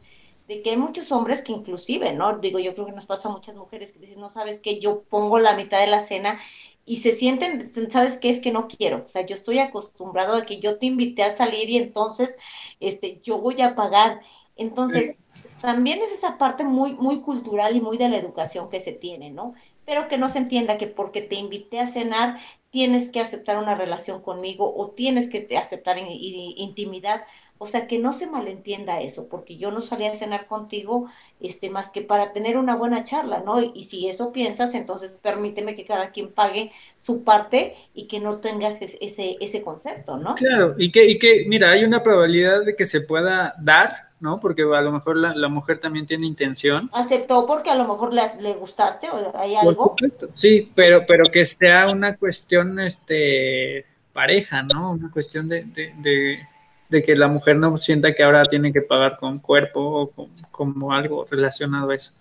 de 0.47 0.61
que 0.61 0.71
hay 0.71 0.77
muchos 0.77 1.11
hombres 1.11 1.41
que 1.41 1.51
inclusive, 1.53 2.13
¿no? 2.13 2.37
Digo, 2.39 2.59
yo 2.59 2.73
creo 2.73 2.85
que 2.85 2.91
nos 2.91 3.05
pasa 3.05 3.29
a 3.29 3.31
muchas 3.31 3.55
mujeres 3.55 3.91
que 3.91 3.99
dicen, 3.99 4.19
no 4.19 4.29
sabes 4.29 4.59
que 4.61 4.79
yo 4.79 5.03
pongo 5.09 5.39
la 5.39 5.55
mitad 5.55 5.79
de 5.79 5.87
la 5.87 6.05
cena 6.05 6.39
y 6.85 6.97
se 6.97 7.13
sienten, 7.15 7.71
¿sabes 7.91 8.17
qué? 8.19 8.29
Es 8.29 8.41
que 8.41 8.51
no 8.51 8.67
quiero. 8.67 9.03
O 9.05 9.09
sea, 9.09 9.25
yo 9.25 9.35
estoy 9.35 9.59
acostumbrado 9.59 10.35
a 10.35 10.45
que 10.45 10.59
yo 10.59 10.79
te 10.79 10.85
invité 10.87 11.23
a 11.23 11.35
salir 11.37 11.69
y 11.69 11.77
entonces 11.77 12.35
este, 12.79 13.19
yo 13.21 13.39
voy 13.39 13.61
a 13.61 13.75
pagar. 13.75 14.21
Entonces, 14.55 15.15
también 15.59 16.01
es 16.01 16.11
esa 16.11 16.37
parte 16.37 16.63
muy, 16.63 16.93
muy 16.95 17.21
cultural 17.21 17.75
y 17.75 17.81
muy 17.81 17.97
de 17.97 18.09
la 18.09 18.17
educación 18.17 18.69
que 18.69 18.81
se 18.81 18.91
tiene, 18.93 19.31
¿no? 19.31 19.53
Pero 19.85 20.07
que 20.07 20.17
no 20.17 20.29
se 20.29 20.37
entienda 20.39 20.77
que 20.77 20.87
porque 20.87 21.21
te 21.21 21.35
invité 21.35 21.79
a 21.79 21.87
cenar 21.87 22.39
tienes 22.69 23.09
que 23.11 23.19
aceptar 23.19 23.57
una 23.59 23.75
relación 23.75 24.21
conmigo 24.23 24.73
o 24.75 24.91
tienes 24.91 25.29
que 25.29 25.41
te- 25.41 25.57
aceptar 25.57 25.97
in- 25.99 26.07
in- 26.09 26.57
intimidad. 26.57 27.23
O 27.63 27.67
sea, 27.67 27.87
que 27.87 27.97
no 27.99 28.13
se 28.13 28.27
malentienda 28.27 29.01
eso, 29.01 29.27
porque 29.29 29.57
yo 29.57 29.71
no 29.71 29.81
salí 29.81 30.05
a 30.05 30.15
cenar 30.15 30.47
contigo 30.47 31.09
este, 31.39 31.69
más 31.69 31.89
que 31.91 32.01
para 32.01 32.33
tener 32.33 32.57
una 32.57 32.75
buena 32.75 33.03
charla, 33.03 33.39
¿no? 33.41 33.61
Y, 33.61 33.71
y 33.75 33.85
si 33.85 34.07
eso 34.09 34.31
piensas, 34.31 34.73
entonces 34.75 35.11
permíteme 35.21 35.75
que 35.75 35.85
cada 35.85 36.11
quien 36.11 36.33
pague 36.33 36.71
su 37.01 37.23
parte 37.23 37.75
y 37.93 38.07
que 38.07 38.19
no 38.19 38.39
tengas 38.39 38.81
es- 38.81 38.97
ese, 39.01 39.37
ese 39.41 39.61
concepto, 39.63 40.17
¿no? 40.17 40.35
Claro, 40.35 40.73
y 40.77 40.91
que, 40.91 41.05
y 41.07 41.19
que, 41.19 41.45
mira, 41.47 41.71
hay 41.71 41.83
una 41.83 42.01
probabilidad 42.03 42.63
de 42.65 42.75
que 42.75 42.85
se 42.85 43.01
pueda 43.01 43.53
dar, 43.59 44.09
¿no? 44.19 44.39
Porque 44.39 44.63
a 44.63 44.81
lo 44.81 44.91
mejor 44.91 45.17
la, 45.17 45.35
la 45.35 45.47
mujer 45.47 45.79
también 45.79 46.05
tiene 46.07 46.25
intención. 46.27 46.89
Aceptó 46.91 47.45
porque 47.45 47.69
a 47.71 47.75
lo 47.75 47.83
mejor 47.85 48.13
le, 48.13 48.35
le 48.41 48.53
gustaste 48.53 49.09
o 49.09 49.35
hay 49.37 49.55
Por 49.59 49.73
algo. 49.73 49.83
supuesto, 49.89 50.29
sí, 50.33 50.69
pero, 50.75 51.05
pero 51.07 51.23
que 51.31 51.45
sea 51.45 51.85
una 51.93 52.15
cuestión 52.17 52.79
este, 52.79 53.85
pareja, 54.11 54.61
¿no? 54.63 54.91
Una 54.91 55.09
cuestión 55.11 55.47
de, 55.47 55.63
de, 55.65 55.93
de, 55.97 56.47
de 56.93 57.01
que 57.01 57.15
la 57.15 57.27
mujer 57.27 57.55
no 57.55 57.75
sienta 57.77 58.13
que 58.13 58.21
ahora 58.21 58.45
tiene 58.45 58.71
que 58.71 58.81
pagar 58.81 59.17
con 59.17 59.39
cuerpo 59.39 59.81
o 59.81 60.11
con, 60.11 60.27
como 60.51 60.93
algo 60.93 61.25
relacionado 61.29 61.89
a 61.89 61.95
eso, 61.95 62.11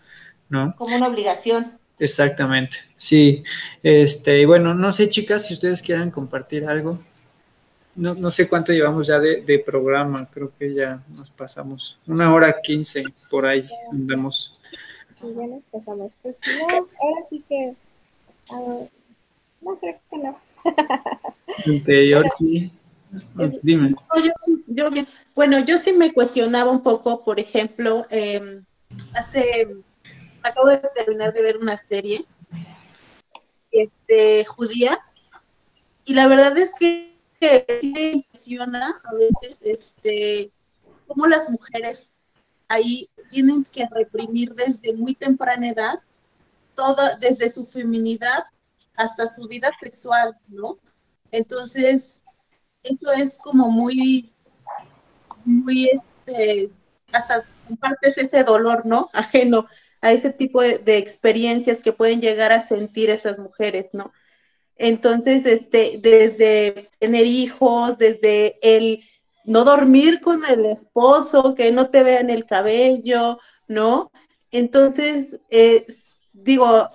¿no? 0.49 0.75
como 0.77 0.97
una 0.97 1.09
obligación. 1.09 1.73
Exactamente, 1.99 2.79
sí. 2.97 3.45
Este, 3.83 4.41
y 4.41 4.47
bueno, 4.47 4.75
no 4.75 4.91
sé, 4.91 5.11
chicas, 5.11 5.47
si 5.47 5.53
ustedes 5.55 5.83
quieran 5.83 6.11
compartir 6.11 6.67
algo. 6.67 6.99
No, 7.95 8.15
no 8.15 8.31
sé 8.31 8.49
cuánto 8.49 8.73
llevamos 8.73 9.07
ya 9.07 9.19
de, 9.19 9.43
de 9.43 9.59
programa, 9.59 10.27
creo 10.33 10.51
que 10.59 10.73
ya 10.73 11.03
nos 11.15 11.31
pasamos. 11.31 11.99
Una 12.07 12.33
hora 12.33 12.57
quince 12.63 13.05
por 13.29 13.45
ahí 13.45 13.69
andamos. 13.93 14.59
Sí, 15.21 15.27
ya 15.37 15.47
nos 15.47 15.65
pasamos. 15.65 16.15
Pues 16.23 16.37
no, 16.59 16.75
ahora 16.75 17.23
sí 17.29 17.45
que. 17.47 17.75
no 18.51 19.77
creo 19.79 20.01
que 20.11 20.17
no. 20.17 20.39
Anterior, 21.67 22.25
sí. 22.39 22.73
Dime. 23.63 23.95
Yo, 24.17 24.33
yo 24.67 24.91
bien. 24.91 25.07
Bueno, 25.35 25.59
yo 25.61 25.79
sí 25.79 25.93
me 25.93 26.13
cuestionaba 26.13 26.71
un 26.71 26.83
poco, 26.83 27.25
por 27.25 27.41
ejemplo, 27.41 28.07
eh, 28.11 28.63
hace, 29.15 29.77
acabo 30.43 30.69
de 30.69 30.79
terminar 30.95 31.33
de 31.33 31.43
ver 31.43 31.57
una 31.59 31.77
serie, 31.77 32.25
este, 33.71 34.45
judía, 34.45 35.01
y 36.05 36.15
la 36.15 36.27
verdad 36.27 36.57
es 36.59 36.71
que, 36.79 37.17
que 37.41 37.65
me 37.83 38.11
impresiona 38.13 39.01
a 39.05 39.15
veces, 39.15 39.61
este, 39.63 40.51
cómo 41.07 41.27
las 41.27 41.49
mujeres 41.49 42.11
ahí 42.69 43.09
tienen 43.31 43.65
que 43.65 43.87
reprimir 43.91 44.55
desde 44.55 44.95
muy 44.95 45.15
temprana 45.15 45.71
edad, 45.71 46.01
toda, 46.75 47.17
desde 47.17 47.51
su 47.51 47.67
feminidad 47.67 48.45
hasta 48.97 49.29
su 49.29 49.47
vida 49.47 49.71
sexual, 49.81 50.37
¿no? 50.49 50.79
Entonces, 51.31 52.22
eso 52.83 53.13
es 53.13 53.39
como 53.39 53.69
muy, 53.69 54.33
muy, 55.45 55.89
este, 55.89 56.71
hasta 57.13 57.45
compartes 57.67 58.19
ese 58.19 58.45
dolor, 58.45 58.87
¿no? 58.87 59.11
Ajeno 59.13 59.67
a 60.01 60.11
ese 60.13 60.31
tipo 60.31 60.61
de, 60.61 60.99
experiencias 60.99 61.81
que 61.81 61.93
pueden 61.93 62.21
llegar 62.21 62.53
a 62.53 62.61
sentir 62.61 63.09
esas 63.09 63.39
mujeres, 63.39 63.91
¿no? 63.93 64.13
Entonces, 64.77 65.47
este, 65.47 65.99
desde 66.01 66.91
tener 66.99 67.27
hijos, 67.27 67.99
desde 67.99 68.59
el 68.63 69.05
no 69.45 69.65
dormir 69.65 70.21
con 70.21 70.45
el 70.45 70.67
esposo, 70.67 71.55
que 71.55 71.71
no 71.71 71.91
te 71.91 72.03
vean 72.03 72.31
el 72.31 72.47
cabello, 72.47 73.39
¿no? 73.69 74.11
Entonces, 74.51 75.41
eh, 75.51 75.87
digo, 76.33 76.89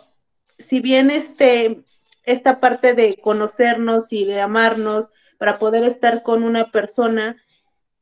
si 0.60 0.82
bien 0.82 1.10
este, 1.10 1.84
esta 2.24 2.60
parte 2.60 2.94
de 2.94 3.16
conocernos 3.16 4.12
y 4.12 4.26
de 4.26 4.42
amarnos, 4.42 5.10
para 5.38 5.60
poder 5.60 5.84
estar 5.84 6.24
con 6.24 6.44
una 6.44 6.72
persona 6.72 7.38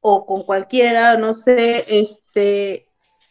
o 0.02 0.26
con 0.26 0.44
cualquiera, 0.44 1.18
no 1.18 1.34
sé, 1.34 1.86
este, 1.88 2.88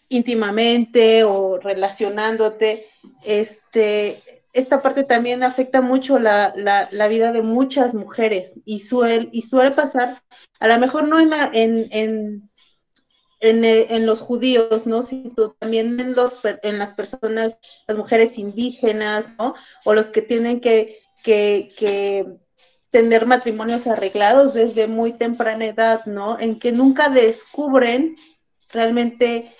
íntimamente 0.08 1.24
o 1.24 1.58
relacionándote, 1.58 2.86
este, 3.24 4.22
esta 4.52 4.82
parte 4.82 5.04
también 5.04 5.42
afecta 5.42 5.80
mucho 5.80 6.18
la, 6.18 6.52
la, 6.56 6.88
la 6.90 7.08
vida 7.08 7.32
de 7.32 7.42
muchas 7.42 7.94
mujeres 7.94 8.54
y 8.64 8.80
suele, 8.80 9.28
y 9.32 9.42
suele 9.42 9.72
pasar, 9.72 10.22
a 10.60 10.68
lo 10.68 10.78
mejor 10.78 11.08
no 11.08 11.20
en, 11.20 11.30
la, 11.30 11.50
en, 11.52 11.88
en, 11.90 12.50
en, 13.40 13.64
en, 13.64 14.06
los 14.06 14.20
judíos, 14.20 14.86
¿no? 14.86 15.02
Sino 15.02 15.52
también 15.58 15.98
en, 16.00 16.14
los, 16.14 16.36
en 16.62 16.78
las 16.78 16.92
personas, 16.92 17.58
las 17.86 17.96
mujeres 17.96 18.38
indígenas, 18.38 19.28
¿no? 19.38 19.54
O 19.84 19.92
los 19.92 20.06
que 20.06 20.22
tienen 20.22 20.60
que, 20.60 21.00
que 21.22 22.24
tener 22.94 23.26
matrimonios 23.26 23.88
arreglados 23.88 24.54
desde 24.54 24.86
muy 24.86 25.14
temprana 25.14 25.66
edad, 25.66 26.06
¿no? 26.06 26.38
En 26.38 26.60
que 26.60 26.70
nunca 26.70 27.08
descubren 27.08 28.16
realmente 28.70 29.52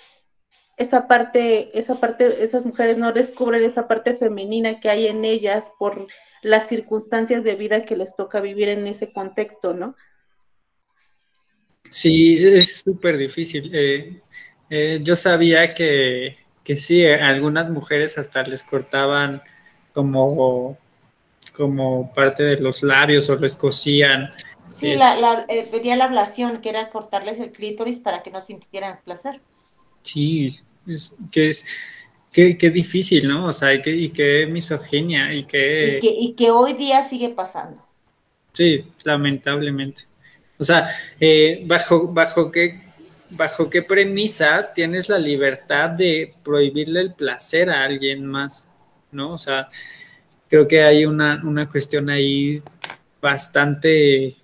esa 0.77 1.09
parte, 1.09 1.77
esa 1.77 1.99
parte, 1.99 2.45
esas 2.45 2.65
mujeres 2.65 2.97
no 2.97 3.11
descubren 3.11 3.61
esa 3.65 3.89
parte 3.89 4.15
femenina 4.15 4.79
que 4.79 4.89
hay 4.89 5.07
en 5.07 5.25
ellas 5.25 5.73
por 5.77 6.07
las 6.43 6.69
circunstancias 6.69 7.43
de 7.43 7.55
vida 7.55 7.83
que 7.83 7.97
les 7.97 8.15
toca 8.15 8.39
vivir 8.39 8.69
en 8.69 8.87
ese 8.87 9.11
contexto, 9.11 9.73
¿no? 9.73 9.97
Sí, 11.91 12.37
es 12.41 12.79
súper 12.85 13.17
difícil. 13.17 13.69
Eh, 13.73 14.21
eh, 14.69 14.99
yo 15.03 15.17
sabía 15.17 15.73
que, 15.73 16.37
que 16.63 16.77
sí, 16.77 17.05
algunas 17.05 17.69
mujeres 17.69 18.17
hasta 18.17 18.43
les 18.43 18.63
cortaban 18.63 19.41
como 19.91 20.77
como 21.55 22.13
parte 22.13 22.43
de 22.43 22.57
los 22.59 22.83
labios 22.83 23.29
o 23.29 23.35
les 23.35 23.55
cosían. 23.55 24.29
Sí, 24.75 24.87
eh, 24.87 24.95
la, 24.97 25.15
la, 25.15 25.45
eh, 25.47 25.67
pedía 25.71 25.95
la 25.95 26.05
ablación, 26.05 26.61
que 26.61 26.69
era 26.69 26.89
cortarles 26.89 27.39
el 27.39 27.51
clítoris 27.51 27.99
para 27.99 28.23
que 28.23 28.31
no 28.31 28.45
sintieran 28.45 28.99
placer. 29.03 29.39
Sí, 30.01 30.47
es, 30.47 30.67
es 30.87 31.15
que 31.31 31.49
es 31.49 31.65
qué, 32.31 32.57
qué 32.57 32.69
difícil, 32.69 33.27
¿no? 33.27 33.47
O 33.47 33.53
sea, 33.53 33.73
y 33.73 33.81
qué, 33.81 33.91
y 33.91 34.09
qué 34.09 34.47
misoginia 34.47 35.33
y 35.33 35.45
qué... 35.45 35.97
Y 35.97 35.99
que, 35.99 36.07
y 36.07 36.33
que 36.33 36.51
hoy 36.51 36.73
día 36.73 37.03
sigue 37.03 37.29
pasando. 37.29 37.81
Sí, 38.51 38.85
lamentablemente. 39.03 40.03
O 40.57 40.63
sea, 40.63 40.89
eh, 41.19 41.63
bajo, 41.65 42.07
bajo 42.07 42.51
qué 42.51 42.85
bajo 43.29 43.69
qué 43.69 43.81
premisa 43.81 44.71
tienes 44.73 45.09
la 45.09 45.17
libertad 45.17 45.89
de 45.89 46.33
prohibirle 46.43 47.01
el 47.01 47.13
placer 47.13 47.69
a 47.69 47.83
alguien 47.83 48.25
más, 48.25 48.69
¿no? 49.11 49.33
O 49.33 49.37
sea, 49.37 49.67
creo 50.49 50.67
que 50.67 50.83
hay 50.83 51.05
una, 51.05 51.41
una 51.43 51.67
cuestión 51.67 52.09
ahí 52.09 52.61
bastante 53.21 54.35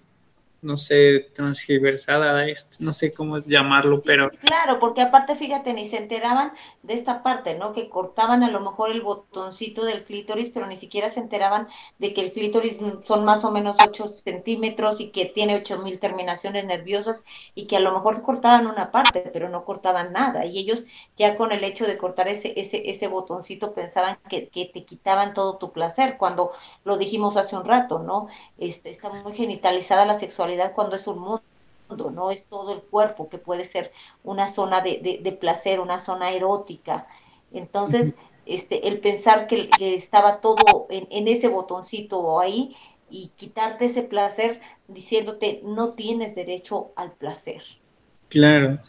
no 0.62 0.78
sé, 0.78 1.30
transgiversada, 1.36 2.46
no 2.80 2.94
sé 2.94 3.12
cómo 3.14 3.40
llamarlo, 3.40 4.02
pero... 4.02 4.30
Claro, 4.30 4.80
porque 4.80 5.02
aparte, 5.02 5.36
fíjate, 5.36 5.74
ni 5.74 5.90
se 5.90 5.98
enteraban 5.98 6.54
de 6.84 6.94
esta 6.94 7.24
parte, 7.24 7.56
¿no? 7.56 7.74
Que 7.74 7.90
cortaban 7.90 8.44
a 8.44 8.52
lo 8.52 8.60
mejor 8.60 8.92
el 8.92 9.02
botoncito 9.02 9.84
del 9.84 10.04
clítoris, 10.04 10.52
pero 10.54 10.68
ni 10.68 10.78
siquiera 10.78 11.10
se 11.10 11.20
enteraban 11.20 11.68
de 11.98 12.14
que 12.14 12.22
el 12.22 12.32
clítoris 12.32 12.78
son 13.06 13.26
más 13.26 13.44
o 13.44 13.52
menos 13.52 13.76
8 13.84 14.08
centímetros 14.24 15.02
y 15.02 15.10
que 15.10 15.26
tiene 15.26 15.56
8000 15.56 16.00
terminaciones 16.00 16.66
nerviosas 16.66 17.20
y 17.56 17.66
que 17.66 17.78
a 17.78 17.80
lo 17.80 17.92
mejor 17.94 18.22
cortaban 18.22 18.68
una 18.68 18.92
parte, 18.92 19.32
pero 19.34 19.50
no 19.50 19.66
cortaban 19.66 20.14
nada. 20.14 20.46
Y 20.46 20.60
ellos 20.60 20.84
ya 21.18 21.38
con 21.38 21.52
el 21.52 21.64
hecho 21.64 21.86
de 21.86 21.98
cortar 21.98 22.28
ese, 22.28 22.54
ese, 22.60 22.88
ese 22.90 23.08
botoncito 23.08 23.74
pensaban 23.74 24.20
que, 24.30 24.50
que 24.50 24.66
te 24.72 24.86
quitaban 24.86 25.34
todo 25.34 25.58
tu 25.58 25.72
placer, 25.72 26.18
cuando 26.18 26.52
lo 26.84 26.98
dijimos 26.98 27.36
hace 27.36 27.56
un 27.56 27.66
rato, 27.66 27.98
¿no? 27.98 28.28
Este, 28.60 28.92
está 28.92 29.10
muy 29.10 29.34
genitalizada 29.34 30.06
la 30.06 30.20
sexualidad 30.20 30.51
cuando 30.74 30.96
es 30.96 31.08
un 31.08 31.20
mundo, 31.20 31.42
no 32.12 32.32
es 32.32 32.44
todo 32.46 32.74
el 32.74 32.82
cuerpo, 32.82 33.30
que 33.30 33.38
puede 33.38 33.66
ser 33.66 33.92
una 34.24 34.54
zona 34.54 34.82
de, 34.82 35.38
placer, 35.40 35.80
una 35.80 36.00
zona 36.00 36.32
erótica. 36.32 37.08
Entonces, 37.54 38.14
este, 38.46 38.88
el 38.88 39.00
pensar 39.00 39.48
que, 39.48 39.70
estaba 39.80 40.42
todo 40.42 40.88
en, 40.90 41.28
ese 41.28 41.48
botoncito 41.48 42.40
ahí 42.40 42.76
y 43.10 43.32
quitarte 43.36 43.86
ese 43.86 44.04
placer 44.04 44.62
diciéndote 44.88 45.62
no 45.64 45.94
tienes 45.94 46.36
derecho 46.36 46.92
al 46.96 47.12
placer. 47.12 47.62
Claro, 48.30 48.80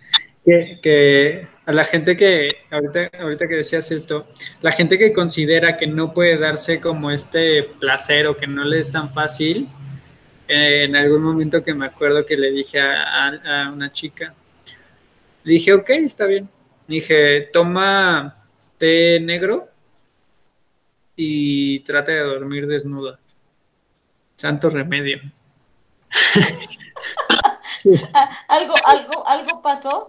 que, 0.45 0.79
que, 0.81 1.49
a 1.67 1.73
la 1.73 1.85
gente 1.85 2.17
que, 2.17 2.49
ahorita, 2.71 3.11
ahorita 3.21 3.49
que 3.49 3.57
decías 3.57 3.91
esto, 3.91 4.27
la 4.61 4.71
gente 4.71 4.99
que 4.99 5.13
considera 5.13 5.77
que 5.77 5.89
no 5.89 6.15
puede 6.15 6.39
darse 6.39 6.81
como 6.81 7.11
este 7.11 7.65
placer 7.65 8.29
o 8.29 8.37
que 8.37 8.47
no 8.47 8.65
le 8.65 8.79
es 8.79 8.93
tan 8.93 9.13
fácil, 9.13 9.69
en 10.53 10.97
algún 10.97 11.23
momento 11.23 11.63
que 11.63 11.75
me 11.75 11.87
acuerdo 11.87 12.25
que 12.25 12.37
le 12.37 12.51
dije 12.51 12.81
a, 12.81 13.71
una 13.73 13.91
chica, 13.91 14.35
le 15.45 15.53
dije, 15.53 15.73
ok, 15.73 15.91
está 15.91 16.27
bien. 16.27 16.49
dije, 16.87 17.49
toma 17.53 18.37
té 18.79 19.21
negro 19.21 19.69
y 21.17 21.81
trata 21.81 22.13
de 22.13 22.21
dormir 22.21 22.67
desnuda. 22.67 23.19
Santo 24.37 24.71
remedio. 24.71 25.21
¿Algo, 28.49 28.75
algo, 28.85 29.27
algo 29.27 29.63
pasó? 29.63 30.09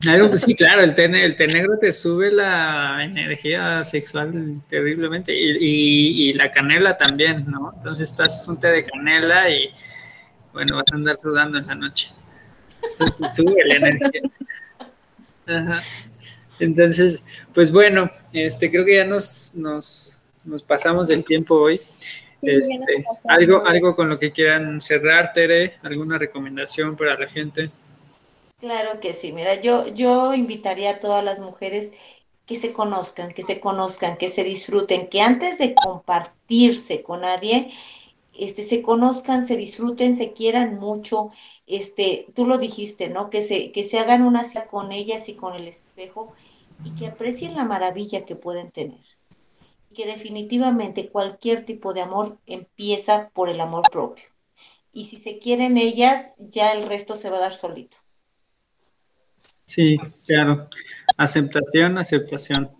Sí, 0.00 0.54
claro, 0.54 0.82
el 0.82 0.94
té, 0.94 1.06
el 1.06 1.34
té 1.34 1.48
negro 1.48 1.76
te 1.76 1.90
sube 1.90 2.30
la 2.30 3.02
energía 3.02 3.82
sexual 3.82 4.60
terriblemente 4.68 5.32
y, 5.34 6.32
la 6.34 6.52
canela 6.52 6.96
también, 6.96 7.44
¿no? 7.48 7.72
Entonces 7.74 8.10
estás 8.10 8.46
un 8.46 8.60
té 8.60 8.68
de 8.68 8.84
canela 8.84 9.50
y, 9.50 9.70
bueno, 10.52 10.76
vas 10.76 10.92
a 10.92 10.96
andar 10.96 11.16
sudando 11.16 11.58
en 11.58 11.66
la 11.66 11.74
noche. 11.74 12.10
Entonces 12.90 13.16
te 13.16 13.32
sube 13.32 13.64
la 13.66 13.74
energía. 13.74 14.20
Ajá. 15.46 15.82
Entonces, 16.60 17.24
pues 17.52 17.72
bueno, 17.72 18.08
este, 18.32 18.70
creo 18.70 18.84
que 18.84 18.96
ya 18.96 19.04
nos, 19.04 19.52
nos, 19.56 20.22
nos 20.44 20.62
pasamos 20.62 21.08
del 21.08 21.24
tiempo 21.24 21.56
hoy. 21.56 21.80
Este, 22.40 22.80
algo, 23.24 23.66
algo 23.66 23.96
con 23.96 24.08
lo 24.08 24.16
que 24.16 24.30
quieran 24.30 24.80
cerrar, 24.80 25.32
Tere, 25.32 25.74
alguna 25.82 26.18
recomendación 26.18 26.96
para 26.96 27.18
la 27.18 27.26
gente. 27.26 27.70
Claro 28.58 28.98
que 29.00 29.14
sí, 29.14 29.32
mira, 29.32 29.60
yo, 29.60 29.86
yo 29.88 30.34
invitaría 30.34 30.90
a 30.90 31.00
todas 31.00 31.22
las 31.24 31.38
mujeres 31.38 31.92
que 32.46 32.56
se 32.56 32.72
conozcan, 32.72 33.32
que 33.34 33.44
se 33.44 33.60
conozcan, 33.60 34.16
que 34.18 34.30
se 34.30 34.44
disfruten, 34.44 35.08
que 35.10 35.20
antes 35.20 35.58
de 35.58 35.74
compartirse 35.74 37.02
con 37.02 37.20
nadie, 37.22 37.72
este, 38.34 38.64
se 38.64 38.82
conozcan, 38.82 39.46
se 39.46 39.56
disfruten, 39.56 40.16
se 40.16 40.32
quieran 40.32 40.78
mucho, 40.78 41.30
este, 41.66 42.26
tú 42.34 42.46
lo 42.46 42.58
dijiste, 42.58 43.08
¿no? 43.08 43.30
Que 43.30 43.46
se, 43.46 43.72
que 43.72 43.88
se 43.88 43.98
hagan 43.98 44.22
una 44.22 44.44
con 44.70 44.92
ellas 44.92 45.28
y 45.28 45.34
con 45.34 45.54
el 45.54 45.68
espejo 45.68 46.34
y 46.84 46.94
que 46.94 47.08
aprecien 47.08 47.54
la 47.54 47.64
maravilla 47.64 48.24
que 48.24 48.36
pueden 48.36 48.72
tener. 48.72 49.00
Y 49.90 49.94
que 49.94 50.06
definitivamente 50.06 51.10
cualquier 51.10 51.64
tipo 51.64 51.94
de 51.94 52.02
amor 52.02 52.38
empieza 52.46 53.30
por 53.34 53.48
el 53.50 53.60
amor 53.60 53.90
propio. 53.90 54.24
Y 54.92 55.06
si 55.06 55.18
se 55.18 55.38
quieren 55.38 55.76
ellas, 55.78 56.26
ya 56.38 56.72
el 56.72 56.88
resto 56.88 57.16
se 57.16 57.30
va 57.30 57.38
a 57.38 57.40
dar 57.40 57.54
solito. 57.54 57.96
Sí, 59.68 59.98
claro. 60.26 60.66
Aceptación, 61.18 61.98
aceptación. 61.98 62.70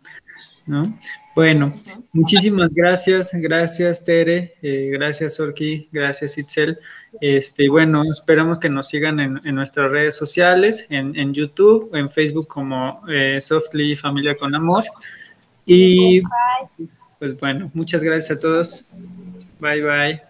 ¿no? 0.64 0.82
Bueno, 1.34 1.80
muchísimas 2.12 2.70
gracias, 2.72 3.30
gracias 3.34 4.04
Tere, 4.04 4.54
eh, 4.62 4.88
gracias 4.90 5.38
Orki, 5.38 5.88
gracias 5.92 6.38
Itzel. 6.38 6.78
Este, 7.20 7.68
bueno, 7.68 8.04
esperamos 8.10 8.58
que 8.58 8.70
nos 8.70 8.88
sigan 8.88 9.20
en, 9.20 9.54
nuestras 9.54 9.92
redes 9.92 10.16
sociales, 10.16 10.86
en, 10.88 11.34
YouTube, 11.34 11.94
en 11.94 12.10
Facebook 12.10 12.48
como 12.48 13.02
eh, 13.06 13.38
Softly 13.40 13.96
Familia 13.96 14.34
con 14.34 14.54
Amor. 14.54 14.84
Y 15.66 16.22
pues 17.18 17.38
bueno, 17.38 17.70
muchas 17.74 18.02
gracias 18.02 18.38
a 18.38 18.40
todos. 18.40 18.98
Bye 19.60 19.82
bye. 19.82 20.22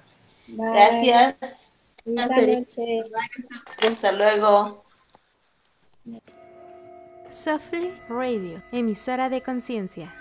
Gracias. 0.48 1.36
Buenas 2.04 2.30
noches. 2.30 3.10
Hasta 3.80 4.12
luego. 4.12 4.84
Softly 7.30 7.92
Radio, 8.08 8.62
emisora 8.72 9.28
de 9.28 9.42
conciencia. 9.42 10.14